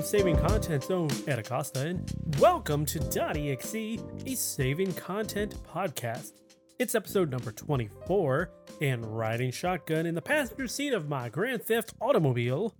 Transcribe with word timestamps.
I'm 0.00 0.06
Saving 0.06 0.38
Content 0.38 0.82
Zone 0.82 1.10
Ed 1.26 1.40
Acosta, 1.40 1.88
and 1.88 2.10
welcome 2.38 2.86
to 2.86 2.98
.exe, 2.98 3.74
a 3.74 4.34
saving 4.34 4.94
content 4.94 5.56
podcast. 5.62 6.32
It's 6.78 6.94
episode 6.94 7.30
number 7.30 7.52
24, 7.52 8.50
and 8.80 9.04
riding 9.04 9.50
shotgun 9.50 10.06
in 10.06 10.14
the 10.14 10.22
passenger 10.22 10.68
seat 10.68 10.94
of 10.94 11.10
my 11.10 11.28
Grand 11.28 11.62
Theft 11.62 11.92
automobile 12.00 12.74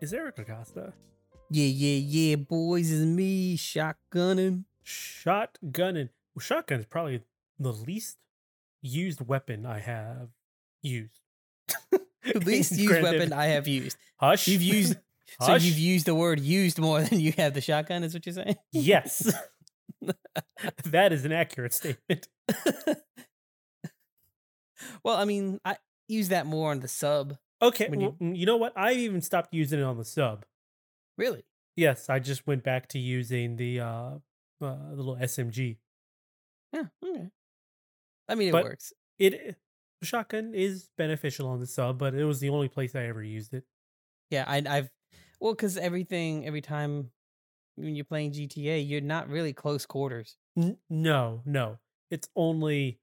is 0.00 0.14
Eric 0.14 0.38
Acosta. 0.38 0.94
Yeah, 1.50 1.66
yeah, 1.66 1.98
yeah, 1.98 2.36
boys, 2.36 2.90
is 2.90 3.04
me 3.04 3.58
shotgunning. 3.58 4.64
Shotgunning. 4.86 6.08
Well, 6.34 6.40
shotgun 6.40 6.80
is 6.80 6.86
probably 6.86 7.24
the 7.58 7.74
least 7.74 8.16
used 8.80 9.20
weapon 9.28 9.66
I 9.66 9.80
have 9.80 10.30
used. 10.80 11.20
The 12.24 12.40
least 12.40 12.72
used 12.78 13.02
weapon 13.02 13.34
I 13.34 13.48
have 13.48 13.68
used. 13.68 13.98
Hush. 14.16 14.48
You've 14.48 14.62
used 14.62 14.96
so 15.40 15.46
Hush. 15.52 15.64
you've 15.64 15.78
used 15.78 16.06
the 16.06 16.14
word 16.14 16.40
used 16.40 16.78
more 16.78 17.02
than 17.04 17.20
you 17.20 17.32
have 17.36 17.54
the 17.54 17.60
shotgun, 17.60 18.04
is 18.04 18.14
what 18.14 18.24
you're 18.26 18.34
saying? 18.34 18.56
Yes. 18.72 19.32
that 20.84 21.12
is 21.12 21.24
an 21.24 21.32
accurate 21.32 21.72
statement. 21.74 22.28
well, 25.02 25.16
I 25.16 25.24
mean, 25.24 25.60
I 25.64 25.76
use 26.08 26.28
that 26.28 26.46
more 26.46 26.70
on 26.70 26.80
the 26.80 26.88
sub. 26.88 27.36
Okay, 27.62 27.88
you- 27.90 28.16
well, 28.20 28.34
you 28.34 28.46
know 28.46 28.56
what? 28.56 28.72
I 28.76 28.92
even 28.92 29.20
stopped 29.20 29.54
using 29.54 29.80
it 29.80 29.84
on 29.84 29.96
the 29.96 30.04
sub. 30.04 30.44
Really? 31.16 31.44
Yes, 31.76 32.08
I 32.08 32.18
just 32.18 32.46
went 32.46 32.62
back 32.62 32.88
to 32.88 32.98
using 32.98 33.56
the 33.56 33.80
uh, 33.80 33.86
uh 33.86 34.20
the 34.60 34.94
little 34.96 35.16
SMG. 35.16 35.78
Yeah, 36.72 36.84
okay. 37.04 37.30
I 38.28 38.34
mean, 38.34 38.48
it 38.48 38.52
But- 38.52 38.64
works. 38.64 38.92
It 39.18 39.56
the 40.00 40.06
shotgun 40.06 40.54
is 40.54 40.90
beneficial 40.98 41.48
on 41.48 41.60
the 41.60 41.66
sub, 41.66 41.98
but 41.98 42.14
it 42.14 42.24
was 42.24 42.40
the 42.40 42.50
only 42.50 42.68
place 42.68 42.94
I 42.94 43.04
ever 43.04 43.22
used 43.22 43.54
it. 43.54 43.64
Yeah, 44.30 44.44
I, 44.46 44.62
I've 44.68 44.90
well, 45.44 45.52
because 45.52 45.76
everything, 45.76 46.46
every 46.46 46.62
time 46.62 47.10
when 47.76 47.94
you're 47.94 48.06
playing 48.06 48.32
GTA, 48.32 48.88
you're 48.88 49.02
not 49.02 49.28
really 49.28 49.52
close 49.52 49.84
quarters. 49.84 50.38
N- 50.56 50.78
no, 50.88 51.42
no, 51.44 51.76
it's 52.10 52.30
only 52.34 52.98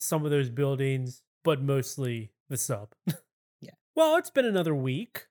some 0.00 0.24
of 0.24 0.30
those 0.30 0.48
buildings, 0.48 1.20
but 1.44 1.60
mostly 1.60 2.32
the 2.48 2.56
sub. 2.56 2.94
Yeah. 3.60 3.74
Well, 3.94 4.16
it's 4.16 4.30
been 4.30 4.46
another 4.46 4.74
week. 4.74 5.28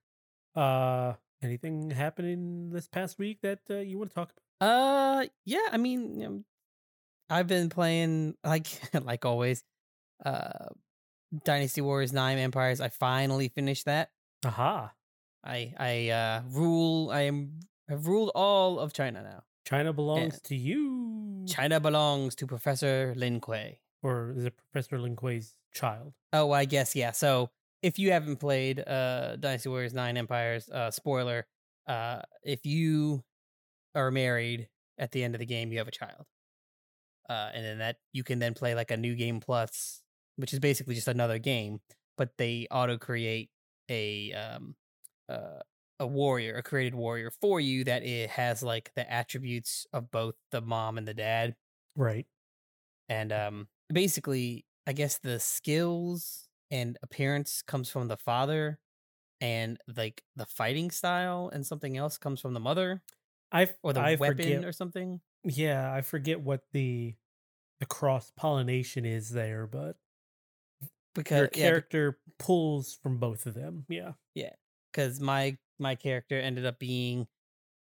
Uh, 0.55 1.15
anything 1.43 1.89
happening 1.91 2.69
this 2.69 2.87
past 2.87 3.19
week 3.19 3.39
that 3.41 3.59
uh, 3.69 3.79
you 3.79 3.97
want 3.97 4.11
to 4.11 4.15
talk 4.15 4.31
about? 4.61 4.69
Uh, 4.69 5.25
yeah. 5.43 5.67
I 5.69 5.75
mean, 5.75 6.45
I've 7.29 7.47
been 7.47 7.67
playing 7.67 8.35
like 8.45 8.67
like 8.93 9.25
always. 9.25 9.65
Uh, 10.23 10.69
Dynasty 11.43 11.81
Warriors 11.81 12.13
Nine 12.13 12.37
Empires. 12.37 12.79
I 12.79 12.87
finally 12.87 13.49
finished 13.49 13.83
that. 13.83 14.11
Aha! 14.45 14.93
I 15.43 15.73
I 15.77 16.09
uh 16.09 16.41
rule. 16.49 17.09
I 17.11 17.21
am 17.21 17.59
have 17.89 18.07
ruled 18.07 18.31
all 18.35 18.79
of 18.79 18.93
China 18.93 19.23
now. 19.23 19.43
China 19.65 19.93
belongs 19.93 20.39
to 20.41 20.55
you. 20.55 21.45
China 21.47 21.79
belongs 21.79 22.35
to 22.35 22.47
Professor 22.47 23.13
Lin 23.15 23.39
Kuei. 23.39 23.79
or 24.03 24.33
is 24.35 24.45
it 24.45 24.53
Professor 24.57 24.99
Lin 24.99 25.15
Kuei's 25.15 25.55
child? 25.73 26.13
Oh, 26.33 26.51
I 26.51 26.65
guess 26.65 26.95
yeah. 26.95 27.11
So 27.11 27.49
if 27.81 27.97
you 27.99 28.11
haven't 28.11 28.37
played 28.37 28.79
uh 28.87 29.35
Dynasty 29.37 29.69
Warriors 29.69 29.93
Nine 29.93 30.17
Empires, 30.17 30.69
uh 30.69 30.91
spoiler, 30.91 31.45
uh 31.87 32.21
if 32.43 32.65
you 32.65 33.23
are 33.95 34.11
married 34.11 34.69
at 34.97 35.11
the 35.11 35.23
end 35.23 35.35
of 35.35 35.39
the 35.39 35.45
game, 35.45 35.71
you 35.71 35.77
have 35.79 35.87
a 35.87 35.91
child. 35.91 36.25
Uh 37.29 37.49
and 37.53 37.63
then 37.65 37.77
that 37.79 37.97
you 38.13 38.23
can 38.23 38.39
then 38.39 38.53
play 38.53 38.75
like 38.75 38.91
a 38.91 38.97
new 38.97 39.15
game 39.15 39.39
plus, 39.39 40.01
which 40.37 40.53
is 40.53 40.59
basically 40.59 40.95
just 40.95 41.07
another 41.07 41.39
game, 41.39 41.79
but 42.17 42.29
they 42.37 42.67
auto 42.71 42.97
create 42.97 43.49
a 43.89 44.33
um 44.33 44.75
uh 45.31 45.61
a 45.99 46.07
warrior, 46.07 46.55
a 46.55 46.63
created 46.63 46.95
warrior 46.95 47.31
for 47.41 47.59
you 47.61 47.83
that 47.85 48.03
it 48.03 48.29
has 48.31 48.63
like 48.63 48.91
the 48.95 49.11
attributes 49.11 49.85
of 49.93 50.11
both 50.11 50.35
the 50.51 50.61
mom 50.61 50.97
and 50.97 51.07
the 51.07 51.13
dad 51.13 51.55
Right. 51.95 52.27
and 53.09 53.31
um 53.31 53.67
basically 53.93 54.65
i 54.87 54.93
guess 54.93 55.17
the 55.19 55.39
skills 55.39 56.49
and 56.69 56.97
appearance 57.03 57.61
comes 57.61 57.89
from 57.89 58.07
the 58.07 58.17
father 58.17 58.79
and 59.41 59.79
like 59.97 60.23
the 60.35 60.45
fighting 60.47 60.91
style 60.91 61.49
and 61.53 61.65
something 61.65 61.97
else 61.97 62.17
comes 62.19 62.41
from 62.41 62.53
the 62.53 62.59
mother 62.59 63.03
I 63.51 63.73
or 63.83 63.93
the 63.93 64.01
I 64.01 64.15
weapon 64.19 64.63
forget. 64.63 64.65
or 64.65 64.73
something 64.73 65.21
Yeah, 65.43 65.93
I 65.93 66.01
forget 66.01 66.41
what 66.41 66.65
the 66.73 67.15
the 67.79 67.85
cross 67.87 68.31
pollination 68.31 69.05
is 69.05 69.31
there, 69.31 69.67
but 69.67 69.97
because 71.13 71.31
your 71.31 71.47
yeah, 71.53 71.71
character 71.71 72.19
pulls 72.39 72.93
from 72.95 73.17
both 73.19 73.45
of 73.45 73.53
them. 73.53 73.87
Yeah. 73.87 74.13
Yeah. 74.33 74.55
Because 74.91 75.19
my 75.19 75.57
my 75.79 75.95
character 75.95 76.39
ended 76.39 76.65
up 76.65 76.79
being 76.79 77.27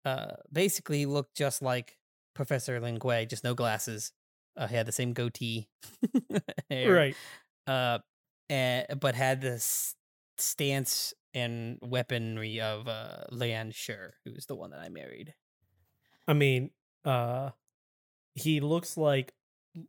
uh 0.04 0.32
basically 0.52 1.06
looked 1.06 1.36
just 1.36 1.62
like 1.62 1.98
professor 2.34 2.80
lin 2.80 2.98
Kuei, 2.98 3.26
just 3.26 3.44
no 3.44 3.54
glasses 3.54 4.12
uh, 4.56 4.66
he 4.66 4.76
had 4.76 4.86
the 4.86 4.92
same 4.92 5.12
goatee. 5.12 5.68
Right. 6.70 7.16
uh 7.66 7.98
and, 8.50 9.00
but 9.00 9.14
had 9.14 9.40
this 9.40 9.94
stance 10.36 11.14
and 11.34 11.78
weaponry 11.82 12.60
of 12.60 12.88
uh 12.88 13.24
Lianshi, 13.32 14.10
who's 14.24 14.46
the 14.46 14.56
one 14.56 14.70
that 14.70 14.80
I 14.80 14.88
married. 14.88 15.34
I 16.26 16.34
mean, 16.34 16.70
uh 17.04 17.50
he 18.34 18.60
looks 18.60 18.96
like 18.96 19.32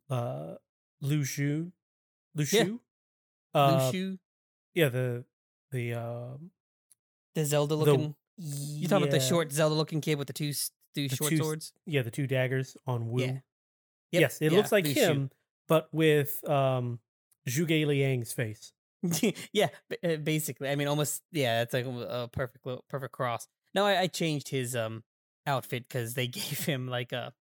uh 0.09 0.55
Lu 1.01 1.21
Xun. 1.21 1.71
Lu 2.35 2.45
Yeah. 2.51 2.67
Uh, 3.53 3.91
Lu 3.91 3.91
Xun, 3.91 4.19
yeah, 4.73 4.89
the 4.89 5.25
the 5.71 5.93
um 5.93 6.51
the 7.35 7.45
Zelda 7.45 7.75
the- 7.75 7.83
looking. 7.83 8.15
You 8.37 8.87
talking 8.87 9.03
about 9.07 9.11
the 9.11 9.19
short 9.19 9.51
Zelda 9.51 9.75
looking 9.75 10.01
kid 10.01 10.17
with 10.17 10.27
the 10.27 10.33
two 10.33 10.53
two 10.95 11.07
The 11.07 11.15
short 11.15 11.29
two 11.29 11.37
swords? 11.37 11.73
Yeah, 11.85 12.01
the 12.01 12.11
two 12.11 12.25
daggers 12.27 12.75
on 12.87 13.09
Wu. 13.09 13.21
Yeah. 13.21 13.27
Yep, 14.11 14.21
Yes, 14.21 14.37
it 14.41 14.51
yeah, 14.51 14.57
looks 14.57 14.71
like 14.71 14.85
him, 14.87 15.29
but 15.67 15.87
with 15.91 16.47
um 16.49 16.99
Zhuge 17.49 17.85
Liang's 17.85 18.31
face. 18.33 18.71
yeah, 19.53 19.67
uh, 20.03 20.15
basically. 20.17 20.69
I 20.69 20.75
mean, 20.75 20.87
almost. 20.87 21.21
Yeah, 21.31 21.61
it's 21.61 21.73
like 21.73 21.85
a 21.85 22.29
perfect, 22.31 22.65
little- 22.65 22.85
perfect 22.89 23.11
cross. 23.13 23.47
No, 23.75 23.85
I, 23.85 24.01
I 24.01 24.07
changed 24.07 24.49
his 24.49 24.75
um 24.75 25.03
outfit 25.45 25.83
because 25.87 26.13
they 26.15 26.27
gave 26.39 26.65
him 26.65 26.87
like 26.87 27.11
a 27.11 27.33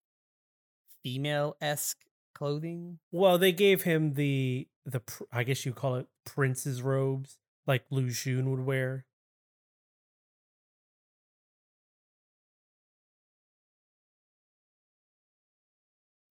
female 1.03 1.57
esque 1.61 1.99
clothing. 2.35 2.99
Well, 3.11 3.39
they 3.39 3.53
gave 3.53 3.83
him 3.83 4.15
the 4.15 4.69
the 4.85 5.01
I 5.33 5.45
guess 5.45 5.65
you 5.65 5.73
call 5.73 5.97
it 5.97 6.07
prince's 6.27 6.83
robes, 6.83 7.39
like 7.67 7.85
Lu 7.91 8.09
Xun 8.09 8.45
would 8.51 8.61
wear. 8.67 9.07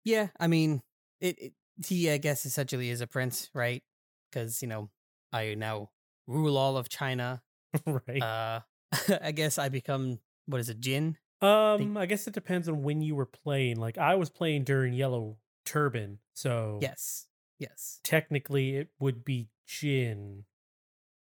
Yeah, 0.08 0.28
I 0.40 0.48
mean, 0.48 0.82
it, 1.20 1.38
it 1.38 1.54
he 1.86 2.10
I 2.10 2.18
guess 2.18 2.46
essentially 2.46 2.90
is 2.90 3.02
a 3.02 3.08
prince, 3.08 3.50
right? 3.54 3.84
Because 4.32 4.62
you 4.62 4.70
know, 4.70 4.90
I 5.34 5.56
now 5.56 5.90
rule 6.28 6.58
all 6.58 6.78
of 6.78 6.88
China. 6.88 7.42
right. 7.86 8.22
Uh, 8.22 8.62
I 9.22 9.34
guess 9.34 9.58
I 9.58 9.68
become 9.68 10.20
what 10.46 10.62
is 10.62 10.70
it, 10.70 10.80
Jin? 10.80 11.18
um, 11.42 11.98
I 11.98 12.06
guess 12.06 12.26
it 12.26 12.34
depends 12.34 12.70
on 12.70 12.84
when 12.84 13.02
you 13.02 13.16
were 13.16 13.26
playing. 13.26 13.82
Like 13.82 13.98
I 13.98 14.16
was 14.16 14.30
playing 14.30 14.64
during 14.64 14.94
Yellow 14.94 15.40
Turban, 15.66 16.20
so 16.34 16.80
Yes, 16.82 17.28
yes. 17.60 18.00
technically 18.06 18.78
it 18.78 18.88
would 19.02 19.26
be 19.26 19.50
Jin. 19.68 20.46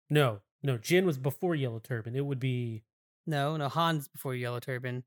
No, 0.07 0.41
no, 0.61 0.77
Jin 0.77 1.07
was 1.07 1.17
before 1.17 1.55
Yellow 1.55 1.79
Turban. 1.79 2.15
It 2.15 2.27
would 2.27 2.39
be 2.39 2.83
No, 3.25 3.57
no, 3.57 3.69
Han's 3.69 4.07
before 4.07 4.35
Yellow 4.35 4.59
Turban. 4.59 5.03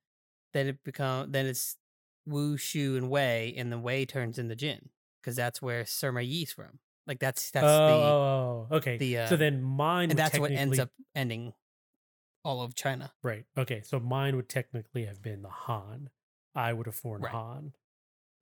Then 0.52 0.66
it 0.66 0.82
become 0.82 1.30
then 1.30 1.46
it's 1.46 1.76
Wu, 2.30 2.56
Shu, 2.56 2.96
and 2.96 3.10
Wei, 3.10 3.54
and 3.56 3.70
then 3.70 3.82
Wei 3.82 4.06
turns 4.06 4.38
into 4.38 4.56
Jin 4.56 4.88
because 5.20 5.36
that's 5.36 5.60
where 5.60 5.84
Sima 5.84 6.26
Yi's 6.26 6.52
from. 6.52 6.78
Like 7.06 7.18
that's 7.18 7.50
that's 7.50 7.64
oh, 7.64 7.68
the 7.68 7.92
oh, 7.92 8.68
oh, 8.70 8.76
okay. 8.76 8.96
the, 8.96 9.18
uh, 9.18 9.26
so 9.26 9.36
then 9.36 9.62
mine 9.62 10.10
and 10.10 10.18
that's 10.18 10.38
what 10.38 10.50
ends 10.50 10.78
up 10.78 10.90
ending 11.14 11.52
all 12.44 12.62
of 12.62 12.74
China. 12.74 13.12
right. 13.22 13.44
Okay, 13.56 13.82
so 13.84 14.00
mine 14.00 14.36
would 14.36 14.48
technically 14.48 15.04
have 15.04 15.22
been 15.22 15.42
the 15.42 15.48
Han. 15.48 16.10
I 16.54 16.72
would 16.72 16.86
have 16.86 16.94
formed 16.94 17.24
Right. 17.24 17.32
Han. 17.32 17.72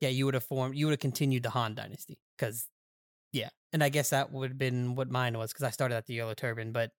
Yeah, 0.00 0.11
you 0.11 0.25
would 0.26 0.34
have 0.34 0.44
formed, 0.44 0.76
you 0.76 0.87
would 0.87 0.93
have 0.93 1.00
continued 1.00 1.43
the 1.43 1.50
Han 1.50 1.75
dynasty 1.75 2.19
because, 2.37 2.69
yeah, 3.32 3.49
and 3.73 3.82
I 3.82 3.88
guess 3.88 4.11
that 4.11 4.32
would 4.32 4.50
have 4.50 4.58
been 4.58 4.94
what 4.94 5.11
mine 5.11 5.37
was 5.37 5.52
because 5.52 5.64
I 5.64 5.70
started 5.70 5.96
at 5.96 6.06
the 6.06 6.14
Yellow 6.14 6.34
Turban, 6.34 6.73
but 6.73 6.93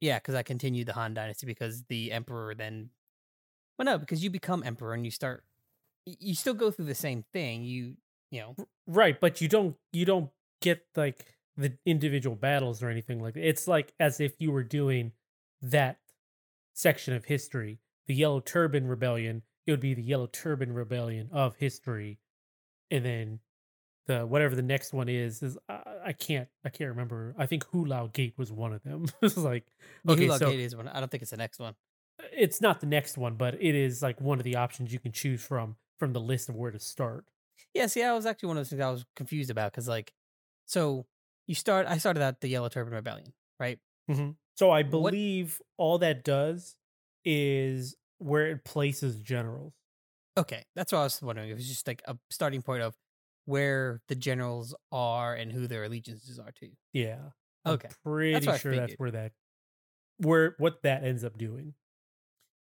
yeah, 0.00 0.18
because 0.18 0.34
I 0.34 0.42
continued 0.42 0.86
the 0.86 0.94
Han 0.94 1.14
dynasty 1.14 1.46
because 1.46 1.84
the 1.84 2.12
Emperor 2.12 2.54
then, 2.54 2.90
well, 3.78 3.84
no, 3.84 3.98
because 3.98 4.24
you 4.24 4.30
become 4.30 4.62
Emperor 4.64 4.94
and 4.94 5.04
you 5.04 5.10
start, 5.10 5.44
you 6.06 6.34
still 6.34 6.54
go 6.54 6.70
through 6.70 6.86
the 6.86 6.94
same 6.94 7.24
thing. 7.32 7.64
You, 7.64 7.94
you 8.30 8.40
know, 8.40 8.56
Right, 8.86 9.20
but 9.20 9.40
you 9.40 9.48
don't 9.48 9.76
you 9.92 10.04
don't 10.04 10.30
get 10.62 10.86
like 10.94 11.26
the 11.56 11.76
individual 11.84 12.36
battles 12.36 12.82
or 12.82 12.88
anything 12.88 13.20
like 13.20 13.34
that. 13.34 13.46
It's 13.46 13.66
like 13.66 13.92
as 13.98 14.20
if 14.20 14.34
you 14.38 14.52
were 14.52 14.62
doing 14.62 15.12
that 15.62 15.98
section 16.74 17.14
of 17.14 17.24
history. 17.24 17.80
The 18.06 18.14
Yellow 18.14 18.38
Turban 18.38 18.86
Rebellion, 18.86 19.42
it 19.66 19.72
would 19.72 19.80
be 19.80 19.94
the 19.94 20.02
Yellow 20.02 20.28
Turban 20.28 20.72
Rebellion 20.72 21.28
of 21.32 21.56
history. 21.56 22.20
And 22.90 23.04
then 23.04 23.40
the 24.06 24.24
whatever 24.24 24.54
the 24.54 24.62
next 24.62 24.92
one 24.92 25.08
is 25.08 25.42
is 25.42 25.58
I, 25.68 25.80
I 26.06 26.12
can't 26.12 26.48
I 26.64 26.68
can't 26.68 26.90
remember. 26.90 27.34
I 27.36 27.46
think 27.46 27.64
Hulao 27.66 28.12
Gate 28.12 28.34
was 28.36 28.52
one 28.52 28.72
of 28.72 28.84
them. 28.84 29.06
it's 29.22 29.36
like 29.36 29.64
okay, 30.08 30.28
Hulao 30.28 30.38
so 30.38 30.50
Gate 30.50 30.60
is 30.60 30.76
one. 30.76 30.86
I 30.86 31.00
don't 31.00 31.10
think 31.10 31.22
it's 31.22 31.32
the 31.32 31.36
next 31.36 31.58
one. 31.58 31.74
it's 32.32 32.60
not 32.60 32.80
the 32.80 32.86
next 32.86 33.18
one, 33.18 33.34
but 33.34 33.54
it 33.54 33.74
is 33.74 34.00
like 34.00 34.20
one 34.20 34.38
of 34.38 34.44
the 34.44 34.54
options 34.54 34.92
you 34.92 35.00
can 35.00 35.10
choose 35.10 35.42
from 35.42 35.74
from 35.98 36.12
the 36.12 36.20
list 36.20 36.48
of 36.48 36.56
where 36.56 36.70
to 36.70 36.78
start. 36.78 37.24
Yeah, 37.74 37.86
see, 37.86 38.02
I 38.02 38.12
was 38.12 38.26
actually 38.26 38.48
one 38.48 38.56
of 38.58 38.60
those 38.62 38.70
things 38.70 38.82
I 38.82 38.90
was 38.90 39.04
confused 39.16 39.50
about 39.50 39.72
because, 39.72 39.88
like, 39.88 40.12
so 40.66 41.06
you 41.46 41.54
start. 41.54 41.86
I 41.86 41.98
started 41.98 42.22
out 42.22 42.40
the 42.40 42.48
Yellow 42.48 42.68
Turban 42.68 42.92
Rebellion, 42.94 43.32
right? 43.60 43.78
Mm-hmm. 44.10 44.32
So 44.56 44.70
I 44.70 44.82
What- 44.82 44.90
believe 44.90 45.60
all 45.76 45.98
that 45.98 46.24
does 46.24 46.76
is 47.24 47.96
where 48.18 48.46
it 48.48 48.64
places 48.64 49.18
generals. 49.20 49.74
Okay, 50.38 50.64
that's 50.74 50.92
what 50.92 50.98
I 51.00 51.04
was 51.04 51.20
wondering. 51.22 51.50
It 51.50 51.54
was 51.54 51.66
just 51.68 51.86
like 51.86 52.02
a 52.06 52.18
starting 52.30 52.62
point 52.62 52.82
of 52.82 52.94
where 53.46 54.02
the 54.08 54.14
generals 54.14 54.74
are 54.92 55.34
and 55.34 55.50
who 55.52 55.66
their 55.66 55.84
allegiances 55.84 56.38
are 56.38 56.52
to. 56.60 56.70
Yeah. 56.92 57.30
I'm 57.64 57.74
Okay, 57.74 57.88
pretty 58.04 58.34
what 58.46 58.48
I 58.48 58.58
sure 58.58 58.74
that's 58.74 58.94
where 58.98 59.10
that 59.12 59.32
where 60.18 60.54
what 60.58 60.82
that 60.82 61.04
ends 61.04 61.24
up 61.24 61.36
doing. 61.38 61.74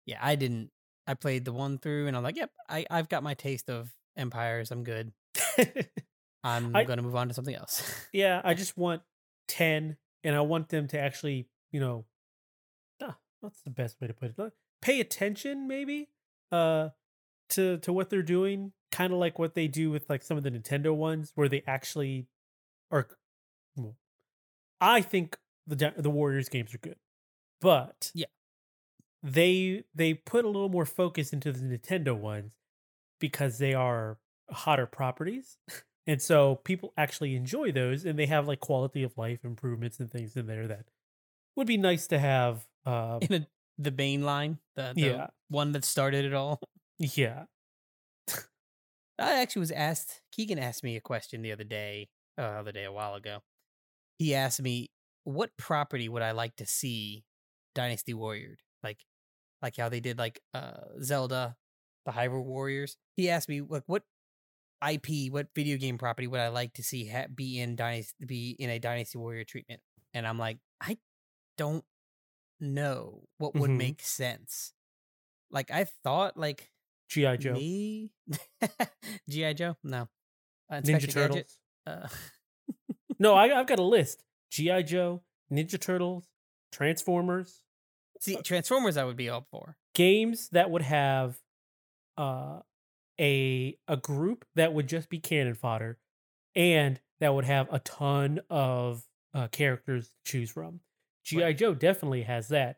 Yeah, 0.06 0.19
I 0.20 0.36
didn't. 0.36 0.70
I 1.08 1.14
played 1.14 1.44
the 1.44 1.52
one 1.52 1.78
through, 1.78 2.06
and 2.06 2.16
I'm 2.16 2.22
like, 2.22 2.37
yep, 2.37 2.50
I 2.69 2.84
I've 2.90 3.08
got 3.08 3.22
my 3.25 3.34
taste 3.34 3.69
of 3.70 3.90
empires. 4.16 4.70
I'm 4.70 4.84
good. 4.84 5.12
I'm 6.44 6.76
I- 6.76 6.84
gonna 6.84 7.02
move 7.02 7.16
on 7.16 7.28
to 7.28 7.34
something 7.34 7.55
else. 7.55 7.82
yeah, 8.12 8.40
I 8.44 8.55
just 8.55 8.76
want 8.76 9.02
10 9.49 9.96
and 10.22 10.37
I 10.37 10.40
want 10.43 10.69
them 10.69 10.87
to 10.88 10.99
actually, 11.00 11.49
you 11.72 11.81
know, 11.81 12.05
ah, 13.02 13.16
what's 13.40 13.62
the 13.62 13.70
best 13.70 14.00
way 14.00 14.06
to 14.06 14.14
put 14.14 14.38
it? 14.38 14.52
Pay 14.82 15.00
attention 15.00 15.66
maybe 15.66 16.08
uh 16.52 16.90
to 17.50 17.78
to 17.78 17.93
what 17.93 18.10
they're 18.10 18.22
doing, 18.22 18.72
kind 18.93 19.12
of 19.12 19.19
like 19.19 19.38
what 19.38 19.55
they 19.55 19.66
do 19.66 19.90
with 19.90 20.08
like 20.08 20.22
some 20.22 20.37
of 20.37 20.43
the 20.44 20.50
Nintendo 20.50 20.94
ones 20.94 21.32
where 21.34 21.49
they 21.49 21.62
actually 21.66 22.26
are 22.90 23.08
well, 23.76 23.96
I 24.81 25.00
think 25.00 25.38
the 25.66 25.93
the 25.96 26.10
Warriors 26.10 26.49
games 26.49 26.75
are 26.75 26.78
good. 26.78 26.96
But 27.60 28.12
Yeah. 28.14 28.26
They 29.23 29.85
they 29.94 30.15
put 30.15 30.44
a 30.44 30.49
little 30.49 30.69
more 30.69 30.87
focus 30.87 31.32
into 31.32 31.53
the 31.53 31.61
Nintendo 31.61 32.17
ones 32.17 32.53
because 33.20 33.59
they 33.59 33.75
are 33.75 34.19
hotter 34.50 34.87
properties. 34.87 35.59
And 36.06 36.23
so 36.23 36.55
people 36.65 36.94
actually 36.97 37.37
enjoy 37.37 37.70
those 37.70 38.06
and 38.06 38.19
they 38.19 38.25
have 38.25 38.49
like 38.49 38.61
quality 38.61 39.03
of 39.03 39.19
life 39.19 39.44
improvements 39.44 40.00
and 40.00 40.11
things 40.11 40.37
in 40.37 40.47
there 40.47 40.67
that 40.67 40.87
would 41.55 41.67
be 41.67 41.76
nice 41.76 42.06
to 42.06 42.19
have. 42.19 42.67
Uh, 42.87 43.19
In 43.20 43.35
a, 43.43 43.47
the 43.76 43.91
main 43.91 44.23
line, 44.23 44.59
the, 44.75 44.94
the 44.94 45.00
Yeah. 45.03 45.26
one 45.49 45.73
that 45.73 45.85
started 45.85 46.25
it 46.25 46.32
all. 46.32 46.61
yeah. 46.99 47.44
I 49.19 49.41
actually 49.43 49.61
was 49.61 49.70
asked. 49.73 50.23
Keegan 50.32 50.59
asked 50.59 50.82
me 50.82 50.97
a 50.97 51.00
question 51.00 51.43
the 51.43 51.53
other 51.53 51.65
day, 51.65 52.09
uh, 52.38 52.53
the 52.53 52.59
other 52.61 52.73
day 52.73 52.85
a 52.85 52.93
while 52.93 53.15
ago. 53.15 53.43
He 54.19 54.35
asked 54.35 54.62
me, 54.62 54.91
"What 55.25 55.56
property 55.56 56.09
would 56.09 56.23
I 56.23 56.31
like 56.32 56.56
to 56.56 56.67
see 56.67 57.25
Dynasty 57.75 58.15
Warrior 58.15 58.56
like, 58.82 59.05
like 59.62 59.76
how 59.76 59.88
they 59.88 60.00
did 60.00 60.19
like 60.19 60.40
uh 60.55 60.72
Zelda, 61.02 61.56
the 62.06 62.12
Hyrule 62.12 62.44
Warriors?" 62.44 62.96
He 63.16 63.28
asked 63.31 63.49
me, 63.49 63.60
"Like 63.60 63.84
what 63.87 64.02
IP, 64.88 65.32
what 65.32 65.49
video 65.55 65.76
game 65.76 65.99
property 65.99 66.26
would 66.26 66.40
I 66.40 66.49
like 66.49 66.75
to 66.75 66.82
see 66.82 67.06
ha- 67.08 67.26
be 67.34 67.58
in 67.60 67.75
Dynasty, 67.76 68.25
be 68.25 68.50
in 68.58 68.70
a 68.70 68.78
Dynasty 68.78 69.19
Warrior 69.19 69.44
treatment?" 69.44 69.81
And 70.14 70.26
I'm 70.26 70.38
like, 70.38 70.58
I 70.81 70.99
don't 71.56 71.84
know 72.60 73.25
what 73.38 73.55
would 73.55 73.70
Mhm. 73.70 73.76
make 73.76 74.02
sense. 74.02 74.72
Like 75.50 75.70
I 75.70 75.84
thought, 76.05 76.37
like 76.37 76.70
G.I. 77.08 77.37
Joe. 77.38 77.52
me? 77.55 78.12
GI 79.31 79.55
Joe? 79.55 79.76
No. 79.82 80.08
Uh, 80.70 80.81
Ninja 80.82 81.10
Turtles. 81.10 81.58
Uh, 81.87 82.08
No, 83.19 83.34
I, 83.34 83.58
I've 83.58 83.66
got 83.66 83.78
a 83.81 83.82
list. 83.84 84.22
G.I. 84.52 84.82
Joe, 84.82 85.22
Ninja 85.50 85.81
Turtles, 85.81 86.28
Transformers, 86.70 87.62
see, 88.20 88.37
Transformers, 88.43 88.97
I 88.97 89.05
would 89.05 89.17
be 89.17 89.31
up 89.31 89.47
for. 89.50 89.76
games 89.94 90.49
that 90.50 90.70
would 90.70 90.82
have 90.82 91.38
uh, 92.17 92.61
a 93.20 93.76
a 93.87 93.97
group 93.97 94.44
that 94.55 94.73
would 94.73 94.88
just 94.88 95.09
be 95.09 95.19
cannon 95.19 95.55
fodder, 95.55 95.99
and 96.55 97.00
that 97.20 97.35
would 97.35 97.44
have 97.44 97.69
a 97.73 97.79
ton 97.81 98.41
of 98.50 99.05
uh, 99.35 99.49
characters 99.49 100.09
to 100.09 100.15
choose 100.25 100.50
from. 100.50 100.81
GI 101.25 101.43
Right. 101.43 101.59
Joe 101.59 101.75
definitely 101.75 102.23
has 102.23 102.49
that. 102.49 102.76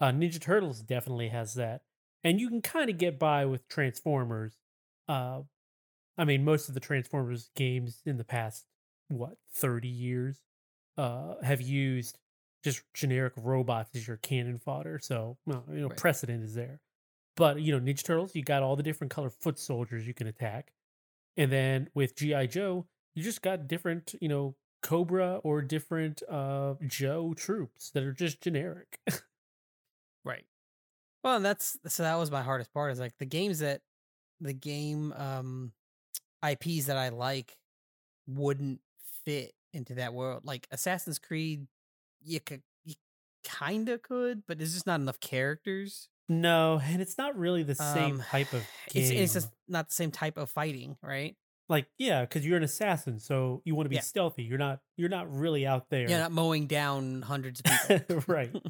Uh, 0.00 0.10
Ninja 0.10 0.40
Turtles 0.40 0.80
definitely 0.80 1.28
has 1.28 1.54
that, 1.54 1.82
and 2.22 2.40
you 2.40 2.48
can 2.48 2.62
kind 2.62 2.90
of 2.90 2.98
get 2.98 3.18
by 3.18 3.46
with 3.46 3.66
Transformers. 3.68 4.56
Uh, 5.08 5.42
I 6.18 6.24
mean, 6.24 6.44
most 6.44 6.68
of 6.68 6.74
the 6.74 6.80
Transformers 6.80 7.50
games 7.54 8.02
in 8.04 8.16
the 8.16 8.24
past 8.24 8.66
what 9.08 9.36
thirty 9.54 9.88
years 9.88 10.40
uh, 10.98 11.34
have 11.42 11.60
used 11.60 12.18
just 12.64 12.82
generic 12.94 13.32
robots 13.36 13.90
as 13.94 14.06
your 14.06 14.16
cannon 14.18 14.58
fodder. 14.58 14.98
So, 15.00 15.38
well, 15.46 15.64
you 15.70 15.80
know, 15.80 15.88
Right. 15.88 15.96
precedent 15.98 16.42
is 16.44 16.54
there. 16.54 16.80
But 17.36 17.60
you 17.60 17.72
know, 17.72 17.80
Ninja 17.84 18.02
Turtles, 18.04 18.34
you 18.34 18.42
got 18.42 18.62
all 18.62 18.76
the 18.76 18.82
different 18.82 19.10
color 19.10 19.30
foot 19.30 19.58
soldiers 19.58 20.06
you 20.06 20.14
can 20.14 20.26
attack, 20.26 20.72
and 21.36 21.52
then 21.52 21.90
with 21.94 22.16
GI 22.16 22.46
Joe, 22.48 22.86
you 23.14 23.22
just 23.22 23.42
got 23.42 23.68
different, 23.68 24.14
you 24.20 24.28
know, 24.28 24.56
Cobra 24.82 25.36
or 25.44 25.62
different 25.62 26.22
uh 26.28 26.74
Joe 26.86 27.34
troops 27.34 27.90
that 27.90 28.02
are 28.02 28.12
just 28.12 28.40
generic. 28.40 29.00
Right. 30.24 30.44
Well, 31.22 31.36
and 31.36 31.44
that's 31.44 31.78
so 31.86 32.02
that 32.02 32.16
was 32.16 32.30
my 32.30 32.42
hardest 32.42 32.72
part 32.72 32.92
is 32.92 33.00
like 33.00 33.16
the 33.18 33.26
games 33.26 33.60
that 33.60 33.80
the 34.40 34.52
game 34.52 35.12
um 35.12 35.72
IPs 36.44 36.86
that 36.86 36.96
I 36.96 37.08
like 37.10 37.56
wouldn't 38.26 38.80
fit 39.24 39.52
into 39.72 39.94
that 39.94 40.14
world. 40.14 40.44
Like 40.44 40.66
Assassin's 40.70 41.18
Creed, 41.18 41.66
you 42.26 42.40
could 42.40 42.62
you 42.84 42.94
kind 43.44 43.88
of 43.88 44.02
could, 44.02 44.42
but 44.46 44.58
there's 44.58 44.74
just 44.74 44.86
not 44.86 45.00
enough 45.00 45.20
characters. 45.20 46.08
no, 46.28 46.80
and 46.84 47.00
it's 47.00 47.16
not 47.16 47.36
really 47.38 47.62
the 47.62 47.74
same 47.76 48.16
Um, 48.16 48.20
type 48.20 48.52
of 48.52 48.62
game. 48.90 49.02
It's 49.02 49.10
it's 49.10 49.32
just 49.34 49.48
not 49.68 49.88
the 49.88 49.94
same 49.94 50.10
type 50.10 50.36
of 50.36 50.50
fighting, 50.50 50.96
right? 51.02 51.36
like 51.68 51.86
yeah, 51.98 52.20
because 52.20 52.46
you're 52.46 52.56
an 52.56 52.62
assassin, 52.62 53.18
so 53.18 53.60
you 53.64 53.74
want 53.74 53.86
to 53.86 53.90
be 53.90 53.96
Yeah. 53.96 54.02
stealthy. 54.02 54.44
You're 54.44 54.58
not. 54.58 54.80
You're 54.96 55.08
not 55.08 55.32
really 55.32 55.66
out 55.66 55.90
there. 55.90 56.08
You're 56.08 56.18
not 56.20 56.30
mowing 56.30 56.66
down 56.68 57.22
hundreds 57.22 57.60
of 57.60 57.66
people. 57.88 58.22
right. 58.28 58.54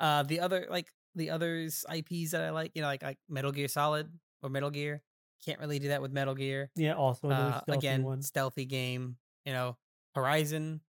Uh, 0.00 0.24
the 0.24 0.40
other 0.40 0.66
like 0.68 0.88
the 1.14 1.30
others 1.30 1.84
IPs 1.88 2.32
that 2.32 2.42
I 2.42 2.50
like, 2.50 2.72
you 2.74 2.82
know, 2.82 2.88
like 2.88 3.04
like 3.04 3.18
Metal 3.28 3.52
Gear 3.52 3.68
Solid 3.68 4.10
or 4.42 4.50
Metal 4.50 4.70
Gear. 4.70 5.02
Can't 5.46 5.60
really 5.60 5.78
do 5.78 5.88
that 5.88 6.02
with 6.02 6.10
Metal 6.12 6.34
Gear. 6.34 6.70
Yeah. 6.74 6.94
Also 6.94 7.30
Uh, 7.30 7.60
stealthy 7.62 7.78
again, 7.78 8.02
one. 8.02 8.20
stealthy 8.22 8.64
game. 8.64 9.16
You 9.44 9.52
know, 9.52 9.76
Horizon. 10.16 10.80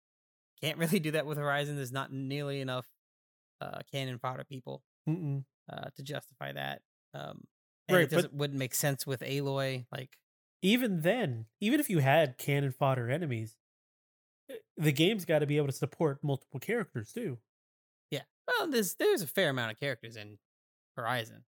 Can't 0.65 0.77
really 0.79 1.00
do 1.00 1.12
that 1.12 1.25
with 1.25 1.38
Horizon. 1.38 1.75
There's 1.75 1.91
not 1.91 2.12
nearly 2.12 2.60
enough 2.62 2.88
uh, 3.62 3.79
cannon 3.91 4.17
fodder 4.19 4.43
people 4.43 4.81
uh, 5.07 5.89
to 5.95 6.03
justify 6.03 6.51
that. 6.53 6.81
Um, 7.13 7.43
and 7.88 7.98
Right, 7.98 8.12
it 8.12 8.12
but- 8.12 8.34
wouldn't 8.34 8.60
make 8.60 8.74
sense 8.75 9.05
with 9.07 9.22
Aloy. 9.22 9.86
Like, 9.91 10.17
even 10.62 11.01
then, 11.01 11.45
even 11.62 11.79
if 11.79 11.89
you 11.89 12.00
had 12.00 12.38
cannon 12.38 12.72
fodder 12.72 13.10
enemies, 13.10 13.55
eh, 14.50 14.55
the 14.77 14.91
game's 14.91 15.24
got 15.25 15.39
to 15.39 15.45
be 15.45 15.57
able 15.57 15.67
to 15.67 15.74
support 15.74 16.19
multiple 16.24 16.60
characters 16.60 17.12
too. 17.13 17.38
yeah, 18.12 18.22
well, 18.48 18.67
there's 18.69 18.95
there's 18.95 19.22
a 19.22 19.27
fair 19.27 19.50
amount 19.50 19.72
of 19.72 19.79
characters 19.79 20.15
in 20.15 20.39
Horizon. 20.98 21.43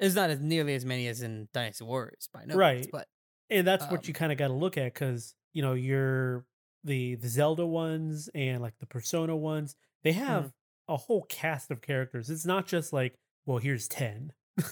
There's 0.00 0.14
not 0.16 0.30
as 0.30 0.40
nearly 0.40 0.74
as 0.74 0.84
many 0.84 1.06
as 1.08 1.22
in 1.22 1.48
Dynasty 1.52 1.84
Warriors 1.84 2.28
by 2.32 2.40
no 2.40 2.46
means, 2.48 2.56
Right. 2.56 2.88
but 2.90 3.08
And 3.50 3.66
that's 3.66 3.84
what 3.90 4.06
you 4.08 4.12
Um, 4.12 4.18
kind 4.18 4.32
of 4.32 4.38
got 4.38 4.48
to 4.48 4.54
look 4.54 4.76
at 4.76 4.92
because 4.92 5.34
you 5.52 5.62
know 5.62 5.74
you're 5.74 6.44
the 6.84 7.16
the 7.16 7.28
Zelda 7.28 7.66
ones 7.66 8.28
and 8.34 8.60
like 8.62 8.78
the 8.78 8.86
Persona 8.86 9.36
ones. 9.36 9.74
They 10.04 10.12
Mm-hmm. 10.12 10.24
have 10.26 10.52
a 10.88 10.96
whole 10.96 11.22
cast 11.28 11.70
of 11.70 11.82
characters. 11.82 12.30
It's 12.30 12.46
not 12.46 12.66
just 12.66 12.92
like, 12.92 13.14
well, 13.46 13.58
here's 13.58 13.88
ten. 13.88 14.32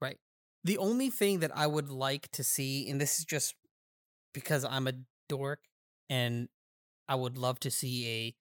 right. 0.00 0.18
The 0.64 0.78
only 0.78 1.08
thing 1.10 1.40
that 1.40 1.50
I 1.56 1.66
would 1.66 1.88
like 1.88 2.30
to 2.32 2.44
see, 2.44 2.88
and 2.90 3.00
this 3.00 3.18
is 3.18 3.24
just 3.24 3.54
because 4.34 4.64
I'm 4.64 4.86
a 4.86 4.92
dork, 5.28 5.60
and 6.08 6.48
I 7.08 7.14
would 7.14 7.38
love 7.38 7.58
to 7.60 7.70
see 7.70 8.06
a 8.08 8.34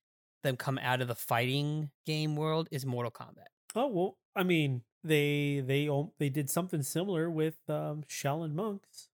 them 0.44 0.56
come 0.58 0.78
out 0.82 1.02
of 1.02 1.08
the 1.08 1.16
fighting 1.16 1.92
game 2.06 2.36
world 2.36 2.68
is 2.72 2.86
Mortal 2.86 3.12
Kombat. 3.12 3.48
Oh 3.76 3.88
well, 3.88 4.18
I 4.36 4.44
mean 4.44 4.84
they 5.04 5.62
they 5.66 5.88
al- 5.88 6.14
they 6.20 6.30
did 6.30 6.50
something 6.50 6.82
similar 6.82 7.30
with 7.30 7.58
um, 7.70 8.04
Shaolin 8.10 8.54
monks. 8.54 9.09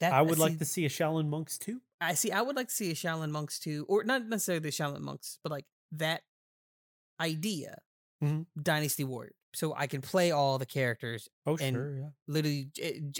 That 0.00 0.12
I 0.12 0.20
would 0.22 0.34
see, 0.36 0.40
like 0.42 0.58
to 0.58 0.64
see 0.64 0.84
a 0.84 0.88
Shaolin 0.90 1.28
monks 1.28 1.58
too. 1.58 1.80
I 2.00 2.14
see. 2.14 2.30
I 2.32 2.42
would 2.42 2.56
like 2.56 2.68
to 2.68 2.74
see 2.74 2.90
a 2.90 2.94
Shaolin 2.94 3.30
monks 3.30 3.58
too, 3.58 3.86
or 3.88 4.04
not 4.04 4.26
necessarily 4.26 4.60
the 4.60 4.68
Shaolin 4.68 5.00
monks, 5.00 5.38
but 5.42 5.50
like 5.50 5.64
that 5.92 6.22
idea, 7.20 7.78
Mhm. 8.22 8.46
Dynasty 8.60 9.04
Warrior. 9.04 9.32
So 9.54 9.74
I 9.74 9.86
can 9.86 10.02
play 10.02 10.30
all 10.30 10.58
the 10.58 10.66
characters 10.66 11.28
Oh 11.46 11.56
And- 11.56 11.74
sure, 11.74 11.98
yeah. 11.98 12.10
literally 12.26 12.70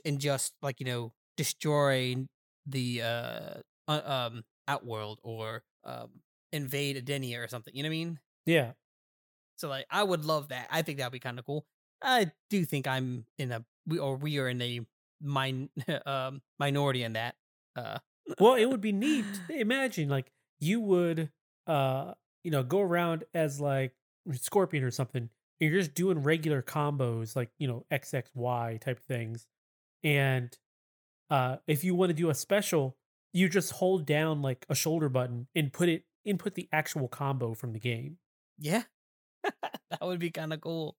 and 0.04 0.20
just 0.20 0.54
like 0.60 0.80
you 0.80 0.86
know 0.86 1.14
destroy 1.36 2.26
the 2.66 3.02
uh 3.02 3.60
uh, 3.88 4.02
um 4.04 4.44
outworld 4.68 5.20
or 5.22 5.64
um 5.84 6.20
invade 6.52 6.96
Edenia 6.96 7.42
or 7.42 7.48
something. 7.48 7.74
You 7.74 7.82
know 7.82 7.88
what 7.88 7.94
I 7.94 7.98
mean? 8.04 8.20
Yeah. 8.44 8.72
So 9.56 9.68
like 9.68 9.86
I 9.90 10.02
would 10.02 10.24
love 10.26 10.48
that. 10.48 10.68
I 10.70 10.82
think 10.82 10.98
that'd 10.98 11.12
be 11.12 11.20
kind 11.20 11.38
of 11.38 11.46
cool. 11.46 11.66
I 12.02 12.32
do 12.50 12.64
think 12.66 12.86
I'm 12.86 13.26
in 13.38 13.52
a 13.52 13.64
we 13.86 13.98
or 13.98 14.16
we 14.16 14.38
are 14.38 14.48
in 14.48 14.60
a 14.60 14.80
min 15.20 15.68
um 16.06 16.40
minority 16.58 17.02
in 17.02 17.14
that. 17.14 17.34
Uh 17.74 17.98
well 18.40 18.54
it 18.54 18.66
would 18.66 18.80
be 18.88 18.92
neat 18.92 19.24
imagine 19.48 20.08
like 20.08 20.30
you 20.58 20.80
would 20.80 21.30
uh 21.66 22.12
you 22.42 22.50
know 22.50 22.62
go 22.62 22.80
around 22.80 23.24
as 23.34 23.60
like 23.60 23.92
scorpion 24.32 24.82
or 24.82 24.90
something 24.90 25.28
and 25.60 25.70
you're 25.70 25.80
just 25.80 25.94
doing 25.94 26.22
regular 26.22 26.62
combos 26.62 27.36
like 27.36 27.50
you 27.58 27.68
know 27.68 27.84
XXY 27.90 28.80
type 28.80 29.00
things, 29.06 29.46
and 30.04 30.56
uh, 31.30 31.56
if 31.66 31.84
you 31.84 31.94
want 31.94 32.10
to 32.10 32.14
do 32.14 32.30
a 32.30 32.34
special, 32.34 32.96
you 33.32 33.48
just 33.48 33.72
hold 33.72 34.06
down 34.06 34.42
like 34.42 34.66
a 34.68 34.74
shoulder 34.74 35.08
button 35.08 35.48
and 35.54 35.72
put 35.72 35.88
it 35.88 36.04
input 36.24 36.54
the 36.54 36.68
actual 36.72 37.08
combo 37.08 37.54
from 37.54 37.72
the 37.72 37.80
game. 37.80 38.18
Yeah. 38.58 38.82
that 39.44 40.02
would 40.02 40.18
be 40.18 40.30
kind 40.30 40.52
of 40.52 40.60
cool. 40.60 40.96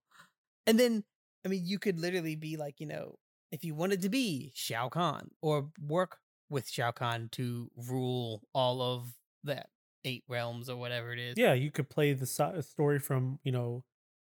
And 0.66 0.80
then, 0.80 1.04
I 1.46 1.50
mean, 1.50 1.62
you 1.66 1.80
could 1.80 2.00
literally 2.00 2.36
be 2.36 2.58
like, 2.58 2.80
you 2.80 2.88
know, 2.88 3.16
if 3.51 3.63
you 3.63 3.75
wanted 3.75 4.01
to 4.01 4.10
be 4.10 4.51
Shao 4.56 4.89
Kahn 4.89 5.32
or 5.42 5.70
work 5.80 6.20
with 6.50 6.70
Shao 6.70 6.92
Kahn 6.92 7.30
to 7.34 7.70
rule 7.75 8.44
all 8.54 8.82
of 8.82 9.13
that 9.44 9.70
eight 10.06 10.24
realms 10.27 10.70
or 10.70 10.77
whatever 10.77 11.12
it 11.12 11.20
is. 11.20 11.36
Yeah, 11.38 11.54
you 11.54 11.72
could 11.72 11.89
play 11.89 12.13
the 12.13 12.25
si- 12.25 12.62
story 12.62 13.00
from 13.00 13.39
you 13.44 13.51
know 13.51 13.84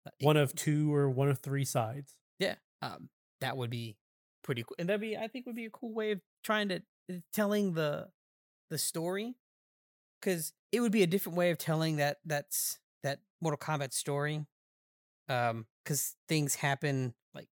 Uh, 0.06 0.12
one 0.22 0.38
of 0.38 0.54
two 0.56 0.94
or 0.94 1.10
one 1.10 1.30
of 1.30 1.40
three 1.40 1.66
sides. 1.66 2.16
Yeah. 2.40 2.56
Um, 2.82 3.10
that 3.42 3.58
would 3.58 3.70
be 3.70 3.98
pretty 4.44 4.64
cool. 4.64 4.76
And 4.80 4.88
that'd 4.88 5.02
be, 5.02 5.18
I 5.18 5.28
think, 5.28 5.46
would 5.46 5.56
be 5.56 5.66
a 5.66 5.70
cool 5.70 5.94
way 5.94 6.12
of 6.12 6.22
trying 6.44 6.70
to 6.70 6.82
uh, 7.12 7.16
telling 7.34 7.74
the 7.74 8.10
the 8.70 8.78
story, 8.78 9.36
because 10.20 10.54
it 10.72 10.80
would 10.80 10.92
be 10.92 11.04
a 11.04 11.08
different 11.08 11.38
way 11.38 11.52
of 11.52 11.58
telling 11.58 11.98
that 11.98 12.20
that's 12.26 12.80
that 13.04 13.20
Mortal 13.42 13.58
Kombat 13.58 13.94
story. 13.94 14.46
Um, 15.28 15.68
because 15.84 16.16
things 16.28 16.56
happen 16.56 17.14
like 17.34 17.50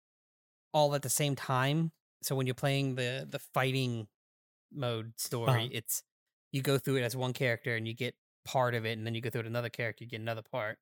all 0.78 0.94
at 0.96 1.02
the 1.02 1.10
same 1.22 1.36
time. 1.36 1.92
So 2.22 2.36
when 2.36 2.46
you're 2.48 2.56
playing 2.66 2.96
the 2.96 3.28
the 3.30 3.40
fighting 3.40 4.08
mode 4.72 5.14
story, 5.18 5.50
Uh-huh. 5.52 5.68
it's 5.80 6.04
you 6.52 6.62
go 6.62 6.78
through 6.78 6.98
it 6.98 7.04
as 7.04 7.16
one 7.16 7.34
character 7.34 7.76
and 7.76 7.88
you 7.88 7.94
get 7.94 8.16
part 8.46 8.74
of 8.76 8.86
it, 8.86 8.98
and 8.98 9.06
then 9.06 9.14
you 9.16 9.22
go 9.22 9.30
through 9.30 9.42
it 9.42 9.48
another 9.48 9.70
character, 9.70 10.04
you 10.04 10.10
get 10.10 10.22
another 10.22 10.44
part. 10.44 10.78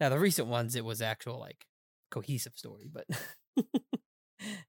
Now 0.00 0.08
the 0.10 0.18
recent 0.18 0.48
ones, 0.48 0.74
it 0.76 0.84
was 0.84 1.00
actual 1.02 1.38
like 1.38 1.66
cohesive 2.10 2.54
story, 2.56 2.88
but 2.92 3.06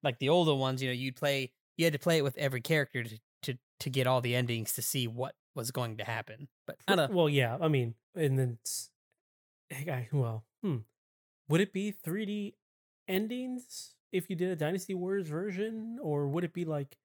like 0.03 0.19
the 0.19 0.29
older 0.29 0.55
ones, 0.55 0.81
you 0.81 0.89
know, 0.89 0.93
you'd 0.93 1.15
play 1.15 1.51
you 1.77 1.85
had 1.85 1.93
to 1.93 1.99
play 1.99 2.17
it 2.17 2.23
with 2.23 2.37
every 2.37 2.61
character 2.61 3.03
to 3.03 3.19
to 3.43 3.57
to 3.79 3.89
get 3.89 4.07
all 4.07 4.21
the 4.21 4.35
endings 4.35 4.73
to 4.73 4.81
see 4.81 5.07
what 5.07 5.35
was 5.55 5.71
going 5.71 5.97
to 5.97 6.03
happen. 6.03 6.47
But 6.67 6.77
I 6.87 6.95
don't 6.95 7.09
know. 7.09 7.15
Well, 7.15 7.29
yeah, 7.29 7.57
I 7.61 7.67
mean, 7.67 7.95
and 8.15 8.37
then 8.39 8.57
hey, 9.69 9.91
I- 9.91 10.09
well, 10.11 10.45
hmm, 10.63 10.77
would 11.47 11.61
it 11.61 11.71
be 11.73 11.91
3D 11.91 12.55
endings 13.07 13.95
if 14.11 14.29
you 14.29 14.35
did 14.35 14.49
a 14.51 14.55
Dynasty 14.55 14.93
Warriors 14.93 15.27
version, 15.27 15.97
or 16.01 16.27
would 16.27 16.43
it 16.43 16.53
be 16.53 16.65
like 16.65 16.97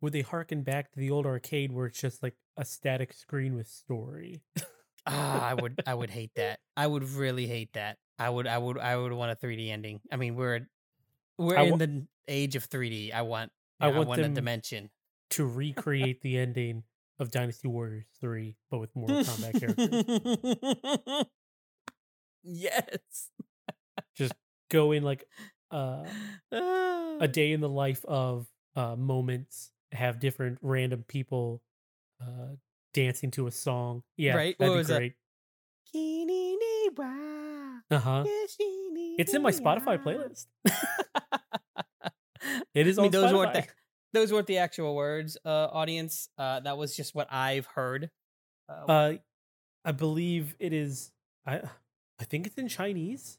would 0.00 0.12
they 0.12 0.20
harken 0.22 0.62
back 0.62 0.92
to 0.92 1.00
the 1.00 1.10
old 1.10 1.26
arcade 1.26 1.72
where 1.72 1.86
it's 1.86 2.00
just 2.00 2.22
like 2.22 2.34
a 2.56 2.64
static 2.64 3.12
screen 3.12 3.54
with 3.54 3.66
story? 3.66 4.42
Ah, 5.06 5.48
I 5.48 5.54
would 5.54 5.80
I 5.86 5.94
would 5.94 6.10
hate 6.10 6.32
that. 6.36 6.60
I 6.76 6.86
would 6.86 7.08
really 7.10 7.46
hate 7.46 7.72
that. 7.72 7.96
I 8.18 8.28
would 8.28 8.46
I 8.46 8.58
would 8.58 8.78
I 8.78 8.96
would 8.96 9.12
want 9.12 9.32
a 9.32 9.36
3D 9.36 9.70
ending. 9.70 10.00
I 10.12 10.16
mean, 10.16 10.36
we're 10.36 10.68
we're 11.38 11.56
I 11.56 11.62
in 11.62 11.70
wa- 11.70 11.76
the 11.78 12.06
age 12.26 12.56
of 12.56 12.68
3D. 12.68 13.12
I 13.14 13.22
want 13.22 13.50
I 13.80 13.88
know, 13.88 13.94
I 13.94 13.96
want 13.98 14.08
want 14.10 14.20
a 14.20 14.28
dimension. 14.28 14.90
to 15.30 15.46
recreate 15.46 16.20
the 16.20 16.38
ending 16.38 16.82
of 17.18 17.30
Dynasty 17.30 17.68
Warriors 17.68 18.06
3, 18.20 18.54
but 18.70 18.78
with 18.78 18.94
Mortal 18.94 19.22
Kombat 19.24 19.58
characters. 19.58 21.24
yes. 22.44 23.30
Just 24.14 24.34
go 24.70 24.92
in 24.92 25.02
like 25.02 25.24
uh, 25.70 26.04
Ah. 26.52 27.16
a 27.20 27.28
day 27.28 27.52
in 27.52 27.60
the 27.60 27.68
life 27.68 28.04
of 28.04 28.46
uh, 28.76 28.96
moments, 28.96 29.70
have 29.92 30.20
different 30.20 30.58
random 30.62 31.04
people 31.08 31.62
uh, 32.20 32.54
dancing 32.94 33.30
to 33.32 33.46
a 33.46 33.50
song. 33.50 34.02
Yeah, 34.16 34.36
Right, 34.36 34.56
that'd 34.58 34.72
be 34.72 34.78
was 34.78 34.86
great. 34.88 35.14
Uh 37.90 37.98
huh. 37.98 38.24
It's 38.26 39.34
in 39.34 39.42
my 39.42 39.50
Spotify 39.50 40.02
playlist. 40.02 40.46
It 42.74 42.86
is 42.86 42.98
I 42.98 43.02
mean, 43.02 43.10
those 43.10 43.32
weren't 43.32 43.52
the, 43.52 43.66
those 44.12 44.32
weren't 44.32 44.46
the 44.46 44.58
actual 44.58 44.94
words, 44.94 45.36
uh, 45.44 45.48
audience. 45.72 46.28
Uh, 46.38 46.60
that 46.60 46.78
was 46.78 46.96
just 46.96 47.14
what 47.14 47.26
I've 47.32 47.66
heard. 47.66 48.10
Uh, 48.68 48.84
Uh, 48.92 49.12
I 49.84 49.92
believe 49.92 50.54
it 50.58 50.72
is. 50.72 51.10
I 51.46 51.60
I 52.20 52.24
think 52.24 52.46
it's 52.46 52.56
in 52.56 52.68
Chinese. 52.68 53.38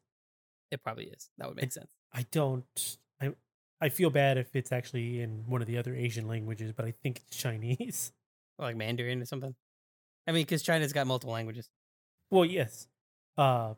it 0.72 0.84
probably 0.84 1.06
is. 1.06 1.30
That 1.38 1.48
would 1.48 1.58
make 1.58 1.72
sense. 1.72 1.92
I 2.14 2.26
don't. 2.32 2.98
I 3.22 3.34
I 3.82 3.90
feel 3.90 4.10
bad 4.10 4.38
if 4.38 4.56
it's 4.56 4.72
actually 4.72 5.22
in 5.22 5.44
one 5.48 5.62
of 5.62 5.68
the 5.68 5.78
other 5.78 5.96
Asian 5.96 6.28
languages, 6.28 6.74
but 6.74 6.86
I 6.86 6.92
think 7.04 7.22
it's 7.28 7.36
Chinese. 7.38 8.12
Like 8.62 8.76
Mandarin 8.76 9.22
or 9.22 9.26
something. 9.26 9.56
I 10.28 10.34
mean, 10.34 10.42
because 10.44 10.62
China's 10.64 10.92
got 10.92 11.08
multiple 11.08 11.32
languages. 11.34 11.70
Well, 12.30 12.44
yes. 12.44 12.88
Uh, 13.38 13.76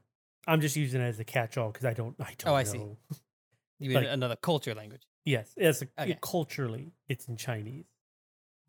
I'm 0.47 0.59
just 0.59 0.75
using 0.75 1.01
it 1.01 1.05
as 1.05 1.19
a 1.19 1.23
catch-all 1.23 1.69
because 1.71 1.85
I 1.85 1.93
don't. 1.93 2.15
I 2.19 2.33
don't 2.35 2.47
Oh, 2.47 2.51
know. 2.51 2.55
I 2.55 2.63
see. 2.63 2.79
You 3.79 3.89
mean 3.89 3.93
Like- 3.93 4.07
another 4.09 4.35
culture 4.37 4.73
language? 4.73 5.03
Yes, 5.23 5.53
as 5.55 5.83
a, 5.83 5.87
Okay. 6.01 6.17
culturally, 6.19 6.93
it's 7.07 7.27
in 7.27 7.37
Chinese. 7.37 7.85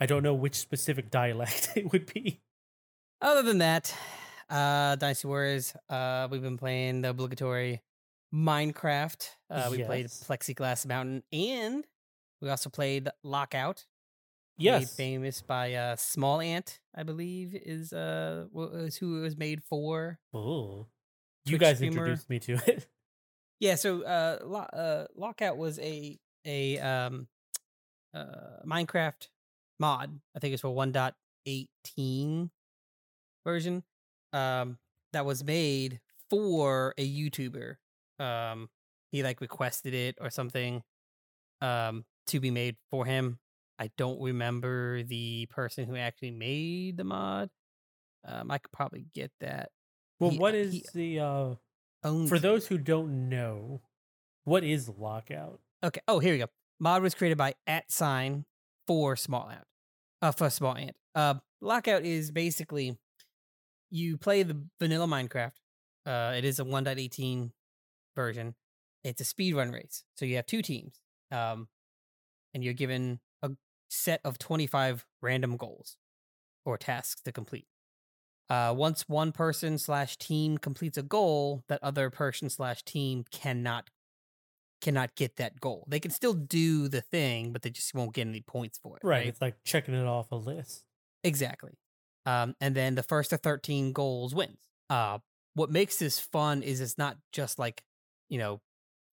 I 0.00 0.04
don't 0.04 0.22
know 0.22 0.34
which 0.34 0.54
specific 0.56 1.10
dialect 1.10 1.70
it 1.76 1.90
would 1.92 2.12
be. 2.12 2.42
Other 3.22 3.40
than 3.42 3.56
that, 3.58 3.94
uh, 4.50 4.96
Dynasty 4.96 5.28
Warriors. 5.28 5.74
Uh, 5.88 6.28
we've 6.30 6.42
been 6.42 6.58
playing 6.58 7.00
the 7.00 7.08
obligatory 7.08 7.80
Minecraft. 8.34 9.26
Uh, 9.50 9.68
we 9.70 9.82
played 9.84 10.06
Plexiglass 10.06 10.86
Mountain, 10.86 11.22
and 11.32 11.84
we 12.40 12.48
also 12.50 12.70
played 12.70 13.08
Lockout. 13.22 13.84
Yes. 14.58 14.94
famous 14.94 15.42
by 15.42 15.74
uh, 15.74 15.96
Small 15.96 16.40
Ant, 16.40 16.78
I 16.94 17.02
believe, 17.02 17.54
is 17.54 17.92
uh 17.92 18.44
wa- 18.52 18.66
was 18.68 18.96
who 18.96 19.18
it 19.18 19.22
was 19.22 19.36
made 19.36 19.62
for. 19.64 20.18
Oh, 20.32 20.86
you 21.46 21.58
guys 21.58 21.76
streamer. 21.78 21.98
introduced 22.02 22.30
me 22.30 22.38
to 22.40 22.52
it. 22.66 22.86
Yeah, 23.60 23.76
so 23.76 24.02
uh, 24.02 24.38
Lo- 24.44 24.58
uh 24.72 25.06
Lockout 25.14 25.56
was 25.56 25.78
a 25.78 26.18
a 26.44 26.78
um 26.80 27.28
uh 28.12 28.60
Minecraft 28.66 29.28
mod. 29.78 30.18
I 30.34 30.38
think 30.40 30.52
it's 30.52 30.62
for 30.62 30.74
1.18 30.74 32.50
version. 33.46 33.82
Um 34.32 34.78
that 35.12 35.24
was 35.24 35.44
made 35.44 36.00
for 36.28 36.92
a 36.98 37.08
YouTuber. 37.08 37.76
Um 38.22 38.68
he 39.10 39.22
like 39.22 39.40
requested 39.40 39.92
it 39.94 40.16
or 40.20 40.30
something 40.30 40.82
um 41.60 42.04
to 42.28 42.40
be 42.40 42.50
made 42.50 42.76
for 42.90 43.04
him. 43.04 43.38
I 43.78 43.90
don't 43.98 44.20
remember 44.20 45.02
the 45.02 45.46
person 45.50 45.86
who 45.86 45.96
actually 45.96 46.30
made 46.30 46.96
the 46.96 47.04
mod. 47.04 47.50
Um 48.24 48.50
I 48.50 48.58
could 48.58 48.72
probably 48.72 49.06
get 49.14 49.32
that. 49.40 49.70
Well, 50.20 50.30
He- 50.30 50.38
what 50.38 50.54
uh, 50.54 50.58
is 50.58 50.72
he 50.72 50.84
the 50.94 51.20
uh 51.20 51.54
for 52.28 52.36
it. 52.36 52.42
those 52.42 52.66
who 52.66 52.78
don't 52.78 53.28
know, 53.28 53.82
what 54.44 54.64
is 54.64 54.88
lockout? 54.88 55.60
Okay. 55.84 56.00
Oh, 56.08 56.18
here 56.20 56.32
we 56.34 56.38
go. 56.38 56.46
Mod 56.80 57.02
was 57.02 57.14
created 57.14 57.38
by 57.38 57.54
at 57.66 57.90
sign 57.92 58.44
for 58.86 59.14
small 59.16 59.48
ant. 59.50 59.64
Uh, 60.20 60.32
for 60.32 60.48
small 60.50 60.76
ant. 60.76 60.96
Uh, 61.14 61.34
lockout 61.60 62.04
is 62.04 62.30
basically 62.30 62.96
you 63.90 64.16
play 64.16 64.42
the 64.42 64.56
vanilla 64.80 65.06
Minecraft. 65.06 65.52
Uh, 66.06 66.34
it 66.36 66.44
is 66.44 66.58
a 66.58 66.64
1.18 66.64 67.50
version. 68.14 68.54
It's 69.04 69.20
a 69.20 69.24
speed 69.24 69.54
run 69.54 69.72
race. 69.72 70.04
So 70.16 70.24
you 70.24 70.36
have 70.36 70.46
two 70.46 70.62
teams. 70.62 71.00
Um, 71.30 71.68
and 72.54 72.62
you're 72.62 72.74
given 72.74 73.20
a 73.42 73.50
set 73.88 74.20
of 74.24 74.38
25 74.38 75.06
random 75.22 75.56
goals 75.56 75.96
or 76.64 76.76
tasks 76.76 77.22
to 77.22 77.32
complete. 77.32 77.66
Uh, 78.50 78.74
once 78.76 79.08
one 79.08 79.32
person 79.32 79.78
slash 79.78 80.18
team 80.18 80.58
completes 80.58 80.98
a 80.98 81.02
goal, 81.02 81.62
that 81.68 81.82
other 81.82 82.10
person 82.10 82.50
slash 82.50 82.82
team 82.84 83.24
cannot 83.30 83.88
cannot 84.82 85.14
get 85.14 85.36
that 85.36 85.60
goal. 85.60 85.84
They 85.88 86.00
can 86.00 86.10
still 86.10 86.34
do 86.34 86.88
the 86.88 87.00
thing, 87.00 87.52
but 87.52 87.62
they 87.62 87.70
just 87.70 87.94
won't 87.94 88.12
get 88.14 88.26
any 88.26 88.40
points 88.40 88.78
for 88.82 88.96
it. 88.96 89.04
Right, 89.04 89.18
Right. 89.18 89.26
it's 89.28 89.40
like 89.40 89.54
checking 89.64 89.94
it 89.94 90.06
off 90.06 90.32
a 90.32 90.34
list. 90.36 90.82
Exactly. 91.22 91.78
Um, 92.26 92.56
and 92.60 92.74
then 92.74 92.96
the 92.96 93.04
first 93.04 93.30
to 93.30 93.36
13 93.38 93.92
goals 93.92 94.34
wins. 94.34 94.58
Uh, 94.90 95.18
what 95.54 95.70
makes 95.70 95.98
this 95.98 96.18
fun 96.18 96.62
is 96.64 96.80
it's 96.80 96.98
not 96.98 97.16
just 97.30 97.60
like, 97.60 97.84
you 98.32 98.38
know, 98.40 98.62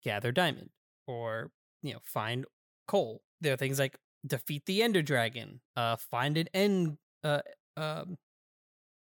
gather 0.04 0.32
diamond 0.32 0.72
or, 1.08 1.52
you 1.84 1.94
know, 1.94 2.00
find 2.06 2.46
coal. 2.88 3.24
There 3.42 3.54
are 3.54 3.58
things 3.58 3.80
like 3.80 3.98
defeat 4.28 4.66
the 4.68 4.84
ender 4.84 5.04
dragon, 5.04 5.62
uh, 5.78 5.98
find 5.98 6.38
an 6.38 6.50
end, 6.54 6.98
uh, 7.24 7.42
um, 7.78 8.18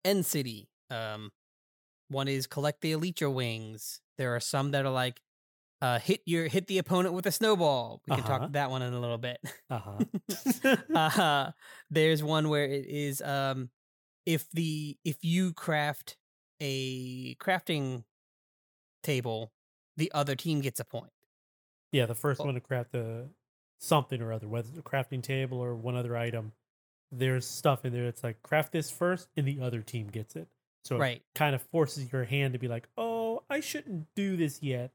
end 0.04 0.26
city. 0.26 0.68
Um, 0.90 1.30
one 2.08 2.28
is 2.28 2.46
collect 2.46 2.82
the 2.82 2.92
elytra 2.92 3.32
wings. 3.32 4.00
There 4.18 4.34
are 4.36 4.40
some 4.40 4.72
that 4.72 4.86
are 4.86 4.92
like, 4.92 5.20
uh, 5.82 5.98
hit 6.00 6.22
your 6.26 6.48
hit 6.48 6.68
the 6.68 6.78
opponent 6.78 7.14
with 7.14 7.26
a 7.26 7.32
snowball. 7.32 8.02
We 8.06 8.14
can 8.14 8.24
Uh-huh. 8.24 8.24
talk 8.24 8.50
that 8.52 8.70
one 8.70 8.82
in 8.82 8.94
a 8.94 9.00
little 9.00 9.18
bit. 9.18 9.38
Uh 9.70 9.78
huh. 9.80 10.04
uh-huh. 10.94 11.52
there's 11.90 12.22
one 12.22 12.48
where 12.48 12.64
it 12.66 12.86
is 12.86 13.22
um 13.22 13.70
if 14.26 14.50
the 14.52 14.96
if 15.04 15.18
you 15.24 15.52
craft 15.54 16.16
a 16.60 17.34
crafting 17.36 18.04
table, 19.02 19.52
the 19.98 20.10
other 20.14 20.34
team 20.34 20.60
gets 20.60 20.80
a 20.80 20.84
point. 20.84 21.12
yeah, 21.92 22.06
the 22.06 22.14
first 22.14 22.38
Well- 22.40 22.46
one 22.46 22.54
to 22.54 22.60
craft 22.60 22.92
the 22.92 23.28
something 23.80 24.20
or 24.22 24.32
other, 24.32 24.48
whether 24.48 24.68
it's 24.68 24.78
a 24.78 24.82
crafting 24.82 25.22
table 25.22 25.58
or 25.58 25.74
one 25.74 25.94
other 25.96 26.16
item. 26.16 26.52
There's 27.12 27.46
stuff 27.46 27.84
in 27.84 27.92
there 27.92 28.04
that's 28.04 28.22
like 28.24 28.42
craft 28.42 28.72
this 28.72 28.90
first, 28.90 29.28
and 29.36 29.46
the 29.46 29.60
other 29.60 29.80
team 29.82 30.08
gets 30.08 30.36
it. 30.36 30.48
So 30.84 31.00
it 31.00 31.22
kind 31.34 31.54
of 31.54 31.62
forces 31.62 32.12
your 32.12 32.24
hand 32.24 32.52
to 32.54 32.58
be 32.58 32.68
like, 32.68 32.88
oh, 32.96 33.42
I 33.48 33.60
shouldn't 33.60 34.06
do 34.14 34.36
this 34.36 34.62
yet 34.62 34.92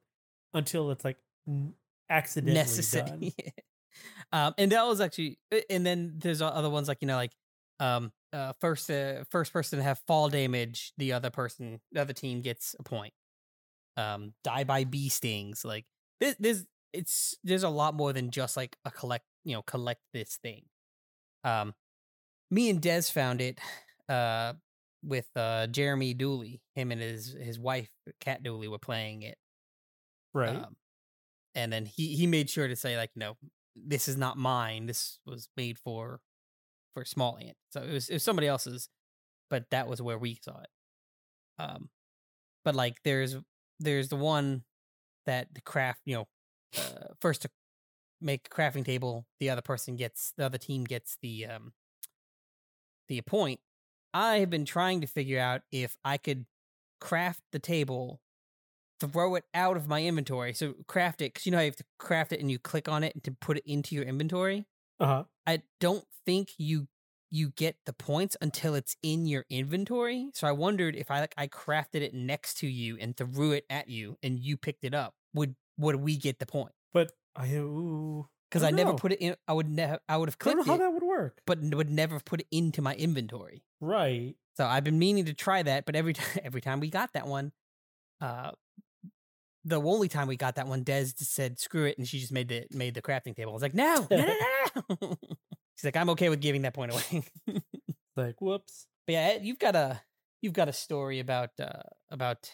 until 0.54 0.92
it's 0.92 1.04
like 1.06 1.18
n- 1.48 1.74
accidentally 2.10 2.56
done. 2.56 2.64
necessary. 2.66 3.34
um, 4.32 4.54
and 4.58 4.72
that 4.72 4.86
was 4.86 5.02
actually, 5.02 5.40
uh, 5.52 5.60
and 5.70 5.86
then 5.86 6.14
there's 6.18 6.42
other 6.42 6.70
ones 6.70 6.88
like 6.88 7.00
you 7.02 7.08
know, 7.08 7.16
like 7.16 7.34
um, 7.80 8.12
uh, 8.32 8.54
first 8.62 8.90
uh, 8.92 9.24
first 9.32 9.52
person 9.54 9.80
to 9.80 9.84
have 9.84 10.00
fall 10.08 10.30
damage, 10.30 10.94
the 10.98 11.14
other 11.14 11.30
person, 11.30 11.80
the 11.92 12.02
other 12.02 12.14
team 12.14 12.42
gets 12.42 12.76
a 12.80 12.84
point. 12.84 13.14
Um, 13.96 14.34
die 14.44 14.64
by 14.64 14.86
bee 14.86 15.10
stings, 15.10 15.64
like 15.64 15.86
this, 16.20 16.36
there's 16.40 16.66
it's 16.94 17.36
there's 17.44 17.64
a 17.64 17.70
lot 17.70 17.94
more 17.94 18.14
than 18.14 18.32
just 18.32 18.58
like 18.58 18.76
a 18.86 18.92
collect, 18.92 19.26
you 19.44 19.54
know, 19.54 19.62
collect 19.62 20.02
this 20.14 20.40
thing. 20.42 20.64
Um, 21.44 21.74
me 22.50 22.70
and 22.70 22.82
Des 22.82 23.04
found 23.04 23.42
it, 23.42 23.60
uh, 24.10 24.54
with 25.04 25.28
uh 25.36 25.68
Jeremy 25.68 26.14
Dooley, 26.14 26.62
him 26.76 26.92
and 26.92 27.02
his 27.02 27.36
his 27.40 27.60
wife 27.60 27.90
Cat 28.20 28.44
Dooley 28.44 28.68
were 28.68 28.80
playing 28.80 29.24
it. 29.24 29.38
Right. 30.34 30.56
Um, 30.56 30.76
and 31.56 31.72
then 31.72 31.86
he 31.86 32.16
he 32.16 32.26
made 32.26 32.50
sure 32.50 32.68
to 32.68 32.76
say 32.76 32.98
like, 32.98 33.12
no, 33.16 33.38
this 33.76 34.08
is 34.08 34.18
not 34.18 34.38
mine. 34.38 34.86
This 34.86 35.20
was 35.26 35.50
made 35.58 35.78
for 35.78 36.20
for 36.94 37.06
small 37.06 37.38
ant. 37.38 37.58
So 37.72 37.82
it 37.82 37.92
was 37.92 38.10
it 38.10 38.14
was 38.14 38.24
somebody 38.24 38.48
else's, 38.48 38.90
but 39.50 39.66
that 39.72 39.88
was 39.88 40.02
where 40.02 40.18
we 40.18 40.40
saw 40.42 40.60
it. 40.60 40.70
Um, 41.60 41.90
but 42.64 42.76
like 42.76 42.98
there's 43.04 43.36
there's 43.84 44.10
the 44.10 44.16
one 44.16 44.64
that 45.26 45.54
the 45.54 45.62
craft 45.62 46.02
you 46.06 46.16
know 46.16 46.28
uh, 46.78 47.14
first 47.20 47.44
to 47.44 47.50
make 48.22 48.48
a 48.48 48.50
crafting 48.50 48.86
table, 48.86 49.26
the 49.40 49.50
other 49.50 49.62
person 49.62 49.96
gets 49.96 50.34
the 50.38 50.46
other 50.46 50.58
team 50.58 50.84
gets 50.84 51.18
the 51.22 51.46
um 51.46 51.74
the 53.08 53.22
point. 53.22 53.60
I 54.14 54.38
have 54.38 54.50
been 54.50 54.66
trying 54.66 55.02
to 55.02 55.08
figure 55.08 55.40
out 55.40 55.62
if 55.72 55.98
I 56.04 56.18
could 56.18 56.46
craft 57.00 57.42
the 57.52 57.60
table 57.60 58.22
throw 59.00 59.36
it 59.36 59.46
out 59.54 59.78
of 59.78 59.88
my 59.88 60.04
inventory. 60.04 60.54
So 60.54 60.76
craft 60.88 61.22
it 61.22 61.34
because 61.34 61.46
you 61.46 61.52
know 61.52 61.58
how 61.58 61.64
you 61.64 61.70
have 61.70 61.76
to 61.78 61.86
craft 62.00 62.32
it 62.32 62.40
and 62.40 62.50
you 62.50 62.60
click 62.60 62.88
on 62.88 63.04
it 63.04 63.24
to 63.24 63.32
put 63.32 63.58
it 63.58 63.64
into 63.66 63.96
your 63.96 64.06
inventory. 64.06 64.66
Uh 65.00 65.06
huh. 65.06 65.24
I 65.46 65.64
don't 65.80 66.06
think 66.26 66.52
you 66.58 66.88
you 67.34 67.50
get 67.50 67.76
the 67.88 67.94
points 67.94 68.38
until 68.42 68.76
it's 68.76 68.96
in 69.02 69.26
your 69.26 69.44
inventory. 69.50 70.30
So 70.36 70.48
I 70.48 70.52
wondered 70.52 70.96
if 70.96 71.10
I 71.10 71.20
like 71.20 71.34
I 71.36 71.48
crafted 71.48 72.02
it 72.02 72.14
next 72.14 72.60
to 72.60 72.68
you 72.68 72.96
and 73.02 73.18
threw 73.18 73.54
it 73.54 73.66
at 73.72 73.90
you 73.90 74.18
and 74.22 74.38
you 74.40 74.56
picked 74.56 74.84
it 74.84 74.94
up, 74.94 75.16
would 75.34 75.56
would 75.80 75.96
we 75.96 76.16
get 76.16 76.38
the 76.38 76.46
point? 76.46 76.74
But 76.94 77.12
I 77.36 77.50
ooh, 77.56 78.28
Because 78.52 78.62
I 78.62 78.68
I, 78.68 78.72
never 78.72 78.94
put 78.94 79.14
it 79.14 79.20
in. 79.20 79.36
I 79.48 79.54
would 79.54 79.68
never. 79.68 79.98
I 80.08 80.18
would 80.18 80.30
have 80.30 80.38
I 80.42 80.46
don't 80.46 80.58
know 80.58 80.64
clicked 80.64 80.68
how 80.68 80.76
it, 80.76 80.88
that 80.88 80.94
would 80.94 81.04
work. 81.04 81.42
but 81.48 81.60
would 81.60 81.90
never 81.90 82.20
put 82.20 82.42
it 82.42 82.48
into 82.52 82.84
my 82.84 82.94
inventory. 82.94 83.64
Right. 83.82 84.36
So 84.56 84.66
I've 84.68 84.84
been 84.84 85.00
meaning 85.00 85.26
to 85.26 85.34
try 85.34 85.64
that, 85.64 85.86
but 85.88 85.96
every 85.96 86.14
time 86.14 86.40
every 86.44 86.62
time 86.62 86.80
we 86.82 86.92
got 86.92 87.14
that 87.14 87.26
one, 87.26 87.52
uh, 88.22 88.52
the 89.66 89.82
only 89.82 90.08
time 90.08 90.28
we 90.28 90.36
got 90.38 90.56
that 90.56 90.68
one, 90.68 90.84
Des 90.84 91.06
just 91.06 91.34
said 91.34 91.60
screw 91.60 91.86
it, 91.86 91.98
and 91.98 92.08
she 92.08 92.20
just 92.20 92.32
made 92.32 92.50
the 92.50 92.68
made 92.70 92.94
the 92.94 93.02
crafting 93.02 93.36
table. 93.36 93.52
I 93.52 93.54
was 93.54 93.64
like, 93.64 93.74
no, 93.74 94.06
no, 94.12 94.18
no, 94.18 94.36
no. 95.02 95.18
She's 95.76 95.86
like, 95.86 95.96
I'm 95.98 96.10
okay 96.12 96.30
with 96.30 96.42
giving 96.42 96.62
that 96.64 96.74
point 96.74 96.92
away. 96.92 97.24
Like 98.16 98.40
whoops. 98.42 98.86
But 99.08 99.14
yeah, 99.14 99.38
you've 99.42 99.58
got 99.60 99.76
a 99.76 100.02
you've 100.42 100.54
got 100.54 100.70
a 100.70 100.74
story 100.74 101.20
about 101.20 101.50
uh 101.60 101.82
about 102.12 102.52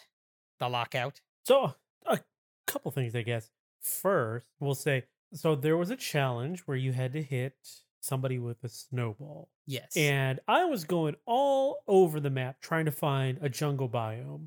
the 0.58 0.68
lockout. 0.68 1.20
So 1.44 1.74
a 2.06 2.18
couple 2.66 2.90
things, 2.92 3.14
I 3.14 3.22
guess. 3.22 3.50
First, 3.82 4.46
we'll 4.58 4.74
say 4.74 5.04
so. 5.34 5.54
There 5.54 5.76
was 5.76 5.90
a 5.90 5.96
challenge 5.96 6.60
where 6.62 6.78
you 6.78 6.92
had 6.92 7.12
to 7.12 7.22
hit 7.22 7.54
somebody 8.00 8.38
with 8.38 8.64
a 8.64 8.70
snowball, 8.70 9.50
Yes, 9.66 9.94
and 9.94 10.40
I 10.48 10.64
was 10.64 10.84
going 10.84 11.16
all 11.26 11.82
over 11.86 12.20
the 12.20 12.30
map 12.30 12.62
trying 12.62 12.86
to 12.86 12.90
find 12.92 13.38
a 13.42 13.50
jungle 13.50 13.88
biome 13.90 14.46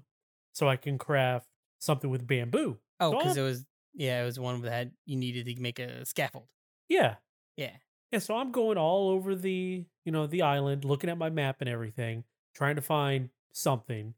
so 0.54 0.68
I 0.68 0.76
can 0.78 0.98
craft 0.98 1.46
something 1.80 2.10
with 2.10 2.26
bamboo. 2.26 2.80
oh, 3.00 3.12
because 3.12 3.38
I'm- 3.38 3.46
it 3.46 3.48
was 3.50 3.66
yeah, 3.94 4.24
it 4.24 4.26
was 4.26 4.40
one 4.40 4.60
that 4.64 4.72
had 4.72 4.92
you 5.06 5.16
needed 5.18 5.46
to 5.46 5.62
make 5.62 5.78
a 5.78 6.04
scaffold. 6.08 6.48
Yeah, 6.90 7.18
Yeah, 7.56 7.74
And 8.14 8.22
so 8.22 8.38
I'm 8.38 8.52
going 8.52 8.78
all 8.78 9.10
over 9.10 9.34
the, 9.34 9.86
you 10.06 10.12
know, 10.12 10.28
the 10.28 10.44
island, 10.44 10.86
looking 10.86 11.10
at 11.10 11.18
my 11.18 11.32
map 11.32 11.58
and 11.62 11.70
everything, 11.70 12.24
trying 12.54 12.76
to 12.76 12.82
find 12.82 13.30
something. 13.52 14.14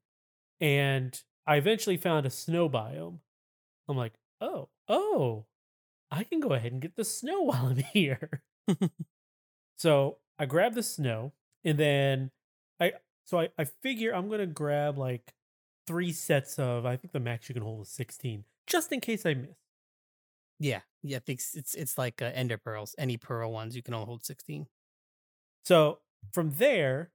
And 0.60 1.18
I 1.48 1.56
eventually 1.56 1.96
found 1.96 2.26
a 2.26 2.30
snow 2.30 2.70
biome. 2.70 3.20
I'm 3.88 3.96
like, 3.96 4.16
oh, 4.42 4.68
oh, 4.90 5.46
I 6.12 6.26
can 6.26 6.42
go 6.42 6.50
ahead 6.50 6.74
and 6.74 6.82
get 6.82 6.98
the 6.98 7.06
snow 7.06 7.42
while 7.44 7.68
I'm 7.68 7.78
here. 7.78 8.42
so 9.78 10.18
I 10.38 10.46
grab 10.46 10.74
the 10.74 10.84
snow 10.84 11.32
and 11.64 11.78
then 11.78 12.32
I 12.82 12.94
so 13.24 13.40
I, 13.40 13.50
I 13.58 13.64
figure 13.64 14.14
I'm 14.14 14.30
gonna 14.30 14.46
grab 14.46 14.98
like 14.98 15.34
three 15.88 16.12
sets 16.12 16.60
of 16.60 16.86
I 16.86 16.98
think 16.98 17.14
the 17.14 17.20
max 17.22 17.48
you 17.48 17.54
can 17.54 17.64
hold 17.64 17.84
is 17.84 17.90
16, 17.90 18.44
just 18.68 18.92
in 18.92 19.00
case 19.00 19.26
I 19.26 19.36
miss. 19.36 19.56
yeah, 20.60 20.82
yeah. 21.06 21.18
I 21.18 21.20
think 21.20 21.40
it's 21.54 21.74
it's, 21.76 21.98
like 21.98 22.22
uh, 22.22 22.32
ender 22.34 22.58
pearls. 22.58 22.96
Any 22.98 23.18
pearl 23.18 23.52
ones 23.52 23.76
you 23.76 23.84
can 23.84 23.94
only 23.94 24.06
hold 24.06 24.26
sixteen. 24.26 24.68
So 25.64 26.00
from 26.34 26.52
there, 26.52 27.12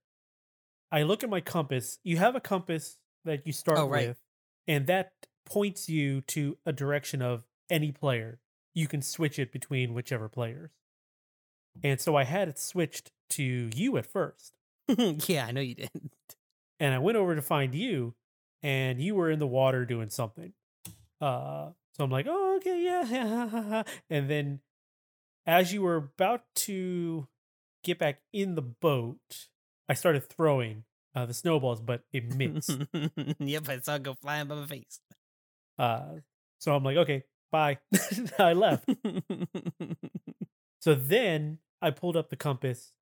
I 0.90 1.02
look 1.02 1.22
at 1.22 1.30
my 1.30 1.40
compass. 1.40 1.98
You 2.02 2.16
have 2.16 2.36
a 2.36 2.40
compass 2.40 2.98
that 3.24 3.46
you 3.46 3.52
start 3.52 3.78
Oh, 3.78 3.88
right. 3.88 4.08
with, 4.08 4.18
and 4.66 4.86
that 4.86 5.12
points 5.46 5.88
you 5.88 6.20
to 6.22 6.56
a 6.66 6.72
direction 6.72 7.22
of 7.22 7.44
any 7.68 7.92
player. 7.92 8.40
You 8.74 8.86
can 8.86 9.02
switch 9.02 9.38
it 9.38 9.52
between 9.52 9.94
whichever 9.94 10.28
players. 10.28 10.70
And 11.82 12.00
so 12.00 12.16
I 12.16 12.24
had 12.24 12.48
it 12.48 12.58
switched 12.58 13.12
to 13.30 13.70
you 13.74 13.96
at 13.96 14.06
first. 14.06 14.52
yeah, 15.28 15.46
I 15.46 15.52
know 15.52 15.60
you 15.60 15.74
didn't. 15.74 16.12
And 16.78 16.94
I 16.94 16.98
went 16.98 17.16
over 17.16 17.34
to 17.34 17.42
find 17.42 17.74
you, 17.74 18.14
and 18.62 19.00
you 19.00 19.14
were 19.14 19.30
in 19.30 19.38
the 19.38 19.46
water 19.46 19.84
doing 19.84 20.08
something. 20.08 20.52
Uh, 21.20 21.70
so 22.00 22.04
I'm 22.04 22.10
like, 22.10 22.24
oh, 22.26 22.56
okay, 22.56 22.82
yeah. 22.82 23.82
and 24.10 24.30
then 24.30 24.60
as 25.44 25.70
you 25.70 25.82
were 25.82 25.96
about 25.96 26.44
to 26.54 27.28
get 27.84 27.98
back 27.98 28.22
in 28.32 28.54
the 28.54 28.62
boat, 28.62 29.18
I 29.86 29.92
started 29.92 30.24
throwing 30.24 30.84
uh, 31.14 31.26
the 31.26 31.34
snowballs, 31.34 31.82
but 31.82 32.04
it 32.10 32.34
missed. 32.34 32.78
yep, 33.38 33.68
I 33.68 33.80
saw 33.80 33.96
it 33.96 34.02
go 34.02 34.14
flying 34.14 34.48
by 34.48 34.54
my 34.54 34.66
face. 34.66 35.00
uh, 35.78 36.20
so 36.58 36.74
I'm 36.74 36.82
like, 36.82 36.96
okay, 36.96 37.24
bye. 37.52 37.76
I 38.38 38.54
left. 38.54 38.88
So 40.78 40.94
then 40.94 41.58
I 41.82 41.90
pulled 41.90 42.16
up 42.16 42.30
the 42.30 42.36
compass 42.36 42.94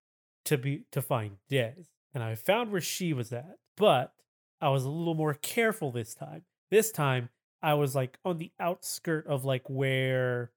to 0.46 0.58
be 0.58 0.86
to 0.90 1.00
find 1.00 1.36
Des, 1.48 1.84
and 2.12 2.24
I 2.24 2.34
found 2.34 2.72
where 2.72 2.80
she 2.80 3.12
was 3.12 3.32
at. 3.32 3.58
But 3.76 4.12
I 4.60 4.70
was 4.70 4.84
a 4.84 4.90
little 4.90 5.14
more 5.14 5.34
careful 5.34 5.92
this 5.92 6.16
time. 6.16 6.42
This 6.72 6.90
time 6.90 7.28
I 7.62 7.74
was 7.74 7.94
like 7.94 8.18
on 8.24 8.38
the 8.38 8.52
outskirt 8.60 9.26
of 9.26 9.44
like 9.44 9.68
where 9.68 10.50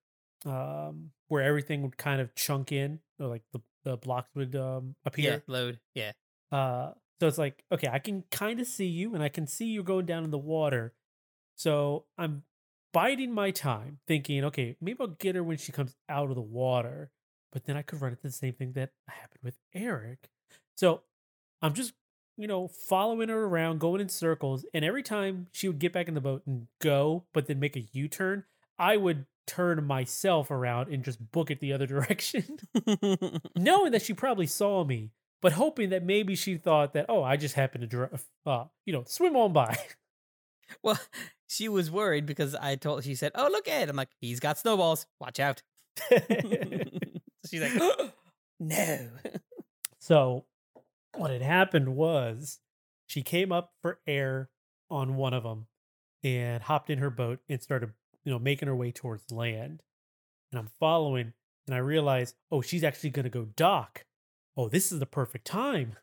um 0.46 1.12
where 1.28 1.44
everything 1.44 1.84
would 1.84 1.98
kind 1.98 2.22
of 2.22 2.34
chunk 2.36 2.72
in, 2.72 3.00
or 3.20 3.28
like 3.28 3.44
the 3.54 3.62
the 3.84 3.98
blocks 3.98 4.30
would 4.36 4.56
um 4.56 4.96
yeah, 5.06 5.08
appear. 5.08 5.44
load. 5.48 5.80
Yeah. 5.96 6.12
Uh 6.52 6.92
so 7.20 7.28
it's 7.28 7.38
like, 7.38 7.64
okay, 7.72 7.88
I 7.88 8.00
can 8.00 8.24
kind 8.32 8.60
of 8.60 8.66
see 8.66 8.88
you 8.88 9.14
and 9.14 9.22
I 9.22 9.30
can 9.30 9.46
see 9.46 9.66
you 9.66 9.84
going 9.84 10.08
down 10.08 10.24
in 10.24 10.32
the 10.32 10.40
water. 10.40 10.94
So 11.56 12.06
I'm 12.18 12.42
biding 12.94 13.32
my 13.32 13.52
time, 13.52 14.00
thinking, 14.08 14.44
okay, 14.46 14.76
maybe 14.82 14.98
I'll 15.00 15.08
get 15.08 15.36
her 15.36 15.44
when 15.44 15.58
she 15.58 15.72
comes 15.72 15.96
out 16.10 16.30
of 16.30 16.36
the 16.36 16.42
water. 16.42 17.12
But 17.52 17.66
then 17.66 17.78
I 17.78 17.84
could 17.84 18.02
run 18.02 18.14
into 18.14 18.24
the 18.24 18.32
same 18.32 18.54
thing 18.54 18.72
that 18.74 18.90
happened 19.08 19.42
with 19.44 19.60
Eric. 19.72 20.30
So 20.76 21.04
I'm 21.62 21.74
just, 21.74 21.94
you 22.42 22.48
know, 22.48 22.68
following 22.68 23.30
her 23.30 23.44
around, 23.46 23.80
going 23.80 24.02
in 24.02 24.10
circles. 24.10 24.66
And 24.74 24.84
every 24.84 25.04
time 25.04 25.48
she 25.52 25.68
would 25.68 25.80
get 25.80 25.94
back 25.94 26.08
in 26.08 26.14
the 26.14 26.22
boat 26.22 26.44
and 26.46 26.68
go, 26.80 27.26
but 27.34 27.48
then 27.48 27.60
make 27.60 27.76
a 27.76 27.88
U 27.94 28.08
turn, 28.08 28.46
I 28.80 28.98
would 28.98 29.26
turn 29.48 29.84
myself 29.86 30.50
around 30.50 30.94
and 30.94 31.04
just 31.04 31.32
book 31.32 31.52
it 31.52 31.60
the 31.60 31.74
other 31.74 31.88
direction 31.88 32.58
knowing 33.56 33.92
that 33.92 34.02
she 34.02 34.14
probably 34.14 34.48
saw 34.48 34.84
me, 34.84 35.12
but 35.42 35.54
hoping 35.54 35.90
that 35.90 36.04
maybe 36.04 36.36
she 36.36 36.58
thought 36.58 36.94
that, 36.94 37.06
oh, 37.10 37.24
I 37.24 37.38
just 37.38 37.56
happened 37.56 37.82
to, 37.82 37.88
dr- 37.88 38.24
uh, 38.46 38.66
you 38.86 38.94
know, 38.94 39.04
swim 39.06 39.36
on 39.36 39.54
by. 39.54 39.78
well, 40.84 41.00
she 41.48 41.68
was 41.68 41.92
worried 41.92 42.26
because 42.26 42.56
I 42.56 42.76
told 42.76 43.04
she 43.04 43.16
said, 43.16 43.34
"Oh, 43.36 43.50
look 43.52 43.68
at 43.68 43.82
it." 43.84 43.90
I'm 43.90 43.98
like, 43.98 44.08
"He's 44.22 44.40
got 44.40 44.58
snowballs. 44.58 45.06
Watch 45.20 45.40
out." 45.40 45.62
She's 47.50 47.62
like, 47.62 47.74
"No." 48.58 49.10
so, 50.00 50.46
what 51.15 51.32
had 51.32 51.41
happened 51.41 51.95
was 51.95 52.60
she 53.08 53.21
came 53.21 53.52
up 53.52 53.74
for 53.82 54.00
air 54.08 54.50
on 54.89 55.15
one 55.15 55.34
of 55.34 55.43
them 55.43 55.67
and 56.24 56.63
hopped 56.63 56.89
in 56.89 57.00
her 57.00 57.10
boat 57.10 57.39
and 57.50 57.62
started, 57.62 57.91
you 58.24 58.32
know, 58.32 58.39
making 58.39 58.67
her 58.67 58.76
way 58.76 58.91
towards 58.91 59.32
land. 59.32 59.82
And 60.52 60.60
I'm 60.60 60.69
following, 60.80 61.34
and 61.67 61.76
I 61.76 61.80
realize, 61.80 62.36
oh, 62.52 62.62
she's 62.62 62.84
actually 62.84 63.10
going 63.10 63.24
to 63.24 63.30
go 63.30 63.47
dock. 63.56 64.06
Oh, 64.56 64.69
this 64.69 64.91
is 64.91 65.00
the 65.00 65.06
perfect 65.06 65.45
time. 65.45 65.95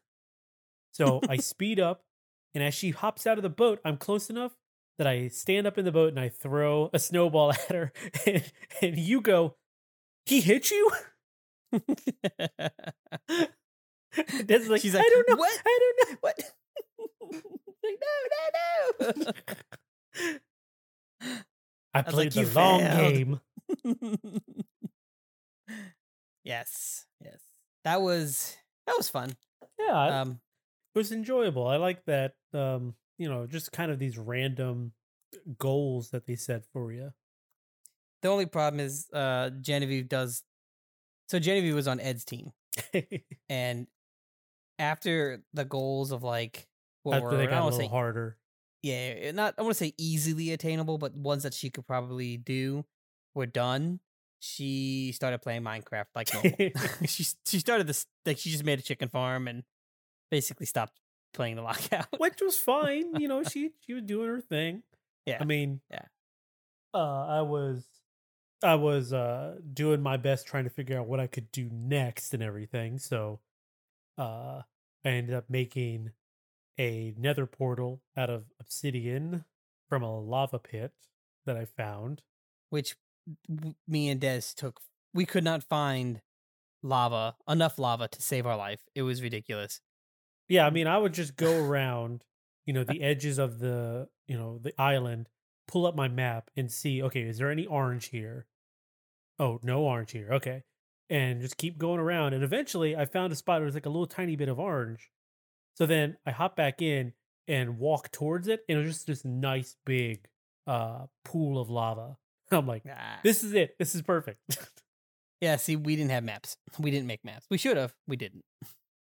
So 0.92 1.20
I 1.28 1.36
speed 1.38 1.78
up, 1.78 2.02
and 2.54 2.64
as 2.64 2.74
she 2.74 2.90
hops 2.90 3.26
out 3.26 3.38
of 3.38 3.42
the 3.42 3.48
boat, 3.48 3.80
I'm 3.84 3.96
close 3.96 4.30
enough 4.30 4.52
that 4.98 5.06
I 5.06 5.28
stand 5.28 5.66
up 5.66 5.78
in 5.78 5.84
the 5.84 5.92
boat 5.92 6.08
and 6.08 6.18
I 6.18 6.28
throw 6.28 6.90
a 6.92 6.98
snowball 6.98 7.52
at 7.68 7.68
her, 7.68 7.92
and, 8.26 8.52
and 8.82 8.98
you 8.98 9.20
go, 9.20 9.56
he 10.26 10.40
hit 10.40 10.70
you? 10.70 10.90
That's 14.44 14.68
like, 14.68 14.80
She's 14.82 14.94
I 14.94 15.02
don't 15.02 15.28
know. 15.28 15.36
"What? 15.36 15.62
I 15.66 15.78
don't 15.80 16.10
know. 16.10 16.16
what? 16.20 16.40
like, 17.84 17.98
no, 19.00 19.14
no, 19.24 19.24
no. 19.24 19.32
I 21.94 22.02
played 22.02 22.34
like, 22.36 22.46
the 22.46 22.52
long 22.54 22.80
failed." 22.80 23.14
game. 23.14 23.40
yes, 26.44 27.06
yes. 27.22 27.40
That 27.84 28.00
was 28.02 28.56
that 28.86 28.94
was 28.96 29.08
fun. 29.08 29.32
Yeah, 29.78 30.20
Um, 30.22 30.40
it 30.94 30.98
was 30.98 31.12
enjoyable. 31.12 31.66
I 31.66 31.76
like 31.76 32.04
that. 32.06 32.34
Um, 32.52 32.94
you 33.18 33.28
know, 33.28 33.46
just 33.46 33.72
kind 33.72 33.90
of 33.90 33.98
these 33.98 34.18
random 34.18 34.92
goals 35.58 36.10
that 36.10 36.26
they 36.26 36.36
set 36.36 36.64
for 36.72 36.92
you. 36.92 37.12
the 38.22 38.28
only 38.28 38.46
problem 38.46 38.80
is 38.80 39.08
uh 39.12 39.50
Genevieve 39.60 40.08
does 40.08 40.42
so 41.28 41.38
Genevieve 41.38 41.74
was 41.74 41.86
on 41.86 42.00
Ed's 42.00 42.24
team 42.24 42.52
and 43.50 43.86
after 44.78 45.42
the 45.54 45.64
goals 45.64 46.12
of 46.12 46.22
like 46.22 46.66
what 47.02 47.16
After 47.16 47.28
were 47.28 47.36
they 47.36 47.46
got 47.46 47.62
a 47.62 47.64
little 47.64 47.78
say 47.78 47.88
harder. 47.88 48.36
yeah, 48.82 48.94
eh, 48.94 49.32
not 49.32 49.54
I 49.58 49.62
want 49.62 49.72
to 49.76 49.84
say 49.84 49.94
easily 49.98 50.52
attainable, 50.52 50.98
but 50.98 51.14
ones 51.14 51.42
that 51.44 51.54
she 51.54 51.70
could 51.70 51.86
probably 51.86 52.36
do 52.36 52.84
were 53.34 53.46
done. 53.46 54.00
She 54.40 55.12
started 55.14 55.40
playing 55.42 55.62
Minecraft 55.62 56.06
like 56.14 56.32
normal. 56.32 56.52
she 57.06 57.24
she 57.46 57.58
started 57.58 57.86
this 57.86 58.06
like 58.26 58.38
she 58.38 58.50
just 58.50 58.64
made 58.64 58.78
a 58.78 58.82
chicken 58.82 59.08
farm 59.08 59.48
and 59.48 59.64
basically 60.30 60.66
stopped 60.66 61.00
playing 61.34 61.56
the 61.56 61.62
lockout. 61.70 62.06
which 62.18 62.40
was 62.40 62.56
fine. 62.58 63.14
You 63.20 63.28
know, 63.28 63.42
she 63.42 63.72
she 63.86 63.94
was 63.94 64.02
doing 64.04 64.28
her 64.28 64.40
thing. 64.40 64.82
Yeah. 65.26 65.38
I 65.40 65.44
mean, 65.44 65.80
Yeah. 65.90 66.04
Uh, 66.94 67.26
I 67.26 67.42
was, 67.42 67.84
I 68.62 68.74
was 68.76 69.12
uh 69.12 69.56
doing 69.74 70.00
my 70.00 70.16
best 70.16 70.46
trying 70.46 70.64
to 70.64 70.70
figure 70.70 70.98
out 70.98 71.06
what 71.06 71.20
I 71.20 71.26
could 71.26 71.50
do 71.52 71.68
next 71.72 72.32
and 72.34 72.42
everything. 72.42 72.98
So, 72.98 73.40
uh, 74.18 74.62
I 75.04 75.08
ended 75.08 75.34
up 75.34 75.48
making 75.48 76.12
a 76.78 77.14
Nether 77.16 77.46
portal 77.46 78.02
out 78.16 78.30
of 78.30 78.46
obsidian 78.60 79.44
from 79.88 80.02
a 80.02 80.20
lava 80.20 80.58
pit 80.58 80.92
that 81.46 81.56
I 81.56 81.64
found. 81.64 82.22
which 82.70 82.96
me 83.86 84.08
and 84.08 84.20
Des 84.20 84.42
took. 84.56 84.80
We 85.14 85.24
could 85.26 85.44
not 85.44 85.62
find 85.62 86.20
lava 86.82 87.36
enough 87.48 87.78
lava 87.78 88.08
to 88.08 88.22
save 88.22 88.46
our 88.46 88.56
life. 88.56 88.80
It 88.94 89.02
was 89.02 89.22
ridiculous. 89.22 89.80
Yeah, 90.48 90.66
I 90.66 90.70
mean, 90.70 90.86
I 90.86 90.98
would 90.98 91.14
just 91.14 91.36
go 91.36 91.64
around, 91.64 92.24
you 92.66 92.72
know, 92.72 92.84
the 92.84 93.02
edges 93.02 93.38
of 93.38 93.58
the, 93.58 94.08
you 94.26 94.36
know, 94.38 94.58
the 94.58 94.72
island, 94.80 95.28
pull 95.66 95.86
up 95.86 95.94
my 95.96 96.08
map 96.08 96.50
and 96.56 96.70
see, 96.70 97.02
okay, 97.02 97.22
is 97.22 97.38
there 97.38 97.50
any 97.50 97.66
orange 97.66 98.06
here? 98.08 98.46
Oh, 99.38 99.60
no 99.62 99.82
orange 99.82 100.12
here. 100.12 100.28
Okay. 100.32 100.64
And 101.10 101.40
just 101.40 101.56
keep 101.56 101.78
going 101.78 102.00
around. 102.00 102.34
And 102.34 102.44
eventually 102.44 102.94
I 102.96 103.06
found 103.06 103.32
a 103.32 103.36
spot 103.36 103.60
where 103.60 103.66
there's 103.66 103.74
like 103.74 103.86
a 103.86 103.90
little 103.90 104.06
tiny 104.06 104.36
bit 104.36 104.48
of 104.48 104.58
orange. 104.58 105.10
So 105.74 105.86
then 105.86 106.16
I 106.26 106.32
hop 106.32 106.54
back 106.56 106.82
in 106.82 107.12
and 107.46 107.78
walk 107.78 108.10
towards 108.12 108.46
it. 108.48 108.60
And 108.68 108.78
it 108.78 108.82
was 108.84 108.92
just 108.94 109.06
this 109.06 109.24
nice 109.24 109.76
big 109.86 110.26
uh 110.66 111.06
pool 111.24 111.58
of 111.60 111.70
lava. 111.70 112.18
I'm 112.50 112.66
like, 112.66 112.82
Ah. 112.88 113.20
this 113.24 113.42
is 113.44 113.54
it. 113.54 113.76
This 113.78 113.94
is 113.94 114.02
perfect. 114.02 114.40
Yeah, 115.40 115.54
see, 115.54 115.76
we 115.76 115.94
didn't 115.94 116.10
have 116.10 116.24
maps. 116.24 116.56
We 116.80 116.90
didn't 116.90 117.06
make 117.06 117.24
maps. 117.24 117.46
We 117.48 117.58
should 117.58 117.76
have. 117.76 117.94
We 118.08 118.16
didn't. 118.16 118.42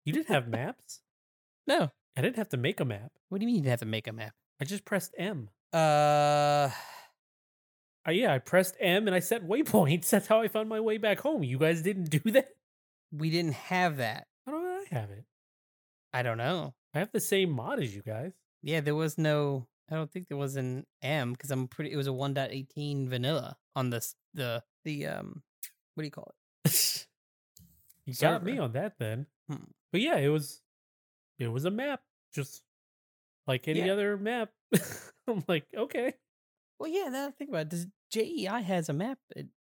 you 0.05 0.13
didn't 0.13 0.27
have 0.29 0.49
maps? 0.49 1.01
No. 1.69 1.91
I 2.17 2.23
didn't 2.23 2.35
have 2.39 2.49
to 2.49 2.57
make 2.57 2.81
a 2.81 2.85
map. 2.85 3.13
What 3.29 3.39
do 3.39 3.45
you 3.45 3.47
mean 3.47 3.55
you 3.55 3.61
didn't 3.63 3.71
have 3.71 3.81
to 3.81 3.87
make 3.87 4.09
a 4.09 4.13
map? 4.13 4.33
I 4.61 4.65
just 4.65 4.85
pressed 4.85 5.15
M. 5.17 5.49
Uh, 5.73 6.71
Uh, 8.09 8.13
yeah, 8.13 8.33
I 8.33 8.39
pressed 8.39 8.75
M 8.81 9.07
and 9.07 9.15
I 9.15 9.19
set 9.21 9.47
waypoints. 9.47 10.09
That's 10.11 10.27
how 10.27 10.41
I 10.41 10.49
found 10.49 10.69
my 10.69 10.81
way 10.81 10.97
back 10.97 11.21
home. 11.21 11.45
You 11.45 11.59
guys 11.59 11.83
didn't 11.83 12.11
do 12.11 12.31
that? 12.31 12.49
we 13.13 13.31
didn't 13.31 13.55
have 13.55 13.99
that. 13.99 14.27
How 14.47 14.53
do 14.53 14.59
I 14.59 14.85
have 14.91 15.11
it? 15.11 15.25
I 16.13 16.23
don't 16.23 16.39
know. 16.39 16.75
I 16.95 16.99
have 17.01 17.13
the 17.13 17.21
same 17.21 17.51
mod 17.51 17.81
as 17.81 17.95
you 17.95 18.03
guys. 18.03 18.33
Yeah, 18.63 18.81
there 18.81 18.95
was 18.95 19.19
no. 19.19 19.67
I 19.91 19.95
don't 19.95 20.11
think 20.11 20.29
there 20.29 20.37
was 20.39 20.57
an 20.57 20.87
M 21.03 21.33
because 21.33 21.51
I'm 21.51 21.69
pretty. 21.69 21.93
It 21.93 21.97
was 21.97 22.07
a 22.07 22.11
1.18 22.11 23.09
vanilla 23.09 23.57
on 23.77 23.91
this 23.91 24.15
the 24.35 24.63
the 24.85 25.07
um. 25.07 25.43
What 25.95 26.03
do 26.03 26.07
you 26.07 26.11
call 26.11 26.33
it? 26.65 27.07
you 28.07 28.15
got 28.15 28.43
me 28.45 28.59
on 28.59 28.73
that 28.73 28.95
then. 28.99 29.27
Hmm. 29.49 29.65
But 29.93 30.01
yeah, 30.01 30.17
it 30.17 30.29
was 30.29 30.63
it 31.39 31.49
was 31.49 31.65
a 31.65 31.71
map, 31.71 32.01
just 32.35 32.63
like 33.47 33.69
any 33.69 33.85
Yeah. 33.85 33.93
other 33.93 34.17
map. 34.17 34.51
I'm 35.29 35.45
like, 35.49 35.67
okay. 35.77 36.15
Well, 36.79 36.91
yeah. 36.91 37.09
Now 37.09 37.29
I 37.29 37.31
think 37.33 37.51
about 37.51 37.63
it, 37.63 37.69
does 37.71 37.87
JEI 38.13 38.63
has 38.63 38.89
a 38.89 38.93
map 38.93 39.19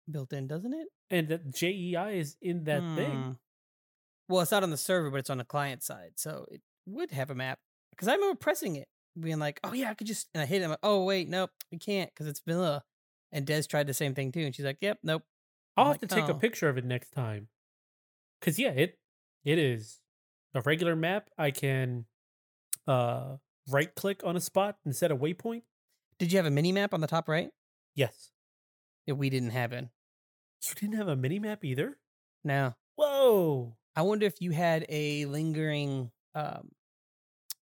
built 0.09 0.33
in, 0.33 0.47
doesn't 0.47 0.73
it? 0.73 0.87
And 1.09 1.27
that 1.29 1.53
JEI 1.53 2.17
is 2.19 2.37
in 2.41 2.63
that 2.65 2.81
thing. 2.95 3.21
Hmm. 3.21 3.31
Well, 4.29 4.41
it's 4.41 4.51
not 4.51 4.63
on 4.63 4.69
the 4.69 4.77
server, 4.77 5.09
but 5.09 5.17
it's 5.17 5.29
on 5.29 5.37
the 5.39 5.43
client 5.43 5.83
side, 5.83 6.13
so 6.15 6.45
it 6.49 6.61
would 6.85 7.11
have 7.11 7.29
a 7.29 7.35
map. 7.35 7.59
Because 7.91 8.07
I 8.07 8.13
remember 8.13 8.35
pressing 8.37 8.77
it, 8.77 8.87
being 9.19 9.39
like, 9.39 9.59
"Oh 9.63 9.73
yeah, 9.73 9.89
I 9.89 9.93
could 9.93 10.07
just," 10.07 10.29
and 10.33 10.41
I 10.41 10.45
hit 10.45 10.61
it. 10.61 10.65
I'm 10.65 10.69
like, 10.71 10.79
"Oh 10.83 11.03
wait, 11.03 11.27
nope, 11.27 11.51
we 11.71 11.77
can't 11.77 12.09
because 12.13 12.27
it's 12.27 12.39
vanilla." 12.39 12.83
And 13.33 13.45
Des 13.45 13.63
tried 13.63 13.87
the 13.87 13.93
same 13.93 14.13
thing 14.15 14.31
too, 14.31 14.41
and 14.41 14.55
she's 14.55 14.65
like, 14.65 14.77
"Yep, 14.81 14.99
nope." 15.03 15.23
I'll 15.75 15.85
I'm 15.85 15.91
have 15.91 16.01
to 16.07 16.15
like, 16.15 16.23
take 16.25 16.29
a 16.29 16.35
"Oh." 16.35 16.39
picture 16.39 16.69
of 16.69 16.77
it 16.77 16.85
next 16.85 17.11
time. 17.11 17.49
Cause 18.41 18.57
yeah, 18.57 18.71
it 18.71 18.97
it 19.43 19.59
is 19.59 19.99
a 20.53 20.61
regular 20.61 20.95
map. 20.95 21.29
I 21.37 21.51
can 21.51 22.05
uh 22.87 23.37
right 23.69 23.93
click 23.95 24.23
on 24.23 24.35
a 24.35 24.41
spot 24.41 24.77
and 24.85 24.95
set 24.95 25.11
a 25.11 25.15
waypoint. 25.15 25.63
Did 26.17 26.31
you 26.31 26.37
have 26.37 26.45
a 26.45 26.51
mini 26.51 26.71
map 26.71 26.93
on 26.93 27.01
the 27.01 27.07
top 27.07 27.27
right? 27.27 27.49
Yes. 27.95 28.31
Yeah, 29.05 29.15
we 29.15 29.29
didn't 29.29 29.49
have 29.51 29.73
it. 29.73 29.87
You 30.67 30.73
didn't 30.75 30.95
have 30.97 31.07
a 31.07 31.15
mini 31.15 31.39
map 31.39 31.63
either? 31.65 31.97
No, 32.43 32.75
Whoa. 32.95 33.75
I 33.95 34.03
wonder 34.03 34.25
if 34.25 34.41
you 34.41 34.51
had 34.51 34.85
a 34.89 35.25
lingering 35.25 36.11
um, 36.35 36.71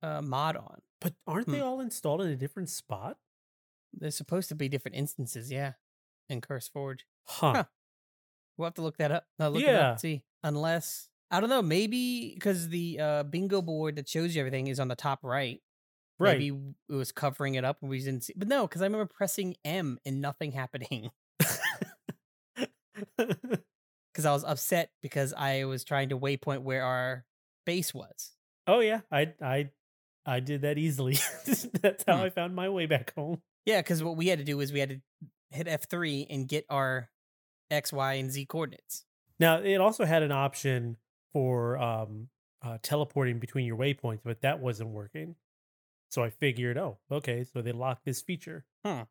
uh, 0.03 0.23
mod 0.23 0.57
on. 0.57 0.81
But 1.01 1.15
aren't 1.27 1.49
they 1.49 1.59
Hmm. 1.59 1.65
all 1.65 1.81
installed 1.81 2.23
in 2.23 2.29
a 2.29 2.37
different 2.37 2.69
spot? 2.71 3.19
There's 3.93 4.17
supposed 4.17 4.49
to 4.49 4.55
be 4.55 4.69
different 4.69 4.97
instances, 4.97 5.51
yeah, 5.51 5.73
in 6.29 6.41
Curse 6.41 6.69
Forge. 6.69 7.07
Huh. 7.27 7.53
Huh. 7.55 7.65
We'll 8.57 8.67
have 8.67 8.75
to 8.75 8.83
look 8.83 8.97
that 8.99 9.13
up. 9.13 9.27
No, 9.39 9.51
look 9.51 9.63
it 9.63 9.67
Yeah. 9.67 9.81
up 9.81 9.91
and 9.93 10.01
see. 10.01 10.23
Unless 10.43 11.09
I 11.31 11.41
don't 11.41 11.51
know, 11.51 11.61
maybe 11.63 12.33
because 12.35 12.69
the 12.69 13.01
uh, 13.01 13.23
bingo 13.25 13.61
board 13.61 13.97
that 13.97 14.09
shows 14.09 14.35
you 14.35 14.41
everything 14.41 14.69
is 14.69 14.79
on 14.81 14.89
the 14.89 14.95
top 14.97 15.25
right. 15.25 15.61
Right. 16.19 16.39
Maybe 16.39 16.57
it 16.89 16.95
was 16.95 17.13
covering 17.13 17.57
it 17.57 17.65
up 17.65 17.79
and 17.83 17.91
we 17.91 17.99
didn't 17.99 18.25
see. 18.25 18.33
But 18.37 18.49
no, 18.49 18.67
because 18.67 18.81
I 18.83 18.87
remember 18.87 19.07
pressing 19.07 19.57
M 19.65 19.99
and 20.07 20.21
nothing 20.21 20.53
happening. 20.53 21.11
Because 24.13 24.25
I 24.25 24.33
was 24.33 24.45
upset 24.45 24.89
because 25.03 25.35
I 25.37 25.65
was 25.67 25.85
trying 25.85 26.09
to 26.09 26.19
waypoint 26.19 26.63
where 26.63 26.83
our 26.83 27.27
base 27.67 27.93
was. 27.93 28.33
oh 28.67 28.81
yeah, 28.81 29.01
I 29.13 29.35
I 29.43 29.69
I 30.25 30.41
did 30.41 30.63
that 30.63 30.79
easily. 30.79 31.19
That's 31.83 32.03
how 32.07 32.17
Hmm. 32.17 32.23
I 32.23 32.31
found 32.31 32.55
my 32.57 32.71
way 32.71 32.87
back 32.87 33.13
home. 33.15 33.43
Yeah, 33.67 33.81
because 33.83 34.03
what 34.03 34.17
we 34.17 34.29
had 34.29 34.39
to 34.39 34.45
do 34.47 34.57
was 34.57 34.73
we 34.73 34.81
had 34.81 34.89
to 34.89 35.01
hit 35.51 35.69
F 35.69 35.87
three 35.91 36.27
and 36.31 36.49
get 36.49 36.65
our 36.71 37.11
X, 37.71 37.93
Y, 37.93 38.15
and 38.15 38.31
Z 38.33 38.47
coordinates. 38.47 39.05
Now 39.39 39.59
it 39.59 39.77
also 39.83 40.07
had 40.07 40.23
an 40.23 40.33
option 40.33 40.97
for 41.35 41.77
um 41.77 42.29
uh, 42.63 42.79
teleporting 42.83 43.39
between 43.39 43.67
your 43.67 43.77
waypoints, 43.77 44.21
but 44.25 44.41
that 44.41 44.61
wasn't 44.61 44.89
working. 44.89 45.37
So 46.11 46.23
I 46.23 46.31
figured, 46.31 46.79
oh, 46.79 46.99
okay, 47.11 47.45
so 47.45 47.63
they 47.63 47.73
locked 47.73 48.05
this 48.05 48.23
feature. 48.23 48.65
Hmm. 48.85 49.03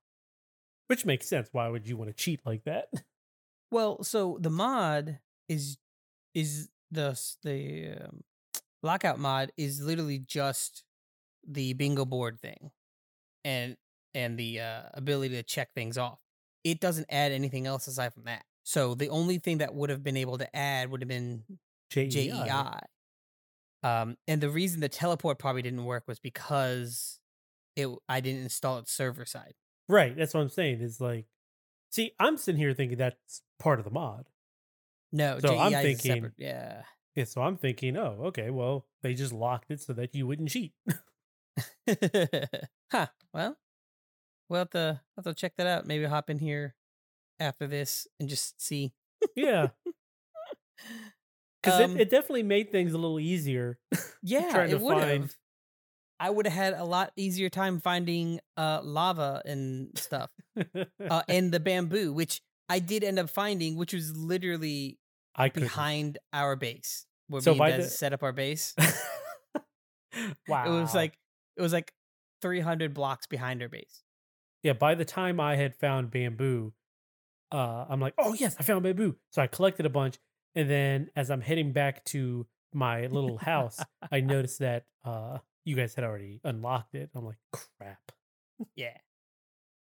Which 0.87 1.05
makes 1.05 1.27
sense. 1.27 1.49
Why 1.51 1.67
would 1.67 1.87
you 1.87 1.97
want 1.97 2.09
to 2.09 2.13
cheat 2.13 2.41
like 2.45 2.63
that? 2.65 2.89
Well, 3.71 4.03
so 4.03 4.37
the 4.39 4.51
mod 4.51 5.19
is 5.49 5.77
is 6.33 6.69
the 6.91 7.19
the 7.43 8.05
um, 8.05 8.21
lockout 8.83 9.19
mod 9.19 9.51
is 9.57 9.81
literally 9.81 10.19
just 10.19 10.83
the 11.45 11.73
bingo 11.73 12.05
board 12.05 12.39
thing, 12.39 12.71
and 13.43 13.75
and 14.13 14.37
the 14.37 14.61
uh, 14.61 14.81
ability 14.93 15.35
to 15.35 15.43
check 15.43 15.73
things 15.73 15.97
off. 15.97 16.19
It 16.63 16.79
doesn't 16.79 17.07
add 17.09 17.31
anything 17.31 17.67
else 17.67 17.87
aside 17.87 18.13
from 18.13 18.25
that. 18.25 18.45
So 18.63 18.95
the 18.95 19.09
only 19.09 19.39
thing 19.39 19.57
that 19.57 19.73
would 19.75 19.89
have 19.89 20.03
been 20.03 20.15
able 20.15 20.37
to 20.37 20.55
add 20.55 20.89
would 20.89 21.01
have 21.01 21.09
been 21.09 21.43
JEI. 21.89 22.09
JEI. 22.09 22.79
Um, 23.85 24.17
and 24.27 24.41
the 24.41 24.49
reason 24.49 24.79
the 24.79 24.89
teleport 24.89 25.37
probably 25.37 25.61
didn't 25.61 25.85
work 25.85 26.03
was 26.07 26.19
because 26.19 27.19
it 27.75 27.87
I 28.09 28.19
didn't 28.19 28.41
install 28.41 28.79
it 28.79 28.87
server 28.89 29.25
side. 29.25 29.53
Right. 29.87 30.15
That's 30.17 30.33
what 30.33 30.41
I'm 30.41 30.49
saying. 30.49 30.81
Is 30.81 30.99
like, 30.99 31.27
see, 31.91 32.13
I'm 32.19 32.37
sitting 32.37 32.59
here 32.59 32.73
thinking 32.73 32.97
that's 32.97 33.41
part 33.59 33.77
of 33.79 33.85
the 33.85 33.91
mod. 33.91 34.25
No, 35.11 35.37
So 35.39 35.57
I'm 35.57 35.71
JEI 35.71 35.77
is 35.77 35.83
thinking- 36.01 36.15
separate. 36.15 36.33
Yeah. 36.37 36.81
Yeah, 37.15 37.23
so 37.23 37.41
I'm 37.41 37.55
thinking, 37.55 37.95
oh, 37.95 38.23
okay, 38.25 38.49
well, 38.49 38.87
they 39.01 39.13
just 39.13 39.31
locked 39.31 39.71
it 39.71 39.79
so 39.79 39.93
that 39.93 40.13
you 40.13 40.27
wouldn't 40.27 40.49
cheat. 40.49 40.73
huh. 42.91 43.07
Well, 43.33 43.57
we'll 44.49 44.59
have 44.59 44.69
to 44.71 44.99
have 45.15 45.23
to 45.23 45.33
check 45.33 45.53
that 45.55 45.65
out. 45.67 45.85
Maybe 45.85 46.03
hop 46.03 46.29
in 46.29 46.39
here 46.39 46.75
after 47.39 47.67
this 47.67 48.05
and 48.19 48.27
just 48.27 48.61
see. 48.61 48.91
yeah, 49.33 49.67
because 51.65 51.81
Um, 51.81 51.97
it, 51.97 52.01
it 52.01 52.09
definitely 52.09 52.43
made 52.43 52.71
things 52.71 52.93
a 52.93 52.97
little 52.97 53.19
easier. 53.19 53.77
yeah, 54.23 54.49
trying 54.51 54.69
it 54.69 54.77
to 54.77 54.77
would 54.79 54.97
find- 54.97 55.21
have. 55.23 55.35
I 56.17 56.29
would 56.29 56.45
have 56.47 56.53
had 56.55 56.73
a 56.75 56.85
lot 56.85 57.11
easier 57.17 57.49
time 57.49 57.81
finding 57.81 58.39
uh 58.55 58.79
lava 58.83 59.41
and 59.45 59.89
stuff. 59.97 60.29
uh, 61.09 61.21
and 61.27 61.51
the 61.51 61.59
bamboo, 61.59 62.13
which 62.13 62.41
I 62.69 62.79
did 62.79 63.03
end 63.03 63.19
up 63.19 63.29
finding, 63.29 63.75
which 63.75 63.93
was 63.93 64.15
literally 64.15 64.97
I 65.35 65.49
behind 65.49 66.17
our 66.31 66.55
base. 66.55 67.05
Where 67.27 67.41
So 67.41 67.53
by 67.55 67.71
the- 67.77 67.83
set 67.83 68.13
up 68.13 68.23
our 68.23 68.31
base. 68.31 68.73
wow, 70.47 70.65
It 70.65 70.81
was 70.81 70.93
like 70.95 71.17
it 71.57 71.61
was 71.61 71.73
like 71.73 71.91
300 72.41 72.93
blocks 72.93 73.27
behind 73.27 73.61
our 73.61 73.69
base. 73.69 74.03
yeah, 74.63 74.73
by 74.73 74.95
the 74.95 75.05
time 75.05 75.39
I 75.39 75.55
had 75.55 75.75
found 75.75 76.11
bamboo, 76.11 76.73
uh, 77.51 77.85
I'm 77.89 77.99
like, 77.99 78.13
oh 78.17 78.33
yes, 78.33 78.55
I 78.59 78.63
found 78.63 78.83
bamboo. 78.83 79.15
So 79.31 79.41
I 79.41 79.47
collected 79.47 79.85
a 79.85 79.89
bunch, 79.89 80.17
and 80.55 80.69
then 80.69 81.09
as 81.15 81.29
I'm 81.29 81.41
heading 81.41 81.73
back 81.73 82.03
to 82.05 82.47
my 82.73 83.07
little 83.07 83.37
house, 83.37 83.79
I 84.11 84.21
noticed 84.21 84.59
that 84.59 84.85
uh, 85.03 85.39
you 85.65 85.75
guys 85.75 85.95
had 85.95 86.03
already 86.03 86.39
unlocked 86.43 86.95
it. 86.95 87.09
I'm 87.15 87.25
like, 87.25 87.37
crap. 87.51 88.11
Yeah. 88.75 88.97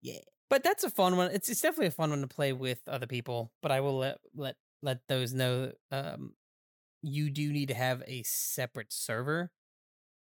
Yeah. 0.03 0.21
But 0.51 0.63
that's 0.63 0.85
a 0.85 0.91
fun 0.91 1.17
one. 1.17 1.31
It's 1.33 1.49
it's 1.49 1.61
definitely 1.61 1.89
a 1.89 1.93
fun 1.93 2.11
one 2.11 2.21
to 2.21 2.27
play 2.29 2.53
with 2.53 2.81
other 2.87 3.07
people. 3.07 3.53
But 3.63 3.73
I 3.73 3.81
will 3.81 3.99
let 3.99 4.19
let 4.35 4.57
let 4.83 5.01
those 5.09 5.33
know 5.33 5.73
um 5.91 6.35
you 7.03 7.31
do 7.31 7.53
need 7.53 7.69
to 7.69 7.75
have 7.75 8.03
a 8.07 8.23
separate 8.23 8.93
server 8.93 9.51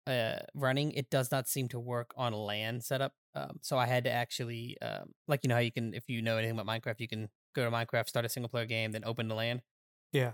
uh 0.07 0.41
running. 0.55 0.93
It 0.93 1.11
does 1.11 1.31
not 1.31 1.49
seem 1.49 1.69
to 1.69 1.81
work 1.81 2.13
on 2.17 2.33
a 2.33 2.37
LAN 2.37 2.81
setup. 2.81 3.15
Um 3.35 3.59
so 3.63 3.79
I 3.79 3.87
had 3.87 4.05
to 4.05 4.11
actually 4.11 4.77
um 4.83 5.13
like 5.29 5.41
you 5.45 5.49
know 5.49 5.55
how 5.55 5.61
you 5.61 5.73
can 5.73 5.95
if 5.95 6.05
you 6.09 6.21
know 6.21 6.37
anything 6.37 6.59
about 6.59 6.67
Minecraft, 6.67 7.01
you 7.01 7.09
can 7.09 7.29
go 7.55 7.65
to 7.65 7.75
Minecraft, 7.75 8.09
start 8.09 8.27
a 8.27 8.29
single 8.29 8.49
player 8.49 8.67
game, 8.67 8.93
then 8.93 9.05
open 9.05 9.29
the 9.29 9.35
LAN. 9.35 9.63
Yeah. 10.13 10.33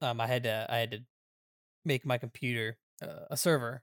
Um 0.00 0.20
I 0.20 0.26
had 0.26 0.44
to 0.44 0.66
I 0.68 0.78
had 0.78 0.90
to 0.92 0.98
make 1.84 2.04
my 2.04 2.18
computer 2.18 2.78
uh, 3.02 3.26
a 3.30 3.36
server 3.36 3.82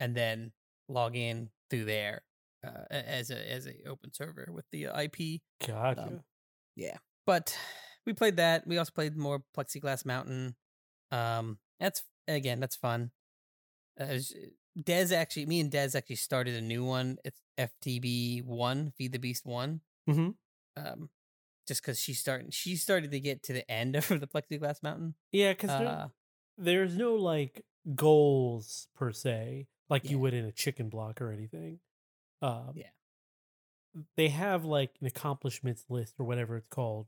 and 0.00 0.14
then 0.14 0.52
log 0.88 1.14
in 1.16 1.50
through 1.70 1.84
there 1.84 2.22
uh, 2.66 2.84
as 2.90 3.30
a 3.30 3.52
as 3.52 3.66
a 3.66 3.88
open 3.88 4.12
server 4.12 4.48
with 4.52 4.64
the 4.72 4.88
uh, 4.88 5.00
IP. 5.02 5.40
Gotcha. 5.66 6.02
Um, 6.02 6.20
yeah, 6.76 6.96
but 7.26 7.56
we 8.06 8.12
played 8.12 8.36
that. 8.36 8.66
We 8.66 8.78
also 8.78 8.92
played 8.94 9.16
more 9.16 9.42
Plexiglass 9.56 10.04
Mountain. 10.04 10.56
Um, 11.12 11.58
that's 11.78 12.02
again, 12.28 12.60
that's 12.60 12.76
fun. 12.76 13.10
Uh, 14.00 14.06
it 14.10 14.52
Des 14.84 15.14
actually, 15.14 15.46
me 15.46 15.60
and 15.60 15.70
Des 15.70 15.90
actually 15.96 16.16
started 16.16 16.54
a 16.54 16.60
new 16.60 16.84
one. 16.84 17.18
It's 17.24 17.40
FTB 17.58 18.44
one, 18.44 18.92
Feed 18.96 19.12
the 19.12 19.18
Beast 19.18 19.44
one. 19.44 19.80
Mhm. 20.08 20.34
Um, 20.76 21.10
just 21.70 21.82
because 21.82 22.00
she 22.00 22.12
started, 22.14 22.52
she 22.52 22.74
started 22.74 23.12
to 23.12 23.20
get 23.20 23.44
to 23.44 23.52
the 23.52 23.70
end 23.70 23.94
of 23.96 24.08
the 24.08 24.26
Plexiglass 24.26 24.82
Mountain. 24.82 25.14
yeah, 25.30 25.52
because 25.52 25.70
Uh, 25.70 26.08
there's 26.58 26.96
no 26.96 27.14
like 27.14 27.64
goals 27.94 28.88
per 28.96 29.12
se, 29.12 29.68
like 29.88 30.10
you 30.10 30.18
would 30.18 30.34
in 30.34 30.44
a 30.44 30.50
chicken 30.52 30.88
block 30.88 31.20
or 31.20 31.30
anything. 31.30 31.78
Um, 32.42 32.72
Yeah. 32.74 32.88
They 34.16 34.28
have 34.28 34.64
like 34.64 34.90
an 35.00 35.06
accomplishments 35.06 35.84
list 35.88 36.14
or 36.18 36.24
whatever 36.26 36.56
it's 36.56 36.68
called, 36.68 37.06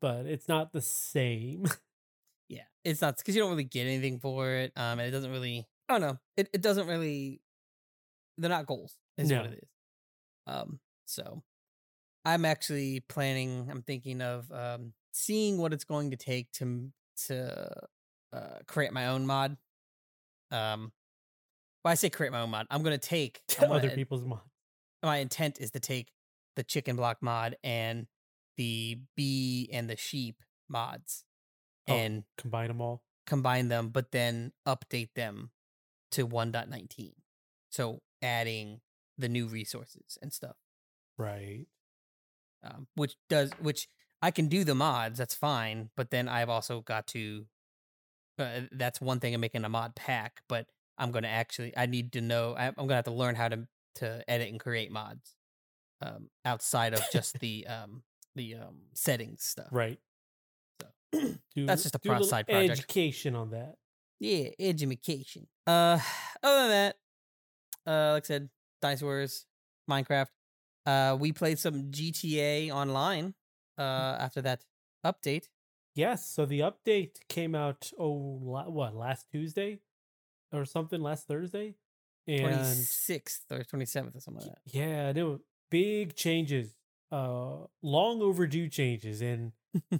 but 0.00 0.26
it's 0.26 0.46
not 0.48 0.72
the 0.72 0.80
same. 0.82 1.64
yeah, 2.48 2.64
it's 2.84 3.00
not 3.00 3.16
because 3.16 3.34
you 3.34 3.40
don't 3.42 3.50
really 3.50 3.64
get 3.64 3.86
anything 3.86 4.18
for 4.18 4.50
it. 4.50 4.72
Um, 4.76 4.98
and 4.98 5.02
it 5.02 5.10
doesn't 5.10 5.30
really. 5.30 5.66
I 5.88 5.94
don't 5.94 6.00
know. 6.02 6.18
It 6.36 6.48
it 6.52 6.60
doesn't 6.62 6.86
really. 6.86 7.40
They're 8.38 8.48
not 8.50 8.66
goals. 8.66 8.96
Is 9.18 9.28
No. 9.30 9.42
what 9.42 9.52
it 9.52 9.58
is. 9.62 9.68
Um. 10.46 10.80
So, 11.06 11.42
I'm 12.24 12.44
actually 12.44 13.00
planning. 13.00 13.68
I'm 13.70 13.82
thinking 13.82 14.20
of 14.20 14.50
um 14.52 14.92
seeing 15.12 15.58
what 15.58 15.72
it's 15.72 15.84
going 15.84 16.10
to 16.12 16.16
take 16.16 16.50
to 16.52 16.90
to 17.26 17.72
uh 18.32 18.58
create 18.66 18.92
my 18.92 19.08
own 19.08 19.26
mod. 19.26 19.56
Um. 20.50 20.92
When 21.82 21.90
I 21.90 21.94
say 21.96 22.10
create 22.10 22.30
my 22.30 22.40
own 22.42 22.50
mod, 22.50 22.66
I'm 22.70 22.82
gonna 22.84 22.96
take 22.98 23.40
gonna- 23.60 23.74
other 23.74 23.90
people's 23.90 24.24
mod. 24.24 24.40
my 25.02 25.16
intent 25.18 25.60
is 25.60 25.72
to 25.72 25.80
take 25.80 26.12
the 26.54 26.62
chicken 26.62 26.94
block 26.94 27.18
mod 27.20 27.56
and 27.64 28.06
the 28.56 29.00
bee 29.16 29.68
and 29.72 29.90
the 29.90 29.96
sheep 29.96 30.42
mods 30.68 31.24
Oh. 31.88 31.94
and 31.94 32.22
Combine 32.38 32.68
them 32.68 32.80
all. 32.80 33.02
combine 33.26 33.66
them, 33.68 33.88
but 33.88 34.12
then 34.12 34.52
update 34.68 35.14
them 35.16 35.50
to 36.12 36.24
1.19. 36.28 37.14
So 37.70 38.02
adding 38.22 38.80
the 39.18 39.28
new 39.28 39.48
resources 39.48 40.16
and 40.22 40.32
stuff, 40.32 40.54
Right. 41.18 41.66
Um, 42.64 42.86
which 42.94 43.16
does 43.28 43.52
which 43.60 43.88
I 44.20 44.30
can 44.30 44.48
do 44.48 44.64
the 44.64 44.74
mods. 44.74 45.18
That's 45.18 45.34
fine, 45.34 45.90
but 45.96 46.10
then 46.10 46.28
I've 46.28 46.48
also 46.48 46.80
got 46.80 47.06
to. 47.08 47.46
Uh, 48.38 48.62
that's 48.72 49.00
one 49.00 49.20
thing. 49.20 49.34
I'm 49.34 49.40
making 49.40 49.64
a 49.64 49.68
mod 49.68 49.94
pack, 49.94 50.42
but 50.48 50.66
I'm 50.98 51.10
going 51.10 51.24
to 51.24 51.28
actually. 51.28 51.76
I 51.76 51.86
need 51.86 52.12
to 52.12 52.20
know. 52.20 52.54
I, 52.56 52.68
I'm 52.68 52.74
going 52.74 52.88
to 52.88 52.94
have 52.96 53.04
to 53.04 53.12
learn 53.12 53.34
how 53.34 53.48
to 53.48 53.66
to 53.96 54.24
edit 54.28 54.48
and 54.48 54.58
create 54.58 54.90
mods 54.90 55.36
um, 56.00 56.28
outside 56.44 56.94
of 56.94 57.02
just 57.12 57.38
the 57.40 57.66
um, 57.66 58.02
the 58.34 58.56
um, 58.56 58.76
settings 58.94 59.44
stuff. 59.44 59.68
Right. 59.70 59.98
So 60.80 60.88
Do, 61.54 61.66
That's 61.66 61.82
just 61.82 61.94
a 61.94 61.98
pro- 61.98 62.22
side 62.22 62.46
project. 62.46 62.72
Education 62.72 63.34
on 63.34 63.50
that. 63.50 63.76
Yeah, 64.20 64.48
education. 64.58 65.48
Uh, 65.66 65.98
other 66.42 66.68
than 66.68 66.70
that, 66.70 66.96
uh, 67.86 68.12
like 68.12 68.24
I 68.24 68.26
said, 68.26 69.02
Warriors, 69.02 69.46
Minecraft. 69.90 70.28
Uh, 70.84 71.16
we 71.18 71.32
played 71.32 71.58
some 71.58 71.90
GTA 71.90 72.70
Online. 72.70 73.34
Uh, 73.78 74.16
after 74.20 74.42
that 74.42 74.64
update. 75.04 75.48
Yes. 75.94 76.28
So 76.28 76.44
the 76.44 76.60
update 76.60 77.16
came 77.28 77.54
out. 77.54 77.90
Oh, 77.98 78.38
what 78.38 78.94
last 78.94 79.26
Tuesday 79.32 79.80
or 80.52 80.64
something? 80.66 81.00
Last 81.00 81.26
Thursday. 81.26 81.74
And 82.28 82.64
sixth 82.66 83.50
or 83.50 83.64
twenty 83.64 83.86
seventh 83.86 84.14
or 84.14 84.20
something 84.20 84.46
like 84.46 84.54
that. 84.54 84.74
yeah, 84.74 85.12
there 85.12 85.26
were 85.26 85.38
big 85.70 86.14
changes. 86.14 86.76
Uh, 87.10 87.66
long 87.82 88.22
overdue 88.22 88.68
changes, 88.68 89.20
and 89.20 89.52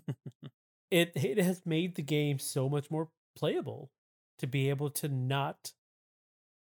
it 0.90 1.12
it 1.14 1.38
has 1.38 1.66
made 1.66 1.96
the 1.96 2.02
game 2.02 2.38
so 2.38 2.68
much 2.68 2.90
more 2.90 3.08
playable 3.34 3.90
to 4.38 4.46
be 4.46 4.68
able 4.68 4.90
to 4.90 5.08
not 5.08 5.72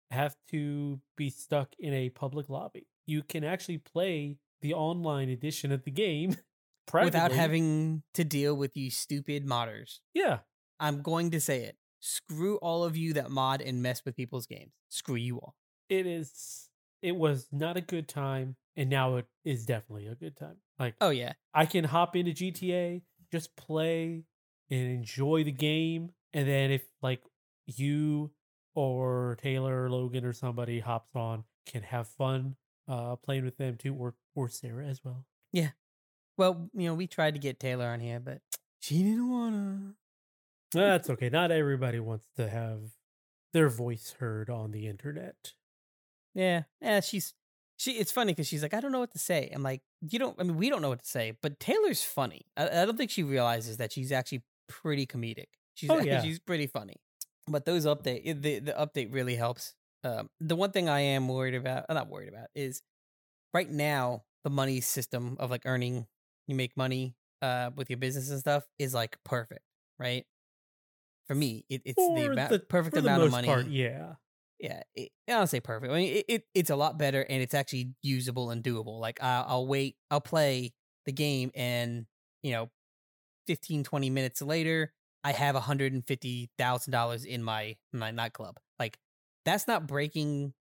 have 0.09 0.35
to 0.49 0.99
be 1.15 1.29
stuck 1.29 1.75
in 1.77 1.93
a 1.93 2.09
public 2.09 2.49
lobby. 2.49 2.87
You 3.07 3.23
can 3.23 3.43
actually 3.43 3.77
play 3.79 4.37
the 4.61 4.73
online 4.73 5.29
edition 5.29 5.71
of 5.71 5.83
the 5.83 5.91
game 5.91 6.35
Without 6.93 7.31
having 7.31 8.03
to 8.15 8.23
deal 8.23 8.53
with 8.55 8.75
you 8.75 8.89
stupid 8.91 9.45
modders. 9.45 9.99
yeah 10.13 10.39
I'm 10.79 11.01
going 11.01 11.31
to 11.31 11.39
say 11.39 11.61
it. 11.63 11.77
Screw 11.99 12.57
all 12.57 12.83
of 12.83 12.97
you 12.97 13.13
that 13.13 13.29
mod 13.31 13.61
and 13.61 13.81
mess 13.83 14.03
with 14.03 14.15
people's 14.15 14.47
games. 14.47 14.71
Screw 14.89 15.15
you 15.15 15.37
all. 15.37 15.55
it 15.89 16.05
is 16.05 16.67
it 17.01 17.15
was 17.15 17.47
not 17.51 17.77
a 17.77 17.81
good 17.81 18.07
time 18.07 18.55
and 18.75 18.89
now 18.89 19.15
it 19.17 19.25
is 19.45 19.65
definitely 19.65 20.07
a 20.07 20.15
good 20.15 20.35
time 20.37 20.57
like 20.79 20.95
Oh 21.01 21.09
yeah. 21.09 21.33
i 21.53 21.65
can 21.65 21.83
hop 21.83 22.15
into 22.15 22.31
gta 22.31 23.01
just 23.31 23.55
play 23.55 24.23
and 24.69 24.87
enjoy 24.91 25.43
the 25.43 25.51
game 25.51 26.11
and 26.33 26.47
then 26.47 26.71
if 26.71 26.83
like 27.01 27.21
you 27.67 28.31
or 28.75 29.37
taylor 29.41 29.83
or 29.85 29.89
logan 29.89 30.23
or 30.25 30.33
somebody 30.33 30.79
hops 30.79 31.15
on 31.15 31.43
can 31.65 31.81
have 31.83 32.07
fun 32.07 32.55
uh 32.87 33.15
playing 33.17 33.45
with 33.45 33.57
them 33.57 33.77
too 33.77 33.93
or 33.95 34.15
or 34.35 34.49
sarah 34.49 34.85
as 34.87 35.03
well 35.03 35.25
Yeah. 35.53 35.71
Well, 36.37 36.69
you 36.73 36.87
know, 36.87 36.95
we 36.95 37.07
tried 37.07 37.33
to 37.35 37.39
get 37.39 37.59
Taylor 37.59 37.87
on 37.87 37.99
here, 37.99 38.19
but 38.19 38.41
she 38.79 39.03
didn't 39.03 39.29
wanna. 39.29 39.93
that's 40.73 41.09
okay 41.09 41.29
not 41.29 41.51
everybody 41.51 41.99
wants 41.99 42.25
to 42.37 42.47
have 42.49 42.79
their 43.53 43.69
voice 43.69 44.15
heard 44.19 44.49
on 44.49 44.71
the 44.71 44.87
internet 44.87 45.53
Yeah, 46.33 46.63
yeah. 46.81 47.01
She's 47.01 47.33
she. 47.77 47.91
It's 47.93 48.11
funny 48.11 48.31
because 48.31 48.47
she's 48.47 48.61
like, 48.63 48.73
I 48.73 48.79
don't 48.79 48.91
know 48.93 48.99
what 48.99 49.11
to 49.11 49.19
say. 49.19 49.51
I'm 49.53 49.63
like, 49.63 49.81
you 50.01 50.17
don't. 50.19 50.39
I 50.39 50.43
mean, 50.43 50.55
we 50.55 50.69
don't 50.69 50.81
know 50.81 50.89
what 50.89 51.03
to 51.03 51.09
say. 51.09 51.33
But 51.41 51.59
Taylor's 51.59 52.03
funny. 52.03 52.43
I, 52.55 52.69
I 52.81 52.85
don't 52.85 52.95
think 52.97 53.11
she 53.11 53.23
realizes 53.23 53.77
that 53.77 53.91
she's 53.91 54.11
actually 54.11 54.43
pretty 54.69 55.05
comedic. 55.05 55.47
She's 55.73 55.89
Oh, 55.89 55.99
yeah. 55.99 56.21
she's 56.21 56.39
pretty 56.39 56.67
funny. 56.67 56.95
But 57.47 57.65
those 57.65 57.85
update 57.85 58.23
the 58.41 58.59
the 58.59 58.71
update 58.73 59.13
really 59.13 59.35
helps. 59.35 59.73
Um, 60.03 60.29
the 60.39 60.55
one 60.55 60.71
thing 60.71 60.89
I 60.89 61.01
am 61.01 61.27
worried 61.27 61.55
about, 61.55 61.85
I'm 61.89 61.95
not 61.95 62.09
worried 62.09 62.29
about, 62.29 62.47
is 62.55 62.81
right 63.53 63.69
now 63.69 64.23
the 64.43 64.49
money 64.49 64.81
system 64.81 65.37
of 65.39 65.51
like 65.51 65.63
earning 65.65 66.07
you 66.47 66.55
make 66.55 66.75
money 66.77 67.15
uh 67.41 67.71
with 67.75 67.89
your 67.89 67.97
business 67.97 68.29
and 68.29 68.39
stuff 68.39 68.65
is 68.79 68.93
like 68.93 69.17
perfect, 69.23 69.63
right? 69.99 70.25
For 71.27 71.35
me, 71.35 71.65
it, 71.69 71.81
it's 71.85 71.95
the, 71.97 72.15
For 72.15 72.31
amount, 72.33 72.51
the- 72.51 72.59
perfect 72.59 72.95
for 72.95 73.01
the 73.01 73.07
amount 73.07 73.23
of 73.23 73.31
money 73.31 73.47
part 73.47 73.67
yeah 73.67 74.15
yeah, 74.59 74.83
it, 74.93 75.09
I 75.27 75.31
don't 75.33 75.47
say 75.47 75.59
perfect. 75.59 75.91
I 75.91 75.95
mean, 75.95 76.15
it, 76.17 76.25
it 76.27 76.43
it's 76.53 76.69
a 76.69 76.75
lot 76.75 76.99
better 76.99 77.25
and 77.27 77.41
it's 77.41 77.55
actually 77.55 77.95
usable 78.03 78.51
and 78.51 78.63
doable. 78.63 78.99
Like 78.99 79.21
I'll, 79.23 79.45
I'll 79.47 79.67
wait, 79.67 79.95
I'll 80.11 80.21
play 80.21 80.73
the 81.07 81.11
game, 81.11 81.51
and 81.55 82.05
you 82.43 82.51
know, 82.51 82.69
15, 83.47 83.83
20 83.83 84.09
minutes 84.11 84.39
later, 84.41 84.93
I 85.23 85.31
have 85.31 85.55
hundred 85.55 85.93
and 85.93 86.05
fifty 86.05 86.51
thousand 86.59 86.91
dollars 86.91 87.25
in 87.25 87.41
my 87.41 87.77
my 87.91 88.11
nightclub. 88.11 88.57
That's 89.45 89.67
not 89.67 89.87
breaking 89.87 90.53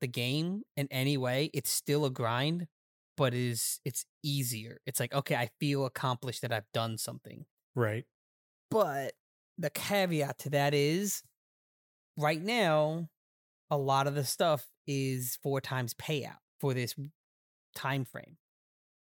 the 0.00 0.06
game 0.06 0.62
in 0.76 0.88
any 0.90 1.16
way. 1.16 1.50
It's 1.52 1.70
still 1.70 2.04
a 2.04 2.10
grind, 2.10 2.66
but 3.16 3.34
it 3.34 3.40
is 3.40 3.80
it's 3.84 4.04
easier. 4.22 4.78
It's 4.86 5.00
like 5.00 5.12
okay, 5.12 5.34
I 5.34 5.50
feel 5.60 5.86
accomplished 5.86 6.42
that 6.42 6.52
I've 6.52 6.70
done 6.72 6.98
something. 6.98 7.44
right 7.74 8.04
But 8.70 9.12
the 9.58 9.70
caveat 9.70 10.38
to 10.40 10.50
that 10.50 10.72
is 10.72 11.22
right 12.16 12.40
now, 12.40 13.08
a 13.70 13.76
lot 13.76 14.06
of 14.06 14.14
the 14.14 14.24
stuff 14.24 14.66
is 14.86 15.38
four 15.42 15.60
times 15.60 15.94
payout 15.94 16.38
for 16.60 16.74
this 16.74 16.94
time 17.74 18.04
frame. 18.04 18.36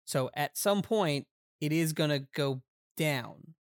So 0.06 0.30
at 0.34 0.56
some 0.56 0.82
point, 0.82 1.26
it 1.60 1.72
is 1.72 1.92
going 1.92 2.10
to 2.10 2.26
go 2.34 2.62
down. 2.96 3.54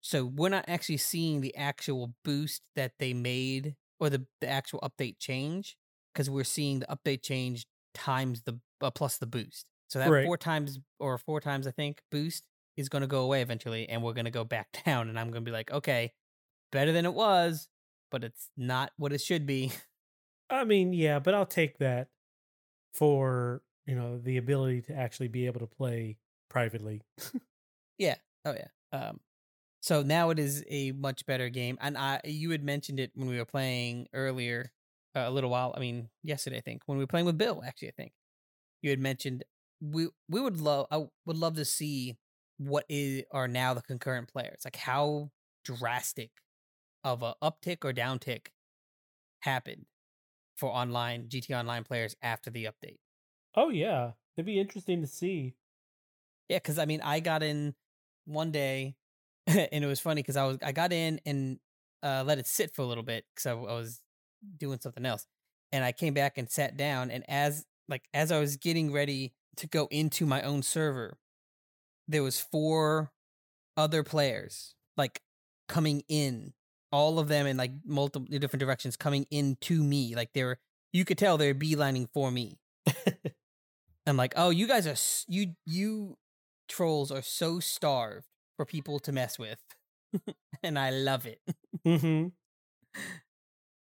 So 0.00 0.24
we're 0.24 0.48
not 0.48 0.64
actually 0.66 0.96
seeing 0.96 1.40
the 1.40 1.54
actual 1.56 2.14
boost 2.24 2.62
that 2.74 2.92
they 2.98 3.12
made 3.12 3.76
or 4.00 4.10
the, 4.10 4.26
the 4.40 4.48
actual 4.48 4.80
update 4.80 5.18
change 5.18 5.76
because 6.14 6.30
we're 6.30 6.44
seeing 6.44 6.80
the 6.80 6.86
update 6.86 7.22
change 7.22 7.66
times 7.94 8.42
the 8.42 8.60
uh, 8.80 8.90
plus 8.90 9.18
the 9.18 9.26
boost. 9.26 9.66
So 9.88 9.98
that 9.98 10.10
Right. 10.10 10.22
four 10.22 10.36
times 10.38 10.78
or 10.98 11.18
four 11.18 11.40
times 11.40 11.66
I 11.66 11.72
think 11.72 12.02
boost 12.10 12.44
is 12.76 12.88
going 12.88 13.02
to 13.02 13.08
go 13.08 13.22
away 13.24 13.42
eventually, 13.42 13.88
and 13.88 14.02
we're 14.02 14.12
going 14.14 14.24
to 14.26 14.30
go 14.30 14.44
back 14.44 14.68
down, 14.84 15.08
and 15.08 15.18
I'm 15.18 15.30
going 15.30 15.44
to 15.44 15.48
be 15.50 15.52
like, 15.54 15.70
okay, 15.70 16.12
better 16.72 16.92
than 16.92 17.06
it 17.06 17.14
was, 17.14 17.68
but 18.10 18.24
it's 18.24 18.50
not 18.56 18.92
what 18.98 19.12
it 19.12 19.20
should 19.20 19.46
be. 19.46 19.72
I 20.50 20.64
mean, 20.64 20.92
yeah, 20.92 21.18
but 21.18 21.34
I'll 21.34 21.46
take 21.46 21.78
that 21.78 22.10
for 22.94 23.62
you 23.86 23.94
know 23.96 24.18
the 24.18 24.38
ability 24.38 24.82
to 24.82 24.94
actually 24.94 25.28
be 25.28 25.46
able 25.46 25.60
to 25.60 25.68
play 25.68 26.18
privately. 26.50 27.02
Yeah. 27.98 28.16
Oh 28.44 28.52
yeah. 28.54 28.68
Um 28.92 29.20
so 29.80 30.02
now 30.02 30.30
it 30.30 30.38
is 30.38 30.64
a 30.68 30.92
much 30.92 31.26
better 31.26 31.48
game. 31.48 31.78
And 31.80 31.96
I 31.96 32.20
you 32.24 32.50
had 32.50 32.62
mentioned 32.64 33.00
it 33.00 33.12
when 33.14 33.28
we 33.28 33.38
were 33.38 33.44
playing 33.44 34.08
earlier 34.12 34.72
uh, 35.16 35.24
a 35.26 35.30
little 35.30 35.50
while. 35.50 35.74
I 35.76 35.80
mean, 35.80 36.10
yesterday 36.22 36.58
I 36.58 36.60
think 36.60 36.82
when 36.86 36.98
we 36.98 37.04
were 37.04 37.08
playing 37.08 37.26
with 37.26 37.38
Bill 37.38 37.62
actually 37.64 37.88
I 37.88 37.92
think. 37.96 38.12
You 38.82 38.90
had 38.90 39.00
mentioned 39.00 39.44
we 39.80 40.08
we 40.28 40.40
would 40.40 40.60
love 40.60 40.86
I 40.90 41.06
would 41.26 41.36
love 41.36 41.56
to 41.56 41.64
see 41.64 42.18
what 42.58 42.84
is 42.88 43.24
are 43.30 43.48
now 43.48 43.74
the 43.74 43.82
concurrent 43.82 44.28
players. 44.28 44.60
Like 44.64 44.76
how 44.76 45.30
drastic 45.64 46.30
of 47.04 47.22
a 47.22 47.34
uptick 47.42 47.84
or 47.84 47.92
downtick 47.92 48.48
happened 49.40 49.86
for 50.56 50.70
online 50.70 51.28
GT 51.28 51.54
online 51.54 51.84
players 51.84 52.16
after 52.22 52.50
the 52.50 52.64
update. 52.64 52.98
Oh 53.54 53.70
yeah, 53.70 54.12
it'd 54.36 54.46
be 54.46 54.60
interesting 54.60 55.00
to 55.00 55.06
see. 55.06 55.54
Yeah, 56.48 56.58
because 56.58 56.78
I 56.78 56.84
mean, 56.84 57.00
I 57.00 57.20
got 57.20 57.42
in 57.42 57.74
one 58.26 58.50
day, 58.50 58.96
and 59.46 59.84
it 59.84 59.86
was 59.86 60.00
funny 60.00 60.22
because 60.22 60.36
I 60.36 60.46
was 60.46 60.58
I 60.62 60.72
got 60.72 60.92
in 60.92 61.20
and 61.26 61.58
uh, 62.02 62.24
let 62.26 62.38
it 62.38 62.46
sit 62.46 62.74
for 62.74 62.82
a 62.82 62.86
little 62.86 63.04
bit 63.04 63.24
because 63.34 63.46
I 63.46 63.54
was 63.54 64.00
doing 64.58 64.78
something 64.80 65.04
else, 65.04 65.26
and 65.72 65.84
I 65.84 65.92
came 65.92 66.14
back 66.14 66.38
and 66.38 66.48
sat 66.50 66.76
down, 66.76 67.10
and 67.10 67.24
as 67.28 67.64
like 67.88 68.02
as 68.14 68.32
I 68.32 68.40
was 68.40 68.56
getting 68.56 68.92
ready 68.92 69.32
to 69.56 69.66
go 69.66 69.88
into 69.90 70.26
my 70.26 70.42
own 70.42 70.62
server, 70.62 71.18
there 72.08 72.22
was 72.22 72.40
four 72.40 73.12
other 73.76 74.02
players 74.02 74.74
like 74.96 75.20
coming 75.68 76.02
in, 76.08 76.52
all 76.92 77.18
of 77.18 77.28
them 77.28 77.46
in 77.46 77.56
like 77.56 77.72
multiple 77.84 78.26
different 78.38 78.60
directions 78.60 78.96
coming 78.96 79.26
in 79.30 79.56
to 79.62 79.82
me, 79.82 80.14
like 80.14 80.32
they 80.32 80.44
were. 80.44 80.58
You 80.92 81.04
could 81.04 81.18
tell 81.18 81.38
they 81.38 81.52
were 81.52 81.58
beelining 81.58 82.08
for 82.12 82.32
me. 82.32 82.58
I'm 84.06 84.16
like, 84.16 84.32
oh, 84.36 84.50
you 84.50 84.66
guys 84.66 84.86
are 84.88 84.96
you 85.32 85.54
you 85.64 86.16
trolls 86.68 87.12
are 87.12 87.22
so 87.22 87.60
starved 87.60 88.26
for 88.60 88.66
people 88.66 88.98
to 89.00 89.10
mess 89.10 89.38
with, 89.38 89.58
and 90.62 90.78
I 90.78 90.90
love 90.90 91.24
it. 91.24 91.40
hmm 91.84 92.28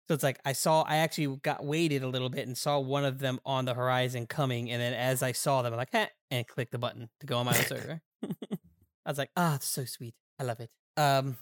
So 0.07 0.15
it's 0.15 0.23
like 0.23 0.39
I 0.43 0.53
saw, 0.53 0.81
I 0.81 0.97
actually 0.97 1.38
got 1.43 1.63
waited 1.63 2.01
a 2.01 2.07
little 2.07 2.29
bit 2.29 2.47
and 2.47 2.57
saw 2.57 2.79
one 2.79 3.05
of 3.05 3.19
them 3.19 3.39
on 3.45 3.65
the 3.65 3.75
horizon 3.75 4.25
coming, 4.25 4.71
and 4.71 4.81
then 4.81 4.93
as 4.93 5.21
I 5.21 5.31
saw 5.31 5.62
them, 5.62 5.73
I'm 5.73 5.77
like, 5.77 5.91
Heh, 5.91 6.07
and 6.31 6.47
click 6.47 6.71
the 6.71 6.79
button 6.79 7.09
to 7.19 7.25
go 7.27 7.38
on 7.38 7.45
my 7.45 7.55
own 7.55 7.65
server. 7.65 8.01
I 9.05 9.09
was 9.09 9.19
like, 9.19 9.29
ah, 9.38 9.55
it's 9.55 9.67
so 9.67 9.86
sweet. 9.86 10.15
I 10.39 10.43
love 10.43 10.59
it. 10.59 10.71
Um, 10.97 11.38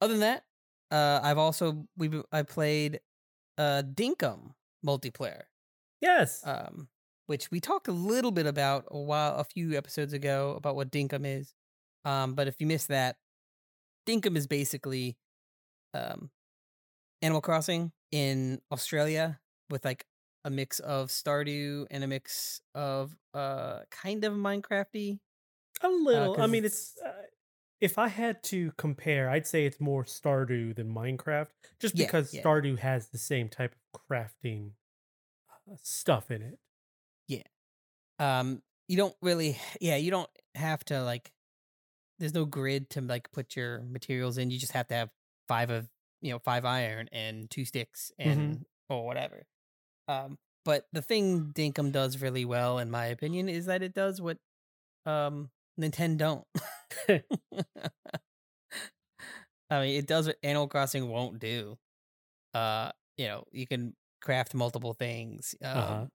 other 0.00 0.14
than 0.14 0.20
that, 0.20 0.44
uh, 0.90 1.20
I've 1.22 1.38
also 1.38 1.86
we 1.96 2.10
I 2.32 2.42
played 2.42 3.00
uh 3.58 3.82
Dinkum 3.82 4.54
multiplayer. 4.84 5.42
Yes. 6.00 6.42
um, 6.44 6.88
which 7.26 7.50
we 7.50 7.60
talked 7.60 7.86
a 7.86 7.92
little 7.92 8.32
bit 8.32 8.46
about 8.46 8.86
a 8.90 8.98
while, 8.98 9.36
a 9.36 9.44
few 9.44 9.76
episodes 9.76 10.12
ago 10.12 10.54
about 10.56 10.74
what 10.74 10.90
Dinkum 10.90 11.24
is. 11.24 11.54
Um, 12.04 12.34
but 12.34 12.48
if 12.48 12.60
you 12.60 12.66
missed 12.66 12.88
that, 12.88 13.16
Dinkum 14.06 14.36
is 14.36 14.46
basically 14.46 15.16
um, 15.94 16.30
Animal 17.22 17.40
Crossing 17.40 17.92
in 18.10 18.60
Australia 18.72 19.38
with 19.68 19.84
like 19.84 20.04
a 20.44 20.50
mix 20.50 20.78
of 20.80 21.08
Stardew 21.08 21.86
and 21.90 22.02
a 22.02 22.06
mix 22.06 22.60
of 22.74 23.14
uh 23.34 23.80
kind 23.90 24.24
of 24.24 24.32
Minecrafty. 24.32 25.18
a 25.82 25.88
little. 25.88 26.40
I 26.40 26.46
mean, 26.46 26.64
it's. 26.64 26.94
Uh, 27.04 27.10
if 27.80 27.96
I 27.96 28.08
had 28.08 28.42
to 28.44 28.72
compare, 28.76 29.30
I'd 29.30 29.46
say 29.46 29.64
it's 29.64 29.80
more 29.80 30.04
Stardew 30.04 30.76
than 30.76 30.94
Minecraft, 30.94 31.48
just 31.80 31.96
Yeah, 31.96 32.06
because 32.06 32.34
yeah. 32.34 32.42
Stardew 32.42 32.78
has 32.78 33.08
the 33.08 33.18
same 33.18 33.48
type 33.48 33.74
of 33.74 34.00
crafting 34.02 34.72
uh, 35.50 35.76
stuff 35.82 36.30
in 36.30 36.42
it. 36.42 36.58
Yeah. 37.26 37.42
Um, 38.18 38.62
you 38.86 38.98
don't 38.98 39.14
really, 39.22 39.58
yeah, 39.80 39.96
you 39.96 40.10
don't 40.10 40.30
have 40.54 40.84
to 40.86 41.02
like. 41.02 41.32
There's 42.20 42.34
no 42.34 42.44
grid 42.44 42.90
to 42.90 43.00
like 43.00 43.32
put 43.32 43.56
your 43.56 43.80
materials 43.82 44.38
in. 44.38 44.50
You 44.50 44.58
just 44.60 44.72
have 44.72 44.86
to 44.88 44.94
have 44.94 45.10
five 45.48 45.70
of 45.70 45.88
you 46.22 46.32
know 46.32 46.38
five 46.38 46.64
iron 46.64 47.08
and 47.12 47.50
two 47.50 47.64
sticks 47.64 48.12
and 48.18 48.64
or 48.88 49.04
whatever. 49.06 49.44
Um, 50.08 50.38
but 50.64 50.86
the 50.92 51.02
thing 51.02 51.52
Dinkum 51.54 51.92
does 51.92 52.20
really 52.22 52.44
well, 52.44 52.78
in 52.78 52.90
my 52.90 53.06
opinion, 53.06 53.48
is 53.48 53.66
that 53.66 53.82
it 53.82 53.94
does 53.94 54.20
what 54.20 54.38
um 55.06 55.50
Nintendo 55.80 56.16
don't. 56.18 56.44
I 59.70 59.80
mean, 59.80 59.96
it 59.96 60.06
does 60.06 60.26
what 60.26 60.36
Animal 60.42 60.68
Crossing 60.68 61.08
won't 61.08 61.38
do. 61.38 61.78
Uh, 62.54 62.90
you 63.16 63.28
know, 63.28 63.44
you 63.52 63.66
can 63.66 63.94
craft 64.20 64.54
multiple 64.54 64.94
things. 64.94 65.54
Um, 65.62 65.78
Uh-huh. 65.78 66.06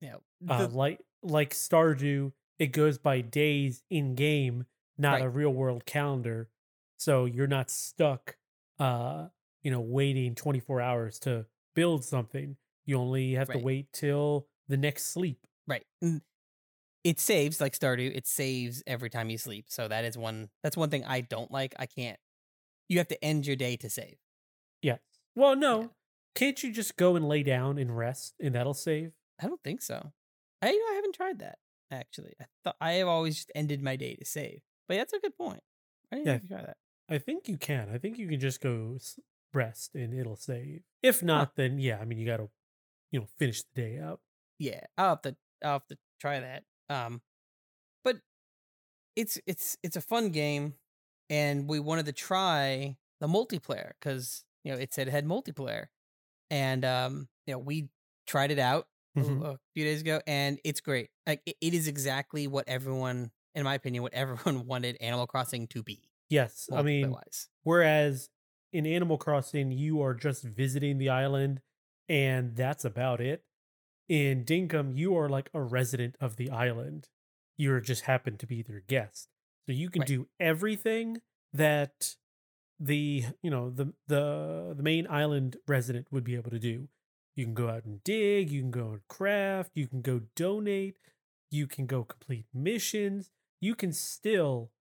You 0.00 0.10
know, 0.10 0.20
Uh, 0.48 0.68
like 0.70 1.00
like 1.22 1.54
Stardew, 1.54 2.32
it 2.58 2.68
goes 2.68 2.98
by 2.98 3.22
days 3.22 3.82
in 3.90 4.14
game, 4.14 4.66
not 4.98 5.14
Right. 5.14 5.22
a 5.24 5.28
real 5.30 5.52
world 5.52 5.84
calendar. 5.86 6.50
So 6.98 7.24
you're 7.26 7.46
not 7.46 7.70
stuck, 7.70 8.38
uh, 8.78 9.28
you 9.62 9.70
know, 9.70 9.80
waiting 9.80 10.34
24 10.34 10.80
hours 10.80 11.18
to 11.20 11.46
build 11.74 12.04
something. 12.04 12.56
You 12.86 12.98
only 12.98 13.32
have 13.34 13.48
to 13.50 13.58
wait 13.58 13.92
till 13.92 14.48
the 14.68 14.76
next 14.76 15.06
sleep. 15.06 15.46
Right. 15.66 15.86
And 16.00 16.22
it 17.04 17.20
saves 17.20 17.60
like 17.60 17.72
Stardew, 17.78 18.14
it 18.16 18.26
saves 18.26 18.82
every 18.86 19.10
time 19.10 19.30
you 19.30 19.38
sleep. 19.38 19.66
So 19.68 19.88
that 19.88 20.04
is 20.04 20.16
one 20.18 20.50
that's 20.62 20.76
one 20.76 20.90
thing 20.90 21.04
I 21.04 21.20
don't 21.20 21.50
like. 21.50 21.74
I 21.78 21.86
can't 21.86 22.18
you 22.88 22.98
have 22.98 23.08
to 23.08 23.24
end 23.24 23.46
your 23.46 23.56
day 23.56 23.76
to 23.78 23.90
save. 23.90 24.16
Yes. 24.82 25.00
Well, 25.34 25.56
no. 25.56 25.80
Yeah. 25.82 25.86
Can't 26.34 26.62
you 26.62 26.72
just 26.72 26.96
go 26.96 27.16
and 27.16 27.28
lay 27.28 27.42
down 27.42 27.78
and 27.78 27.96
rest 27.96 28.34
and 28.40 28.54
that'll 28.54 28.74
save? 28.74 29.12
I 29.40 29.46
don't 29.46 29.62
think 29.62 29.82
so. 29.82 30.12
I 30.62 30.70
you 30.70 30.78
know 30.78 30.92
I 30.92 30.94
haven't 30.96 31.14
tried 31.14 31.38
that 31.40 31.58
actually. 31.90 32.34
I 32.40 32.44
thought 32.64 32.76
I 32.80 32.92
have 32.94 33.08
always 33.08 33.36
just 33.36 33.52
ended 33.54 33.82
my 33.82 33.96
day 33.96 34.14
to 34.16 34.24
save. 34.24 34.62
But 34.88 34.96
that's 34.96 35.12
a 35.12 35.20
good 35.20 35.36
point. 35.36 35.62
I 36.12 36.16
didn't 36.16 36.34
Yeah. 36.34 36.40
try 36.48 36.62
that. 36.62 36.76
I 37.08 37.18
think 37.18 37.48
you 37.48 37.58
can. 37.58 37.90
I 37.90 37.98
think 37.98 38.18
you 38.18 38.28
can 38.28 38.40
just 38.40 38.60
go 38.60 38.98
rest 39.54 39.94
and 39.94 40.14
it'll 40.14 40.36
save. 40.36 40.82
If 41.02 41.22
not, 41.22 41.56
then 41.56 41.78
yeah, 41.78 41.98
I 42.00 42.04
mean, 42.04 42.18
you 42.18 42.26
got 42.26 42.38
to, 42.38 42.50
you 43.12 43.20
know, 43.20 43.26
finish 43.38 43.62
the 43.64 43.70
day 43.82 43.98
out. 44.00 44.20
Yeah, 44.58 44.80
I'll 44.96 45.10
have 45.10 45.22
to 45.22 45.36
I'll 45.62 45.72
have 45.74 45.86
to 45.88 45.98
try 46.20 46.40
that. 46.40 46.64
Um 46.88 47.22
but 48.04 48.20
it's 49.16 49.40
it's 49.46 49.78
it's 49.82 49.96
a 49.96 50.00
fun 50.00 50.30
game 50.30 50.74
and 51.30 51.68
we 51.68 51.80
wanted 51.80 52.06
to 52.06 52.12
try 52.12 52.98
the 53.20 53.28
multiplayer 53.28 53.92
cuz 54.00 54.44
you 54.64 54.72
know 54.72 54.78
it 54.78 54.94
said 54.94 55.08
it 55.08 55.12
had 55.12 55.26
multiplayer. 55.26 55.88
And 56.50 56.84
um 56.84 57.28
you 57.46 57.54
know 57.54 57.58
we 57.60 57.90
tried 58.26 58.52
it 58.52 58.60
out 58.60 58.88
a- 59.16 59.22
Mhm. 59.22 59.46
a 59.52 59.60
few 59.74 59.84
days 59.84 60.02
ago 60.02 60.20
and 60.26 60.60
it's 60.64 60.80
great. 60.80 61.10
Like 61.26 61.42
it, 61.46 61.56
it 61.60 61.74
is 61.74 61.88
exactly 61.88 62.46
what 62.48 62.68
everyone 62.68 63.32
in 63.56 63.64
my 63.64 63.74
opinion 63.74 64.02
what 64.04 64.14
everyone 64.14 64.66
wanted 64.68 64.96
Animal 65.00 65.26
Crossing 65.26 65.66
to 65.68 65.82
be. 65.82 66.02
Yes. 66.30 66.68
I 66.72 66.82
mean, 66.82 67.06
multiplayer-wise. 67.06 67.48
Whereas 67.64 68.28
in 68.72 68.86
Animal 68.86 69.18
Crossing, 69.18 69.72
you 69.72 70.02
are 70.02 70.14
just 70.14 70.44
visiting 70.44 70.98
the 70.98 71.08
island 71.08 71.60
and 72.08 72.54
that's 72.56 72.84
about 72.84 73.20
it. 73.20 73.44
In 74.08 74.44
Dinkum, 74.44 74.96
you 74.96 75.16
are 75.16 75.28
like 75.28 75.50
a 75.54 75.60
resident 75.60 76.16
of 76.20 76.36
the 76.36 76.50
island. 76.50 77.08
You 77.58 77.80
just 77.80 78.02
happen 78.02 78.36
to 78.38 78.46
be 78.46 78.62
their 78.62 78.80
guest. 78.80 79.28
So 79.66 79.72
you 79.72 79.90
can 79.90 80.00
Right. 80.00 80.08
do 80.08 80.28
everything 80.38 81.22
that 81.52 82.16
the 82.78 83.24
you 83.42 83.50
know 83.50 83.70
the 83.70 83.94
the 84.06 84.74
the 84.76 84.82
main 84.82 85.06
island 85.08 85.56
resident 85.66 86.08
would 86.12 86.24
be 86.24 86.34
able 86.34 86.50
to 86.50 86.58
do. 86.58 86.88
You 87.34 87.44
can 87.44 87.54
go 87.54 87.68
out 87.68 87.84
and 87.84 88.02
dig, 88.04 88.50
you 88.50 88.60
can 88.62 88.70
go 88.70 88.90
and 88.92 89.08
craft, 89.08 89.72
you 89.74 89.86
can 89.88 90.02
go 90.02 90.20
donate, 90.36 90.98
you 91.50 91.66
can 91.66 91.86
go 91.86 92.04
complete 92.04 92.46
missions, 92.54 93.30
you 93.60 93.74
can 93.74 93.92
still 93.92 94.72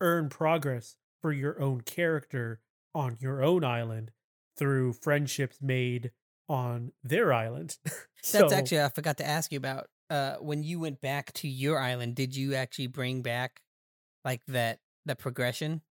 earn 0.00 0.28
progress 0.28 0.96
for 1.22 1.32
your 1.32 1.60
own 1.60 1.80
character 1.82 2.60
on 2.94 3.16
your 3.20 3.42
own 3.42 3.64
island 3.64 4.12
through 4.56 4.92
friendships 4.92 5.60
made 5.62 6.12
on 6.48 6.92
their 7.02 7.32
island. 7.32 7.78
That's 8.32 8.52
actually 8.52 8.82
I 8.82 8.88
forgot 8.88 9.18
to 9.18 9.26
ask 9.26 9.52
you 9.52 9.58
about. 9.58 9.88
Uh, 10.10 10.36
when 10.36 10.62
you 10.62 10.80
went 10.80 11.00
back 11.00 11.32
to 11.32 11.48
your 11.48 11.78
island, 11.78 12.14
did 12.16 12.36
you 12.36 12.54
actually 12.54 12.88
bring 12.88 13.22
back 13.22 13.62
like 14.24 14.44
that 14.46 14.80
that 15.06 15.18
progression? 15.18 15.82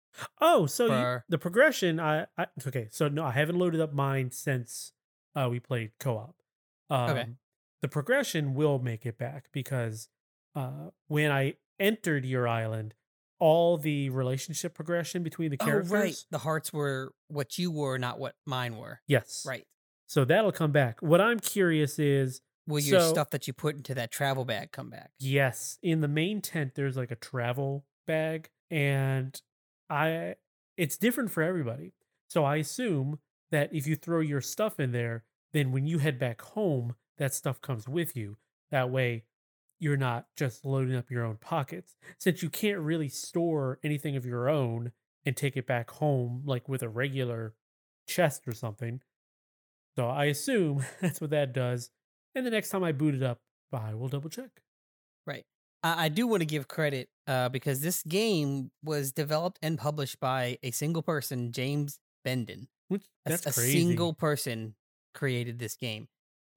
Oh, 0.40 0.66
so 0.66 0.86
you, 0.86 1.06
the 1.28 1.38
progression 1.38 1.98
I, 2.00 2.26
I 2.36 2.46
okay, 2.66 2.88
so 2.90 3.08
no, 3.08 3.24
I 3.24 3.30
haven't 3.32 3.58
loaded 3.58 3.80
up 3.80 3.92
mine 3.92 4.30
since 4.30 4.92
uh 5.34 5.48
we 5.50 5.60
played 5.60 5.92
co-op. 5.98 6.36
Um 6.90 7.26
Okay. 7.26 7.42
the 7.80 7.88
progression 7.88 8.54
will 8.54 8.78
make 8.78 9.06
it 9.06 9.18
back 9.18 9.48
because 9.52 10.08
uh 10.54 10.90
when 11.08 11.30
I 11.30 11.56
entered 11.82 12.24
your 12.24 12.46
island, 12.48 12.94
all 13.38 13.76
the 13.76 14.08
relationship 14.10 14.74
progression 14.74 15.22
between 15.22 15.50
the 15.50 15.56
characters. 15.56 15.92
Oh, 15.92 15.96
right. 15.96 16.16
The 16.30 16.38
hearts 16.38 16.72
were 16.72 17.12
what 17.28 17.58
you 17.58 17.70
were, 17.70 17.98
not 17.98 18.18
what 18.18 18.36
mine 18.46 18.76
were. 18.76 19.00
Yes. 19.08 19.44
Right. 19.46 19.66
So 20.06 20.24
that'll 20.24 20.52
come 20.52 20.72
back. 20.72 21.00
What 21.02 21.20
I'm 21.20 21.40
curious 21.40 21.98
is 21.98 22.40
will 22.66 22.78
your 22.80 23.00
So- 23.00 23.10
stuff 23.10 23.30
that 23.30 23.46
you 23.46 23.52
put 23.52 23.74
into 23.76 23.94
that 23.94 24.10
travel 24.10 24.44
bag 24.44 24.70
come 24.72 24.90
back? 24.90 25.10
Yes, 25.18 25.78
in 25.82 26.00
the 26.00 26.08
main 26.08 26.40
tent 26.40 26.74
there's 26.74 26.96
like 26.96 27.10
a 27.10 27.16
travel 27.16 27.84
bag 28.06 28.48
and 28.70 29.40
I 29.90 30.36
it's 30.76 30.96
different 30.96 31.30
for 31.30 31.42
everybody. 31.42 31.92
So 32.28 32.44
I 32.44 32.56
assume 32.56 33.18
that 33.50 33.74
if 33.74 33.86
you 33.86 33.96
throw 33.96 34.20
your 34.20 34.40
stuff 34.40 34.80
in 34.80 34.92
there, 34.92 35.24
then 35.52 35.70
when 35.72 35.86
you 35.86 35.98
head 35.98 36.18
back 36.18 36.40
home, 36.40 36.94
that 37.18 37.34
stuff 37.34 37.60
comes 37.60 37.86
with 37.88 38.16
you. 38.16 38.36
That 38.70 38.88
way 38.90 39.24
you're 39.82 39.96
not 39.96 40.26
just 40.36 40.64
loading 40.64 40.94
up 40.94 41.10
your 41.10 41.24
own 41.24 41.36
pockets. 41.36 41.96
Since 42.18 42.42
you 42.42 42.48
can't 42.48 42.78
really 42.78 43.08
store 43.08 43.80
anything 43.82 44.16
of 44.16 44.24
your 44.24 44.48
own 44.48 44.92
and 45.26 45.36
take 45.36 45.56
it 45.56 45.66
back 45.66 45.90
home 45.90 46.42
like 46.44 46.68
with 46.68 46.82
a 46.82 46.88
regular 46.88 47.54
chest 48.06 48.46
or 48.46 48.52
something. 48.52 49.00
So 49.96 50.08
I 50.08 50.26
assume 50.26 50.84
that's 51.00 51.20
what 51.20 51.30
that 51.30 51.52
does. 51.52 51.90
And 52.34 52.46
the 52.46 52.50
next 52.50 52.70
time 52.70 52.84
I 52.84 52.92
boot 52.92 53.14
it 53.14 53.22
up, 53.22 53.38
I 53.72 53.94
will 53.94 54.08
double 54.08 54.30
check. 54.30 54.50
Right. 55.26 55.44
I, 55.82 56.04
I 56.04 56.08
do 56.08 56.28
want 56.28 56.42
to 56.42 56.46
give 56.46 56.68
credit 56.68 57.08
uh, 57.26 57.48
because 57.48 57.80
this 57.80 58.02
game 58.04 58.70
was 58.84 59.10
developed 59.12 59.58
and 59.62 59.78
published 59.78 60.20
by 60.20 60.58
a 60.62 60.70
single 60.70 61.02
person, 61.02 61.50
James 61.50 61.98
Bendon. 62.24 62.68
Which 62.88 63.02
A, 63.26 63.30
that's 63.30 63.46
a 63.46 63.52
crazy. 63.52 63.80
single 63.80 64.14
person 64.14 64.74
created 65.14 65.58
this 65.58 65.76
game, 65.76 66.08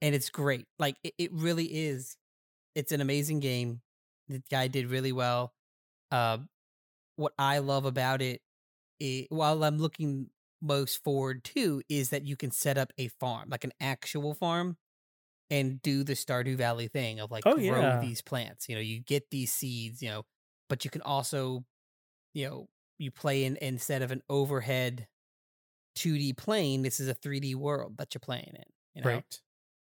and 0.02 0.14
it's 0.14 0.30
great. 0.30 0.68
Like 0.78 0.98
it, 1.04 1.14
it 1.18 1.32
really 1.34 1.66
is. 1.66 2.18
It's 2.76 2.92
an 2.92 3.02
amazing 3.02 3.40
game. 3.40 3.82
The 4.28 4.44
guy 4.52 4.68
did 4.68 4.88
really 4.88 5.12
well. 5.12 5.54
Uh, 6.12 6.40
what 7.18 7.34
I 7.40 7.60
love 7.60 7.86
about 7.86 8.22
it, 8.22 8.42
i 9.02 9.28
while 9.30 9.64
I'm 9.64 9.78
looking 9.80 10.30
most 10.62 11.04
forward 11.04 11.44
to, 11.46 11.82
is 11.90 12.12
that 12.12 12.26
you 12.26 12.38
can 12.38 12.52
set 12.52 12.78
up 12.78 12.94
a 12.98 13.10
farm, 13.10 13.50
like 13.50 13.64
an 13.66 13.74
actual 13.82 14.34
farm, 14.36 14.78
and 15.50 15.82
do 15.82 16.04
the 16.04 16.14
Stardew 16.14 16.58
Valley 16.58 16.88
thing 16.88 17.20
of 17.20 17.32
like 17.32 17.46
Oh, 17.46 17.56
grow 17.56 17.58
yeah. 17.58 17.96
these 17.98 18.22
plants. 18.22 18.70
You 18.70 18.76
know, 18.76 18.82
you 18.82 19.00
get 19.02 19.30
these 19.32 19.54
seeds. 19.54 20.02
You 20.02 20.10
know, 20.12 20.24
but 20.70 20.86
you 20.86 20.92
can 20.92 21.02
also, 21.04 21.66
you 22.34 22.50
know, 22.50 22.68
you 23.00 23.12
play 23.12 23.46
in 23.46 23.58
instead 23.58 24.02
of 24.04 24.12
an 24.12 24.24
overhead 24.30 25.08
2D 25.96 26.34
plane, 26.34 26.84
this 26.84 27.00
is 27.00 27.08
a 27.10 27.14
3D 27.16 27.56
world 27.56 27.98
that 27.98 28.14
you're 28.16 28.20
playing 28.22 28.54
in. 28.56 28.66
You 28.96 29.02
know? 29.04 29.22
Right. 29.22 29.42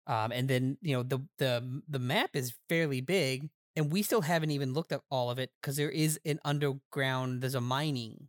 Um, 0.06 0.30
and 0.32 0.48
then 0.48 0.78
you 0.82 0.96
know 0.96 1.02
the 1.02 1.20
the 1.38 1.82
the 1.88 1.98
map 1.98 2.30
is 2.34 2.54
fairly 2.68 3.00
big, 3.00 3.48
and 3.74 3.92
we 3.92 4.02
still 4.02 4.22
haven't 4.22 4.50
even 4.50 4.72
looked 4.72 4.92
at 4.92 5.00
all 5.10 5.30
of 5.30 5.38
it 5.38 5.50
because 5.60 5.76
there 5.76 5.90
is 5.90 6.20
an 6.24 6.40
underground. 6.44 7.42
There's 7.42 7.54
a 7.54 7.60
mining. 7.60 8.28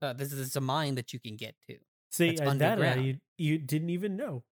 Uh, 0.00 0.12
there's, 0.12 0.30
there's 0.30 0.56
a 0.56 0.60
mine 0.60 0.94
that 0.94 1.12
you 1.12 1.18
can 1.18 1.36
get 1.36 1.56
to. 1.68 1.76
See, 2.10 2.36
and 2.36 2.38
that 2.38 2.46
uh, 2.46 2.50
underground. 2.50 3.06
you, 3.06 3.16
you 3.36 3.58
didn't 3.58 3.90
even 3.90 4.16
know. 4.16 4.44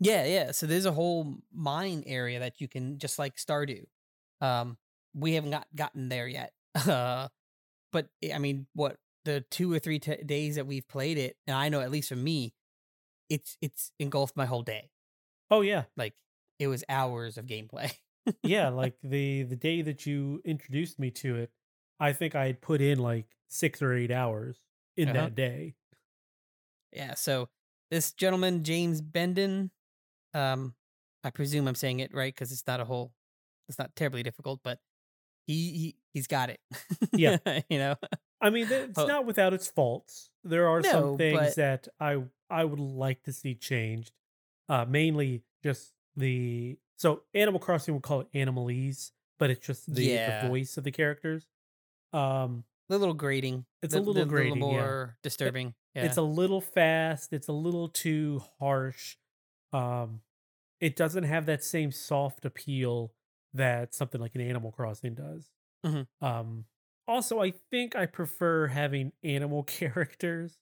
Yeah, 0.00 0.24
yeah. 0.26 0.52
So 0.52 0.66
there's 0.66 0.86
a 0.86 0.92
whole 0.92 1.36
mine 1.52 2.04
area 2.06 2.40
that 2.40 2.60
you 2.60 2.68
can 2.68 2.98
just 2.98 3.18
like 3.18 3.36
Stardew. 3.36 3.84
Um, 4.40 4.78
we 5.14 5.34
haven't 5.34 5.50
got 5.50 5.66
gotten 5.74 6.08
there 6.08 6.28
yet. 6.28 6.52
Uh, 6.74 7.28
but 7.92 8.08
I 8.32 8.38
mean, 8.38 8.66
what 8.74 8.96
the 9.24 9.44
two 9.50 9.72
or 9.72 9.78
three 9.78 9.98
t- 9.98 10.22
days 10.24 10.56
that 10.56 10.66
we've 10.66 10.86
played 10.88 11.18
it, 11.18 11.36
and 11.46 11.56
I 11.56 11.68
know 11.68 11.80
at 11.80 11.90
least 11.90 12.08
for 12.08 12.16
me, 12.16 12.54
it's 13.28 13.56
it's 13.60 13.92
engulfed 13.98 14.36
my 14.36 14.46
whole 14.46 14.62
day. 14.62 14.90
Oh 15.50 15.60
yeah, 15.62 15.84
Like 15.96 16.14
it 16.58 16.68
was 16.68 16.84
hours 16.88 17.36
of 17.38 17.46
gameplay. 17.46 17.92
yeah. 18.42 18.68
Like 18.82 18.94
the 19.02 19.42
the 19.44 19.56
day 19.56 19.82
that 19.82 20.06
you 20.06 20.40
introduced 20.44 20.98
me 20.98 21.10
to 21.12 21.36
it, 21.36 21.50
I 21.98 22.12
think 22.12 22.34
I 22.34 22.46
had 22.46 22.60
put 22.60 22.80
in 22.80 22.98
like 22.98 23.26
six 23.48 23.82
or 23.82 23.92
eight 23.94 24.10
hours 24.10 24.58
in 24.96 25.08
Uh-huh. 25.08 25.20
that 25.20 25.34
day. 25.34 25.74
Yeah, 26.92 27.14
so 27.14 27.48
this 27.90 28.12
gentleman 28.12 28.64
James 28.64 29.00
Bendon, 29.00 29.70
um, 30.34 30.74
I 31.24 31.30
presume 31.30 31.68
I'm 31.68 31.74
saying 31.74 32.00
it 32.00 32.12
right 32.14 32.32
because 32.34 32.50
it's 32.52 32.66
not 32.66 32.80
a 32.80 32.84
whole, 32.84 33.12
it's 33.68 33.78
not 33.78 33.94
terribly 33.96 34.22
difficult, 34.22 34.60
but 34.64 34.78
he, 35.46 35.70
he 35.72 35.96
he's 36.12 36.26
got 36.26 36.50
it. 36.50 36.60
Yeah. 37.12 37.38
you 37.68 37.78
know. 37.78 37.94
I 38.40 38.50
mean, 38.50 38.66
it's 38.70 38.98
Oh. 38.98 39.06
not 39.06 39.26
without 39.26 39.52
its 39.52 39.68
faults. 39.68 40.30
There 40.44 40.68
are 40.68 40.80
No, 40.80 40.90
some 40.90 41.16
things 41.18 41.38
but- 41.40 41.56
that 41.56 41.88
I 41.98 42.22
I 42.48 42.64
would 42.64 42.80
like 42.80 43.22
to 43.24 43.32
see 43.32 43.54
changed. 43.54 44.12
Uh, 44.70 44.84
mainly 44.88 45.42
just 45.64 45.92
the 46.16 46.78
so 46.96 47.22
Animal 47.34 47.58
Crossing 47.60 47.92
would 47.94 48.02
call 48.04 48.20
it 48.20 48.32
Animalese, 48.32 49.10
but 49.38 49.50
it's 49.50 49.66
just 49.66 49.92
the, 49.92 50.04
Yeah. 50.04 50.42
the 50.42 50.48
voice 50.48 50.76
of 50.76 50.84
the 50.84 50.92
characters. 50.92 51.46
Um, 52.12 52.64
A 52.88 52.96
little 52.96 53.14
grating. 53.14 53.64
It's 53.82 53.94
a 53.94 53.98
little 53.98 54.14
the- 54.14 54.26
grating, 54.26 54.54
yeah. 54.56 54.60
more 54.60 55.16
disturbing. 55.22 55.74
Yeah. 55.94 56.04
It's 56.04 56.16
a 56.18 56.22
little 56.22 56.60
fast. 56.60 57.32
It's 57.32 57.48
a 57.48 57.52
little 57.52 57.88
too 57.88 58.42
harsh. 58.60 59.16
Um, 59.72 60.20
it 60.80 60.94
doesn't 60.96 61.24
have 61.24 61.46
that 61.46 61.64
same 61.64 61.90
soft 61.92 62.44
appeal 62.44 63.12
that 63.52 63.92
something 63.94 64.20
like 64.20 64.34
an 64.36 64.40
Animal 64.40 64.70
Crossing 64.72 65.14
does. 65.14 65.50
Mhm. 65.84 66.06
Um, 66.20 66.66
also, 67.08 67.40
I 67.40 67.50
think 67.50 67.96
I 67.96 68.06
prefer 68.06 68.68
having 68.68 69.12
animal 69.24 69.62
characters 69.64 70.58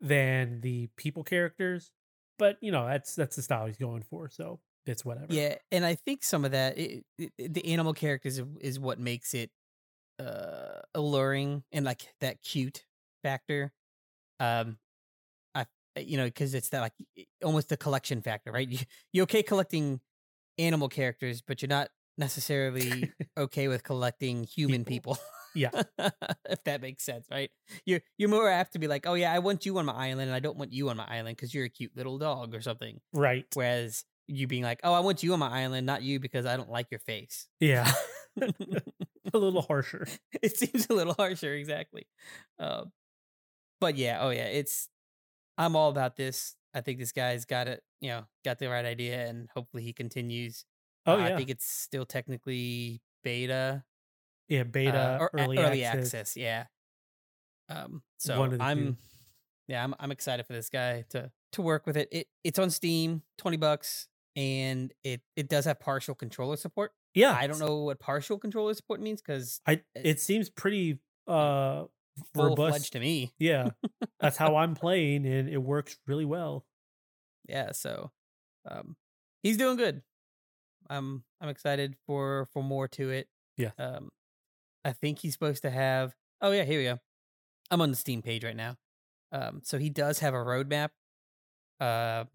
than 0.00 0.60
the 0.62 0.86
people 0.96 1.22
characters. 1.24 1.90
But 2.38 2.56
you 2.60 2.72
know, 2.72 2.86
that's 2.86 3.14
that's 3.14 3.36
the 3.36 3.42
style 3.42 3.66
he's 3.66 3.76
going 3.76 4.02
for, 4.02 4.28
so 4.28 4.60
it's 4.86 5.04
whatever. 5.04 5.26
yeah, 5.32 5.56
and 5.70 5.84
I 5.84 5.94
think 5.94 6.24
some 6.24 6.44
of 6.44 6.50
that 6.52 6.76
it, 6.78 7.04
it- 7.18 7.54
the 7.54 7.64
animal 7.72 7.94
characters 7.94 8.38
is- 8.38 8.46
is 8.60 8.80
what 8.80 8.98
makes 8.98 9.32
it 9.34 9.50
uh 10.18 10.80
alluring 10.94 11.64
and 11.72 11.84
like 11.84 12.02
that 12.20 12.42
cute 12.42 12.84
factor. 13.22 13.72
Um, 14.40 14.78
I 15.54 15.66
you 15.98 16.16
know 16.16 16.24
because 16.26 16.54
it's 16.54 16.70
that 16.70 16.80
like 16.80 16.92
almost 17.44 17.68
the 17.68 17.76
collection 17.76 18.22
factor, 18.22 18.50
right? 18.52 18.68
You 18.68 18.78
you 19.12 19.22
okay 19.24 19.42
collecting 19.42 20.00
animal 20.58 20.88
characters, 20.88 21.42
but 21.42 21.62
you're 21.62 21.68
not 21.68 21.88
necessarily 22.18 23.12
okay 23.38 23.68
with 23.68 23.82
collecting 23.84 24.44
human 24.44 24.84
People. 24.84 25.14
people. 25.14 25.24
Yeah. 25.54 25.70
if 25.98 26.62
that 26.64 26.80
makes 26.80 27.04
sense, 27.04 27.26
right? 27.30 27.50
You're 27.84 28.00
you're 28.18 28.28
more 28.28 28.48
apt 28.48 28.72
to 28.74 28.78
be 28.78 28.88
like, 28.88 29.06
oh 29.06 29.14
yeah, 29.14 29.32
I 29.32 29.38
want 29.40 29.66
you 29.66 29.78
on 29.78 29.86
my 29.86 29.92
island, 29.92 30.22
and 30.28 30.34
I 30.34 30.40
don't 30.40 30.56
want 30.56 30.72
you 30.72 30.88
on 30.88 30.96
my 30.96 31.06
island 31.06 31.36
because 31.36 31.52
you're 31.54 31.64
a 31.66 31.70
cute 31.70 31.92
little 31.96 32.18
dog 32.18 32.54
or 32.54 32.60
something. 32.60 33.00
Right. 33.12 33.44
Whereas 33.54 34.04
you 34.28 34.46
being 34.46 34.62
like, 34.62 34.80
oh, 34.84 34.92
I 34.92 35.00
want 35.00 35.22
you 35.22 35.32
on 35.32 35.38
my 35.40 35.50
island, 35.62 35.86
not 35.86 36.02
you 36.02 36.20
because 36.20 36.46
I 36.46 36.56
don't 36.56 36.70
like 36.70 36.86
your 36.90 37.00
face. 37.00 37.48
Yeah. 37.60 37.90
a 38.40 39.38
little 39.38 39.62
harsher. 39.62 40.06
it 40.42 40.56
seems 40.56 40.86
a 40.88 40.94
little 40.94 41.14
harsher, 41.14 41.54
exactly. 41.54 42.06
Uh, 42.58 42.84
but 43.80 43.96
yeah, 43.96 44.18
oh 44.20 44.30
yeah, 44.30 44.46
it's. 44.46 44.88
I'm 45.58 45.76
all 45.76 45.90
about 45.90 46.16
this. 46.16 46.54
I 46.74 46.80
think 46.80 46.98
this 46.98 47.12
guy's 47.12 47.44
got 47.44 47.68
it. 47.68 47.82
You 48.00 48.08
know, 48.10 48.24
got 48.44 48.58
the 48.58 48.68
right 48.68 48.84
idea, 48.84 49.26
and 49.28 49.48
hopefully 49.54 49.82
he 49.82 49.92
continues. 49.92 50.64
Oh 51.04 51.14
Uh, 51.14 51.16
yeah. 51.18 51.26
I 51.26 51.36
think 51.36 51.50
it's 51.50 51.66
still 51.66 52.06
technically 52.06 53.02
beta, 53.24 53.84
yeah, 54.54 54.60
uh, 54.60 54.64
beta 54.64 55.18
or 55.20 55.30
a- 55.34 55.42
early, 55.44 55.84
access. 55.84 56.36
Yeah. 56.36 56.64
Um. 57.68 58.02
So 58.18 58.38
One 58.38 58.52
of 58.52 58.58
the 58.58 58.64
I'm. 58.64 58.78
two. 58.78 58.96
Yeah, 59.68 59.82
I'm. 59.84 59.94
I'm 59.98 60.10
excited 60.12 60.46
for 60.46 60.52
this 60.52 60.68
guy 60.68 61.04
to 61.10 61.30
to 61.52 61.62
work 61.62 61.86
with 61.86 61.96
it. 61.96 62.08
It 62.12 62.26
it's 62.44 62.58
on 62.58 62.70
Steam, 62.70 63.22
twenty 63.38 63.56
bucks, 63.56 64.08
and 64.36 64.92
it 65.04 65.22
it 65.36 65.48
does 65.48 65.64
have 65.64 65.80
partial 65.80 66.14
controller 66.14 66.56
support. 66.56 66.92
Yeah. 67.14 67.32
I 67.38 67.46
don't 67.46 67.58
know 67.58 67.76
what 67.84 67.98
partial 68.00 68.38
controller 68.38 68.72
support 68.74 69.00
means 69.00 69.20
because 69.20 69.60
I 69.66 69.82
it 69.94 70.18
seems 70.20 70.48
pretty 70.48 70.98
uh 71.26 71.84
robust. 72.34 72.92
to 72.94 73.00
me. 73.00 73.32
Yeah. 73.38 73.70
That's 74.20 74.36
how 74.38 74.56
I'm 74.56 74.74
playing 74.84 75.26
and 75.26 75.48
it 75.48 75.58
works 75.58 75.96
really 76.06 76.24
well. 76.24 76.64
Yeah, 77.48 77.72
so 77.72 78.10
um 78.70 78.96
he's 79.42 79.56
doing 79.58 79.76
good. 79.76 80.02
I'm 80.88 81.22
I'm 81.40 81.50
excited 81.50 81.96
for 82.06 82.48
for 82.54 82.62
more 82.62 82.88
to 82.88 83.10
it. 83.10 83.28
Yeah. 83.58 83.70
Um 83.78 84.10
I 84.84 84.92
think 84.92 85.20
he's 85.20 85.32
supposed 85.34 85.62
to 85.62 85.70
have 85.70 86.14
Oh 86.40 86.50
yeah, 86.52 86.64
here 86.64 86.78
we 86.78 86.84
go. 86.84 86.98
I'm 87.70 87.80
on 87.80 87.90
the 87.90 87.96
Steam 87.96 88.22
page 88.22 88.44
right 88.44 88.56
now. 88.56 88.76
Um 89.32 89.60
so 89.64 89.78
he 89.78 89.90
does 89.90 90.18
have 90.20 90.34
a 90.34 90.38
roadmap. 90.38 90.90
Um 91.80 92.28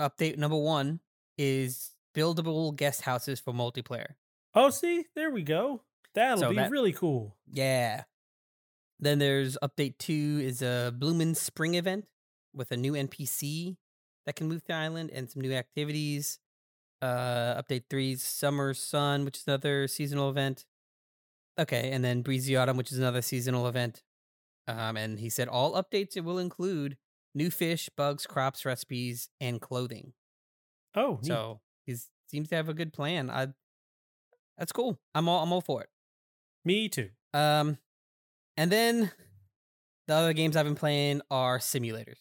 update 0.00 0.36
number 0.36 0.56
1 0.56 1.00
is 1.38 1.92
buildable 2.14 2.74
guest 2.74 3.02
houses 3.02 3.40
for 3.40 3.52
multiplayer. 3.52 4.14
Oh, 4.54 4.70
see, 4.70 5.04
there 5.14 5.30
we 5.30 5.42
go. 5.42 5.82
That'll 6.14 6.38
So 6.38 6.48
be 6.50 6.56
that- 6.56 6.70
really 6.70 6.92
cool. 6.92 7.36
Yeah. 7.50 8.04
Then 8.98 9.18
there's 9.18 9.58
update 9.62 9.98
two 9.98 10.40
is 10.42 10.62
a 10.62 10.90
Bloomin' 10.96 11.34
Spring 11.34 11.74
event 11.74 12.06
with 12.54 12.70
a 12.72 12.76
new 12.78 12.94
NPC 12.94 13.76
that 14.24 14.36
can 14.36 14.48
move 14.48 14.62
the 14.66 14.72
island 14.72 15.10
and 15.10 15.30
some 15.30 15.42
new 15.42 15.52
activities. 15.52 16.38
Uh, 17.06 17.62
update 17.62 17.84
three 17.88 18.16
Summer 18.16 18.74
Sun, 18.74 19.24
which 19.24 19.38
is 19.38 19.46
another 19.46 19.86
seasonal 19.86 20.28
event. 20.28 20.66
Okay, 21.58 21.90
and 21.92 22.04
then 22.04 22.22
Breezy 22.22 22.56
Autumn, 22.56 22.76
which 22.76 22.90
is 22.90 22.98
another 22.98 23.22
seasonal 23.22 23.68
event. 23.68 24.02
Um, 24.66 24.96
and 24.96 25.20
he 25.20 25.30
said 25.30 25.46
all 25.48 25.74
updates 25.80 26.16
it 26.16 26.24
will 26.24 26.38
include 26.38 26.96
new 27.34 27.50
fish, 27.50 27.88
bugs, 27.96 28.26
crops, 28.26 28.64
recipes, 28.64 29.28
and 29.40 29.60
clothing. 29.60 30.12
Oh, 30.96 31.18
neat. 31.22 31.28
So 31.28 31.60
he 31.84 31.94
seems 32.28 32.48
to 32.48 32.56
have 32.56 32.68
a 32.68 32.74
good 32.74 32.92
plan. 32.92 33.30
I 33.30 33.48
that's 34.58 34.72
cool. 34.72 34.98
I'm 35.14 35.28
all 35.28 35.42
I'm 35.42 35.52
all 35.52 35.60
for 35.60 35.82
it. 35.82 35.88
me 36.64 36.88
too. 36.88 37.10
Um, 37.32 37.78
and 38.56 38.72
then 38.72 39.12
the 40.08 40.14
other 40.14 40.32
games 40.32 40.56
I've 40.56 40.64
been 40.64 40.74
playing 40.74 41.20
are 41.30 41.58
simulators. 41.58 42.18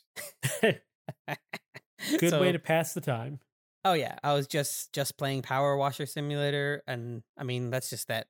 Good 2.20 2.30
So, 2.30 2.42
way 2.42 2.52
to 2.52 2.60
pass 2.60 2.94
the 2.94 3.02
time. 3.02 3.40
Oh 3.86 3.94
yeah, 3.94 4.18
I 4.24 4.34
was 4.34 4.48
just 4.48 4.92
just 4.94 5.16
playing 5.18 5.44
Power 5.44 5.78
Washer 5.78 6.06
Simulator, 6.08 6.82
and 6.88 7.22
I 7.38 7.44
mean 7.44 7.70
that's 7.70 7.90
just 7.90 8.08
that. 8.10 8.28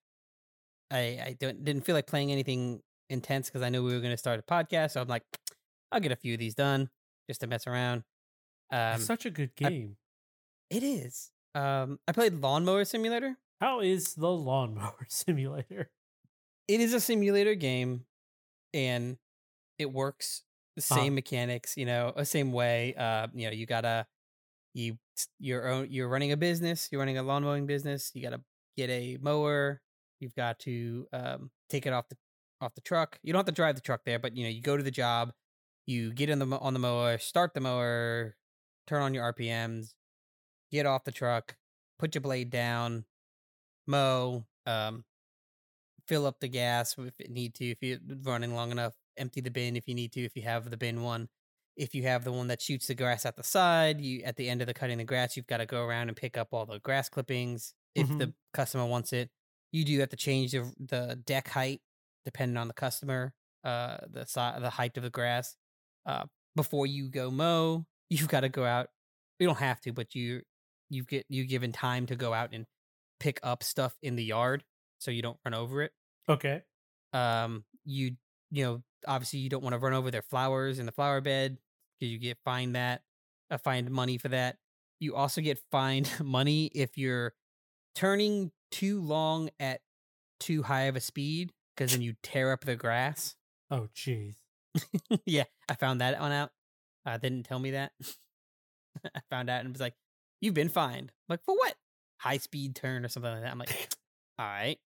I 0.91 0.97
I 0.99 1.37
don't 1.39 1.63
didn't 1.63 1.83
feel 1.85 1.95
like 1.95 2.07
playing 2.07 2.31
anything 2.31 2.81
intense 3.09 3.49
because 3.49 3.61
I 3.61 3.69
knew 3.69 3.83
we 3.83 3.93
were 3.93 3.99
going 4.01 4.11
to 4.13 4.17
start 4.17 4.39
a 4.39 4.43
podcast, 4.43 4.91
so 4.91 5.01
I'm 5.01 5.07
like, 5.07 5.23
I'll 5.91 5.99
get 6.01 6.11
a 6.11 6.15
few 6.15 6.33
of 6.33 6.39
these 6.39 6.55
done 6.55 6.89
just 7.29 7.39
to 7.41 7.47
mess 7.47 7.65
around. 7.67 8.03
Um, 8.71 8.95
It's 8.95 9.05
such 9.05 9.25
a 9.25 9.29
good 9.29 9.51
I- 9.63 9.69
game. 9.69 9.97
it 10.69 10.83
is. 10.83 11.31
Um, 11.55 11.99
I 12.07 12.11
played 12.11 12.33
Lawnmower 12.41 12.83
Simulator. 12.83 13.37
How 13.61 13.79
is 13.79 14.15
the 14.15 14.29
lawnmower 14.29 15.05
simulator? 15.09 15.89
It 16.67 16.81
is 16.81 16.93
a 16.93 16.99
simulator 16.99 17.55
game, 17.55 18.05
and 18.73 19.17
it 19.79 19.93
works 19.93 20.43
the 20.75 20.81
Uh-huh. 20.81 20.95
same 21.01 21.15
mechanics, 21.15 21.77
you 21.77 21.85
know, 21.85 22.11
the 22.15 22.25
same 22.25 22.51
way. 22.51 22.93
Uh, 22.95 23.27
you 23.33 23.45
know, 23.47 23.53
you 23.53 23.65
gotta 23.65 24.05
you 24.73 24.97
you're 25.39 25.67
own, 25.67 25.87
you're 25.89 26.09
running 26.09 26.31
a 26.31 26.37
business, 26.37 26.89
you're 26.91 26.99
running 26.99 27.17
a 27.17 27.23
lawn 27.23 27.43
mowing 27.43 27.65
business. 27.65 28.11
You 28.13 28.21
gotta 28.21 28.41
get 28.77 28.89
a 28.89 29.17
mower. 29.21 29.81
You've 30.19 30.35
got 30.35 30.59
to 30.59 31.07
um, 31.13 31.51
take 31.69 31.85
it 31.85 31.93
off 31.93 32.07
the 32.09 32.17
off 32.61 32.75
the 32.75 32.81
truck. 32.81 33.19
You 33.23 33.33
don't 33.33 33.39
have 33.39 33.45
to 33.47 33.51
drive 33.51 33.75
the 33.75 33.81
truck 33.81 34.01
there, 34.05 34.19
but 34.19 34.35
you 34.35 34.43
know, 34.43 34.49
you 34.49 34.61
go 34.61 34.77
to 34.77 34.83
the 34.83 34.91
job, 34.91 35.31
you 35.85 36.13
get 36.13 36.29
in 36.29 36.39
the 36.39 36.47
on 36.57 36.73
the 36.73 36.79
mower, 36.79 37.17
start 37.17 37.53
the 37.53 37.61
mower, 37.61 38.35
turn 38.87 39.01
on 39.01 39.13
your 39.13 39.33
RPMs, 39.33 39.93
get 40.71 40.85
off 40.85 41.03
the 41.03 41.11
truck, 41.11 41.55
put 41.99 42.15
your 42.15 42.21
blade 42.21 42.49
down, 42.49 43.05
mow, 43.87 44.45
um, 44.65 45.03
fill 46.07 46.25
up 46.25 46.39
the 46.39 46.47
gas 46.47 46.95
if 46.97 47.19
it 47.19 47.29
need 47.29 47.53
to, 47.55 47.65
if 47.65 47.77
you're 47.81 47.99
running 48.23 48.53
long 48.53 48.71
enough, 48.71 48.93
empty 49.17 49.41
the 49.41 49.51
bin 49.51 49.75
if 49.75 49.87
you 49.87 49.95
need 49.95 50.11
to, 50.13 50.21
if 50.23 50.35
you 50.35 50.41
have 50.43 50.69
the 50.69 50.77
bin 50.77 51.01
one. 51.01 51.27
If 51.75 51.93
you 51.93 52.03
have 52.03 52.23
the 52.23 52.31
one 52.31 52.47
that 52.47 52.61
shoots 52.61 52.87
the 52.87 52.95
grass 52.95 53.25
at 53.25 53.35
the 53.35 53.43
side, 53.43 53.99
you 53.99 54.21
at 54.23 54.37
the 54.37 54.49
end 54.49 54.61
of 54.61 54.67
the 54.67 54.73
cutting 54.73 54.97
the 54.97 55.03
grass, 55.03 55.35
you've 55.35 55.47
got 55.47 55.57
to 55.57 55.65
go 55.65 55.83
around 55.83 56.07
and 56.07 56.15
pick 56.17 56.37
up 56.37 56.49
all 56.53 56.65
the 56.65 56.79
grass 56.79 57.09
clippings 57.09 57.73
if 57.95 58.15
the 58.17 58.33
customer 58.53 58.85
wants 58.85 59.11
it. 59.13 59.29
You 59.71 59.83
do 59.83 59.99
have 59.99 60.09
to 60.09 60.15
change 60.17 60.51
the 60.51 60.71
the 60.79 61.21
deck 61.25 61.47
height 61.49 61.81
depending 62.23 62.57
on 62.57 62.67
the 62.67 62.73
customer, 62.73 63.33
uh, 63.63 63.97
the 64.09 64.25
si- 64.25 64.59
the 64.61 64.69
height 64.69 64.95
of 64.97 65.03
the 65.03 65.09
grass. 65.09 65.55
Uh, 66.05 66.25
before 66.55 66.87
you 66.87 67.09
go 67.09 67.29
mow, 67.29 67.85
you've 68.09 68.29
got 68.29 68.41
to 68.41 68.49
go 68.49 68.63
out. 68.65 68.87
You 69.39 69.47
don't 69.47 69.57
have 69.57 69.81
to, 69.81 69.91
but 69.93 70.15
you 70.15 70.43
you 70.89 71.03
get 71.03 71.25
you 71.29 71.45
given 71.45 71.71
time 71.71 72.05
to 72.07 72.15
go 72.15 72.33
out 72.33 72.53
and 72.53 72.65
pick 73.19 73.39
up 73.43 73.63
stuff 73.63 73.97
in 74.01 74.15
the 74.15 74.23
yard 74.23 74.63
so 74.99 75.11
you 75.11 75.21
don't 75.21 75.39
run 75.45 75.53
over 75.53 75.81
it. 75.81 75.91
Okay. 76.27 76.63
Um, 77.13 77.65
you 77.85 78.17
you 78.51 78.63
know 78.63 78.83
obviously 79.07 79.39
you 79.39 79.49
don't 79.49 79.63
want 79.63 79.73
to 79.73 79.79
run 79.79 79.93
over 79.93 80.11
their 80.11 80.21
flowers 80.21 80.79
in 80.79 80.85
the 80.85 80.91
flower 80.91 81.21
bed 81.21 81.57
because 81.99 82.11
you 82.11 82.19
get 82.19 82.37
fined 82.43 82.75
that, 82.75 83.01
uh, 83.49 83.57
fined 83.57 83.89
money 83.91 84.17
for 84.17 84.29
that. 84.29 84.57
You 84.99 85.15
also 85.15 85.41
get 85.41 85.59
fined 85.71 86.09
money 86.23 86.67
if 86.73 86.97
you're 86.97 87.33
turning 87.95 88.51
too 88.71 89.01
long 89.01 89.49
at 89.59 89.81
too 90.39 90.63
high 90.63 90.83
of 90.83 90.95
a 90.95 91.01
speed 91.01 91.51
because 91.75 91.91
then 91.91 92.01
you 92.01 92.15
tear 92.23 92.51
up 92.51 92.61
the 92.61 92.75
grass. 92.75 93.35
Oh, 93.71 93.87
jeez. 93.95 94.35
yeah, 95.25 95.43
I 95.69 95.75
found 95.75 96.01
that 96.01 96.19
one 96.19 96.31
out. 96.31 96.51
Uh, 97.05 97.17
didn't 97.17 97.43
tell 97.43 97.59
me 97.59 97.71
that. 97.71 97.91
I 99.15 99.21
found 99.29 99.49
out 99.49 99.61
and 99.61 99.71
was 99.73 99.81
like, 99.81 99.95
"You've 100.41 100.53
been 100.53 100.69
fined." 100.69 101.11
I'm 101.11 101.33
like, 101.33 101.43
for 101.43 101.55
what? 101.55 101.75
High 102.19 102.37
speed 102.37 102.75
turn 102.75 103.05
or 103.05 103.07
something 103.09 103.31
like 103.31 103.41
that. 103.43 103.51
I'm 103.51 103.59
like, 103.59 103.89
all 104.39 104.45
right, 104.45 104.77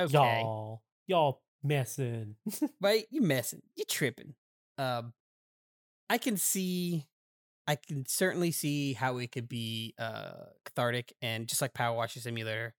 okay, 0.00 0.12
Y'all, 0.12 0.82
y'all 1.06 1.42
messing. 1.62 2.36
right? 2.80 3.04
You 3.10 3.22
messing, 3.22 3.62
you 3.76 3.84
tripping. 3.84 4.34
Um, 4.78 5.12
I 6.08 6.18
can 6.18 6.36
see, 6.36 7.06
I 7.66 7.76
can 7.76 8.06
certainly 8.06 8.52
see 8.52 8.92
how 8.94 9.18
it 9.18 9.32
could 9.32 9.48
be 9.48 9.94
uh 9.98 10.46
cathartic 10.64 11.14
and 11.22 11.48
just 11.48 11.60
like 11.62 11.74
Power 11.74 11.96
Washer 11.96 12.20
Simulator, 12.20 12.74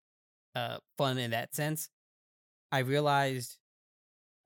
uh, 0.55 0.77
fun 0.97 1.17
in 1.17 1.31
that 1.31 1.55
sense. 1.55 1.89
I 2.71 2.79
realized 2.79 3.57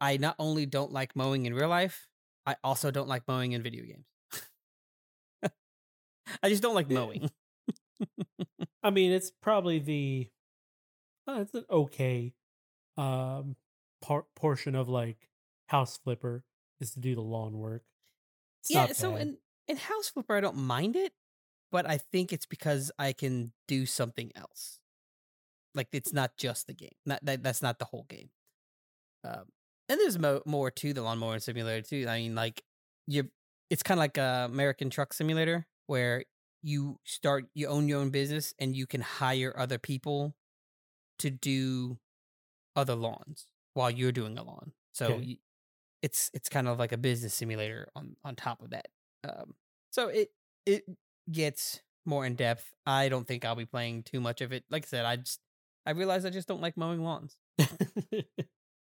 I 0.02 0.18
not 0.18 0.36
only 0.40 0.66
don't 0.66 0.92
like 0.92 1.16
mowing 1.16 1.46
in 1.46 1.54
real 1.54 1.70
life, 1.70 2.08
I 2.46 2.56
also 2.64 2.92
don't 2.92 3.08
like 3.10 3.28
mowing 3.28 3.54
in 3.54 3.64
video 3.64 3.84
games. 3.86 4.06
I 6.44 6.50
just 6.50 6.62
don't 6.62 6.76
like 6.76 6.90
mowing. 6.90 7.30
I 8.84 8.90
mean, 8.90 9.12
it's 9.12 9.32
probably 9.42 9.80
the 9.80 10.30
uh, 11.28 11.40
it's 11.42 11.54
an 11.54 11.66
okay 11.70 12.34
um 12.98 13.56
part 14.02 14.26
portion 14.36 14.76
of 14.76 14.90
like 14.90 15.30
house 15.68 15.98
flipper 16.04 16.44
is 16.80 16.92
to 16.92 17.00
do 17.00 17.16
the 17.16 17.22
lawn 17.22 17.58
work. 17.58 17.84
Yeah, 18.70 18.92
so 18.94 19.16
in 19.16 19.38
in 19.68 19.78
House 19.78 20.10
Flipper, 20.10 20.36
I 20.36 20.42
don't 20.42 20.58
mind 20.58 20.96
it, 20.96 21.14
but 21.72 21.86
I 21.90 21.98
think 21.98 22.34
it's 22.34 22.46
because 22.46 22.92
I 23.00 23.14
can 23.14 23.54
do 23.68 23.86
something 23.86 24.32
else. 24.36 24.80
Like 25.76 25.90
it's 25.94 26.14
not 26.14 26.38
just 26.38 26.68
the 26.68 26.74
game. 26.74 26.96
Not 27.06 27.26
that 27.26 27.44
that's 27.44 27.62
not 27.62 27.80
the 27.80 27.86
whole 27.86 28.06
game. 28.10 28.32
Um, 29.24 29.46
and 29.90 30.00
there's 30.00 30.20
mo- 30.20 30.44
more 30.46 30.72
to 30.72 30.94
the 30.94 31.02
lawnmower 31.04 31.40
simulator 31.40 31.82
too. 31.82 32.08
I 32.10 32.20
mean, 32.22 32.36
like 32.36 32.64
you, 33.08 33.32
it's 33.70 33.84
kind 33.84 34.00
of 34.00 34.02
like 34.02 34.18
a 34.18 34.48
American 34.52 34.90
Truck 34.90 35.14
Simulator 35.14 35.68
where 35.88 36.26
you 36.64 37.00
start, 37.06 37.48
you 37.56 37.68
own 37.68 37.88
your 37.88 38.00
own 38.02 38.12
business, 38.12 38.54
and 38.60 38.76
you 38.76 38.88
can 38.88 39.02
hire 39.02 39.54
other 39.58 39.80
people 39.80 40.36
to 41.20 41.30
do 41.32 42.00
other 42.76 42.96
lawns 42.96 43.48
while 43.74 43.92
you're 43.92 44.12
doing 44.12 44.38
a 44.38 44.44
lawn. 44.44 44.74
So 44.94 45.20
Okay. 45.20 45.30
It's 46.02 46.30
it's 46.34 46.50
kind 46.50 46.68
of 46.68 46.80
like 46.80 46.92
a 46.92 46.98
business 46.98 47.34
simulator 47.34 47.88
on 47.96 48.16
on 48.24 48.36
top 48.36 48.62
of 48.62 48.72
that. 48.72 48.88
Um, 49.28 49.56
so 49.92 50.08
it 50.08 50.30
it 50.66 50.84
gets 51.32 51.82
more 52.06 52.26
in 52.26 52.36
depth. 52.36 52.72
I 52.86 53.10
don't 53.10 53.28
think 53.28 53.46
I'll 53.46 53.56
be 53.56 53.66
playing 53.66 54.04
too 54.04 54.20
much 54.20 54.42
of 54.42 54.52
it. 54.52 54.64
Like 54.70 54.86
I 54.86 54.88
said, 54.88 55.06
I 55.06 55.18
just 55.18 55.40
I 55.86 55.92
realize 55.92 56.26
I 56.26 56.30
just 56.30 56.48
don't 56.48 56.62
like 56.62 56.78
mowing 56.78 57.04
lawns. 57.04 57.36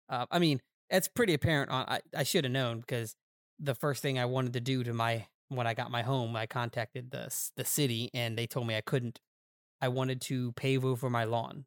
Uh, 0.08 0.26
I 0.30 0.38
mean, 0.38 0.60
it's 0.88 1.08
pretty 1.08 1.34
apparent. 1.34 1.70
On 1.70 1.84
I, 1.88 2.00
I 2.16 2.22
should 2.22 2.44
have 2.44 2.52
known 2.52 2.80
because 2.80 3.16
the 3.58 3.74
first 3.74 4.02
thing 4.02 4.18
I 4.18 4.26
wanted 4.26 4.52
to 4.52 4.60
do 4.60 4.84
to 4.84 4.92
my 4.92 5.26
when 5.48 5.66
I 5.66 5.74
got 5.74 5.90
my 5.90 6.02
home, 6.02 6.36
I 6.36 6.46
contacted 6.46 7.10
the 7.10 7.28
the 7.56 7.64
city 7.64 8.10
and 8.14 8.36
they 8.38 8.46
told 8.46 8.66
me 8.66 8.76
I 8.76 8.82
couldn't. 8.82 9.20
I 9.80 9.88
wanted 9.88 10.20
to 10.22 10.52
pave 10.52 10.84
over 10.84 11.10
my 11.10 11.24
lawn 11.24 11.64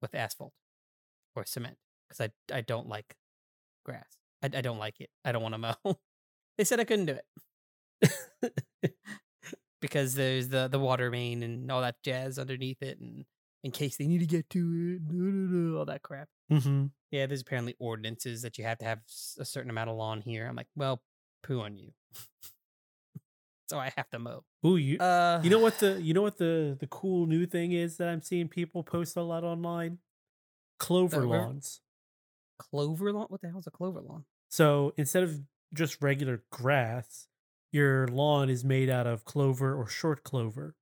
with 0.00 0.14
asphalt 0.14 0.52
or 1.34 1.44
cement 1.44 1.76
because 2.08 2.20
I 2.20 2.56
I 2.56 2.60
don't 2.60 2.88
like 2.88 3.16
grass. 3.84 4.21
I, 4.42 4.46
I 4.46 4.60
don't 4.60 4.78
like 4.78 5.00
it. 5.00 5.10
I 5.24 5.32
don't 5.32 5.42
want 5.42 5.54
to 5.54 5.58
mow. 5.58 5.74
they 6.58 6.64
said 6.64 6.80
I 6.80 6.84
couldn't 6.84 7.06
do 7.06 7.18
it 8.02 8.54
because 9.80 10.14
there's 10.14 10.48
the 10.48 10.68
the 10.68 10.78
water 10.78 11.10
main 11.10 11.42
and 11.42 11.70
all 11.70 11.80
that 11.82 11.96
jazz 12.02 12.38
underneath 12.38 12.82
it, 12.82 12.98
and 13.00 13.24
in 13.62 13.70
case 13.70 13.96
they 13.96 14.06
need 14.06 14.20
to 14.20 14.26
get 14.26 14.50
to 14.50 14.98
it, 15.00 15.76
all 15.76 15.84
that 15.84 16.02
crap. 16.02 16.28
hmm 16.50 16.86
Yeah, 17.10 17.26
there's 17.26 17.42
apparently 17.42 17.76
ordinances 17.78 18.42
that 18.42 18.58
you 18.58 18.64
have 18.64 18.78
to 18.78 18.84
have 18.84 19.00
a 19.38 19.44
certain 19.44 19.70
amount 19.70 19.90
of 19.90 19.96
lawn 19.96 20.20
here. 20.20 20.46
I'm 20.46 20.56
like, 20.56 20.68
well, 20.74 21.02
poo 21.42 21.60
on 21.60 21.76
you. 21.76 21.92
so 23.68 23.78
I 23.78 23.92
have 23.96 24.10
to 24.10 24.18
mow. 24.18 24.44
Ooh, 24.66 24.76
you 24.76 24.98
Uh, 24.98 25.40
you 25.42 25.50
know 25.50 25.58
what 25.58 25.78
the 25.78 26.00
you 26.02 26.14
know 26.14 26.22
what 26.22 26.38
the 26.38 26.76
the 26.80 26.86
cool 26.88 27.26
new 27.26 27.46
thing 27.46 27.72
is 27.72 27.96
that 27.98 28.08
I'm 28.08 28.22
seeing 28.22 28.48
people 28.48 28.82
post 28.82 29.16
a 29.16 29.22
lot 29.22 29.44
online? 29.44 29.98
Clover 30.78 31.24
lawns. 31.26 31.80
clover 32.58 33.12
lawn? 33.12 33.26
What 33.28 33.40
the 33.40 33.48
hell 33.48 33.60
is 33.60 33.66
a 33.68 33.70
clover 33.70 34.00
lawn? 34.00 34.24
So 34.52 34.92
instead 34.98 35.22
of 35.22 35.40
just 35.72 36.02
regular 36.02 36.42
grass, 36.52 37.26
your 37.72 38.06
lawn 38.08 38.50
is 38.50 38.66
made 38.66 38.90
out 38.90 39.06
of 39.06 39.24
clover 39.24 39.74
or 39.74 39.88
short 39.88 40.24
clover. 40.24 40.76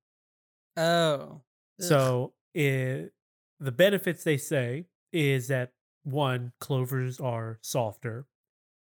Oh. 0.75 1.43
So 1.79 2.33
it, 2.53 3.13
the 3.61 3.71
benefits 3.71 4.25
they 4.25 4.35
say 4.35 4.87
is 5.13 5.47
that 5.47 5.71
one, 6.03 6.51
clovers 6.59 7.21
are 7.21 7.59
softer. 7.61 8.27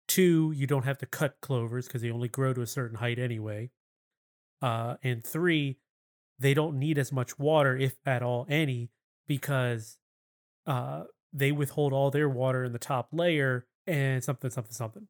Two, 0.08 0.52
you 0.56 0.66
don't 0.66 0.84
have 0.84 0.98
to 0.98 1.06
cut 1.06 1.36
clovers 1.40 1.86
because 1.86 2.02
they 2.02 2.10
only 2.10 2.28
grow 2.28 2.52
to 2.52 2.60
a 2.60 2.66
certain 2.66 2.98
height 2.98 3.20
anyway. 3.20 3.70
Uh, 4.60 4.96
and 5.04 5.22
three, 5.24 5.78
they 6.40 6.52
don't 6.52 6.80
need 6.80 6.98
as 6.98 7.12
much 7.12 7.38
water, 7.38 7.76
if 7.76 7.94
at 8.04 8.24
all 8.24 8.44
any, 8.50 8.90
because 9.28 9.98
uh, 10.66 11.04
they 11.32 11.52
withhold 11.52 11.92
all 11.92 12.10
their 12.10 12.28
water 12.28 12.64
in 12.64 12.72
the 12.72 12.78
top 12.80 13.10
layer 13.12 13.66
and 13.87 14.22
something, 14.22 14.51
something, 14.51 14.72
something. 14.72 15.09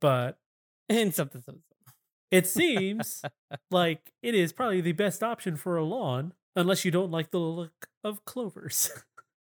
But 0.00 0.38
and 0.88 1.14
something, 1.14 1.42
something. 1.42 1.62
something. 1.84 1.94
it 2.30 2.46
seems 2.48 3.22
like 3.70 4.12
it 4.22 4.34
is 4.34 4.52
probably 4.52 4.80
the 4.80 4.92
best 4.92 5.22
option 5.22 5.56
for 5.56 5.76
a 5.76 5.84
lawn, 5.84 6.32
unless 6.56 6.84
you 6.84 6.90
don't 6.90 7.10
like 7.10 7.30
the 7.30 7.38
look 7.38 7.88
of 8.04 8.24
clovers. 8.24 8.90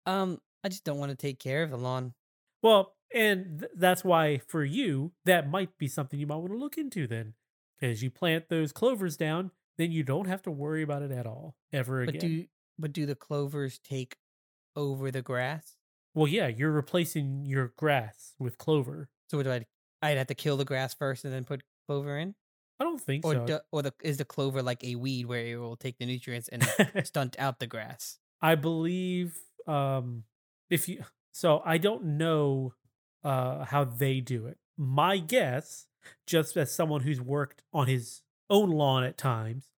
Um, 0.08 0.40
I 0.62 0.68
just 0.68 0.84
don't 0.84 0.98
want 0.98 1.10
to 1.10 1.16
take 1.16 1.40
care 1.40 1.64
of 1.64 1.70
the 1.72 1.76
lawn. 1.76 2.14
well, 2.62 2.94
and 3.12 3.58
th- 3.58 3.72
that's 3.76 4.04
why 4.04 4.38
for 4.38 4.64
you, 4.64 5.10
that 5.24 5.50
might 5.50 5.76
be 5.78 5.88
something 5.88 6.20
you 6.20 6.28
might 6.28 6.36
want 6.36 6.52
to 6.52 6.56
look 6.58 6.78
into 6.78 7.08
then. 7.08 7.34
As 7.82 8.04
you 8.04 8.10
plant 8.10 8.48
those 8.48 8.70
clovers 8.70 9.16
down, 9.16 9.50
then 9.78 9.90
you 9.90 10.04
don't 10.04 10.28
have 10.28 10.42
to 10.42 10.52
worry 10.52 10.82
about 10.82 11.02
it 11.02 11.10
at 11.10 11.26
all 11.26 11.56
ever 11.72 12.02
again. 12.02 12.14
But 12.14 12.20
do 12.20 12.44
but 12.78 12.92
do 12.92 13.04
the 13.04 13.16
clovers 13.16 13.80
take 13.80 14.16
over 14.76 15.10
the 15.10 15.22
grass? 15.22 15.74
Well, 16.16 16.26
yeah, 16.26 16.48
you're 16.48 16.72
replacing 16.72 17.44
your 17.44 17.72
grass 17.76 18.32
with 18.38 18.56
clover. 18.58 19.08
So 19.30 19.36
what 19.36 19.44
do 19.44 19.52
I? 19.52 19.66
I'd 20.02 20.16
have 20.16 20.26
to 20.28 20.34
kill 20.34 20.56
the 20.56 20.64
grass 20.64 20.94
first 20.94 21.24
and 21.24 21.32
then 21.32 21.44
put 21.44 21.62
clover 21.86 22.18
in. 22.18 22.34
I 22.80 22.84
don't 22.84 23.00
think 23.00 23.24
Or 23.24 23.34
so. 23.34 23.46
do, 23.46 23.58
or 23.70 23.82
the 23.82 23.92
is 24.02 24.16
the 24.16 24.24
clover 24.24 24.62
like 24.62 24.82
a 24.82 24.96
weed 24.96 25.26
where 25.26 25.46
it 25.46 25.56
will 25.56 25.76
take 25.76 25.98
the 25.98 26.06
nutrients 26.06 26.48
and 26.48 26.66
stunt 27.04 27.36
out 27.38 27.58
the 27.60 27.66
grass? 27.66 28.18
I 28.42 28.54
believe 28.54 29.36
um 29.66 30.24
if 30.70 30.88
you 30.88 31.04
so 31.32 31.62
I 31.64 31.78
don't 31.78 32.04
know 32.18 32.72
uh 33.22 33.64
how 33.66 33.84
they 33.84 34.20
do 34.20 34.46
it. 34.46 34.58
My 34.78 35.18
guess, 35.18 35.86
just 36.26 36.56
as 36.56 36.72
someone 36.74 37.02
who's 37.02 37.20
worked 37.20 37.62
on 37.72 37.86
his 37.88 38.22
own 38.50 38.70
lawn 38.70 39.04
at 39.04 39.16
times, 39.18 39.68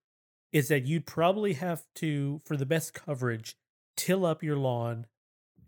is 0.53 0.69
that 0.69 0.87
you'd 0.87 1.07
probably 1.07 1.55
have 1.55 1.83
to 1.97 2.41
for 2.45 2.57
the 2.57 2.67
best 2.67 2.95
coverage 2.95 3.57
till 3.97 4.27
up 4.27 4.43
your 4.43 4.57
lawn 4.57 5.07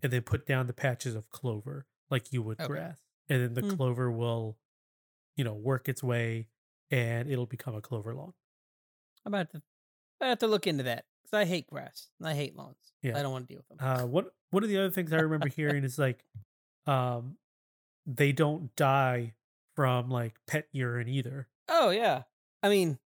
and 0.03 0.11
then 0.11 0.21
put 0.23 0.45
down 0.45 0.67
the 0.67 0.73
patches 0.73 1.15
of 1.15 1.29
clover 1.29 1.85
like 2.09 2.31
you 2.33 2.41
would 2.41 2.59
Okay. 2.59 2.67
grass. 2.67 2.99
And 3.29 3.41
then 3.41 3.53
the 3.53 3.61
Hmm. 3.61 3.75
clover 3.77 4.11
will 4.11 4.57
you 5.37 5.43
know 5.43 5.53
work 5.53 5.87
its 5.87 6.03
way 6.03 6.47
and 6.89 7.29
it'll 7.29 7.45
become 7.45 7.75
a 7.75 7.81
clover 7.81 8.13
lawn. 8.13 8.33
I'm 9.25 9.33
about 9.33 9.49
to 9.51 9.61
I 10.19 10.27
have 10.27 10.39
to 10.39 10.47
look 10.47 10.67
into 10.67 10.83
that 10.83 11.05
because 11.23 11.33
I 11.37 11.45
hate 11.45 11.67
grass 11.67 12.09
and 12.19 12.27
I 12.27 12.33
hate 12.33 12.55
lawns. 12.55 12.93
Yeah. 13.01 13.17
I 13.17 13.21
don't 13.23 13.31
want 13.31 13.47
to 13.47 13.53
deal 13.53 13.63
with 13.69 13.79
them. 13.79 13.87
Uh, 13.87 14.05
what 14.05 14.33
one 14.51 14.63
of 14.63 14.69
the 14.69 14.77
other 14.77 14.91
things 14.91 15.11
I 15.13 15.17
remember 15.17 15.47
hearing 15.55 15.83
is 15.83 15.97
like, 15.97 16.23
um, 16.85 17.37
they 18.05 18.31
don't 18.31 18.75
die 18.75 19.33
from 19.75 20.09
like 20.09 20.35
pet 20.47 20.67
urine 20.71 21.07
either. 21.07 21.47
Oh 21.69 21.89
yeah. 21.89 22.23
I 22.61 22.69
mean, 22.69 22.99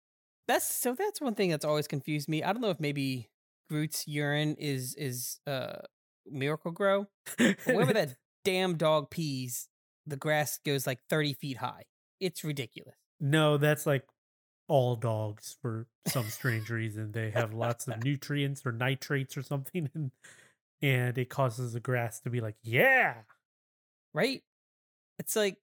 that's 0.48 0.64
so 0.64 0.94
that's 0.94 1.20
one 1.20 1.34
thing 1.34 1.50
that's 1.50 1.64
always 1.64 1.86
confused 1.88 2.28
me. 2.28 2.42
I 2.42 2.52
don't 2.52 2.62
know 2.62 2.70
if 2.70 2.80
maybe 2.80 3.28
Groot's 3.68 4.06
urine 4.08 4.54
is 4.58 4.94
is 4.94 5.40
uh 5.46 5.80
Miracle-Gro. 6.30 7.06
But 7.38 7.56
wherever 7.66 7.92
that 7.92 8.16
damn 8.44 8.76
dog 8.76 9.10
pees, 9.10 9.68
the 10.06 10.16
grass 10.16 10.58
goes 10.64 10.86
like 10.86 11.00
30 11.08 11.34
feet 11.34 11.58
high. 11.58 11.84
It's 12.20 12.44
ridiculous. 12.44 12.94
no, 13.20 13.56
that's 13.56 13.86
like 13.86 14.04
all 14.68 14.96
dogs 14.96 15.56
for 15.60 15.86
some 16.06 16.24
strange 16.30 16.70
reason. 16.70 17.12
They 17.12 17.30
have 17.30 17.52
lots 17.52 17.88
of 17.88 18.02
nutrients 18.04 18.62
or 18.64 18.72
nitrates 18.72 19.36
or 19.36 19.42
something, 19.42 19.90
and, 19.94 20.10
and 20.80 21.18
it 21.18 21.28
causes 21.28 21.72
the 21.72 21.80
grass 21.80 22.20
to 22.20 22.30
be 22.30 22.40
like, 22.40 22.54
yeah. 22.62 23.14
Right? 24.14 24.42
It's 25.18 25.36
like 25.36 25.58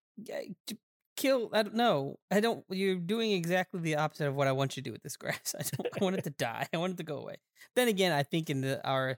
kill 1.16 1.50
I 1.54 1.64
don't 1.64 1.76
know. 1.76 2.18
I 2.32 2.40
don't 2.40 2.64
you're 2.70 2.96
doing 2.96 3.32
exactly 3.32 3.80
the 3.82 3.96
opposite 3.98 4.28
of 4.28 4.36
what 4.36 4.48
I 4.48 4.54
want 4.54 4.78
you 4.78 4.84
to 4.84 4.90
do 4.90 4.94
with 4.94 5.04
this 5.04 5.18
grass. 5.18 5.54
I 5.60 5.64
don't 5.76 5.90
I 6.00 6.04
want 6.04 6.16
it 6.18 6.24
to 6.26 6.30
die. 6.38 6.68
I 6.74 6.78
want 6.78 6.94
it 6.94 6.98
to 6.98 7.04
go 7.04 7.18
away. 7.18 7.36
Then 7.76 7.88
again, 7.88 8.12
I 8.12 8.24
think 8.24 8.50
in 8.50 8.62
the 8.62 8.86
our 8.88 9.18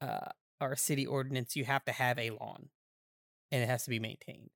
uh 0.00 0.30
our 0.62 0.76
city 0.76 1.04
ordinance 1.06 1.56
you 1.56 1.64
have 1.64 1.84
to 1.84 1.92
have 1.92 2.18
a 2.18 2.30
lawn 2.30 2.68
and 3.50 3.62
it 3.62 3.68
has 3.68 3.84
to 3.84 3.90
be 3.90 3.98
maintained. 3.98 4.50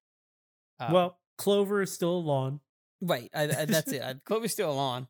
Um, 0.81 0.93
well, 0.93 1.19
clover 1.37 1.83
is 1.83 1.93
still 1.93 2.17
a 2.17 2.21
lawn. 2.21 2.61
right. 3.01 3.31
I, 3.35 3.43
I, 3.43 3.65
that's 3.67 3.93
it. 3.93 4.03
I, 4.03 4.15
Clover's 4.25 4.53
still 4.53 4.71
a 4.71 4.73
lawn. 4.73 5.09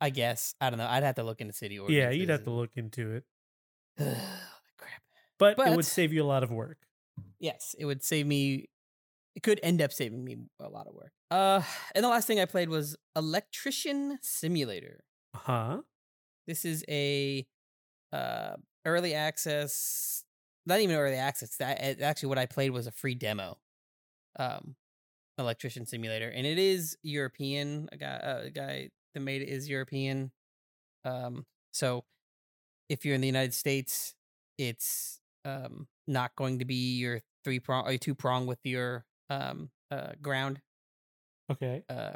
I 0.00 0.10
guess. 0.10 0.54
I 0.60 0.70
don't 0.70 0.78
know. 0.78 0.86
I'd 0.88 1.02
have 1.02 1.16
to 1.16 1.22
look 1.22 1.40
into 1.40 1.52
city 1.52 1.78
ordinance. 1.78 2.02
Yeah, 2.02 2.10
you'd 2.10 2.30
have 2.30 2.44
to 2.44 2.50
look 2.50 2.70
into 2.76 3.16
it, 3.16 3.24
Crap. 3.98 5.02
but, 5.38 5.58
it 5.58 5.76
would 5.76 5.84
save 5.84 6.12
you 6.12 6.22
a 6.22 6.26
lot 6.26 6.42
of 6.42 6.50
work. 6.50 6.78
Yes, 7.38 7.74
it 7.78 7.84
would 7.84 8.02
save 8.02 8.26
me. 8.26 8.68
It 9.36 9.42
could 9.42 9.60
end 9.62 9.80
up 9.82 9.92
saving 9.92 10.24
me 10.24 10.36
a 10.58 10.68
lot 10.68 10.86
of 10.86 10.94
work. 10.94 11.12
Uh, 11.30 11.62
and 11.94 12.04
the 12.04 12.08
last 12.08 12.26
thing 12.26 12.40
I 12.40 12.46
played 12.46 12.68
was 12.68 12.96
Electrician 13.14 14.18
Simulator. 14.22 15.04
Huh? 15.36 15.82
This 16.46 16.64
is 16.64 16.84
a 16.88 17.46
uh 18.12 18.54
early 18.86 19.14
access, 19.14 20.24
not 20.70 20.80
even 20.80 20.96
early 20.96 21.16
access. 21.16 21.58
That 21.58 22.00
actually 22.02 22.30
what 22.30 22.38
I 22.38 22.46
played 22.46 22.72
was 22.72 22.88
a 22.88 22.92
free 22.92 23.16
demo. 23.16 23.60
Um, 24.38 24.76
Electrician 25.38 25.86
Simulator, 25.86 26.30
and 26.30 26.46
it 26.46 26.58
is 26.58 26.98
European. 27.02 27.88
A 27.92 27.96
guy, 27.98 28.16
uh, 28.16 28.42
a 28.46 28.50
guy 28.50 28.90
that 29.14 29.20
made 29.20 29.42
it 29.42 29.48
is 29.48 29.68
European. 29.68 30.32
Um, 31.04 31.46
so 31.72 32.04
if 32.88 33.04
you're 33.04 33.14
in 33.14 33.20
the 33.20 33.26
United 33.28 33.54
States, 33.54 34.14
it's 34.58 35.20
um 35.44 35.88
not 36.06 36.36
going 36.36 36.58
to 36.60 36.64
be 36.66 36.98
your 36.98 37.20
three 37.44 37.60
prong 37.60 37.86
or 37.88 37.96
two 37.98 38.14
prong 38.14 38.46
with 38.46 38.60
your 38.64 39.06
um 39.30 39.70
uh 39.90 40.12
ground 40.22 40.60
Okay. 41.48 41.84
uh 41.88 42.14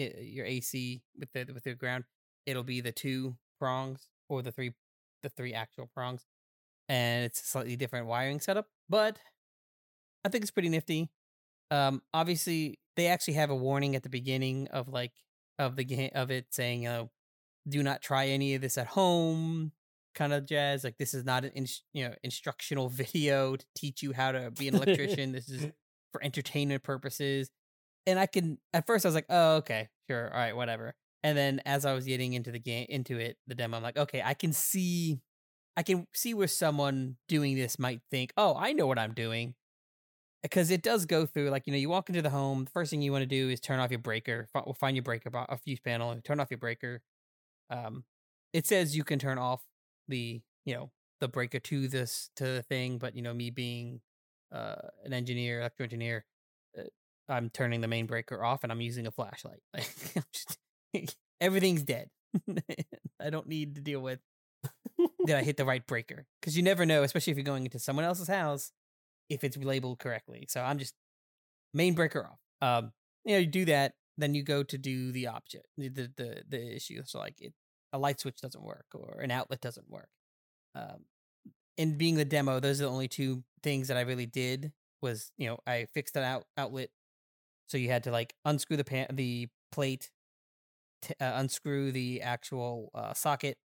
i- 0.00 0.14
your 0.20 0.46
AC 0.46 1.02
with 1.18 1.32
the 1.32 1.44
with 1.52 1.64
the 1.64 1.74
ground, 1.74 2.04
it'll 2.46 2.62
be 2.64 2.80
the 2.80 2.92
two 2.92 3.36
prongs 3.58 4.08
or 4.28 4.42
the 4.42 4.52
three 4.52 4.74
the 5.22 5.28
three 5.30 5.54
actual 5.54 5.86
prongs, 5.86 6.26
and 6.88 7.24
it's 7.24 7.40
a 7.40 7.44
slightly 7.44 7.76
different 7.76 8.06
wiring 8.06 8.40
setup. 8.40 8.66
But 8.88 9.18
I 10.24 10.28
think 10.28 10.42
it's 10.42 10.50
pretty 10.50 10.68
nifty. 10.68 11.10
Um, 11.70 12.02
obviously, 12.12 12.78
they 12.96 13.06
actually 13.06 13.34
have 13.34 13.50
a 13.50 13.54
warning 13.54 13.96
at 13.96 14.02
the 14.02 14.08
beginning 14.08 14.68
of 14.68 14.88
like 14.88 15.12
of 15.58 15.76
the 15.76 15.84
game 15.84 16.10
of 16.14 16.30
it 16.30 16.46
saying, 16.50 16.86
"Uh, 16.86 17.06
do 17.68 17.82
not 17.82 18.02
try 18.02 18.26
any 18.28 18.54
of 18.54 18.62
this 18.62 18.78
at 18.78 18.88
home." 18.88 19.72
Kind 20.14 20.32
of 20.32 20.46
jazz. 20.46 20.84
Like 20.84 20.98
this 20.98 21.14
is 21.14 21.24
not 21.24 21.44
an 21.44 21.50
ins- 21.52 21.82
you 21.92 22.08
know 22.08 22.14
instructional 22.22 22.88
video 22.90 23.56
to 23.56 23.66
teach 23.76 24.02
you 24.02 24.12
how 24.12 24.32
to 24.32 24.50
be 24.50 24.68
an 24.68 24.74
electrician. 24.76 25.32
this 25.32 25.48
is 25.48 25.66
for 26.12 26.22
entertainment 26.22 26.82
purposes. 26.82 27.50
And 28.06 28.18
I 28.18 28.26
can 28.26 28.58
at 28.72 28.86
first 28.86 29.04
I 29.04 29.08
was 29.08 29.14
like, 29.14 29.26
oh 29.28 29.56
okay, 29.56 29.88
sure, 30.08 30.30
all 30.32 30.38
right, 30.38 30.54
whatever. 30.54 30.94
And 31.24 31.38
then 31.38 31.62
as 31.64 31.86
I 31.86 31.94
was 31.94 32.04
getting 32.04 32.34
into 32.34 32.52
the 32.52 32.58
game 32.58 32.86
into 32.90 33.18
it, 33.18 33.38
the 33.46 33.54
demo, 33.54 33.78
I'm 33.78 33.82
like, 33.82 33.96
okay, 33.96 34.22
I 34.22 34.34
can 34.34 34.52
see 34.52 35.20
I 35.76 35.82
can 35.82 36.06
see 36.14 36.34
where 36.34 36.48
someone 36.48 37.16
doing 37.28 37.56
this 37.56 37.78
might 37.78 38.00
think, 38.10 38.32
oh, 38.36 38.54
I 38.56 38.72
know 38.72 38.86
what 38.86 38.98
I'm 38.98 39.12
doing. 39.14 39.54
Because 40.42 40.70
it 40.70 40.82
does 40.82 41.06
go 41.06 41.26
through, 41.26 41.50
like, 41.50 41.66
you 41.66 41.72
know, 41.72 41.78
you 41.78 41.88
walk 41.88 42.10
into 42.10 42.22
the 42.22 42.30
home, 42.30 42.64
the 42.64 42.70
first 42.70 42.90
thing 42.90 43.02
you 43.02 43.12
want 43.12 43.22
to 43.22 43.26
do 43.26 43.48
is 43.48 43.60
turn 43.60 43.80
off 43.80 43.90
your 43.90 43.98
breaker, 44.00 44.48
find 44.78 44.96
your 44.96 45.02
breaker, 45.02 45.30
a 45.34 45.56
fuse 45.56 45.80
panel, 45.80 46.14
turn 46.22 46.38
off 46.38 46.50
your 46.50 46.58
breaker. 46.58 47.00
Um, 47.70 48.04
it 48.52 48.66
says 48.66 48.96
you 48.96 49.04
can 49.04 49.18
turn 49.18 49.38
off 49.38 49.62
the, 50.08 50.42
you 50.64 50.74
know, 50.74 50.90
the 51.20 51.28
breaker 51.28 51.60
to 51.60 51.88
this, 51.88 52.30
to 52.36 52.44
the 52.44 52.62
thing, 52.62 52.98
but, 52.98 53.16
you 53.16 53.22
know, 53.22 53.34
me 53.34 53.50
being 53.50 54.00
uh, 54.52 54.76
an 55.04 55.12
engineer, 55.12 55.60
electro 55.60 55.84
engineer, 55.84 56.24
uh, 56.78 56.82
I'm 57.28 57.50
turning 57.50 57.80
the 57.80 57.88
main 57.88 58.06
breaker 58.06 58.44
off 58.44 58.64
and 58.64 58.72
I'm 58.72 58.80
using 58.80 59.06
a 59.06 59.10
flashlight. 59.10 59.60
Like 59.74 59.88
just- 60.32 60.58
everything's 61.40 61.82
dead. 61.82 62.10
I 63.20 63.30
don't 63.30 63.48
need 63.48 63.76
to 63.76 63.80
deal 63.80 64.00
with 64.00 64.20
did 65.26 65.36
I 65.36 65.42
hit 65.42 65.56
the 65.56 65.64
right 65.64 65.86
breaker? 65.86 66.26
Because 66.40 66.56
you 66.56 66.62
never 66.62 66.84
know, 66.84 67.02
especially 67.02 67.30
if 67.30 67.36
you're 67.36 67.44
going 67.44 67.64
into 67.64 67.78
someone 67.78 68.04
else's 68.04 68.28
house, 68.28 68.72
if 69.28 69.44
it's 69.44 69.56
labeled 69.56 69.98
correctly. 69.98 70.46
So 70.48 70.60
I'm 70.60 70.78
just 70.78 70.94
main 71.72 71.94
breaker 71.94 72.26
off. 72.26 72.38
Um, 72.60 72.92
you 73.24 73.34
know, 73.34 73.38
you 73.40 73.46
do 73.46 73.64
that, 73.66 73.94
then 74.16 74.34
you 74.34 74.42
go 74.42 74.62
to 74.62 74.78
do 74.78 75.12
the 75.12 75.26
object, 75.26 75.66
the 75.76 75.88
the 75.88 76.42
the, 76.48 76.76
issue. 76.76 77.02
So 77.04 77.18
like 77.18 77.40
it, 77.40 77.52
a 77.92 77.98
light 77.98 78.20
switch 78.20 78.40
doesn't 78.40 78.62
work 78.62 78.86
or 78.94 79.20
an 79.20 79.30
outlet 79.30 79.60
doesn't 79.60 79.90
work. 79.90 80.08
Um, 80.74 81.04
and 81.78 81.98
being 81.98 82.16
the 82.16 82.24
demo, 82.24 82.60
those 82.60 82.80
are 82.80 82.84
the 82.84 82.90
only 82.90 83.08
two 83.08 83.42
things 83.62 83.88
that 83.88 83.96
I 83.96 84.02
really 84.02 84.26
did. 84.26 84.72
Was 85.02 85.32
you 85.36 85.48
know 85.48 85.58
I 85.66 85.86
fixed 85.92 86.16
an 86.16 86.22
out 86.22 86.44
outlet, 86.56 86.90
so 87.66 87.76
you 87.76 87.88
had 87.88 88.04
to 88.04 88.10
like 88.10 88.34
unscrew 88.44 88.76
the 88.76 88.84
pan 88.84 89.06
the 89.12 89.48
plate, 89.72 90.10
t- 91.02 91.14
uh, 91.20 91.32
unscrew 91.34 91.92
the 91.92 92.22
actual 92.22 92.90
uh, 92.94 93.12
socket, 93.12 93.58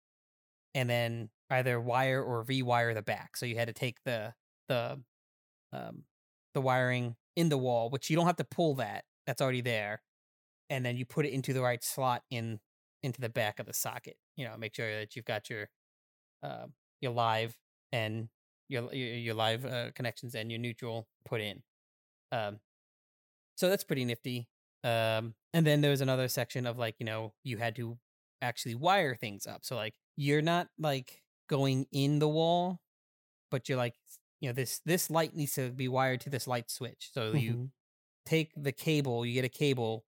and 0.76 0.88
then 0.88 1.30
either 1.50 1.80
wire 1.80 2.22
or 2.22 2.44
rewire 2.44 2.94
the 2.94 3.02
back. 3.02 3.36
So 3.36 3.46
you 3.46 3.56
had 3.56 3.66
to 3.66 3.74
take 3.74 3.96
the 4.04 4.34
the 4.68 5.00
um 5.72 6.04
the 6.54 6.60
wiring 6.60 7.16
in 7.34 7.48
the 7.48 7.58
wall, 7.58 7.90
which 7.90 8.08
you 8.08 8.16
don't 8.16 8.26
have 8.26 8.36
to 8.36 8.44
pull 8.44 8.76
that. 8.76 9.04
That's 9.26 9.42
already 9.42 9.62
there. 9.62 10.02
And 10.70 10.84
then 10.84 10.96
you 10.96 11.04
put 11.04 11.26
it 11.26 11.32
into 11.32 11.52
the 11.52 11.62
right 11.62 11.82
slot 11.82 12.22
in 12.30 12.60
into 13.02 13.20
the 13.20 13.28
back 13.28 13.58
of 13.58 13.66
the 13.66 13.72
socket. 13.72 14.16
You 14.36 14.46
know, 14.46 14.56
make 14.56 14.74
sure 14.74 15.00
that 15.00 15.16
you've 15.16 15.24
got 15.24 15.50
your 15.50 15.68
uh, 16.42 16.66
your 17.00 17.12
live 17.12 17.56
and 17.92 18.28
your 18.68 18.92
your, 18.92 19.34
live 19.34 19.64
uh, 19.64 19.92
connections 19.94 20.34
and 20.34 20.50
your 20.50 20.60
neutral 20.60 21.08
put 21.24 21.40
in. 21.40 21.62
Um 22.32 22.60
so 23.56 23.70
that's 23.70 23.84
pretty 23.84 24.04
nifty. 24.04 24.48
Um 24.84 25.34
and 25.54 25.66
then 25.66 25.80
there 25.80 25.90
was 25.90 26.02
another 26.02 26.28
section 26.28 26.66
of 26.66 26.76
like, 26.76 26.96
you 26.98 27.06
know, 27.06 27.32
you 27.44 27.56
had 27.56 27.76
to 27.76 27.96
actually 28.46 28.74
wire 28.76 29.14
things 29.16 29.46
up. 29.46 29.64
So 29.64 29.76
like 29.76 29.96
you're 30.16 30.42
not 30.42 30.68
like 30.78 31.22
going 31.48 31.86
in 31.92 32.18
the 32.20 32.28
wall, 32.28 32.80
but 33.50 33.68
you're 33.68 33.78
like 33.78 33.96
you 34.40 34.48
know 34.48 34.54
this 34.54 34.80
this 34.84 35.10
light 35.10 35.34
needs 35.34 35.54
to 35.54 35.70
be 35.70 35.88
wired 35.88 36.20
to 36.22 36.30
this 36.30 36.46
light 36.46 36.70
switch. 36.70 37.10
So 37.12 37.34
you 37.34 37.58
Mhm. 37.58 37.70
take 38.26 38.52
the 38.56 38.72
cable, 38.72 39.26
you 39.26 39.34
get 39.34 39.44
a 39.46 39.50
cable 39.50 40.06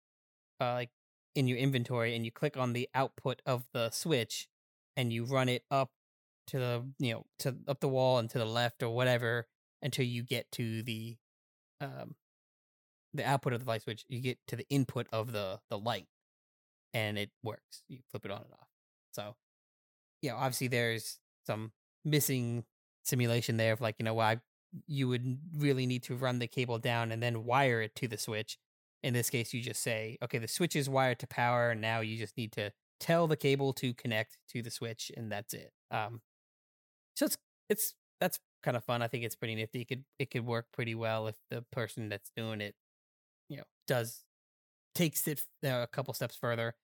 uh, 0.61 0.75
like 0.75 0.91
in 1.35 1.49
your 1.49 1.59
inventory 1.59 2.15
and 2.15 2.25
you 2.25 2.33
click 2.33 2.57
on 2.57 2.73
the 2.73 2.89
output 2.95 3.43
of 3.47 3.67
the 3.73 3.91
switch 3.91 4.49
and 4.97 5.13
you 5.13 5.25
run 5.25 5.49
it 5.49 5.65
up 5.71 5.91
to 6.49 6.59
the 6.59 6.87
you 6.99 7.13
know 7.15 7.27
to 7.39 7.57
up 7.69 7.81
the 7.81 7.89
wall 7.89 8.19
and 8.19 8.31
to 8.31 8.39
the 8.39 8.45
left 8.47 8.83
or 8.83 8.91
whatever 8.91 9.47
until 9.83 10.05
you 10.05 10.23
get 10.23 10.51
to 10.53 10.83
the 10.83 11.17
um 11.81 12.17
the 13.15 13.25
output 13.25 13.53
of 13.53 13.61
the 13.65 13.67
light 13.69 13.83
switch 13.83 14.05
you 14.09 14.21
get 14.21 14.39
to 14.47 14.57
the 14.57 14.67
input 14.71 15.07
of 15.13 15.33
the 15.33 15.61
the 15.71 15.79
light 15.79 16.09
and 16.95 17.19
it 17.19 17.31
works 17.43 17.83
you 17.89 17.99
flip 18.11 18.25
it 18.25 18.31
on 18.31 18.39
and 18.43 18.53
off 18.55 18.69
so 19.13 19.35
know 20.31 20.37
obviously 20.37 20.69
there's 20.69 21.19
some 21.47 21.73
missing 22.05 22.65
simulation 23.05 23.57
there 23.57 23.73
of 23.73 23.81
like 23.81 23.97
you 23.99 24.05
know 24.05 24.15
why 24.15 24.39
you 24.87 25.09
would 25.09 25.39
really 25.57 25.87
need 25.87 26.03
to 26.03 26.17
run 26.17 26.39
the 26.39 26.47
cable 26.47 26.79
down 26.79 27.13
and 27.13 27.23
then 27.23 27.45
wire 27.45 27.83
it 27.83 27.95
to 27.97 28.09
the 28.09 28.17
switch 28.19 28.59
In 29.03 29.15
this 29.15 29.31
case, 29.31 29.53
you 29.53 29.61
just 29.63 29.83
say, 29.83 30.17
okay, 30.23 30.39
the 30.39 30.49
switch 30.49 30.77
is 30.77 30.89
wired 30.89 31.19
to 31.21 31.27
power, 31.27 31.71
and 31.73 31.81
now 31.81 32.01
you 32.01 32.17
just 32.17 32.37
need 32.37 32.53
to 32.53 32.71
tell 33.01 33.27
the 33.27 33.37
cable 33.37 33.73
to 33.75 33.93
connect 33.95 34.39
to 34.51 34.63
the 34.63 34.71
switch, 34.71 35.11
and 35.17 35.31
that's 35.33 35.55
it. 35.55 35.73
Um, 35.91 36.21
so 37.15 37.27
it's 37.27 37.39
it's 37.69 37.95
that's 38.21 38.39
kind 38.63 38.77
of 38.77 38.85
fun. 38.85 39.03
I 39.03 39.09
think 39.09 39.25
it's 39.25 39.37
pretty 39.37 39.55
nifty. 39.55 39.83
It 39.83 39.89
could 39.89 40.05
it 40.19 40.31
could 40.31 40.47
work 40.47 40.67
pretty 40.73 40.95
well 40.95 41.27
if 41.29 41.37
the 41.51 41.63
person 41.73 42.09
that's 42.09 42.31
doing 42.37 42.61
it, 42.61 42.75
you 43.49 43.59
know, 43.59 43.65
does 43.87 44.25
takes 44.95 45.29
it 45.29 45.45
a 45.65 45.89
couple 45.93 46.15
steps 46.15 46.37
further. 46.37 46.75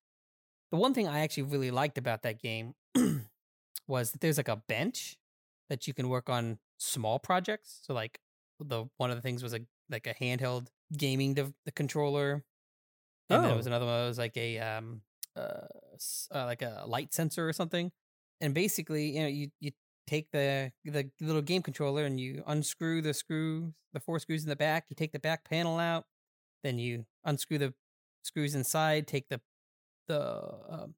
The 0.71 0.77
one 0.79 0.95
thing 0.95 1.09
I 1.09 1.21
actually 1.21 1.45
really 1.45 1.71
liked 1.71 1.99
about 1.99 2.23
that 2.23 2.41
game 2.41 2.75
was 3.87 4.13
that 4.13 4.21
there's 4.21 4.37
like 4.37 4.49
a 4.49 4.57
bench 4.57 5.19
that 5.69 5.87
you 5.87 5.95
can 5.95 6.09
work 6.09 6.29
on 6.29 6.59
small 6.79 7.19
projects. 7.19 7.81
So 7.83 7.95
like 7.95 8.21
the 8.61 8.87
one 8.97 9.11
of 9.11 9.17
the 9.17 9.23
things 9.23 9.43
was 9.43 9.55
a 9.55 9.61
like 9.91 10.07
a 10.07 10.15
handheld 10.15 10.69
gaming 10.97 11.35
dev- 11.35 11.55
the 11.65 11.73
controller, 11.73 12.45
and 13.31 13.45
there 13.45 13.57
was 13.57 13.67
Oh. 13.67 13.69
another 13.69 13.87
one 13.87 13.95
that 14.03 14.09
was 14.09 14.19
like 14.19 14.37
a 14.37 14.59
um 14.59 15.03
uh, 15.37 15.67
uh 16.35 16.45
like 16.45 16.63
a 16.63 16.85
light 16.87 17.13
sensor 17.15 17.49
or 17.49 17.53
something. 17.53 17.93
And 18.41 18.55
basically, 18.55 19.17
you 19.17 19.21
know, 19.23 19.29
you 19.29 19.49
you 19.61 19.73
take 20.07 20.31
the 20.33 20.73
the 20.85 21.11
little 21.21 21.43
game 21.43 21.63
controller 21.63 22.05
and 22.05 22.21
you 22.21 22.43
unscrew 22.47 23.03
the 23.03 23.15
screws, 23.15 23.73
the 23.93 24.01
four 24.01 24.19
screws 24.19 24.45
in 24.45 24.49
the 24.49 24.57
back. 24.57 24.87
You 24.91 24.97
take 24.97 25.13
the 25.13 25.19
back 25.19 25.45
panel 25.49 25.79
out, 25.79 26.07
then 26.65 26.79
you 26.79 27.07
unscrew 27.25 27.59
the 27.59 27.75
screws 28.23 28.55
inside. 28.55 29.07
Take 29.07 29.29
the 29.29 29.41
the 30.09 30.43
um, 30.69 30.95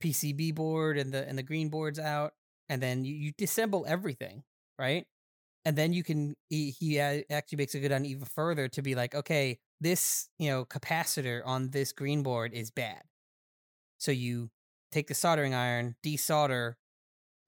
PCB 0.00 0.52
board 0.52 0.98
and 0.98 1.12
the 1.12 1.26
and 1.28 1.38
the 1.38 1.42
green 1.42 1.70
boards 1.70 1.98
out, 1.98 2.34
and 2.68 2.82
then 2.82 3.04
you, 3.04 3.14
you 3.14 3.32
disassemble 3.34 3.86
everything, 3.86 4.44
right? 4.78 5.06
And 5.64 5.76
then 5.78 5.92
you 5.92 6.04
can 6.04 6.36
he, 6.50 6.70
he 6.72 7.00
actually 7.00 7.56
makes 7.58 7.74
it 7.74 7.80
go 7.80 7.88
down 7.88 8.06
even 8.06 8.26
further 8.26 8.68
to 8.68 8.82
be 8.82 8.94
like, 8.94 9.14
okay, 9.14 9.58
this 9.80 10.28
you 10.38 10.50
know 10.50 10.64
capacitor 10.64 11.42
on 11.46 11.70
this 11.70 11.92
green 11.92 12.22
board 12.22 12.54
is 12.54 12.70
bad, 12.70 13.02
so 13.98 14.12
you 14.12 14.50
take 14.92 15.08
the 15.08 15.14
soldering 15.14 15.54
iron, 15.54 15.96
desolder, 16.04 16.74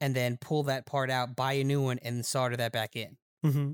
and 0.01 0.15
then 0.17 0.39
pull 0.41 0.65
that 0.65 0.87
part 0.87 1.11
out, 1.11 1.37
buy 1.37 1.55
a 1.55 1.65
new 1.65 1.83
one, 1.83 1.99
and 2.03 2.27
solder 2.27 2.57
that 2.59 2.73
back 2.73 2.97
in, 2.97 3.19
hmm 3.43 3.73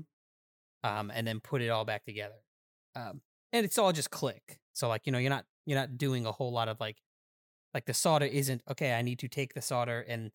um, 0.83 1.11
and 1.13 1.27
then 1.27 1.39
put 1.39 1.61
it 1.61 1.69
all 1.69 1.85
back 1.85 2.05
together. 2.05 2.39
Um, 2.95 3.21
and 3.53 3.65
it's 3.65 3.77
all 3.77 3.91
just 3.91 4.11
click. 4.11 4.59
So 4.73 4.87
like 4.87 5.05
you 5.05 5.11
know 5.11 5.17
you're 5.17 5.29
not 5.29 5.45
you're 5.65 5.79
not 5.79 5.97
doing 5.97 6.25
a 6.25 6.31
whole 6.31 6.51
lot 6.51 6.67
of 6.69 6.79
like 6.79 6.97
like 7.77 7.85
the 7.85 7.93
solder 7.93 8.25
isn't 8.25 8.63
okay. 8.71 8.93
I 8.93 9.03
need 9.03 9.19
to 9.19 9.27
take 9.27 9.53
the 9.53 9.61
solder 9.61 10.03
and 10.07 10.31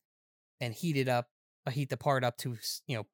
and 0.60 0.72
heat 0.72 0.96
it 0.96 1.08
up, 1.08 1.26
uh, 1.66 1.72
heat 1.72 1.90
the 1.90 1.96
part 1.96 2.22
up 2.22 2.36
to 2.38 2.56
you 2.86 2.96
know 2.96 3.06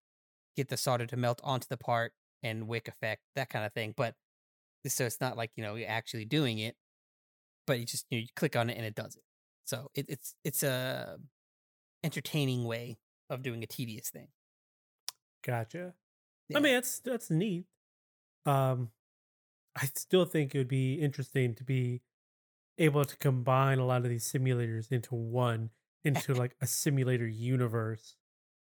get 0.54 0.68
the 0.68 0.76
solder 0.76 1.06
to 1.06 1.16
melt 1.16 1.40
onto 1.42 1.66
the 1.70 1.78
part 1.78 2.12
and 2.42 2.68
wick 2.68 2.88
effect 2.88 3.22
that 3.36 3.48
kind 3.48 3.64
of 3.64 3.72
thing. 3.72 3.94
But 3.96 4.16
so 4.86 5.06
it's 5.06 5.22
not 5.22 5.38
like 5.38 5.52
you 5.56 5.64
know 5.64 5.76
you're 5.76 5.88
actually 5.88 6.26
doing 6.26 6.58
it, 6.58 6.76
but 7.66 7.78
you 7.78 7.86
just 7.86 8.04
you, 8.10 8.18
know, 8.18 8.20
you 8.20 8.28
click 8.36 8.54
on 8.54 8.68
it 8.68 8.76
and 8.76 8.84
it 8.84 8.94
does 8.94 9.16
it. 9.16 9.22
So 9.64 9.90
it, 9.94 10.04
it's 10.10 10.34
it's 10.44 10.62
a 10.62 11.16
entertaining 12.04 12.66
way 12.66 12.98
of 13.30 13.40
doing 13.42 13.62
a 13.62 13.66
tedious 13.66 14.10
thing. 14.10 14.28
Gotcha. 15.42 15.94
Yeah. 16.50 16.58
I 16.58 16.60
mean, 16.60 16.74
that's 16.74 16.98
that's 17.00 17.30
neat. 17.30 17.64
Um, 18.44 18.90
I 19.74 19.86
still 19.94 20.26
think 20.26 20.54
it 20.54 20.58
would 20.58 20.68
be 20.68 20.96
interesting 20.96 21.54
to 21.54 21.64
be 21.64 22.02
able 22.78 23.04
to 23.04 23.16
combine 23.16 23.78
a 23.78 23.86
lot 23.86 24.02
of 24.02 24.08
these 24.08 24.30
simulators 24.30 24.90
into 24.92 25.14
one, 25.14 25.70
into 26.04 26.34
like 26.34 26.56
a 26.60 26.66
simulator 26.66 27.26
universe. 27.26 28.16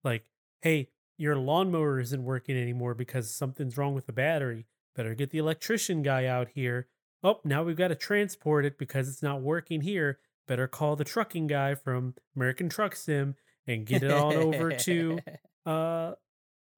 Like, 0.04 0.26
hey, 0.62 0.90
your 1.18 1.36
lawnmower 1.36 2.00
isn't 2.00 2.24
working 2.24 2.58
anymore 2.58 2.94
because 2.94 3.34
something's 3.34 3.78
wrong 3.78 3.94
with 3.94 4.08
the 4.08 4.14
battery. 4.14 4.66
Better 4.96 5.16
get 5.16 5.30
the 5.30 5.38
electrician 5.38 6.02
guy 6.02 6.26
out 6.26 6.50
here. 6.56 6.88
Oh, 7.24 7.40
now 7.44 7.64
we've 7.64 7.78
got 7.78 7.90
to 7.90 7.96
transport 7.96 8.66
it 8.66 8.78
because 8.78 9.08
it's 9.08 9.24
not 9.24 9.42
working 9.42 9.82
here. 9.82 10.20
Better 10.48 10.68
call 10.68 10.96
the 10.96 11.04
trucking 11.04 11.48
guy 11.48 11.76
from 11.76 12.16
American 12.36 12.68
Truck 12.68 12.96
Sim 12.96 13.36
and 13.68 13.86
get 13.86 14.04
it 14.04 14.12
on 14.12 14.34
over 14.34 14.72
to 14.72 15.20
uh 15.66 16.14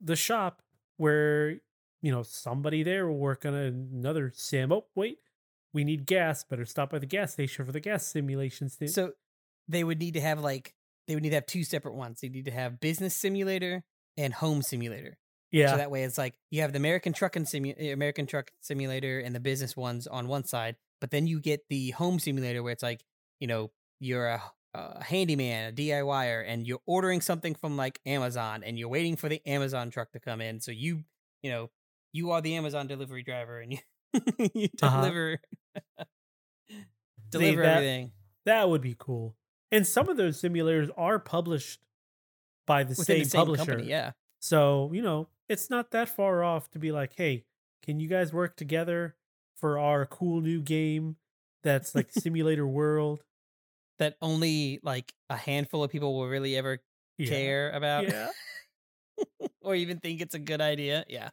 the 0.02 0.16
shop 0.16 0.62
where 0.98 1.52
you 2.02 2.12
know 2.12 2.24
somebody 2.24 2.84
there 2.84 3.08
will 3.08 3.18
work 3.18 3.46
on 3.46 3.54
another 3.54 4.32
sim. 4.36 4.72
Oh 4.72 4.86
wait, 4.96 5.20
we 5.74 5.84
need 5.84 6.06
gas. 6.06 6.44
Better 6.44 6.66
stop 6.66 6.92
by 6.92 7.00
the 7.00 7.06
gas 7.06 7.34
station 7.34 7.66
for 7.66 7.72
the 7.72 7.80
gas 7.80 8.06
simulation. 8.06 8.70
sim- 8.70 8.88
So 8.88 9.14
they 9.68 9.84
would 9.84 10.00
need 10.00 10.14
to 10.16 10.22
have 10.22 10.40
like 10.40 10.74
they 11.08 11.16
would 11.16 11.24
need 11.24 11.30
to 11.30 11.36
have 11.36 11.46
two 11.46 11.64
separate 11.64 11.96
ones. 11.96 12.22
They 12.22 12.30
need 12.30 12.46
to 12.46 12.52
have 12.52 12.80
business 12.80 13.16
simulator 13.16 13.84
and 14.18 14.34
home 14.34 14.62
simulator. 14.62 15.18
yeah, 15.52 15.72
So 15.72 15.78
that 15.78 15.92
way 15.92 16.04
it's 16.04 16.18
like 16.18 16.38
you 16.52 16.62
have 16.62 16.72
the 16.72 16.78
American 16.78 17.14
trucking 17.14 17.44
simu- 17.46 17.76
eh, 17.78 17.92
American 17.92 18.26
truck 18.26 18.52
simulator 18.62 19.20
and 19.20 19.36
the 19.36 19.40
business 19.40 19.76
ones 19.76 20.08
on 20.08 20.28
one 20.28 20.46
side, 20.46 20.78
but 21.02 21.12
then 21.12 21.28
you 21.28 21.40
get 21.40 21.62
the 21.70 21.92
home 21.92 22.20
simulator 22.20 22.64
where 22.64 22.72
it's 22.72 22.84
like, 22.84 23.04
you 23.40 23.48
know, 23.48 23.72
you're 24.00 24.28
a, 24.28 24.42
a 24.74 25.04
handyman, 25.04 25.70
a 25.70 25.72
DIYer, 25.74 26.44
and 26.48 26.66
you're 26.68 26.82
ordering 26.86 27.22
something 27.22 27.56
from 27.56 27.76
like 27.78 28.00
Amazon 28.06 28.64
and 28.64 28.78
you're 28.80 28.90
waiting 28.90 29.16
for 29.16 29.28
the 29.30 29.42
Amazon 29.46 29.90
truck 29.90 30.12
to 30.14 30.20
come 30.20 30.40
in. 30.42 30.60
So 30.62 30.72
you, 30.72 31.04
you 31.42 31.52
know, 31.52 31.70
you 32.14 32.32
are 32.32 32.42
the 32.42 32.56
Amazon 32.56 32.88
delivery 32.88 33.24
driver 33.24 33.60
and 33.60 33.72
you 33.74 33.80
you 34.54 34.70
Uh-huh. 34.82 35.02
deliver 35.02 35.40
deliver 37.30 37.62
that- 37.62 37.78
everything 37.78 38.12
that 38.46 38.70
would 38.70 38.82
be 38.82 38.96
cool. 38.98 39.36
And 39.72 39.88
some 39.88 40.10
of 40.10 40.18
those 40.18 40.40
simulators 40.42 40.90
are 40.98 41.18
published 41.18 41.80
by 42.68 42.84
the 42.84 42.90
within 42.90 43.06
same, 43.06 43.20
the 43.24 43.30
same 43.30 43.40
publisher. 43.40 43.66
company. 43.66 43.90
Yeah. 43.90 44.12
So, 44.42 44.92
you 44.94 45.02
know, 45.02 45.30
it's 45.48 45.70
not 45.70 45.92
that 45.92 46.10
far 46.10 46.44
off 46.44 46.70
to 46.72 46.80
be 46.80 46.92
like, 46.92 47.14
hey, 47.16 47.46
can 47.84 48.00
you 48.02 48.08
guys 48.10 48.34
work 48.34 48.56
together 48.58 49.16
for 49.56 49.80
our 49.80 50.06
cool 50.06 50.42
new 50.42 50.62
game 50.62 51.16
that's 51.64 51.96
like 51.96 52.12
Simulator 52.12 52.68
World? 52.68 53.24
That 54.00 54.16
only 54.22 54.80
like 54.84 55.14
a 55.30 55.38
handful 55.38 55.84
of 55.84 55.90
people 55.92 56.14
will 56.14 56.28
really 56.28 56.58
ever 56.58 56.80
Yeah. 57.18 57.30
care 57.30 57.72
about. 57.72 58.10
Yeah. 58.10 58.30
or 59.62 59.74
even 59.76 60.00
think 60.00 60.20
it's 60.22 60.36
a 60.36 60.40
good 60.40 60.60
idea. 60.62 61.06
Yeah. 61.08 61.30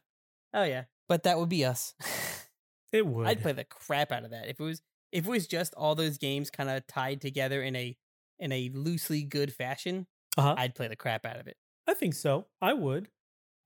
Oh 0.53 0.63
yeah. 0.63 0.85
But 1.09 1.23
that 1.23 1.37
would 1.37 1.49
be 1.49 1.65
us. 1.65 1.93
It 2.91 3.05
would. 3.05 3.27
I'd 3.27 3.41
play 3.41 3.53
the 3.53 3.63
crap 3.63 4.11
out 4.11 4.23
of 4.23 4.31
that. 4.31 4.47
If 4.47 4.59
it 4.59 4.63
was 4.63 4.81
if 5.11 5.25
it 5.25 5.29
was 5.29 5.47
just 5.47 5.73
all 5.75 5.95
those 5.95 6.17
games 6.17 6.49
kind 6.49 6.69
of 6.69 6.85
tied 6.87 7.21
together 7.21 7.61
in 7.61 7.75
a 7.75 7.97
in 8.39 8.51
a 8.51 8.71
loosely 8.73 9.23
good 9.23 9.53
fashion, 9.53 10.07
uh-huh. 10.37 10.55
I'd 10.57 10.75
play 10.75 10.87
the 10.87 10.95
crap 10.95 11.25
out 11.25 11.39
of 11.39 11.47
it. 11.47 11.57
I 11.87 11.93
think 11.93 12.13
so. 12.13 12.47
I 12.61 12.73
would. 12.73 13.09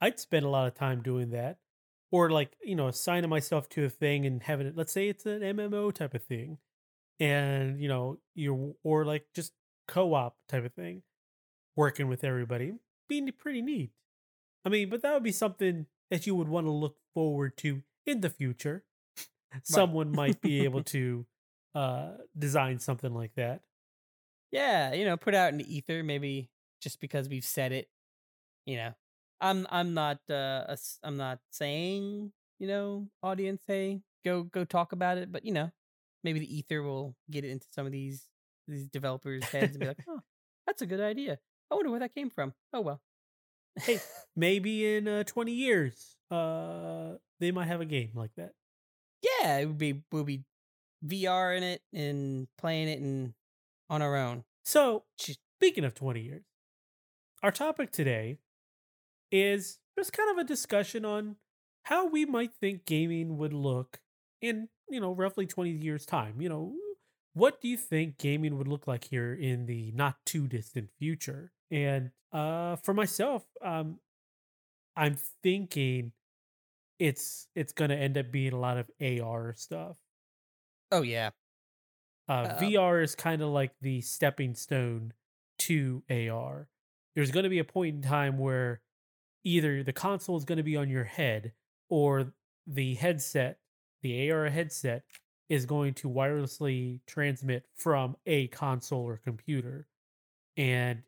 I'd 0.02 0.20
spend 0.20 0.46
a 0.46 0.50
lot 0.50 0.68
of 0.68 0.76
time 0.76 1.02
doing 1.02 1.32
that. 1.32 1.58
Or 2.12 2.30
like, 2.30 2.56
you 2.64 2.76
know, 2.76 2.88
assigning 2.88 3.30
myself 3.30 3.68
to 3.70 3.86
a 3.86 3.90
thing 3.90 4.26
and 4.26 4.44
having 4.44 4.68
it 4.68 4.78
let's 4.78 4.94
say 4.94 5.10
it's 5.10 5.26
an 5.26 5.42
MMO 5.42 5.94
type 5.94 6.14
of 6.14 6.24
thing. 6.24 6.58
And, 7.20 7.82
you 7.82 7.88
know, 7.88 8.20
you're 8.34 8.74
or 8.84 9.06
like 9.06 9.26
just 9.34 9.54
co-op 9.88 10.36
type 10.48 10.66
of 10.66 10.74
thing. 10.74 11.04
Working 11.76 12.08
with 12.08 12.24
everybody. 12.24 12.74
Being 13.08 13.30
pretty 13.38 13.62
neat. 13.62 13.92
I 14.66 14.70
mean, 14.70 14.90
but 14.90 15.02
that 15.02 15.14
would 15.14 15.24
be 15.24 15.32
something 15.32 15.86
that 16.10 16.26
you 16.26 16.36
would 16.36 16.48
want 16.48 16.68
to 16.68 16.72
look 16.72 16.98
forward 17.14 17.58
to 17.58 17.84
in 18.06 18.22
the 18.22 18.30
future. 18.30 18.84
Someone 19.64 20.12
might 20.12 20.42
be 20.42 20.64
able 20.64 20.84
to 20.84 21.26
uh 21.74 22.12
design 22.38 22.80
something 22.80 23.14
like 23.14 23.34
that. 23.36 23.62
Yeah, 24.52 24.94
you 24.94 25.06
know, 25.06 25.18
put 25.18 25.36
out 25.36 25.52
in 25.52 25.58
the 25.58 25.76
ether 25.76 26.04
maybe 26.04 26.50
just 26.82 27.00
because 27.02 27.28
we've 27.28 27.44
said 27.46 27.72
it, 27.72 27.90
you 28.66 28.78
know. 28.78 28.94
I'm 29.42 29.68
I'm 29.70 29.94
not 29.94 30.20
uh 30.30 30.64
a 30.70 30.78
I'm 31.04 31.18
not 31.18 31.40
saying, 31.52 32.32
you 32.60 32.68
know, 32.68 33.08
audience 33.22 33.64
hey, 33.68 34.02
go 34.24 34.44
go 34.44 34.64
talk 34.64 34.94
about 34.94 35.18
it, 35.18 35.32
but 35.32 35.46
you 35.46 35.52
know, 35.52 35.72
maybe 36.24 36.40
the 36.40 36.58
ether 36.58 36.82
will 36.82 37.16
get 37.30 37.44
it 37.44 37.52
into 37.52 37.68
some 37.72 37.86
of 37.86 37.92
these 37.92 38.28
these 38.68 38.88
developers' 38.88 39.44
heads 39.44 39.76
and 39.76 39.82
be 39.82 39.88
like, 39.88 39.98
"Oh, 40.08 40.22
that's 40.66 40.82
a 40.82 40.86
good 40.86 41.02
idea. 41.02 41.38
I 41.70 41.76
wonder 41.76 41.92
where 41.92 42.00
that 42.00 42.16
came 42.16 42.30
from." 42.30 42.54
Oh 42.74 42.82
well. 42.82 43.02
Hey, 43.82 44.00
maybe 44.36 44.96
in 44.96 45.08
uh, 45.08 45.24
20 45.26 45.52
years, 45.52 46.16
uh 46.32 47.16
they 47.40 47.52
might 47.52 47.68
have 47.68 47.82
a 47.82 47.86
game 47.86 48.12
like 48.16 48.32
that. 48.38 48.54
Yeah, 49.42 49.58
it 49.60 49.66
would 49.66 49.78
be 49.78 50.02
we'll 50.12 50.24
be 50.24 50.44
VR 51.04 51.54
in 51.56 51.64
it 51.64 51.82
and 51.94 52.48
playing 52.58 52.90
it 52.90 53.00
and 53.00 53.34
on 53.90 54.02
our 54.02 54.16
own. 54.16 54.44
So, 54.66 55.04
speaking 55.18 55.84
of 55.86 55.94
20 55.96 56.22
years, 56.22 56.44
our 57.44 57.52
topic 57.52 57.92
today 57.92 58.38
is 59.32 59.80
just 59.98 60.14
kind 60.14 60.32
of 60.32 60.38
a 60.38 60.44
discussion 60.48 61.06
on 61.06 61.36
how 61.84 62.08
we 62.08 62.26
might 62.26 62.54
think 62.60 62.86
gaming 62.86 63.38
would 63.38 63.54
look 63.54 64.00
in, 64.42 64.70
you 64.90 65.00
know, 65.00 65.14
roughly 65.14 65.46
20 65.46 65.72
years' 65.72 66.06
time. 66.06 66.42
You 66.42 66.50
know, 66.50 66.74
what 67.34 67.62
do 67.62 67.68
you 67.68 67.78
think 67.78 68.18
gaming 68.18 68.58
would 68.58 68.68
look 68.68 68.88
like 68.88 69.06
here 69.06 69.34
in 69.34 69.66
the 69.66 69.92
not 69.94 70.18
too 70.26 70.48
distant 70.48 70.90
future? 71.00 71.52
And 71.72 72.12
uh 72.32 72.78
for 72.78 72.94
myself, 72.94 73.46
um 73.64 74.00
I'm 74.96 75.18
thinking 75.44 76.14
it's 77.00 77.48
it's 77.56 77.74
going 77.74 77.90
to 77.90 77.98
end 77.98 78.18
up 78.18 78.32
being 78.32 78.54
a 78.54 78.60
lot 78.60 78.78
of 78.78 78.90
AR 79.02 79.54
stuff. 79.56 79.98
Oh 80.92 81.02
yeah. 81.02 81.32
Uh, 82.28 82.50
Uh, 82.50 82.56
VR 82.58 83.02
is 83.02 83.16
kind 83.16 83.42
of 83.42 83.50
like 83.50 83.76
the 83.82 84.02
stepping 84.02 84.56
stone 84.56 85.14
to 85.60 86.04
AR. 86.10 86.70
There's 87.16 87.32
going 87.32 87.44
to 87.44 87.50
be 87.50 87.60
a 87.60 87.64
point 87.66 87.96
in 87.96 88.02
time 88.02 88.38
where 88.38 88.82
either 89.44 89.84
the 89.84 89.94
console 89.94 90.38
is 90.38 90.46
going 90.46 90.58
to 90.58 90.64
be 90.64 90.78
on 90.78 90.90
your 90.90 91.04
head 91.06 91.54
or 91.90 92.34
the 92.68 92.96
headset, 92.96 93.60
the 94.02 94.32
AR 94.32 94.50
headset, 94.50 95.06
is 95.50 95.66
going 95.66 95.94
to 95.96 96.10
wirelessly 96.10 97.02
transmit 97.08 97.68
from 97.76 98.18
a 98.26 98.48
console 98.50 99.04
or 99.04 99.18
computer. 99.18 99.88
And 100.58 101.04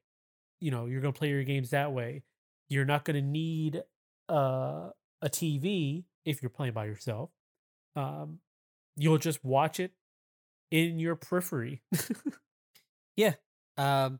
you 0.61 0.71
know, 0.71 0.85
you're 0.87 1.01
going 1.01 1.13
to 1.13 1.17
play 1.19 1.29
your 1.29 1.43
games 1.43 1.71
that 1.71 1.93
way. 1.93 2.23
You're 2.69 2.85
not 2.85 3.05
going 3.05 3.15
to 3.23 3.27
need 3.29 3.83
uh, 4.29 4.91
a 5.21 5.29
TV 5.29 6.05
if 6.25 6.41
you're 6.41 6.49
playing 6.49 6.73
by 6.73 6.85
yourself. 6.85 7.31
Um, 7.95 8.39
you'll 8.97 9.17
just 9.19 9.43
watch 9.43 9.79
it 9.79 9.93
in 10.71 10.99
your 10.99 11.15
periphery. 11.15 11.83
Yeah. 13.15 13.33
Um, 13.77 14.19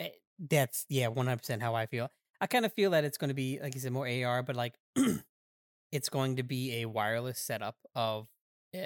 eh, 0.00 0.10
that's 0.38 0.86
yeah, 0.88 1.08
one 1.08 1.26
hundred 1.26 1.38
percent 1.38 1.62
how 1.62 1.74
I 1.74 1.86
feel. 1.86 2.10
I 2.40 2.46
kind 2.46 2.64
of 2.64 2.72
feel 2.72 2.92
that 2.92 3.04
it's 3.04 3.18
going 3.18 3.28
to 3.28 3.34
be 3.34 3.58
like 3.62 3.74
you 3.74 3.80
said 3.80 3.92
more 3.92 4.08
AR, 4.08 4.42
but 4.42 4.56
like 4.56 4.74
it's 5.92 6.08
going 6.08 6.36
to 6.36 6.42
be 6.42 6.82
a 6.82 6.86
wireless 6.86 7.38
setup 7.38 7.76
of 7.94 8.28
uh, 8.74 8.80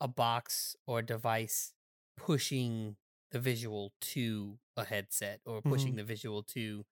a 0.00 0.08
box 0.08 0.76
or 0.86 1.02
device 1.02 1.72
pushing 2.16 2.96
the 3.32 3.38
visual 3.40 3.92
to 4.00 4.58
a 4.76 4.84
headset 4.84 5.40
or 5.46 5.62
pushing 5.62 5.94
Mhm. 5.94 5.96
the 5.96 6.04
visual 6.04 6.42
to 6.44 6.84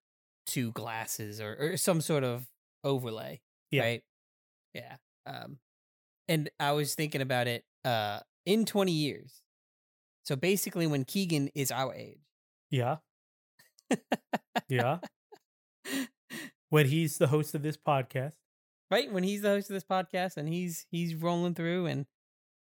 to 0.46 0.72
glasses 0.72 1.40
or, 1.40 1.56
or 1.58 1.76
some 1.76 2.00
sort 2.00 2.24
of 2.24 2.46
overlay. 2.84 3.40
Yeah. 3.74 3.82
Right. 3.82 4.02
Yeah. 4.72 4.96
Um, 5.26 5.58
and 6.28 6.50
I 6.60 6.72
was 6.72 6.94
thinking 6.94 7.20
about 7.20 7.46
it. 7.48 7.64
Uh, 7.84 8.20
in 8.46 8.64
twenty 8.64 8.92
years. 8.92 9.42
So 10.24 10.36
basically, 10.36 10.86
when 10.86 11.04
Keegan 11.04 11.48
is 11.54 11.70
our 11.70 11.94
age, 11.94 12.20
yeah. 12.70 12.96
Yeah. 14.68 14.98
When 16.70 16.86
he's 16.86 17.18
the 17.18 17.28
host 17.28 17.54
of 17.54 17.62
this 17.62 17.76
podcast. 17.76 18.32
right 18.90 19.12
when 19.12 19.22
he's 19.22 19.42
the 19.42 19.48
host 19.48 19.70
of 19.70 19.74
this 19.74 19.84
podcast 19.84 20.36
and 20.36 20.48
he's 20.48 20.86
he's 20.90 21.14
rolling 21.14 21.54
through 21.54 21.86
and 21.86 22.06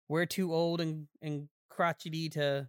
we're 0.07 0.25
too 0.25 0.51
old 0.53 0.81
and 0.81 1.07
and 1.21 1.47
crotchety 1.69 2.29
to 2.29 2.67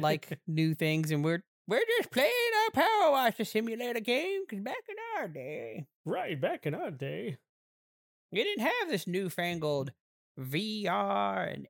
like 0.00 0.38
new 0.48 0.74
things 0.74 1.10
and 1.12 1.22
we're 1.24 1.42
we're 1.68 1.84
just 1.98 2.10
playing 2.10 2.32
our 2.64 2.70
power 2.72 3.10
washer 3.12 3.44
simulator 3.44 4.00
game 4.00 4.40
because 4.48 4.62
back 4.64 4.82
in 4.88 4.96
our 5.16 5.28
day 5.28 5.86
right 6.04 6.40
back 6.40 6.66
in 6.66 6.74
our 6.74 6.90
day. 6.90 7.36
We 8.30 8.44
didn't 8.44 8.64
have 8.64 8.88
this 8.88 9.06
newfangled 9.06 9.92
VR 10.38 11.54
and 11.54 11.66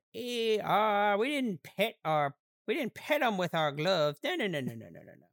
AR. 0.63 1.17
We 1.17 1.29
didn't 1.29 1.63
pet 1.63 1.95
our 2.03 2.35
we 2.67 2.73
didn't 2.75 2.93
pet 2.93 3.21
them 3.21 3.37
with 3.37 3.55
our 3.55 3.71
gloves. 3.71 4.19
No 4.23 4.35
no 4.35 4.47
no 4.47 4.59
no 4.59 4.73
no 4.73 4.85
no 4.89 4.99
no 4.99 5.13
no. 5.19 5.27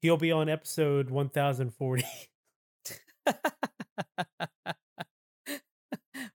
He'll 0.00 0.16
be 0.16 0.32
on 0.32 0.48
episode 0.48 1.10
1040. 1.10 2.04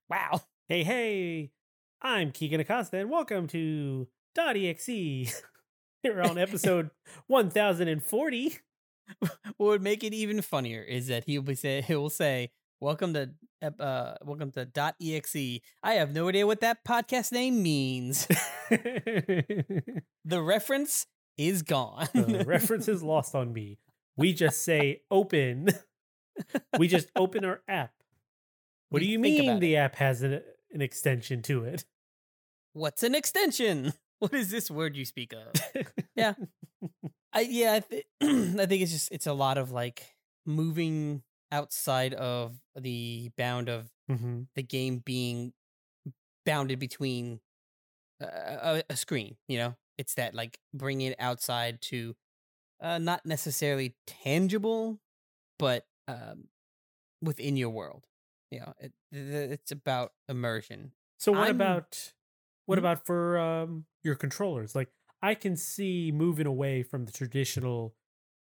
wow. 0.08 0.40
hey, 0.68 0.82
hey, 0.82 1.50
I'm 2.00 2.32
Keegan 2.32 2.60
Acosta, 2.60 2.98
and 2.98 3.10
welcome 3.10 3.46
to 3.48 4.08
.exe. 4.36 4.86
Here 4.86 5.32
on 6.22 6.38
episode 6.38 6.90
1040. 7.28 8.58
what 9.18 9.32
would 9.58 9.82
make 9.82 10.02
it 10.02 10.14
even 10.14 10.42
funnier 10.42 10.82
is 10.82 11.06
that 11.08 11.24
he'll 11.24 11.42
be 11.42 11.54
say 11.54 11.82
he 11.82 11.94
will 11.94 12.10
say 12.10 12.50
welcome 12.82 13.14
to 13.14 13.30
uh 13.78 14.14
welcome 14.24 14.50
to 14.50 14.64
dot 14.64 14.96
exe 15.00 15.60
i 15.84 15.92
have 15.92 16.12
no 16.12 16.28
idea 16.28 16.44
what 16.44 16.60
that 16.60 16.84
podcast 16.84 17.30
name 17.30 17.62
means 17.62 18.26
the 18.70 20.42
reference 20.42 21.06
is 21.38 21.62
gone 21.62 22.08
the 22.12 22.44
reference 22.44 22.88
is 22.88 23.02
lost 23.02 23.34
on 23.34 23.52
me. 23.52 23.78
We 24.16 24.34
just 24.34 24.64
say 24.64 25.02
open. 25.10 25.68
we 26.78 26.88
just 26.88 27.08
open 27.16 27.44
our 27.44 27.62
app. 27.66 27.92
What 28.90 29.00
do 29.00 29.06
you 29.06 29.18
mean 29.18 29.58
the 29.58 29.76
app 29.76 29.94
has 29.96 30.22
an, 30.22 30.42
an 30.72 30.82
extension 30.82 31.40
to 31.42 31.64
it? 31.64 31.84
what's 32.74 33.02
an 33.02 33.14
extension 33.14 33.92
what 34.18 34.32
is 34.32 34.50
this 34.50 34.70
word 34.70 34.96
you 34.96 35.04
speak 35.04 35.34
of 35.34 35.86
yeah. 36.16 36.32
i 37.32 37.40
yeah 37.40 37.74
i, 37.74 37.80
th- 37.80 38.06
I 38.22 38.66
think 38.66 38.82
it's 38.82 38.92
just 38.92 39.12
it's 39.12 39.26
a 39.26 39.34
lot 39.34 39.58
of 39.58 39.72
like 39.72 40.06
moving 40.46 41.22
outside 41.52 42.14
of 42.14 42.58
the 42.76 43.30
bound 43.38 43.70
of 43.70 43.90
Mhm. 44.08 44.46
the 44.56 44.64
game 44.64 44.98
being 45.00 45.54
bounded 46.44 46.78
between 46.78 47.40
a, 48.20 48.26
a, 48.26 48.82
a 48.90 48.96
screen 48.96 49.36
you 49.48 49.58
know 49.58 49.76
it's 49.98 50.14
that 50.14 50.34
like 50.34 50.58
bringing 50.74 51.08
it 51.12 51.16
outside 51.20 51.80
to 51.82 52.14
uh, 52.80 52.98
not 52.98 53.26
necessarily 53.26 53.96
tangible 54.06 55.00
but 55.58 55.86
um, 56.08 56.48
within 57.22 57.56
your 57.56 57.70
world 57.70 58.06
you 58.50 58.60
know 58.60 58.74
it, 58.80 58.92
it's 59.12 59.72
about 59.72 60.12
immersion 60.28 60.92
So 61.18 61.32
what 61.32 61.48
I'm- 61.48 61.50
about 61.50 62.12
what 62.66 62.78
Hmm? 62.78 62.84
about 62.84 63.04
for 63.06 63.38
um 63.38 63.86
your 64.02 64.14
controllers? 64.14 64.74
Like 64.74 64.90
I 65.20 65.34
can 65.34 65.56
see 65.56 66.10
moving 66.12 66.46
away 66.46 66.82
from 66.82 67.04
the 67.04 67.12
traditional 67.12 67.94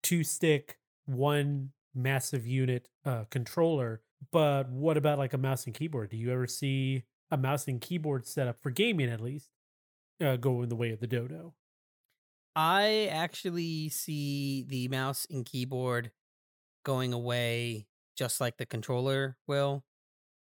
two 0.03 0.25
stick 0.25 0.79
one 1.07 1.73
massive 1.97 2.47
unit 2.47 2.89
uh 3.05 3.25
controller, 3.31 4.03
but 4.33 4.71
what 4.71 4.97
about 4.97 5.19
like 5.19 5.33
a 5.35 5.39
mouse 5.39 5.67
and 5.67 5.75
keyboard? 5.75 6.11
Do 6.11 6.17
you 6.17 6.33
ever 6.33 6.47
see 6.47 7.05
a 7.31 7.37
mouse 7.37 7.69
and 7.69 7.81
keyboard 7.81 8.27
setup 8.27 8.63
for 8.63 8.71
gaming 8.71 9.11
at 9.11 9.21
least 9.21 9.51
uh, 10.21 10.37
go 10.37 10.63
in 10.63 10.69
the 10.71 10.77
way 10.77 10.93
of 10.93 11.01
the 11.01 11.09
dodo? 11.09 11.55
i 12.55 13.09
actually 13.11 13.89
see 13.89 14.65
the 14.69 14.89
mouse 14.89 15.27
and 15.31 15.45
keyboard 15.47 16.11
going 16.85 17.13
away 17.13 17.89
just 18.17 18.41
like 18.41 18.59
the 18.59 18.67
controller 18.67 19.39
will 19.47 19.85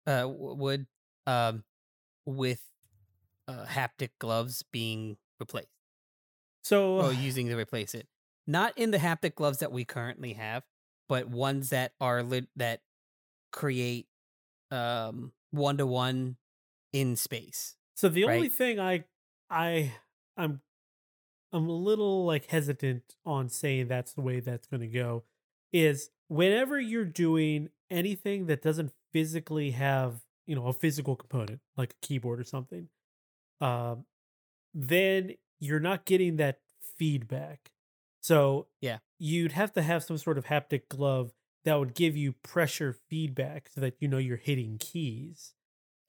uh 0.08 0.22
w- 0.22 0.56
would 0.56 0.88
um 1.28 1.64
with 2.26 2.64
uh, 3.48 3.66
haptic 3.66 4.12
gloves 4.20 4.64
being 4.72 5.18
replaced 5.40 5.70
So 6.64 7.02
or 7.02 7.14
using 7.14 7.48
to 7.48 7.56
replace 7.58 7.94
it. 7.94 8.08
Not 8.48 8.78
in 8.78 8.92
the 8.92 8.98
haptic 8.98 9.36
gloves 9.36 9.60
that 9.60 9.72
we 9.72 9.86
currently 9.86 10.34
have, 10.34 10.64
but 11.08 11.28
ones 11.30 11.70
that 11.70 11.94
are 12.00 12.24
lit 12.24 12.48
that 12.56 12.82
create 13.52 14.08
um 14.72 15.32
one 15.52 15.78
to 15.78 15.86
one 15.86 16.38
in 16.94 17.16
space. 17.16 17.76
So 17.96 18.10
the 18.10 18.26
only 18.26 18.50
thing 18.50 18.80
I 18.80 19.06
I 19.50 19.94
I'm 20.38 20.62
I'm 21.54 21.70
a 21.70 21.74
little 21.74 22.26
like 22.26 22.48
hesitant 22.48 23.16
on 23.26 23.50
saying 23.50 23.88
that's 23.88 24.14
the 24.14 24.22
way 24.22 24.40
that's 24.40 24.68
going 24.68 24.82
to 24.82 24.88
go 24.88 25.24
is 25.72 26.10
whenever 26.28 26.80
you're 26.80 27.06
doing 27.06 27.70
anything 27.90 28.48
that 28.48 28.62
doesn't 28.62 28.92
physically 29.14 29.72
have, 29.72 30.22
you 30.48 30.56
know, 30.56 30.68
a 30.68 30.74
physical 30.74 31.16
component 31.16 31.62
like 31.78 31.92
a 31.92 32.06
keyboard 32.06 32.40
or 32.40 32.44
something. 32.44 32.90
Um 33.62 34.06
then 34.74 35.36
you're 35.60 35.80
not 35.80 36.06
getting 36.06 36.36
that 36.38 36.60
feedback. 36.98 37.72
So, 38.26 38.68
Yeah. 38.82 39.00
You'd 39.20 39.54
have 39.54 39.72
to 39.74 39.82
have 39.82 40.04
some 40.04 40.18
sort 40.18 40.38
of 40.38 40.46
haptic 40.46 40.90
glove 40.90 41.34
that 41.64 41.76
would 41.80 41.94
give 41.96 42.18
you 42.18 42.34
pressure 42.34 42.92
feedback 42.92 43.70
so 43.70 43.80
that 43.82 43.96
you 44.00 44.08
know 44.08 44.18
you're 44.18 44.36
hitting 44.38 44.78
keys. 44.78 45.54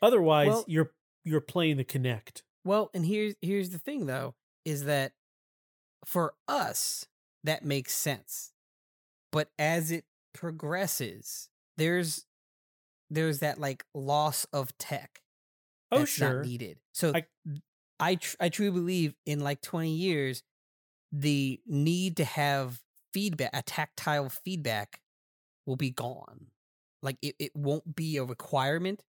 Otherwise, 0.03 0.49
Well- 0.49 0.65
you're 0.67 0.95
you're 1.25 1.41
playing 1.41 1.77
the 1.77 1.85
Kinect. 1.85 2.43
Well, 2.65 2.91
and 2.95 3.05
here's 3.07 3.35
here's 3.43 3.71
the 3.71 3.79
thing 3.79 4.07
though, 4.07 4.35
is 4.65 4.85
that 4.85 5.13
for 6.05 6.35
us 6.49 7.07
that 7.45 7.65
makes 7.65 7.95
sense. 7.95 8.53
But 9.31 9.51
as 9.59 9.91
it 9.91 10.05
progresses, 10.33 11.49
there's 11.77 12.27
there's 13.11 13.39
that 13.41 13.59
like 13.61 13.85
loss 13.95 14.47
of 14.53 14.77
tech 14.79 15.23
Oh, 15.93 15.99
that's 16.01 16.11
sure. 16.11 16.39
not 16.39 16.47
needed. 16.47 16.81
So 16.93 17.13
I- 17.15 17.27
I 18.01 18.15
tr- 18.17 18.37
I 18.41 18.49
truly 18.49 18.73
believe 18.73 19.15
in 19.27 19.41
like 19.41 19.63
20 19.63 19.95
years 19.95 20.43
the 21.13 21.61
need 21.67 22.17
to 22.19 22.25
have 22.25 22.81
feedback 23.13 23.51
a 23.53 23.63
tactile 23.63 24.29
feedback 24.29 25.01
will 25.67 25.77
be 25.77 25.91
gone. 25.91 26.47
Like 27.03 27.19
it, 27.23 27.35
it 27.39 27.53
won't 27.55 27.95
be 27.97 28.17
a 28.17 28.25
requirement 28.25 29.03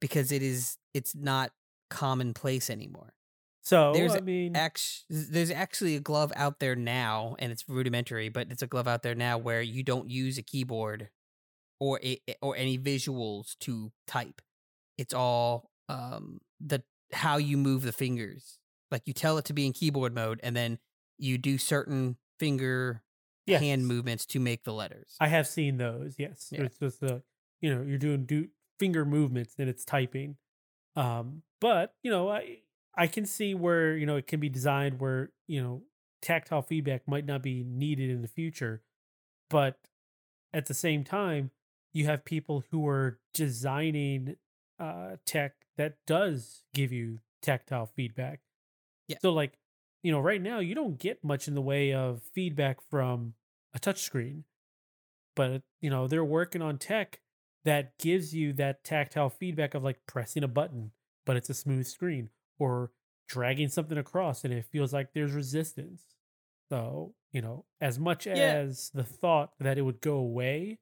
because 0.00 0.32
it 0.32 0.42
is 0.42 0.76
it's 0.94 1.14
not 1.14 1.52
commonplace 1.90 2.70
anymore. 2.70 3.14
So 3.62 3.92
There's 3.94 4.16
I 4.16 4.20
mean, 4.20 4.56
Act- 4.56 5.04
there's 5.08 5.50
actually 5.50 5.96
a 5.96 6.00
glove 6.00 6.32
out 6.36 6.58
there 6.60 6.74
now 6.76 7.36
and 7.38 7.52
it's 7.52 7.68
rudimentary, 7.68 8.28
but 8.28 8.50
it's 8.50 8.62
a 8.62 8.66
glove 8.66 8.88
out 8.88 9.02
there 9.02 9.14
now 9.14 9.38
where 9.38 9.62
you 9.62 9.82
don't 9.82 10.10
use 10.10 10.38
a 10.38 10.42
keyboard 10.42 11.10
or 11.78 12.00
a, 12.02 12.20
or 12.42 12.56
any 12.56 12.78
visuals 12.78 13.56
to 13.60 13.92
type. 14.06 14.42
It's 14.98 15.14
all 15.14 15.70
um 15.88 16.40
the 16.60 16.82
how 17.12 17.36
you 17.38 17.56
move 17.56 17.82
the 17.82 17.92
fingers. 17.92 18.58
Like 18.90 19.02
you 19.06 19.12
tell 19.12 19.38
it 19.38 19.44
to 19.46 19.52
be 19.52 19.66
in 19.66 19.72
keyboard 19.72 20.14
mode 20.14 20.40
and 20.42 20.56
then 20.56 20.78
you 21.20 21.38
do 21.38 21.58
certain 21.58 22.16
finger 22.38 23.02
yes, 23.46 23.60
hand 23.60 23.86
movements 23.86 24.26
to 24.26 24.40
make 24.40 24.64
the 24.64 24.72
letters. 24.72 25.16
I 25.20 25.28
have 25.28 25.46
seen 25.46 25.76
those. 25.76 26.16
Yes, 26.18 26.48
Yeah. 26.52 26.62
it's 26.62 26.78
just 26.78 27.00
the 27.00 27.22
you 27.60 27.74
know 27.74 27.82
you're 27.82 27.98
doing 27.98 28.24
do 28.24 28.48
finger 28.78 29.04
movements 29.04 29.54
and 29.58 29.68
it's 29.68 29.84
typing. 29.84 30.36
Um, 30.96 31.42
but 31.60 31.94
you 32.02 32.10
know 32.10 32.28
I 32.30 32.58
I 32.96 33.06
can 33.06 33.26
see 33.26 33.54
where 33.54 33.96
you 33.96 34.06
know 34.06 34.16
it 34.16 34.26
can 34.26 34.40
be 34.40 34.48
designed 34.48 35.00
where 35.00 35.30
you 35.46 35.62
know 35.62 35.82
tactile 36.22 36.62
feedback 36.62 37.06
might 37.06 37.24
not 37.26 37.42
be 37.42 37.64
needed 37.64 38.10
in 38.10 38.22
the 38.22 38.28
future, 38.28 38.82
but 39.48 39.78
at 40.52 40.66
the 40.66 40.74
same 40.74 41.04
time 41.04 41.50
you 41.92 42.06
have 42.06 42.24
people 42.24 42.64
who 42.70 42.86
are 42.88 43.18
designing 43.34 44.36
uh 44.78 45.16
tech 45.26 45.52
that 45.76 45.96
does 46.06 46.62
give 46.74 46.92
you 46.92 47.18
tactile 47.42 47.86
feedback. 47.86 48.40
Yeah. 49.08 49.16
So 49.22 49.32
like, 49.32 49.58
you 50.02 50.12
know, 50.12 50.20
right 50.20 50.40
now 50.40 50.60
you 50.60 50.74
don't 50.74 50.98
get 50.98 51.24
much 51.24 51.48
in 51.48 51.54
the 51.54 51.62
way 51.62 51.92
of 51.92 52.22
feedback 52.34 52.80
from 52.90 53.34
a 53.74 53.78
touchscreen. 53.78 54.44
But, 55.36 55.62
you 55.80 55.90
know, 55.90 56.06
they're 56.08 56.24
working 56.24 56.62
on 56.62 56.78
tech 56.78 57.20
that 57.64 57.98
gives 57.98 58.34
you 58.34 58.52
that 58.54 58.84
tactile 58.84 59.30
feedback 59.30 59.74
of 59.74 59.82
like 59.84 60.06
pressing 60.06 60.44
a 60.44 60.48
button, 60.48 60.92
but 61.26 61.36
it's 61.36 61.50
a 61.50 61.54
smooth 61.54 61.86
screen 61.86 62.30
or 62.58 62.92
dragging 63.28 63.68
something 63.68 63.98
across 63.98 64.44
and 64.44 64.52
it 64.52 64.64
feels 64.66 64.92
like 64.92 65.12
there's 65.12 65.32
resistance. 65.32 66.04
So, 66.70 67.14
you 67.32 67.42
know, 67.42 67.66
as 67.80 67.98
much 67.98 68.26
Yeah. 68.32 68.60
as 68.66 68.90
the 68.94 69.04
thought 69.04 69.54
that 69.60 69.78
it 69.78 69.82
would 69.82 70.00
go 70.00 70.16
away, 70.16 70.80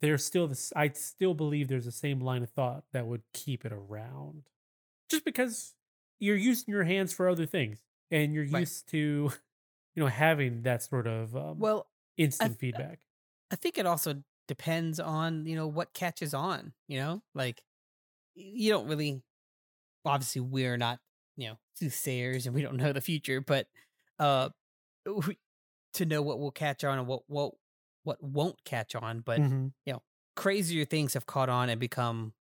there's 0.00 0.24
still 0.24 0.46
this 0.46 0.72
I 0.76 0.90
still 0.90 1.34
believe 1.34 1.68
there's 1.68 1.84
the 1.84 1.92
same 1.92 2.20
line 2.20 2.42
of 2.42 2.50
thought 2.50 2.84
that 2.92 3.06
would 3.06 3.22
keep 3.32 3.64
it 3.64 3.72
around. 3.72 4.48
Just 5.10 5.24
because 5.24 5.74
you're 6.20 6.36
using 6.36 6.72
your 6.72 6.84
hands 6.84 7.12
for 7.12 7.28
other 7.28 7.46
things 7.46 7.80
and 8.10 8.34
you're 8.34 8.44
Right. 8.50 8.68
used 8.68 8.88
to, 8.90 8.98
you 9.94 10.02
know, 10.02 10.06
having 10.08 10.62
that 10.62 10.82
sort 10.82 11.06
of 11.06 11.36
um, 11.36 11.68
Well, 11.68 11.90
instant 12.16 12.58
th- 12.58 12.58
feedback. 12.58 13.00
I 13.50 13.56
think 13.56 13.78
it 13.78 13.86
also 13.86 14.22
depends 14.48 15.00
on, 15.00 15.46
you 15.46 15.56
know, 15.56 15.68
what 15.68 15.94
catches 15.94 16.34
on, 16.34 16.74
you 16.88 16.98
know? 16.98 17.22
Like 17.34 17.62
you 18.34 18.70
don't 18.70 18.88
really 18.88 19.22
obviously 20.04 20.42
we're 20.42 20.76
not, 20.78 21.00
you 21.36 21.48
know, 21.50 21.58
soothsayers 21.74 22.46
and 22.46 22.54
we 22.54 22.62
don't 22.62 22.76
know 22.78 22.92
the 22.92 23.00
future, 23.02 23.40
but 23.42 23.68
uh 24.18 24.50
we, 25.06 25.38
to 25.94 26.06
know 26.06 26.22
what 26.22 26.40
will 26.40 26.52
catch 26.52 26.84
on 26.84 26.98
and 27.00 27.08
what 27.08 27.24
what 27.28 27.54
what 28.04 28.22
won't 28.22 28.62
catch 28.64 28.94
on, 28.96 29.20
but 29.22 29.44
Mhm. 29.44 29.72
You 29.86 29.94
know 29.94 30.02
crazier 30.36 30.84
things 30.86 31.14
have 31.14 31.26
caught 31.26 31.48
on 31.50 31.70
and 31.70 31.80
become 31.80 32.34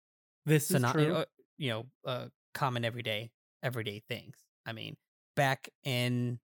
This 0.46 0.70
is 0.70 0.80
not 0.80 0.96
true. 0.96 1.06
uh, 1.10 1.26
you 1.58 1.70
know 1.70 1.86
uh 2.06 2.28
common 2.54 2.84
everyday 2.84 3.32
everyday 3.62 4.00
things 4.00 4.36
i 4.66 4.72
mean 4.72 4.96
back 5.34 5.68
in 5.84 6.38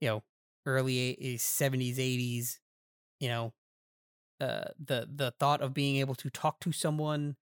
you 0.00 0.08
know 0.08 0.24
early 0.66 0.98
80s 0.98 1.42
70s 1.42 1.98
80s 1.98 2.60
you 3.20 3.28
know 3.28 3.54
uh 4.40 4.64
the 4.78 5.08
the 5.12 5.32
thought 5.40 5.60
of 5.62 5.74
being 5.74 5.96
able 5.96 6.14
to 6.16 6.30
talk 6.30 6.60
to 6.60 6.72
someone 6.72 7.36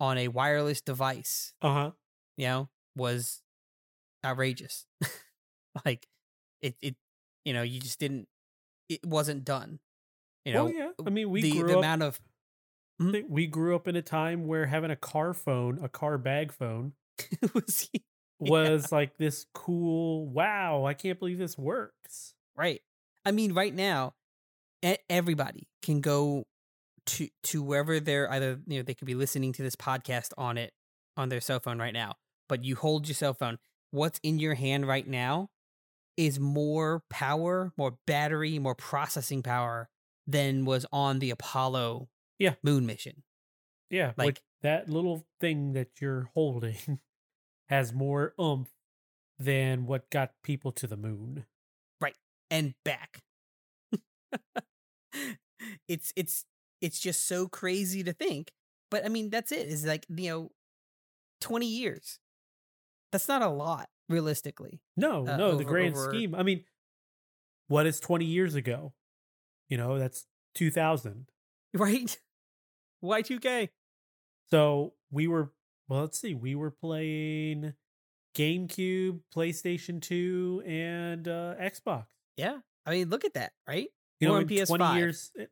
on 0.00 0.18
a 0.18 0.28
wireless 0.28 0.80
device 0.80 1.54
Uh 1.62 1.72
huh. 1.74 1.92
you 2.36 2.46
know 2.46 2.70
was 2.96 3.42
outrageous 4.24 4.86
like 5.84 6.06
it 6.62 6.76
it 6.80 6.96
you 7.44 7.52
know 7.52 7.62
you 7.62 7.80
just 7.80 7.98
didn't 8.00 8.28
it 8.88 9.04
wasn't 9.06 9.44
done 9.44 9.80
you 10.44 10.52
know 10.52 10.66
well, 10.66 10.74
yeah. 10.74 10.92
I 11.06 11.10
mean, 11.10 11.30
we 11.30 11.42
the, 11.42 11.50
grew 11.50 11.68
the 11.68 11.72
up. 11.74 11.78
amount 11.78 12.02
of 12.02 12.20
think 13.12 13.26
we 13.28 13.46
grew 13.46 13.76
up 13.76 13.86
in 13.88 13.96
a 13.96 14.02
time 14.02 14.46
where 14.46 14.66
having 14.66 14.90
a 14.90 14.96
car 14.96 15.32
phone, 15.34 15.78
a 15.82 15.88
car 15.88 16.18
bag 16.18 16.52
phone, 16.52 16.94
was 17.54 17.88
was 18.40 18.92
like 18.92 19.16
this 19.18 19.46
cool. 19.54 20.26
Wow, 20.28 20.84
I 20.84 20.94
can't 20.94 21.18
believe 21.18 21.38
this 21.38 21.56
works. 21.58 22.34
Right. 22.56 22.80
I 23.24 23.30
mean, 23.32 23.52
right 23.52 23.74
now, 23.74 24.14
everybody 25.10 25.68
can 25.82 26.00
go 26.00 26.46
to 27.06 27.28
to 27.44 27.62
wherever 27.62 28.00
they're 28.00 28.30
either 28.30 28.60
you 28.66 28.78
know 28.78 28.82
they 28.82 28.94
could 28.94 29.06
be 29.06 29.14
listening 29.14 29.52
to 29.54 29.62
this 29.62 29.76
podcast 29.76 30.32
on 30.36 30.58
it 30.58 30.72
on 31.16 31.28
their 31.30 31.40
cell 31.40 31.60
phone 31.60 31.78
right 31.78 31.94
now. 31.94 32.14
But 32.48 32.64
you 32.64 32.76
hold 32.76 33.08
your 33.08 33.14
cell 33.14 33.34
phone. 33.34 33.58
What's 33.90 34.20
in 34.22 34.38
your 34.38 34.54
hand 34.54 34.86
right 34.86 35.06
now 35.06 35.48
is 36.16 36.38
more 36.40 37.02
power, 37.10 37.72
more 37.76 37.96
battery, 38.06 38.58
more 38.58 38.74
processing 38.74 39.42
power 39.42 39.88
than 40.26 40.64
was 40.64 40.84
on 40.92 41.18
the 41.20 41.30
Apollo 41.30 42.08
Yeah. 42.38 42.54
moon 42.62 42.84
mission. 42.86 43.22
Yeah, 43.90 44.08
like 44.18 44.26
Like- 44.26 44.42
that 44.62 44.88
little 44.90 45.24
thing 45.40 45.72
that 45.72 46.00
you're 46.00 46.28
holding 46.34 47.00
has 47.68 47.92
more 47.92 48.34
oomph 48.40 48.70
than 49.38 49.86
what 49.86 50.10
got 50.10 50.32
people 50.42 50.72
to 50.72 50.86
the 50.86 50.96
moon. 50.96 51.44
Right. 52.00 52.16
And 52.50 52.74
back. 52.84 53.22
it's 55.88 56.12
it's 56.16 56.44
it's 56.80 56.98
just 57.00 57.26
so 57.26 57.48
crazy 57.48 58.02
to 58.04 58.12
think. 58.12 58.52
But 58.90 59.04
I 59.04 59.08
mean, 59.08 59.30
that's 59.30 59.52
it. 59.52 59.68
Is 59.68 59.84
like 59.84 60.06
you 60.08 60.30
know, 60.30 60.50
twenty 61.40 61.66
years. 61.66 62.18
That's 63.12 63.28
not 63.28 63.42
a 63.42 63.48
lot, 63.48 63.88
realistically. 64.08 64.80
No, 64.96 65.26
Uh, 65.26 65.36
no, 65.36 65.56
the 65.56 65.64
grand 65.64 65.94
over- 65.96 66.10
scheme. 66.10 66.34
I 66.34 66.42
mean, 66.42 66.64
what 67.68 67.86
is 67.86 68.00
20 68.00 68.26
years 68.26 68.54
ago? 68.54 68.92
You 69.70 69.78
know, 69.78 69.98
that's 69.98 70.26
2000. 70.54 71.26
Right? 71.74 72.18
Y 73.00 73.22
two 73.22 73.38
K. 73.38 73.70
So 74.50 74.92
we 75.10 75.26
were, 75.28 75.52
well, 75.88 76.00
let's 76.02 76.18
see, 76.20 76.34
we 76.34 76.54
were 76.54 76.70
playing 76.70 77.74
GameCube, 78.36 79.20
PlayStation 79.34 80.00
2, 80.00 80.62
and 80.66 81.26
uh, 81.28 81.54
Xbox. 81.60 82.06
Yeah. 82.36 82.58
I 82.86 82.90
mean, 82.92 83.08
look 83.10 83.24
at 83.24 83.34
that, 83.34 83.52
right? 83.66 83.88
You 84.20 84.28
know, 84.28 84.36
in 84.36 84.46
20 84.48 84.56
PS5. 84.84 84.96
years, 84.96 85.30
eh, 85.38 85.46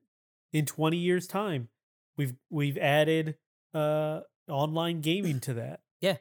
in 0.53 0.67
20 0.67 0.97
years' 0.97 1.27
time, 1.27 1.69
we've 2.17 2.35
we've 2.51 2.79
added 2.79 3.37
uh 3.75 4.21
online 4.49 5.01
gaming 5.01 5.41
to 5.41 5.55
that. 5.55 5.81
Yeah. 6.01 6.17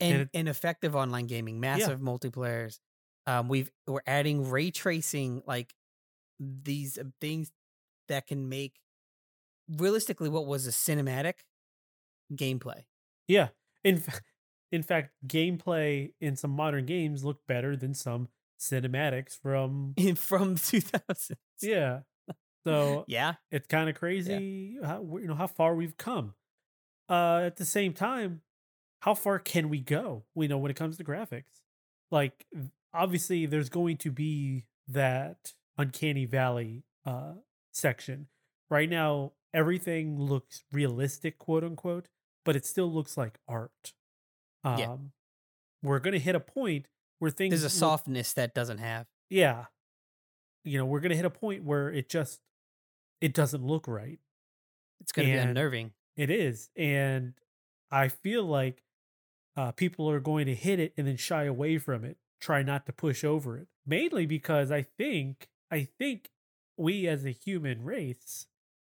And 0.00 0.22
it- 0.22 0.30
and 0.34 0.48
effective 0.48 0.94
online 0.94 1.26
gaming, 1.26 1.58
massive 1.60 2.00
multiplayers. 2.00 2.78
Um, 3.26 3.48
we've 3.48 3.70
we're 3.86 4.00
adding 4.06 4.48
ray 4.50 4.70
tracing, 4.70 5.42
like 5.46 5.74
these 6.38 6.98
uh, 6.98 7.04
things 7.20 7.50
that 8.08 8.26
can 8.26 8.48
make 8.48 8.78
realistically 9.68 10.28
what 10.28 10.46
was 10.46 10.66
a 10.66 10.70
cinematic 10.70 11.34
gameplay. 12.32 12.84
Yeah. 13.28 13.48
In 13.84 14.02
in 14.72 14.82
fact, 14.82 15.12
gameplay 15.26 16.12
in 16.20 16.36
some 16.36 16.50
modern 16.50 16.86
games 16.86 17.24
look 17.24 17.46
better 17.46 17.76
than 17.76 17.94
some 17.94 18.28
cinematics 18.60 19.38
from 19.40 19.94
from 20.16 20.56
2000. 20.56 21.36
yeah. 21.62 22.00
So 22.66 23.04
Yeah. 23.06 23.34
it's 23.52 23.68
kind 23.68 23.88
of 23.88 23.94
crazy 23.94 24.76
how 24.82 25.00
you 25.20 25.28
know 25.28 25.36
how 25.36 25.46
far 25.46 25.74
we've 25.76 25.96
come. 25.96 26.34
Uh 27.08 27.42
at 27.46 27.56
the 27.56 27.64
same 27.64 27.92
time, 27.92 28.42
how 29.00 29.14
far 29.14 29.38
can 29.38 29.68
we 29.68 29.80
go? 29.80 30.24
We 30.34 30.48
know 30.48 30.58
when 30.58 30.70
it 30.70 30.76
comes 30.76 30.96
to 30.98 31.04
graphics. 31.04 31.62
Like 32.10 32.46
obviously 32.94 33.46
there's 33.46 33.68
going 33.68 33.98
to 33.98 34.10
be 34.10 34.66
that 34.88 35.54
uncanny 35.78 36.24
valley 36.26 36.84
uh 37.04 37.34
section. 37.72 38.28
Right 38.70 38.90
now 38.90 39.32
everything 39.54 40.18
looks 40.20 40.64
realistic, 40.72 41.38
quote 41.38 41.64
unquote, 41.64 42.08
but 42.46 42.56
it 42.56 42.64
still 42.64 42.90
looks 42.90 43.16
like 43.18 43.38
art. 43.46 43.92
Um 44.64 44.78
Yeah. 44.78 44.96
we're 45.82 45.98
going 45.98 46.14
to 46.14 46.18
hit 46.20 46.34
a 46.34 46.40
point 46.40 46.86
where 47.18 47.30
things 47.30 47.50
There's 47.52 47.64
a 47.64 47.70
softness 47.70 48.32
that 48.32 48.54
doesn't 48.54 48.78
have. 48.78 49.06
yeah. 49.28 49.66
You 50.64 50.78
know, 50.78 50.84
we're 50.86 50.98
going 51.00 51.10
to 51.10 51.16
hit 51.16 51.24
a 51.24 51.30
point 51.30 51.62
where 51.62 51.90
it 51.90 52.08
just 52.08 52.40
it 53.20 53.32
doesn't 53.34 53.64
look 53.64 53.86
right. 53.86 54.18
It's 55.00 55.12
going 55.12 55.28
to 55.28 55.32
be 55.34 55.38
unnerving. 55.38 55.92
It 56.16 56.28
is. 56.30 56.70
And 56.76 57.34
I 57.90 58.08
feel 58.08 58.42
like 58.44 58.82
uh, 59.56 59.70
people 59.72 60.10
are 60.10 60.18
going 60.20 60.46
to 60.46 60.54
hit 60.56 60.80
it 60.80 60.92
and 60.96 61.06
then 61.06 61.16
shy 61.16 61.44
away 61.44 61.78
from 61.78 62.04
it, 62.04 62.16
try 62.40 62.62
not 62.62 62.84
to 62.86 62.92
push 62.92 63.22
over 63.22 63.56
it. 63.58 63.68
Mainly 63.86 64.26
because 64.26 64.72
I 64.72 64.82
think, 64.82 65.48
I 65.70 65.84
think 65.98 66.30
we 66.76 67.06
as 67.06 67.24
a 67.24 67.30
human 67.30 67.84
race 67.84 68.46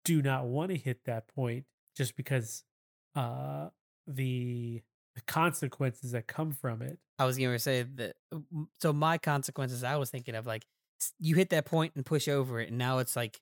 do 0.05 0.23
not 0.23 0.45
want 0.47 0.71
to 0.71 0.77
hit 0.77 1.05
that 1.05 1.27
point 1.27 1.65
just 1.97 2.17
because 2.17 2.63
uh, 3.17 3.71
the, 4.07 4.83
the 5.17 5.21
consequences 5.23 6.13
that 6.13 6.27
come 6.29 6.53
from 6.53 6.83
it. 6.83 6.99
I 7.19 7.25
was 7.25 7.39
going 7.39 7.53
to 7.53 7.59
say 7.59 7.83
that. 7.97 8.17
So 8.81 8.93
my 8.93 9.19
consequences, 9.19 9.83
I 9.83 9.97
was 9.97 10.11
thinking 10.11 10.35
of 10.35 10.47
like 10.47 10.65
you 11.19 11.35
hit 11.35 11.51
that 11.51 11.65
point 11.65 11.95
and 11.97 12.05
push 12.07 12.29
over 12.29 12.61
it, 12.61 12.69
and 12.69 12.79
now 12.79 12.99
it's 12.99 13.17
like 13.17 13.41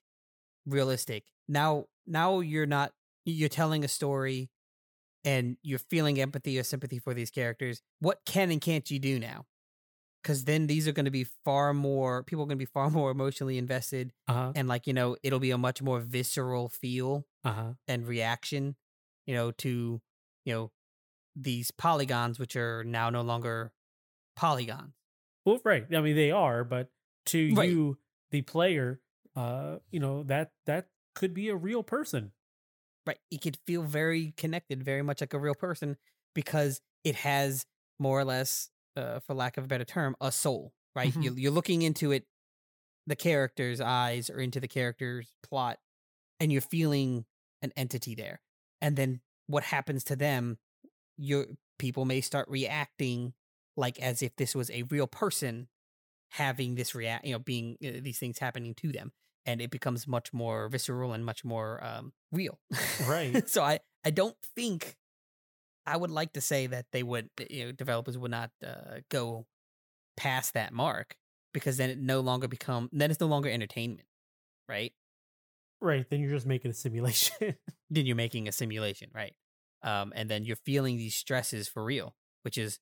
realistic. 0.65 1.25
Now, 1.47 1.85
now 2.07 2.39
you're 2.39 2.65
not. 2.65 2.93
You're 3.25 3.49
telling 3.49 3.83
a 3.83 3.87
story, 3.87 4.49
and 5.23 5.57
you're 5.63 5.79
feeling 5.79 6.19
empathy 6.21 6.59
or 6.59 6.63
sympathy 6.63 6.99
for 6.99 7.13
these 7.13 7.31
characters. 7.31 7.81
What 7.99 8.19
can 8.25 8.51
and 8.51 8.61
can't 8.61 8.89
you 8.89 8.99
do 8.99 9.19
now? 9.19 9.45
Because 10.23 10.45
then 10.45 10.67
these 10.67 10.87
are 10.87 10.91
going 10.91 11.05
to 11.05 11.11
be 11.11 11.25
far 11.43 11.73
more. 11.73 12.23
People 12.23 12.43
are 12.43 12.47
going 12.47 12.57
to 12.57 12.65
be 12.65 12.71
far 12.71 12.89
more 12.91 13.11
emotionally 13.11 13.57
invested, 13.57 14.13
Uh 14.27 14.33
huh. 14.33 14.51
and 14.55 14.67
like 14.67 14.87
you 14.87 14.93
know, 14.93 15.17
it'll 15.23 15.39
be 15.39 15.51
a 15.51 15.57
much 15.57 15.81
more 15.81 15.99
visceral 15.99 16.69
feel 16.69 17.25
Uh 17.43 17.51
huh. 17.53 17.73
and 17.87 18.07
reaction, 18.07 18.75
you 19.25 19.33
know, 19.35 19.51
to 19.51 20.01
you 20.45 20.53
know 20.53 20.71
these 21.35 21.71
polygons, 21.71 22.39
which 22.39 22.55
are 22.55 22.83
now 22.83 23.09
no 23.09 23.21
longer 23.21 23.73
polygons. 24.35 24.93
Well, 25.45 25.61
right. 25.63 25.85
I 25.93 26.01
mean, 26.01 26.15
they 26.15 26.31
are, 26.31 26.63
but 26.63 26.91
to 27.27 27.39
Right. 27.49 27.77
you, 27.77 27.99
the 28.31 28.41
player, 28.41 29.01
uh, 29.35 29.79
you 29.91 29.99
know 29.99 30.23
that 30.23 30.53
that 30.65 30.89
could 31.13 31.33
be 31.33 31.49
a 31.49 31.55
real 31.55 31.83
person. 31.83 32.33
Right. 33.05 33.19
It 33.29 33.41
could 33.41 33.57
feel 33.67 33.83
very 33.83 34.31
connected, 34.37 34.83
very 34.83 35.01
much 35.03 35.21
like 35.21 35.33
a 35.33 35.39
real 35.39 35.53
person 35.55 35.97
because 36.33 36.81
it 37.03 37.15
has 37.15 37.65
more 37.99 38.19
or 38.19 38.25
less, 38.25 38.71
uh, 38.95 39.19
for 39.19 39.33
lack 39.35 39.57
of 39.57 39.65
a 39.65 39.67
better 39.67 39.85
term, 39.85 40.15
a 40.19 40.31
soul. 40.31 40.73
Right. 40.95 41.15
Mhm. 41.15 41.21
You, 41.21 41.35
you're 41.35 41.51
looking 41.51 41.81
into 41.83 42.11
it, 42.11 42.25
the 43.07 43.15
character's 43.17 43.81
eyes 43.81 44.29
or 44.29 44.39
into 44.39 44.59
the 44.59 44.67
character's 44.69 45.35
plot, 45.43 45.79
and 46.39 46.51
you're 46.51 46.61
feeling 46.61 47.25
an 47.61 47.73
entity 47.77 48.15
there. 48.15 48.41
And 48.85 48.95
then 48.95 49.19
what 49.47 49.63
happens 49.63 50.03
to 50.05 50.15
them, 50.15 50.59
you're 51.17 51.47
people 51.79 52.05
may 52.05 52.21
start 52.21 52.47
reacting 52.47 53.33
like 53.75 53.99
as 53.99 54.21
if 54.21 54.35
this 54.35 54.53
was 54.53 54.69
a 54.69 54.83
real 54.83 55.07
person 55.07 55.69
having 56.29 56.75
this 56.75 56.93
react, 56.93 57.25
you 57.25 57.33
know, 57.33 57.39
being 57.39 57.77
uh, 57.83 57.99
these 58.01 58.19
things 58.19 58.37
happening 58.37 58.75
to 58.75 58.91
them, 58.91 59.11
and 59.43 59.59
it 59.59 59.71
becomes 59.71 60.07
much 60.07 60.31
more 60.31 60.69
visceral 60.69 61.13
and 61.13 61.25
much 61.25 61.43
more 61.43 61.83
um, 61.83 62.13
real. 62.31 62.59
Right. 63.07 63.49
so 63.49 63.63
I 63.63 63.79
I 64.05 64.11
don't 64.11 64.37
think 64.55 64.97
I 65.87 65.97
would 65.97 66.11
like 66.11 66.33
to 66.33 66.41
say 66.41 66.67
that 66.67 66.85
they 66.91 67.01
would, 67.01 67.31
you 67.49 67.65
know, 67.65 67.71
developers 67.71 68.19
would 68.19 68.29
not 68.29 68.51
uh, 68.63 68.99
go 69.09 69.47
past 70.15 70.53
that 70.53 70.71
mark 70.71 71.17
because 71.55 71.77
then 71.77 71.89
it 71.89 71.97
no 71.97 72.19
longer 72.19 72.47
become 72.47 72.89
then 72.91 73.09
it's 73.09 73.19
no 73.19 73.25
longer 73.25 73.49
entertainment, 73.49 74.05
right? 74.69 74.93
Right. 75.85 76.09
Then 76.09 76.19
you're 76.19 76.31
just 76.31 76.47
making 76.47 76.71
a 76.71 76.73
simulation. 76.73 77.55
then 77.91 78.05
you're 78.07 78.15
making 78.15 78.47
a 78.47 78.51
simulation, 78.51 79.09
right? 79.13 79.33
Um, 79.83 80.11
and 80.15 80.27
then 80.27 80.43
you're 80.43 80.55
feeling 80.55 80.97
these 80.97 81.15
stresses 81.15 81.67
for 81.67 81.83
real, 81.83 82.15
which 82.41 82.57
is 82.57 82.79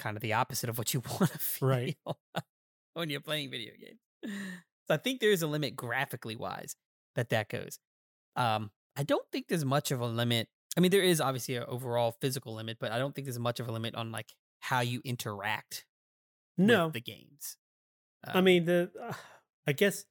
kind 0.00 0.16
of 0.16 0.20
the 0.20 0.32
opposite 0.32 0.68
of 0.68 0.76
what 0.76 0.92
you 0.92 1.00
want 1.20 1.30
to 1.32 1.38
feel 1.38 1.68
Right. 1.68 1.96
when 2.94 3.08
you're 3.08 3.20
playing 3.20 3.50
video 3.50 3.72
games. 3.80 4.00
So 4.88 4.94
I 4.94 4.96
think 4.96 5.20
there 5.20 5.30
is 5.30 5.42
a 5.42 5.46
limit 5.46 5.76
graphically 5.76 6.34
wise 6.34 6.74
that 7.14 7.28
that 7.30 7.48
goes. 7.48 7.78
Um, 8.34 8.72
I 8.96 9.04
don't 9.04 9.24
think 9.30 9.46
there's 9.48 9.64
much 9.64 9.92
of 9.92 10.00
a 10.00 10.06
limit. 10.06 10.48
I 10.76 10.80
mean, 10.80 10.90
there 10.90 11.02
is 11.02 11.20
obviously 11.20 11.54
an 11.54 11.64
overall 11.68 12.16
physical 12.20 12.54
limit, 12.54 12.78
but 12.80 12.90
I 12.90 12.98
don't 12.98 13.14
think 13.14 13.26
there's 13.26 13.38
much 13.38 13.60
of 13.60 13.68
a 13.68 13.72
limit 13.72 13.94
on 13.94 14.10
like 14.10 14.32
how 14.58 14.80
you 14.80 15.00
interact 15.04 15.86
no. 16.58 16.86
with 16.86 16.94
the 16.94 17.00
games. 17.00 17.56
I 18.24 18.38
Um, 18.38 18.44
mean 18.44 18.64
the 18.64 18.90
uh, 19.00 19.12
I 19.68 19.72
guess 19.72 20.04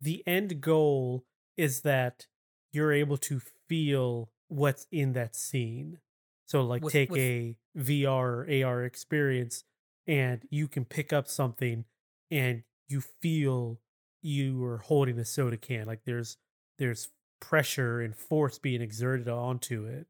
the 0.00 0.22
end 0.26 0.60
goal 0.60 1.24
is 1.60 1.82
that 1.82 2.26
you're 2.72 2.92
able 2.92 3.18
to 3.18 3.40
feel 3.68 4.30
what's 4.48 4.86
in 4.90 5.12
that 5.12 5.36
scene. 5.36 5.98
So 6.46 6.62
like 6.62 6.82
With- 6.82 6.92
take 6.92 7.10
with- 7.10 7.20
a 7.20 7.56
VR 7.76 8.46
or 8.48 8.64
AR 8.64 8.84
experience 8.84 9.64
and 10.06 10.42
you 10.50 10.66
can 10.68 10.84
pick 10.84 11.12
up 11.12 11.28
something 11.28 11.84
and 12.30 12.62
you 12.88 13.00
feel 13.00 13.80
you 14.22 14.64
are 14.64 14.78
holding 14.78 15.18
a 15.18 15.24
soda 15.24 15.56
can 15.56 15.86
like 15.86 16.00
there's 16.04 16.36
there's 16.78 17.08
pressure 17.40 18.00
and 18.00 18.16
force 18.16 18.58
being 18.58 18.82
exerted 18.82 19.28
onto 19.28 19.84
it 19.84 20.06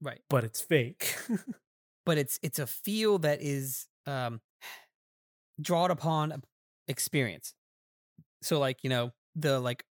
right. 0.00 0.20
but 0.30 0.42
it's 0.42 0.60
fake. 0.60 1.16
but 2.06 2.16
it's 2.18 2.38
it's 2.42 2.58
a 2.58 2.66
feel 2.66 3.18
that 3.18 3.40
is 3.42 3.86
um 4.06 4.40
drawn 5.60 5.90
upon 5.90 6.42
experience 6.88 7.54
so 8.42 8.58
like 8.58 8.78
you 8.82 8.90
know 8.90 9.12
the 9.34 9.60
like 9.60 9.84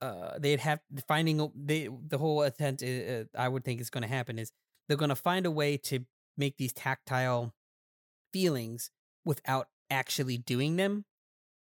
uh 0.00 0.38
they'd 0.38 0.60
have 0.60 0.80
finding 1.06 1.50
they 1.56 1.88
the 2.06 2.18
whole 2.18 2.42
attempt 2.42 2.82
uh, 2.82 3.24
i 3.36 3.48
would 3.48 3.64
think 3.64 3.80
is 3.80 3.90
going 3.90 4.02
to 4.02 4.08
happen 4.08 4.38
is 4.38 4.52
they're 4.88 4.96
going 4.96 5.08
to 5.08 5.16
find 5.16 5.44
a 5.46 5.50
way 5.50 5.76
to 5.76 6.04
make 6.36 6.56
these 6.56 6.72
tactile 6.72 7.52
feelings 8.32 8.90
without 9.24 9.68
actually 9.90 10.38
doing 10.38 10.76
them. 10.76 11.04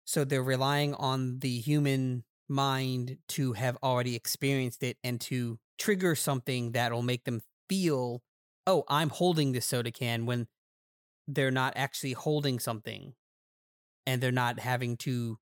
So 0.05 0.25
they're 0.25 0.43
relying 0.43 0.95
on 0.95 1.39
the 1.39 1.59
human 1.61 2.25
mind 2.49 3.19
to 3.29 3.55
have 3.55 3.79
already 3.83 4.15
experienced 4.15 4.83
it 4.83 4.99
and 5.03 5.21
to 5.23 5.59
trigger 5.79 6.15
something 6.15 6.73
that'll 6.73 7.03
make 7.03 7.25
them 7.25 7.41
feel 7.69 8.23
oh, 8.67 8.83
I'm 8.89 9.11
holding 9.11 9.53
this 9.53 9.67
soda 9.67 9.91
can 9.91 10.25
when 10.25 10.47
they're 11.29 11.51
not 11.51 11.75
actually 11.77 12.13
holding 12.13 12.59
something 12.59 13.13
and 14.07 14.23
they're 14.23 14.33
not 14.33 14.59
having 14.59 14.97
to 14.99 15.39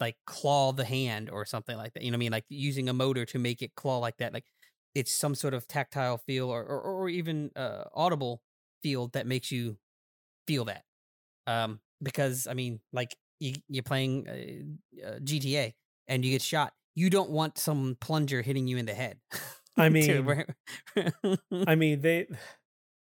like 0.00 0.16
claw 0.26 0.72
the 0.72 0.84
hand 0.84 1.30
or 1.30 1.44
something 1.44 1.76
like 1.76 1.94
that. 1.94 2.02
You 2.02 2.10
know 2.10 2.16
what 2.16 2.18
I 2.18 2.26
mean? 2.26 2.32
Like 2.32 2.44
using 2.48 2.88
a 2.88 2.92
motor 2.92 3.24
to 3.26 3.38
make 3.38 3.62
it 3.62 3.74
claw 3.74 3.98
like 3.98 4.18
that. 4.18 4.32
Like 4.32 4.46
it's 4.94 5.12
some 5.14 5.34
sort 5.34 5.54
of 5.54 5.66
tactile 5.68 6.18
feel 6.18 6.50
or, 6.50 6.62
or, 6.64 6.80
or 6.80 7.08
even 7.08 7.50
uh, 7.56 7.84
audible 7.94 8.42
feel 8.82 9.08
that 9.08 9.26
makes 9.26 9.50
you 9.50 9.78
feel 10.46 10.64
that. 10.66 10.84
Um, 11.46 11.80
because 12.02 12.46
I 12.46 12.54
mean, 12.54 12.80
like 12.92 13.16
you, 13.40 13.54
you're 13.68 13.82
playing 13.82 14.28
uh, 14.28 15.06
uh, 15.08 15.18
GTA 15.20 15.74
and 16.06 16.24
you 16.24 16.32
get 16.32 16.42
shot. 16.42 16.74
You 16.94 17.10
don't 17.10 17.30
want 17.30 17.58
some 17.58 17.96
plunger 18.00 18.42
hitting 18.42 18.66
you 18.66 18.76
in 18.76 18.86
the 18.86 18.94
head. 18.94 19.20
I 19.76 19.88
mean, 19.90 20.26
I 21.66 21.74
mean 21.76 22.00
they 22.00 22.26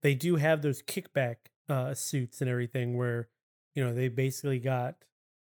they 0.03 0.15
do 0.15 0.35
have 0.35 0.61
those 0.61 0.81
kickback 0.81 1.35
uh 1.67 1.93
suits 1.93 2.41
and 2.41 2.49
everything 2.49 2.97
where 2.97 3.29
you 3.75 3.83
know 3.83 3.93
they 3.93 4.07
basically 4.07 4.59
got 4.59 4.95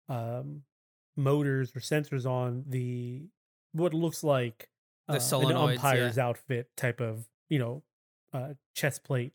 um 0.10 0.64
motors 1.18 1.76
or 1.76 1.80
sensors 1.80 2.26
on 2.26 2.63
the 2.68 3.28
what 3.74 3.93
looks 3.93 4.24
like 4.24 4.70
The 5.07 5.15
uh, 5.15 5.20
an 5.49 5.55
umpire's 5.78 6.18
outfit 6.18 6.70
type 6.78 6.99
of 7.01 7.28
you 7.49 7.59
know 7.59 7.84
uh 8.34 8.53
chest 8.76 9.03
plate. 9.03 9.34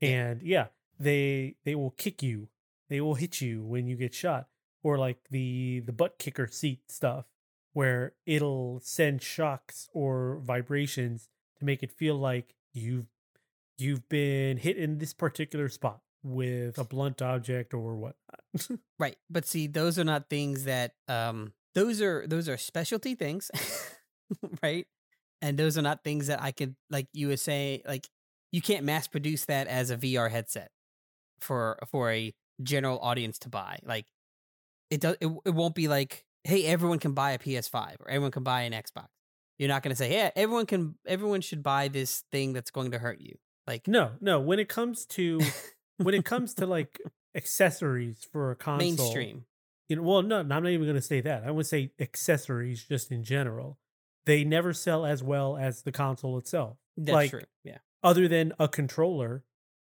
Yeah. 0.00 0.08
and 0.08 0.42
yeah 0.42 0.66
they 0.98 1.56
they 1.64 1.74
will 1.74 1.90
kick 1.92 2.22
you. 2.22 2.48
They 2.88 3.00
will 3.00 3.14
hit 3.14 3.40
you 3.40 3.64
when 3.64 3.86
you 3.86 3.96
get 3.96 4.14
shot. 4.14 4.48
Or 4.82 4.98
like 4.98 5.18
the 5.30 5.80
the 5.86 5.92
butt 5.92 6.18
kicker 6.18 6.46
seat 6.46 6.90
stuff 6.90 7.24
where 7.72 8.12
it'll 8.26 8.80
send 8.82 9.22
shocks 9.22 9.88
or 9.92 10.40
vibrations 10.44 11.28
to 11.58 11.64
make 11.64 11.82
it 11.82 11.90
feel 11.90 12.16
like 12.16 12.54
you've 12.72 13.06
you've 13.78 14.08
been 14.08 14.58
hit 14.58 14.76
in 14.76 14.98
this 14.98 15.12
particular 15.14 15.68
spot 15.68 16.00
with 16.24 16.78
a 16.78 16.84
blunt 16.84 17.22
object 17.22 17.74
or 17.74 17.94
whatnot. 17.94 18.80
Right. 18.98 19.16
But 19.28 19.46
see, 19.46 19.66
those 19.66 19.98
are 19.98 20.04
not 20.04 20.30
things 20.30 20.64
that 20.64 20.92
um 21.08 21.52
those 21.74 22.00
are 22.00 22.26
those 22.26 22.48
are 22.48 22.56
specialty 22.56 23.14
things. 23.14 23.50
right? 24.62 24.86
And 25.42 25.58
those 25.58 25.76
are 25.76 25.82
not 25.82 26.02
things 26.02 26.28
that 26.28 26.40
I 26.40 26.52
could 26.52 26.74
like 26.90 27.08
you 27.12 27.28
would 27.28 27.40
say 27.40 27.82
like 27.86 28.08
you 28.52 28.62
can't 28.62 28.84
mass 28.84 29.08
produce 29.08 29.44
that 29.46 29.66
as 29.66 29.90
a 29.90 29.96
VR 29.96 30.30
headset 30.30 30.70
for 31.40 31.78
for 31.90 32.10
a 32.12 32.32
general 32.62 32.98
audience 33.00 33.38
to 33.40 33.48
buy. 33.48 33.78
Like 33.84 34.06
it 34.90 35.00
does 35.00 35.16
it, 35.20 35.28
it 35.44 35.50
won't 35.50 35.74
be 35.74 35.88
like, 35.88 36.24
hey, 36.44 36.64
everyone 36.64 37.00
can 37.00 37.12
buy 37.12 37.32
a 37.32 37.38
PS5 37.38 38.00
or 38.00 38.08
everyone 38.08 38.30
can 38.30 38.44
buy 38.44 38.62
an 38.62 38.72
Xbox. 38.72 39.08
You're 39.58 39.68
not 39.68 39.82
gonna 39.82 39.96
say, 39.96 40.12
yeah, 40.12 40.30
everyone 40.36 40.66
can 40.66 40.94
everyone 41.06 41.40
should 41.40 41.62
buy 41.62 41.88
this 41.88 42.22
thing 42.32 42.52
that's 42.52 42.70
going 42.70 42.92
to 42.92 42.98
hurt 42.98 43.20
you. 43.20 43.34
Like 43.66 43.88
no, 43.88 44.12
no, 44.20 44.40
when 44.40 44.58
it 44.58 44.68
comes 44.68 45.04
to 45.06 45.40
when 45.98 46.14
it 46.14 46.24
comes 46.24 46.54
to 46.54 46.66
like 46.66 47.00
accessories 47.34 48.26
for 48.30 48.50
a 48.50 48.56
console 48.56 48.86
mainstream. 48.86 49.44
you 49.88 49.96
know, 49.96 50.02
well, 50.02 50.22
no, 50.22 50.40
I'm 50.40 50.48
not 50.48 50.66
even 50.66 50.86
going 50.86 50.94
to 50.94 51.02
say 51.02 51.20
that. 51.20 51.44
I 51.44 51.50
would 51.50 51.66
say 51.66 51.92
accessories 51.98 52.84
just 52.84 53.10
in 53.10 53.24
general. 53.24 53.78
They 54.26 54.44
never 54.44 54.72
sell 54.72 55.04
as 55.04 55.22
well 55.22 55.56
as 55.56 55.82
the 55.82 55.92
console 55.92 56.38
itself. 56.38 56.78
That's 56.96 57.14
like, 57.14 57.30
true. 57.30 57.42
Yeah. 57.62 57.78
Other 58.02 58.28
than 58.28 58.52
a 58.58 58.68
controller, 58.68 59.44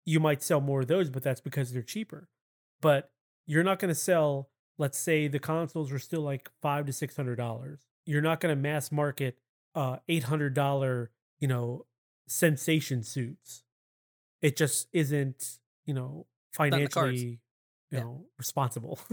you 0.04 0.20
might 0.20 0.42
sell 0.42 0.60
more 0.60 0.80
of 0.80 0.86
those, 0.86 1.10
but 1.10 1.22
that's 1.22 1.40
because 1.40 1.72
they're 1.72 1.82
cheaper. 1.82 2.28
But 2.80 3.10
you're 3.46 3.64
not 3.64 3.78
going 3.78 3.88
to 3.90 3.94
sell, 3.94 4.50
let's 4.78 4.98
say 4.98 5.28
the 5.28 5.38
consoles 5.38 5.92
are 5.92 5.98
still 5.98 6.22
like 6.22 6.50
five 6.62 6.86
to 6.86 6.92
six 6.92 7.16
hundred 7.16 7.36
dollars. 7.36 7.80
You're 8.06 8.22
not 8.22 8.40
going 8.40 8.54
to 8.54 8.60
mass 8.60 8.90
market 8.92 9.38
uh 9.74 9.98
eight 10.08 10.24
hundred 10.24 10.54
dollar, 10.54 11.10
you 11.38 11.46
know, 11.48 11.86
sensation 12.26 13.02
suits. 13.02 13.62
It 14.42 14.56
just 14.56 14.88
isn't, 14.92 15.58
you 15.90 15.94
know, 15.94 16.26
in 16.60 16.70
the 16.70 16.88
cards. 16.88 17.20
financially, 17.20 17.40
you 17.90 17.98
Yeah. 17.98 18.00
know, 18.04 18.26
responsible. 18.38 19.00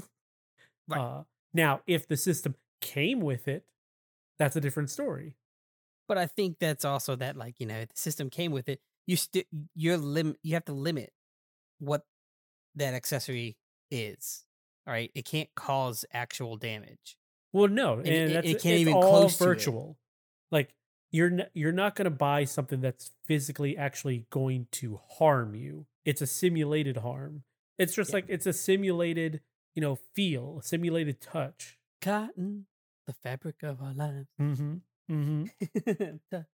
Right. 0.87 1.01
Uh, 1.01 1.23
now, 1.53 1.81
if 1.87 2.07
the 2.07 2.15
system 2.15 2.55
came 2.81 3.19
with 3.19 3.47
it, 3.47 3.65
that's 4.39 4.55
a 4.55 4.61
different 4.61 4.89
story. 4.91 5.35
But 6.07 6.17
I 6.17 6.27
think 6.27 6.59
that's 6.59 6.85
also 6.85 7.15
that 7.17 7.35
like, 7.35 7.59
you 7.59 7.65
know, 7.65 7.81
the 7.81 7.87
system 7.95 8.29
came 8.29 8.51
with 8.53 8.69
it. 8.69 8.79
You 9.07 9.17
still 9.17 9.43
you're 9.75 9.97
lim 9.97 10.35
you 10.43 10.53
have 10.53 10.65
to 10.65 10.73
limit 10.73 11.11
what 11.79 12.05
that 12.75 12.93
accessory 12.93 13.57
is. 13.91 14.45
All 14.85 14.93
right. 14.93 15.11
It 15.15 15.25
can't 15.25 15.49
cause 15.55 16.05
actual 16.13 16.55
damage. 16.55 17.17
Well, 17.51 17.67
no, 17.67 17.95
and, 17.97 18.07
it- 18.07 18.33
that's 18.33 18.47
it 18.47 18.61
can't 18.61 18.79
even 18.79 18.93
all 18.93 19.01
close 19.09 19.41
it. 19.41 19.43
virtual. 19.43 19.97
Like 20.51 20.73
you're 21.17 21.31
n- 21.39 21.49
you're 21.53 21.71
not 21.83 21.95
going 21.95 22.05
to 22.05 22.17
buy 22.29 22.43
something 22.45 22.81
that's 22.81 23.11
physically 23.25 23.75
actually 23.77 24.25
going 24.29 24.67
to 24.79 24.99
harm 25.17 25.55
you. 25.55 25.85
It's 26.05 26.21
a 26.21 26.27
simulated 26.27 26.97
harm. 26.97 27.43
It's 27.77 27.93
just 27.95 28.09
Yeah. 28.11 28.17
like 28.17 28.25
it's 28.29 28.45
a 28.45 28.53
simulated, 28.53 29.41
you 29.75 29.81
know, 29.81 29.95
feel, 30.15 30.59
a 30.59 30.63
simulated 30.63 31.19
touch. 31.21 31.77
Cotton, 32.01 32.67
the 33.07 33.13
fabric 33.13 33.63
of 33.63 33.81
our 33.81 33.93
lives. 33.93 34.27
Mm-hmm. 34.39 34.75
Mm-hmm. 35.11 36.15
The- 36.31 36.45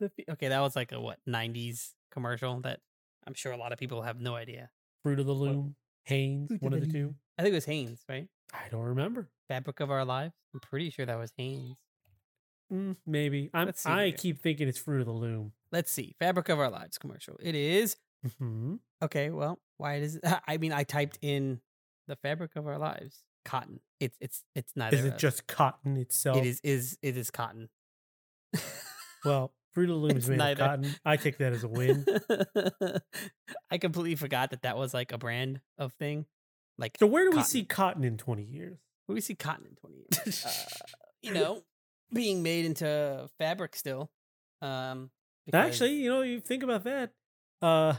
the 0.00 0.10
okay, 0.32 0.48
that 0.48 0.60
was 0.60 0.74
like 0.74 0.90
a 0.92 1.00
what, 1.00 1.18
90s 1.28 1.92
commercial 2.10 2.60
that 2.62 2.80
I'm 3.26 3.34
sure 3.34 3.52
a 3.52 3.56
lot 3.56 3.72
of 3.72 3.78
people 3.78 4.02
have 4.02 4.20
no 4.20 4.34
idea. 4.34 4.70
Fruit 5.04 5.20
of 5.20 5.26
the 5.26 5.32
loom, 5.32 5.76
Hanes, 6.04 6.48
Fruit 6.48 6.62
one 6.62 6.72
of 6.74 6.80
the 6.80 6.86
the 6.86 6.92
two. 6.92 7.14
I 7.38 7.42
think 7.42 7.52
it 7.52 7.56
was 7.62 7.64
Hanes, 7.64 8.00
right? 8.08 8.26
I 8.52 8.68
don't 8.70 8.82
remember. 8.82 9.30
Fabric 9.48 9.78
of 9.80 9.90
our 9.92 10.04
lives. 10.04 10.34
I'm 10.52 10.60
pretty 10.60 10.90
sure 10.90 11.06
that 11.06 11.18
was 11.18 11.32
Hanes. 11.38 11.78
Mm, 12.72 12.96
maybe. 13.06 13.50
I'm, 13.54 13.72
I 13.84 14.06
here. 14.06 14.12
keep 14.16 14.40
thinking 14.40 14.68
it's 14.68 14.78
Fruit 14.78 15.00
of 15.00 15.06
the 15.06 15.12
Loom. 15.12 15.52
Let's 15.70 15.90
see. 15.90 16.14
Fabric 16.18 16.48
of 16.48 16.58
our 16.58 16.70
lives 16.70 16.98
commercial. 16.98 17.36
It 17.42 17.54
is 17.54 17.96
Mm-hmm. 18.26 18.76
Okay, 19.02 19.28
well, 19.28 19.58
why 19.76 20.00
does 20.00 20.16
it? 20.16 20.22
I 20.48 20.56
mean, 20.56 20.72
I 20.72 20.84
typed 20.84 21.18
in 21.20 21.60
the 22.08 22.16
fabric 22.16 22.56
of 22.56 22.66
our 22.66 22.78
lives, 22.78 23.22
cotton. 23.44 23.80
It's 24.00 24.16
it's 24.20 24.42
it's 24.54 24.72
neither. 24.74 24.96
Is 24.96 25.04
it 25.04 25.18
just 25.18 25.46
cotton 25.46 25.98
itself? 25.98 26.38
It 26.38 26.46
is 26.46 26.60
is 26.64 26.98
it 27.02 27.16
is 27.18 27.30
cotton. 27.30 27.68
Well, 29.24 29.52
Fruit 29.72 29.90
of 29.90 29.96
the 29.96 30.00
Loom 30.06 30.16
is 30.16 30.28
made 30.28 30.38
neither. 30.38 30.62
of 30.62 30.68
cotton. 30.70 30.94
I 31.04 31.16
take 31.16 31.38
that 31.38 31.52
as 31.52 31.64
a 31.64 31.68
win. 31.68 32.06
I 33.70 33.78
completely 33.78 34.14
forgot 34.16 34.50
that 34.50 34.62
that 34.62 34.76
was 34.76 34.94
like 34.94 35.12
a 35.12 35.18
brand 35.18 35.60
of 35.78 35.92
thing. 35.94 36.26
Like, 36.78 36.96
So 36.98 37.06
where 37.06 37.28
do 37.30 37.36
we 37.36 37.42
see 37.42 37.64
cotton 37.64 38.04
in 38.04 38.16
20 38.16 38.42
years? 38.42 38.78
where 39.06 39.12
do 39.12 39.16
we 39.16 39.20
see 39.20 39.34
cotton 39.34 39.66
in 39.66 39.74
20 39.76 39.96
years? 39.96 40.44
uh, 40.46 40.84
you 41.22 41.32
know, 41.32 41.62
being 42.12 42.42
made 42.42 42.64
into 42.64 43.28
fabric 43.38 43.76
still. 43.76 44.10
Um, 44.62 45.10
Actually, 45.52 45.94
you 45.94 46.08
know, 46.10 46.22
you 46.22 46.40
think 46.40 46.62
about 46.62 46.84
that. 46.84 47.12
Uh, 47.60 47.94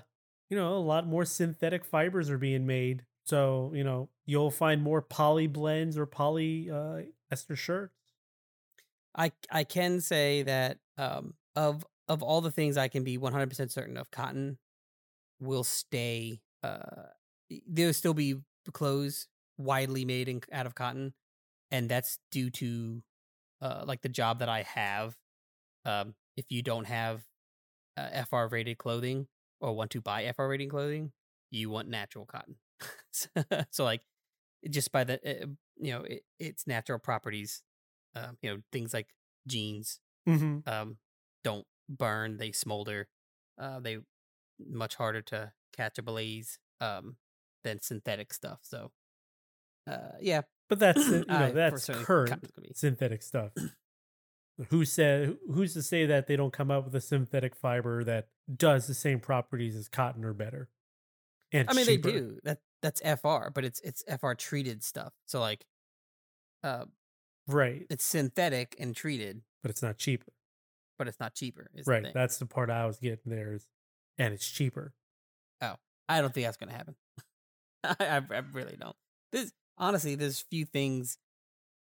you 0.50 0.58
know, 0.58 0.76
a 0.76 0.80
lot 0.80 1.08
more 1.08 1.26
synthetic 1.26 1.86
fibers 1.86 2.30
are 2.30 2.38
being 2.38 2.66
made. 2.66 3.06
So, 3.26 3.72
you 3.74 3.84
know, 3.84 4.10
you'll 4.26 4.52
find 4.52 4.82
more 4.82 5.02
poly 5.02 5.48
blends 5.48 5.98
or 5.98 6.06
poly 6.06 6.70
uh 6.70 7.02
ester 7.32 7.56
shirts. 7.56 7.94
I 9.16 9.32
I 9.52 9.64
can 9.64 10.02
say 10.02 10.44
that 10.44 10.78
um 10.98 11.34
of 11.56 11.86
of 12.08 12.22
all 12.22 12.42
the 12.42 12.52
things 12.52 12.78
I 12.78 12.88
can 12.88 13.04
be 13.04 13.18
100% 13.18 13.72
certain 13.72 13.98
of 13.98 14.12
cotton 14.12 14.58
will 15.40 15.64
stay 15.64 16.42
uh 16.64 17.10
there'll 17.68 17.94
still 17.94 18.14
be 18.14 18.36
clothes 18.74 19.28
widely 19.58 20.06
made 20.06 20.28
in, 20.28 20.42
out 20.52 20.66
of 20.66 20.76
cotton 20.76 21.14
and 21.72 21.90
that's 21.90 22.20
due 22.32 22.50
to 22.50 23.02
uh 23.62 23.84
like 23.88 24.02
the 24.02 24.10
job 24.10 24.40
that 24.40 24.50
I 24.50 24.64
have 24.64 25.16
um 25.86 26.16
if 26.38 26.46
you 26.52 26.62
don't 26.62 26.86
have 26.86 27.24
uh, 27.98 28.10
FR 28.12 28.48
rated 28.48 28.78
clothing 28.78 29.28
or 29.62 29.74
want 29.76 29.92
to 29.92 30.02
buy 30.02 30.26
FR 30.26 30.50
rated 30.50 30.70
clothing 30.70 31.12
you 31.52 31.70
want 31.70 31.88
natural 31.90 32.26
cotton. 32.26 32.56
So 33.72 33.84
like 33.86 34.02
just 34.70 34.92
by 34.92 35.04
the 35.04 35.16
uh, 35.44 35.48
you 35.78 35.92
know 35.94 36.02
it, 36.04 36.24
its 36.40 36.68
natural 36.68 37.00
properties 37.00 37.64
um, 38.16 38.38
you 38.42 38.52
know 38.52 38.62
things 38.72 38.94
like 38.94 39.10
jeans 39.48 40.00
Mm-hmm. 40.28 40.60
um, 40.68 40.98
don't 41.44 41.66
burn 41.90 42.38
they 42.38 42.52
smolder 42.52 43.08
uh, 43.60 43.80
they 43.80 44.00
much 44.60 44.96
harder 44.96 45.22
to 45.22 45.52
catch 45.76 45.98
a 45.98 46.04
blaze 46.04 46.60
um, 46.82 47.18
than 47.64 47.82
synthetic 47.82 48.34
stuff. 48.34 48.60
So 48.64 48.92
uh, 49.88 50.18
yeah 50.22 50.42
But 50.70 50.80
that's 50.80 51.08
you 51.08 51.26
know 51.28 51.52
that's 51.52 51.86
current 51.88 52.30
cotton's 52.32 52.52
gonna 52.52 52.68
be- 52.68 52.74
synthetic 52.74 53.22
stuff. 53.24 53.52
Who 54.70 54.86
said 54.86 55.38
who's 55.54 55.74
to 55.74 55.84
say 55.84 56.06
that 56.06 56.28
they 56.28 56.36
don't 56.36 56.54
come 56.54 56.72
up 56.72 56.86
with 56.86 56.96
a 56.96 57.02
synthetic 57.02 57.56
fiber 57.56 58.04
that 58.06 58.30
does 58.56 58.88
the 58.88 58.94
same 58.94 59.20
properties 59.20 59.76
as 59.76 59.90
cotton 59.90 60.24
or 60.24 60.34
better? 60.34 60.70
And 61.52 61.70
I 61.70 61.74
mean 61.74 61.86
cheaper. 61.86 62.12
they 62.12 62.20
do 62.20 62.40
that 62.44 62.60
that's 62.82 63.02
FR 63.02 63.50
but 63.54 63.64
it's 63.66 63.80
it's 63.82 64.04
FR 64.20 64.34
treated 64.34 64.84
stuff 64.84 65.14
so 65.26 65.40
like 65.40 65.66
uh, 66.64 66.86
Right. 67.48 67.86
it's 67.90 68.04
synthetic 68.04 68.76
and 68.80 68.96
treated 68.96 69.42
But 69.62 69.70
it's 69.72 69.84
not 69.84 69.98
cheaper. 69.98 70.32
but 70.98 71.08
it's 71.08 71.20
not 71.20 71.36
cheaper 71.36 71.70
is 71.76 71.86
the 71.86 71.92
Right. 71.92 72.04
thing. 72.04 72.12
That's 72.16 72.38
the 72.40 72.46
part 72.48 72.70
I 72.72 72.86
was 72.88 72.98
getting 72.98 73.32
there 73.32 73.54
is 73.54 73.68
and 74.18 74.34
it's 74.34 74.50
cheaper. 74.50 74.94
Oh, 75.62 75.76
I 76.10 76.22
don't 76.22 76.34
think 76.34 76.46
that's 76.48 76.58
gonna 76.58 76.72
happen. 76.72 76.96
I, 77.84 77.96
I, 78.00 78.16
I 78.36 78.40
really 78.54 78.78
don't. 78.80 78.96
There's 79.32 79.52
honestly, 79.78 80.16
there's 80.16 80.40
few 80.42 80.66
things 80.66 81.18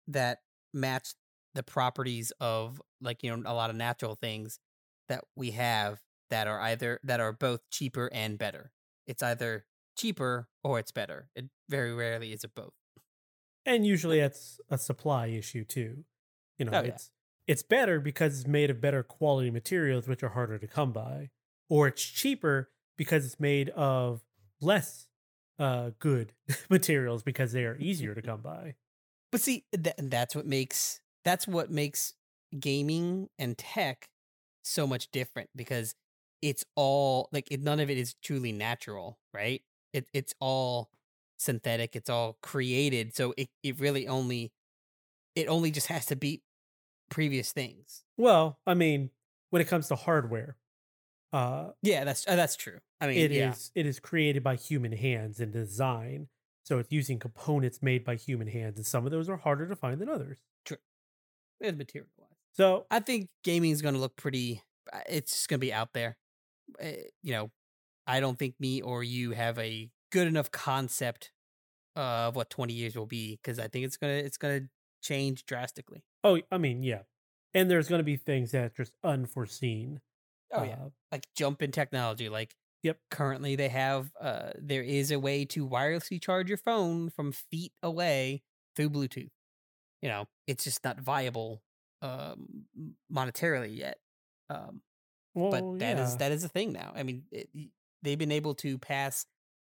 that 0.09 0.41
match 0.73 1.15
the 1.55 1.63
properties 1.63 2.33
of 2.41 2.83
like 3.01 3.23
you 3.23 3.37
know 3.37 3.43
a 3.51 3.55
lot 3.55 3.71
of 3.71 3.77
natural 3.77 4.17
things 4.17 4.59
that 5.09 5.25
we 5.37 5.53
have 5.53 6.01
that 6.31 6.47
are 6.49 6.61
either 6.61 7.01
that 7.05 7.21
are 7.21 7.33
both 7.33 7.61
cheaper 7.71 8.11
and 8.13 8.39
better. 8.39 8.73
It's 9.07 9.23
either 9.23 9.67
cheaper 9.97 10.49
or 10.65 10.79
it's 10.79 10.93
better. 10.93 11.31
It 11.37 11.47
very 11.69 11.95
rarely 11.95 12.33
is 12.33 12.45
it 12.45 12.55
both. 12.55 12.73
And 13.67 13.87
usually 13.87 14.21
it's 14.21 14.61
a 14.71 14.79
supply 14.79 15.27
issue 15.29 15.65
too. 15.65 16.05
You 16.59 16.67
know, 16.67 16.73
Oh, 16.79 16.83
yeah. 16.83 16.89
it's 16.89 17.11
it's 17.47 17.63
better 17.63 18.01
because 18.01 18.39
it's 18.41 18.49
made 18.49 18.71
of 18.71 18.81
better 18.81 19.03
quality 19.03 19.51
materials 19.51 20.09
which 20.09 20.23
are 20.23 20.31
harder 20.31 20.59
to 20.59 20.67
come 20.67 20.93
by. 20.93 21.31
Or 21.69 21.89
it's 21.89 22.03
cheaper 22.05 22.71
because 22.97 23.25
it's 23.25 23.41
made 23.41 23.71
of 23.71 24.23
less 24.61 25.07
uh 25.59 25.91
good 25.99 26.35
materials 26.71 27.23
because 27.23 27.53
they 27.53 27.65
are 27.65 27.77
easier 27.79 28.15
to 28.15 28.23
come 28.23 28.41
by. 28.43 28.77
But 29.31 29.41
see, 29.41 29.67
th- 29.73 29.97
that's 29.99 30.35
what 30.35 30.47
makes 30.47 31.01
that's 31.25 31.47
what 31.47 31.71
makes 31.71 32.15
gaming 32.59 33.29
and 33.39 33.57
tech 33.59 34.09
so 34.63 34.87
much 34.87 35.11
different 35.11 35.51
because 35.57 35.95
it's 36.43 36.65
all 36.77 37.29
like 37.33 37.49
it, 37.51 37.61
none 37.61 37.81
of 37.81 37.91
it 37.91 37.99
is 37.99 38.15
truly 38.23 38.53
natural, 38.53 39.19
right? 39.33 39.63
It 39.93 40.09
it's 40.13 40.35
all 40.41 40.91
synthetic. 41.39 41.97
It's 41.97 42.11
all 42.11 42.39
created, 42.43 43.15
so 43.15 43.35
it 43.37 43.51
it 43.63 43.79
really 43.81 44.07
only 44.09 44.53
it 45.37 45.49
only 45.49 45.71
just 45.71 45.89
has 45.89 46.07
to 46.09 46.17
beat 46.17 46.45
previous 47.11 47.53
things. 47.53 48.05
Well, 48.17 48.61
I 48.67 48.75
mean, 48.75 49.11
when 49.51 49.63
it 49.63 49.69
comes 49.69 49.89
to 49.89 49.97
hardware, 49.97 50.57
uh 51.37 51.73
Yeah, 51.83 52.05
that's 52.05 52.27
uh, 52.27 52.37
that's 52.37 52.57
true. 52.57 52.79
I 53.01 53.07
mean, 53.09 53.19
it 53.19 53.33
is 53.33 53.71
yeah, 53.75 53.81
it 53.81 53.87
is 53.87 54.01
created 54.01 54.43
by 54.43 54.57
human 54.57 54.93
hands 54.93 55.41
and 55.41 55.53
design. 55.53 56.29
So 56.65 56.79
it's 56.79 56.91
using 56.91 57.19
components 57.19 57.83
made 57.83 58.05
by 58.05 58.17
human 58.17 58.47
hands, 58.49 58.77
and 58.79 58.87
some 58.87 59.05
of 59.05 59.13
those 59.13 59.29
are 59.29 59.37
harder 59.37 59.69
to 59.69 59.77
find 59.77 60.01
than 60.01 60.09
others. 60.09 60.39
True, 60.65 60.79
it's 61.61 61.77
material 61.77 62.09
wise. 62.19 62.31
So 62.53 62.87
I 62.91 63.01
think 63.01 63.29
gaming 63.43 63.71
is 63.71 63.83
going 63.83 63.95
to 63.95 64.01
look 64.01 64.17
pretty. 64.17 64.63
uh, 64.93 65.01
It's 65.09 65.33
just 65.33 65.49
going 65.49 65.61
to 65.61 65.67
be 65.67 65.73
out 65.73 65.93
there. 65.93 66.17
Uh, 66.83 66.93
You 67.23 67.33
know, 67.33 67.53
I 68.07 68.21
don't 68.21 68.39
think 68.39 68.57
me 68.61 68.83
or 68.83 69.05
you 69.05 69.33
have 69.33 69.59
a 69.59 69.91
good 70.13 70.29
enough 70.29 70.51
concept 70.53 71.33
of 71.97 72.37
what 72.37 72.51
20 72.51 72.75
years 72.75 72.97
will 72.97 73.07
be 73.07 73.37
because 73.37 73.59
I 73.59 73.69
think 73.69 73.85
it's 73.87 73.97
gonna 73.97 74.15
it's 74.15 74.39
gonna 74.39 74.69
change 75.03 75.47
drastically. 75.47 76.05
Oh, 76.25 76.41
I 76.51 76.59
mean, 76.59 76.83
yeah. 76.83 77.03
And 77.55 77.71
there's 77.71 77.89
going 77.89 78.01
to 78.01 78.05
be 78.05 78.17
things 78.17 78.51
that 78.53 78.65
are 78.65 78.69
just 78.85 78.97
unforeseen. 79.05 80.01
Oh 80.55 80.61
uh, 80.61 80.65
yeah, 80.65 80.89
like 81.13 81.27
jump 81.37 81.63
in 81.63 81.73
technology. 81.73 82.29
Like 82.29 82.55
Yep. 82.83 82.99
currently 83.11 83.57
they 83.57 83.69
have 83.69 84.13
uh 84.21 84.53
there 84.59 84.83
is 84.83 85.11
a 85.11 85.19
way 85.19 85.45
to 85.47 85.67
wirelessly 85.67 86.21
charge 86.21 86.49
your 86.49 86.59
phone 86.59 87.11
from 87.11 87.33
feet 87.33 87.73
away 87.83 88.43
through 88.77 88.91
Bluetooth. 88.91 89.31
You 90.03 90.09
know, 90.11 90.27
it's 90.47 90.65
just 90.65 90.85
not 90.85 91.01
viable 91.01 91.63
um 92.03 92.67
monetarily 93.13 93.77
yet. 93.77 93.99
Um 94.51 94.83
well, 95.35 95.51
but 95.51 95.79
that 95.79 95.99
is 95.99 96.13
yeah. 96.13 96.19
that 96.19 96.33
is 96.33 96.45
a 96.45 96.49
thing 96.49 96.73
now. 96.73 96.93
I 96.95 97.03
mean, 97.03 97.25
it, 97.33 97.49
they've 98.03 98.19
been 98.19 98.33
able 98.33 98.55
to 98.57 98.79
pass 98.79 99.27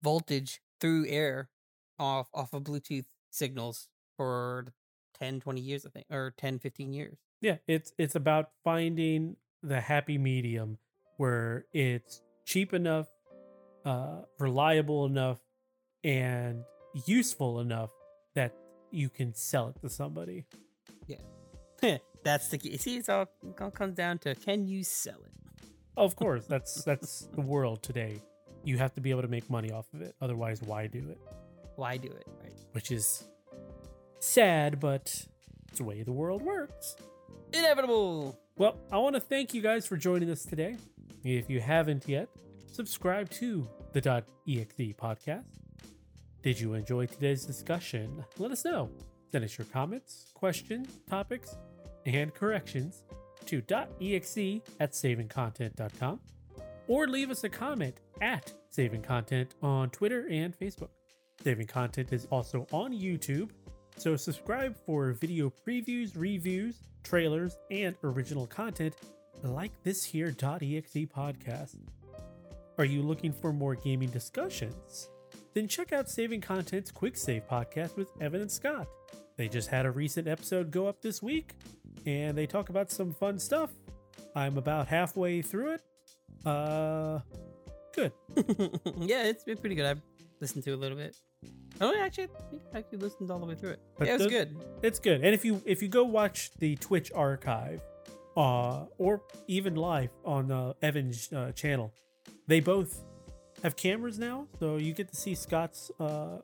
voltage 0.03 0.61
through 0.81 1.07
air 1.09 1.51
off 1.99 2.29
off 2.35 2.53
of 2.53 2.65
Bluetooth 2.65 3.07
signals 3.31 3.89
for 4.17 4.73
10, 5.15 5.41
20 5.41 5.61
years, 5.61 5.87
I 5.87 5.91
think, 5.91 6.07
or 6.11 6.35
10, 6.39 6.59
15 6.59 6.93
years. 6.93 7.19
yeah. 7.41 7.57
It's 7.67 7.93
it's 7.99 8.15
about 8.15 8.51
finding 8.65 9.37
the 9.63 9.81
happy 9.81 10.19
medium 10.19 10.79
where 11.17 11.67
it's 11.73 12.23
cheap 12.45 12.73
enough, 12.73 13.09
uh, 13.85 14.23
reliable 14.39 15.07
enough, 15.07 15.41
and 16.05 16.63
useful 17.07 17.61
enough 17.61 17.91
that 18.35 18.55
you 18.91 19.09
can 19.09 19.35
sell 19.35 19.69
it 19.69 19.81
to 19.81 19.89
somebody. 19.89 20.47
Yeah. 21.07 21.99
that's 22.25 22.49
the 22.49 22.59
key. 22.59 22.77
See, 22.79 22.97
it's 22.97 23.09
all, 23.09 23.23
it 23.23 23.61
all 23.61 23.71
comes 23.71 23.95
down 23.95 24.19
to 24.19 24.35
can 24.35 24.67
you 24.67 24.85
sell 24.85 25.19
it? 25.25 25.33
Of 25.97 26.15
course, 26.15 26.47
that's 26.47 26.85
that's 26.91 27.29
the 27.35 27.41
world 27.41 27.83
today. 27.83 28.23
You 28.65 28.79
have 28.79 28.95
to 28.95 29.01
be 29.01 29.11
able 29.11 29.23
to 29.23 29.29
make 29.29 29.49
money 29.51 29.71
off 29.73 29.87
of 29.95 30.03
it. 30.03 30.15
Otherwise, 30.21 30.63
why 30.63 30.87
do 30.87 30.99
it? 30.99 31.19
Why 31.77 31.97
do 31.97 32.09
it? 32.09 32.27
Right. 32.43 32.53
Which 32.73 32.91
is 32.91 33.25
sad, 34.21 34.81
but 34.81 35.27
it's 35.69 35.79
the 35.79 35.85
way 35.85 36.03
the 36.03 36.13
world 36.13 36.43
works. 36.43 36.97
Inevitable. 37.53 38.39
Well, 38.59 38.77
I 38.91 38.99
want 38.99 39.15
to 39.15 39.21
thank 39.21 39.55
you 39.55 39.63
guys 39.63 39.87
for 39.87 39.97
joining 39.97 40.31
us 40.31 40.43
today. 40.45 40.75
If 41.23 41.49
you 41.49 41.61
haven't 41.61 42.09
yet, 42.09 42.29
subscribe 42.67 43.31
to 43.31 43.69
the 43.93 44.01
.exe 44.01 44.95
podcast. 45.01 45.45
Did 46.43 46.59
you 46.59 46.75
enjoy 46.75 47.07
today's 47.07 47.45
discussion? 47.45 48.25
Let 48.37 48.51
us 48.51 48.65
know. 48.65 48.91
Send 49.31 49.45
us 49.45 49.57
your 49.57 49.67
comments, 49.67 50.33
questions, 50.35 50.89
topics, 51.09 51.57
and 52.05 52.35
corrections 52.35 53.05
to 53.47 53.63
.exe 54.01 54.61
at 54.81 54.91
savingcontent.com 54.91 56.19
or 56.89 57.07
leave 57.07 57.31
us 57.31 57.45
a 57.45 57.49
comment 57.49 58.01
at 58.21 58.53
Saving 58.71 59.03
Content 59.03 59.55
on 59.63 59.89
Twitter 59.91 60.27
and 60.29 60.59
Facebook. 60.59 60.91
Saving 61.45 61.69
Content 61.69 62.13
is 62.13 62.27
also 62.33 62.67
on 62.73 62.93
YouTube, 62.93 63.51
so 63.99 64.17
subscribe 64.17 64.77
for 64.87 65.13
video 65.13 65.53
previews, 65.67 66.13
reviews, 66.15 66.83
trailers, 67.03 67.57
and 67.71 67.97
original 68.05 68.47
content 68.47 68.95
like 69.43 69.73
this 69.83 70.05
here 70.05 70.29
.exe 70.29 71.07
podcast. 71.07 71.77
Are 72.79 72.85
you 72.85 73.03
looking 73.03 73.33
for 73.33 73.53
more 73.53 73.75
gaming 73.75 74.11
discussions? 74.11 75.09
Then 75.55 75.67
check 75.67 75.93
out 75.93 76.09
Saving 76.09 76.41
Content's 76.41 76.93
Quick 76.93 77.17
Save 77.17 77.49
podcast 77.49 77.97
with 77.97 78.09
Evan 78.21 78.43
and 78.43 78.51
Scott. 78.51 78.87
They 79.37 79.49
just 79.49 79.69
had 79.69 79.85
a 79.85 79.91
recent 79.91 80.29
episode 80.29 80.71
go 80.71 80.87
up 80.87 81.03
this 81.03 81.21
week, 81.21 81.55
and 82.07 82.39
they 82.39 82.47
talk 82.47 82.69
about 82.69 82.93
some 82.93 83.13
fun 83.13 83.39
stuff. 83.39 83.71
I'm 84.37 84.59
about 84.59 84.87
halfway 84.87 85.43
through 85.43 85.73
it. 85.73 85.83
Uh, 86.47 87.19
good. 87.95 88.13
yeah, 88.97 89.25
it's 89.25 89.43
been 89.43 89.57
pretty 89.57 89.75
good. 89.75 89.87
I've 89.87 90.03
listened 90.41 90.65
to 90.65 90.73
a 90.73 90.77
little 90.77 90.97
bit. 90.97 91.17
Oh, 91.81 91.95
actually, 91.99 92.29
I 92.75 92.79
actually 92.79 92.99
listened 92.99 93.31
all 93.31 93.39
the 93.39 93.47
way 93.47 93.55
through 93.55 93.71
it. 93.71 93.81
But 93.99 94.09
yeah, 94.09 94.15
it 94.15 94.19
was 94.19 94.27
the- 94.27 94.31
good. 94.31 94.57
It's 94.83 94.99
good. 94.99 95.25
And 95.25 95.35
if 95.35 95.45
you 95.45 95.63
if 95.65 95.83
you 95.83 95.89
go 95.89 96.05
watch 96.05 96.51
the 96.59 96.77
Twitch 96.77 97.13
archive 97.15 97.81
uh, 98.39 98.87
or 98.99 99.23
even 99.49 99.75
live 99.75 100.11
on 100.25 100.53
uh, 100.53 100.73
Evan's 100.81 101.31
uh, 101.33 101.51
channel. 101.53 101.93
They 102.47 102.61
both 102.61 103.05
have 103.65 103.75
cameras 103.77 104.19
now, 104.19 104.47
so 104.61 104.77
you 104.77 104.95
get 104.95 105.09
to 105.09 105.17
see 105.17 105.35
Scott's 105.35 105.91
uh, 105.99 106.39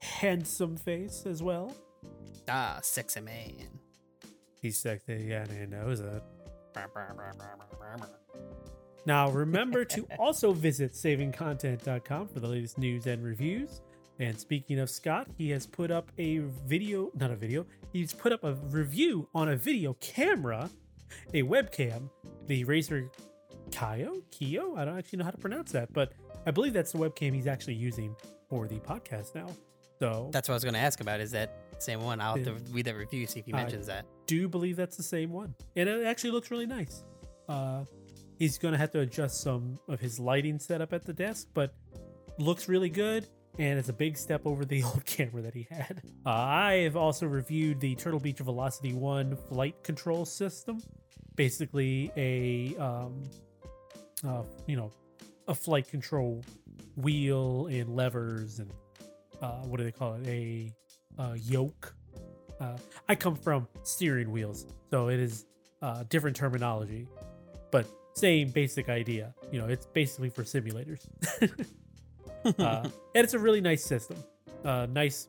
handsome 0.00 0.76
face 0.76 1.22
as 1.24 1.42
well. 1.42 1.72
Ah, 2.48 2.80
sexy 2.82 3.20
man. 3.20 3.78
He's 4.60 4.78
sexy, 4.78 5.26
yeah, 5.28 5.46
he 5.46 5.66
knows 5.66 6.00
it. 6.00 6.22
Now, 9.06 9.30
remember 9.30 9.84
to 9.84 10.06
also 10.18 10.52
visit 10.52 10.92
savingcontent.com 10.92 12.28
for 12.28 12.40
the 12.40 12.48
latest 12.48 12.76
news 12.76 13.06
and 13.06 13.22
reviews. 13.24 13.80
And 14.18 14.38
speaking 14.38 14.78
of 14.80 14.90
Scott, 14.90 15.28
he 15.38 15.50
has 15.50 15.66
put 15.66 15.90
up 15.90 16.10
a 16.18 16.38
video, 16.66 17.10
not 17.14 17.30
a 17.30 17.36
video, 17.36 17.66
he's 17.92 18.12
put 18.12 18.32
up 18.32 18.42
a 18.44 18.54
review 18.54 19.28
on 19.34 19.50
a 19.50 19.56
video 19.56 19.94
camera, 20.00 20.68
a 21.34 21.42
webcam, 21.42 22.08
the 22.46 22.64
Razer 22.64 23.08
Kyo, 23.70 24.22
Kyo. 24.30 24.74
I 24.76 24.84
don't 24.84 24.98
actually 24.98 25.18
know 25.18 25.24
how 25.26 25.30
to 25.30 25.38
pronounce 25.38 25.70
that, 25.72 25.92
but 25.92 26.12
I 26.46 26.50
believe 26.50 26.72
that's 26.72 26.92
the 26.92 26.98
webcam 26.98 27.34
he's 27.34 27.46
actually 27.46 27.74
using 27.74 28.16
for 28.48 28.66
the 28.66 28.78
podcast 28.80 29.34
now. 29.34 29.48
So 30.00 30.30
That's 30.32 30.48
what 30.48 30.54
I 30.54 30.56
was 30.56 30.64
going 30.64 30.74
to 30.74 30.80
ask 30.80 31.00
about. 31.00 31.20
Is 31.20 31.30
that 31.30 31.58
same 31.78 32.02
one? 32.02 32.20
I'll 32.20 32.36
have 32.36 32.44
to 32.44 32.54
read 32.72 32.86
that 32.86 32.96
review, 32.96 33.26
see 33.26 33.40
if 33.40 33.46
he 33.46 33.52
I- 33.52 33.56
mentions 33.56 33.86
that. 33.86 34.06
do 34.26 34.48
believe 34.48 34.76
that's 34.76 34.96
the 34.96 35.02
same 35.02 35.30
one, 35.32 35.54
and 35.76 35.88
it 35.88 36.04
actually 36.06 36.30
looks 36.30 36.50
really 36.50 36.66
nice. 36.66 37.04
Uh, 37.48 37.84
he's 38.38 38.58
gonna 38.58 38.78
have 38.78 38.90
to 38.92 39.00
adjust 39.00 39.40
some 39.40 39.78
of 39.88 40.00
his 40.00 40.18
lighting 40.18 40.58
setup 40.58 40.92
at 40.92 41.04
the 41.04 41.12
desk, 41.12 41.48
but 41.54 41.74
looks 42.38 42.68
really 42.68 42.90
good, 42.90 43.26
and 43.58 43.78
it's 43.78 43.88
a 43.88 43.94
big 43.94 44.16
step 44.16 44.42
over 44.44 44.64
the 44.64 44.82
old 44.84 45.04
camera 45.04 45.42
that 45.42 45.54
he 45.54 45.66
had. 45.70 46.02
Uh, 46.24 46.30
I 46.30 46.72
have 46.84 46.96
also 46.96 47.26
reviewed 47.26 47.80
the 47.80 47.94
Turtle 47.94 48.20
Beach 48.20 48.38
Velocity 48.38 48.92
One 48.92 49.36
flight 49.48 49.82
control 49.82 50.24
system, 50.24 50.82
basically 51.34 52.10
a 52.16 52.76
um, 52.80 53.22
uh, 54.26 54.42
you 54.66 54.76
know, 54.76 54.90
a 55.48 55.54
flight 55.54 55.88
control 55.88 56.44
wheel 56.96 57.66
and 57.66 57.94
levers 57.94 58.58
and 58.58 58.70
uh, 59.42 59.62
what 59.64 59.78
do 59.78 59.84
they 59.84 59.92
call 59.92 60.14
it? 60.14 60.26
A 60.26 60.72
yoke. 61.36 61.94
Uh, 62.58 62.76
I 63.08 63.14
come 63.14 63.36
from 63.36 63.68
steering 63.82 64.30
wheels, 64.30 64.66
so 64.90 65.08
it 65.08 65.20
is 65.20 65.44
uh, 65.82 66.04
different 66.08 66.36
terminology, 66.36 67.06
but 67.70 67.86
same 68.16 68.48
basic 68.48 68.88
idea. 68.88 69.34
You 69.52 69.60
know, 69.60 69.66
it's 69.66 69.86
basically 69.86 70.30
for 70.30 70.42
simulators. 70.42 71.06
uh, 72.58 72.88
and 73.14 73.24
it's 73.24 73.34
a 73.34 73.38
really 73.38 73.60
nice 73.60 73.84
system. 73.84 74.16
Uh, 74.64 74.86
nice. 74.90 75.28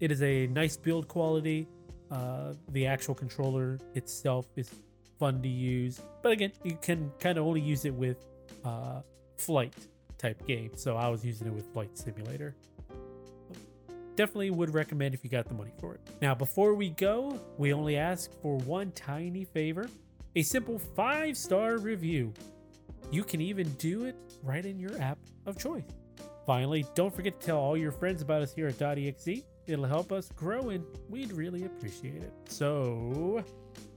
It 0.00 0.10
is 0.10 0.22
a 0.22 0.48
nice 0.48 0.76
build 0.76 1.08
quality. 1.08 1.68
Uh, 2.10 2.54
the 2.70 2.86
actual 2.86 3.14
controller 3.14 3.78
itself 3.94 4.46
is 4.56 4.70
fun 5.18 5.40
to 5.42 5.48
use, 5.48 6.00
but 6.22 6.32
again, 6.32 6.52
you 6.62 6.76
can 6.82 7.10
kind 7.18 7.38
of 7.38 7.46
only 7.46 7.60
use 7.60 7.84
it 7.84 7.94
with 7.94 8.18
uh, 8.64 9.00
flight 9.38 9.74
type 10.18 10.46
games. 10.46 10.82
So 10.82 10.96
I 10.96 11.08
was 11.08 11.24
using 11.24 11.46
it 11.46 11.52
with 11.52 11.72
Flight 11.72 11.96
Simulator 11.96 12.54
definitely 14.16 14.50
would 14.50 14.72
recommend 14.72 15.12
if 15.14 15.24
you 15.24 15.30
got 15.30 15.46
the 15.46 15.54
money 15.54 15.72
for 15.80 15.94
it. 15.94 16.00
Now, 16.22 16.36
before 16.36 16.74
we 16.74 16.90
go, 16.90 17.40
we 17.58 17.72
only 17.72 17.96
ask 17.96 18.30
for 18.40 18.58
one 18.58 18.92
tiny 18.92 19.44
favor 19.44 19.88
a 20.36 20.42
simple 20.42 20.78
five 20.78 21.36
star 21.36 21.78
review. 21.78 22.32
You 23.10 23.24
can 23.24 23.40
even 23.40 23.68
do 23.74 24.04
it 24.04 24.16
right 24.42 24.64
in 24.64 24.78
your 24.78 25.00
app 25.00 25.18
of 25.46 25.58
choice. 25.58 25.84
Finally, 26.46 26.84
don't 26.94 27.14
forget 27.14 27.40
to 27.40 27.46
tell 27.46 27.58
all 27.58 27.76
your 27.76 27.92
friends 27.92 28.22
about 28.22 28.42
us 28.42 28.52
here 28.52 28.66
at 28.66 28.80
.exe. 28.80 29.42
It'll 29.66 29.84
help 29.86 30.12
us 30.12 30.30
grow 30.36 30.70
and 30.70 30.84
we'd 31.08 31.32
really 31.32 31.64
appreciate 31.64 32.22
it. 32.22 32.32
So, 32.48 33.42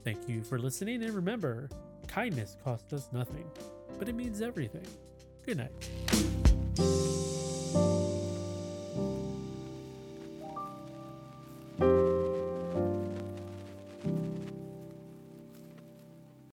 thank 0.04 0.28
you 0.28 0.42
for 0.42 0.58
listening 0.58 1.02
and 1.02 1.12
remember, 1.12 1.68
kindness 2.06 2.56
costs 2.64 2.92
us 2.92 3.08
nothing, 3.12 3.44
but 3.98 4.08
it 4.08 4.14
means 4.14 4.40
everything. 4.40 4.86
Good 5.44 5.58
night. 5.58 5.72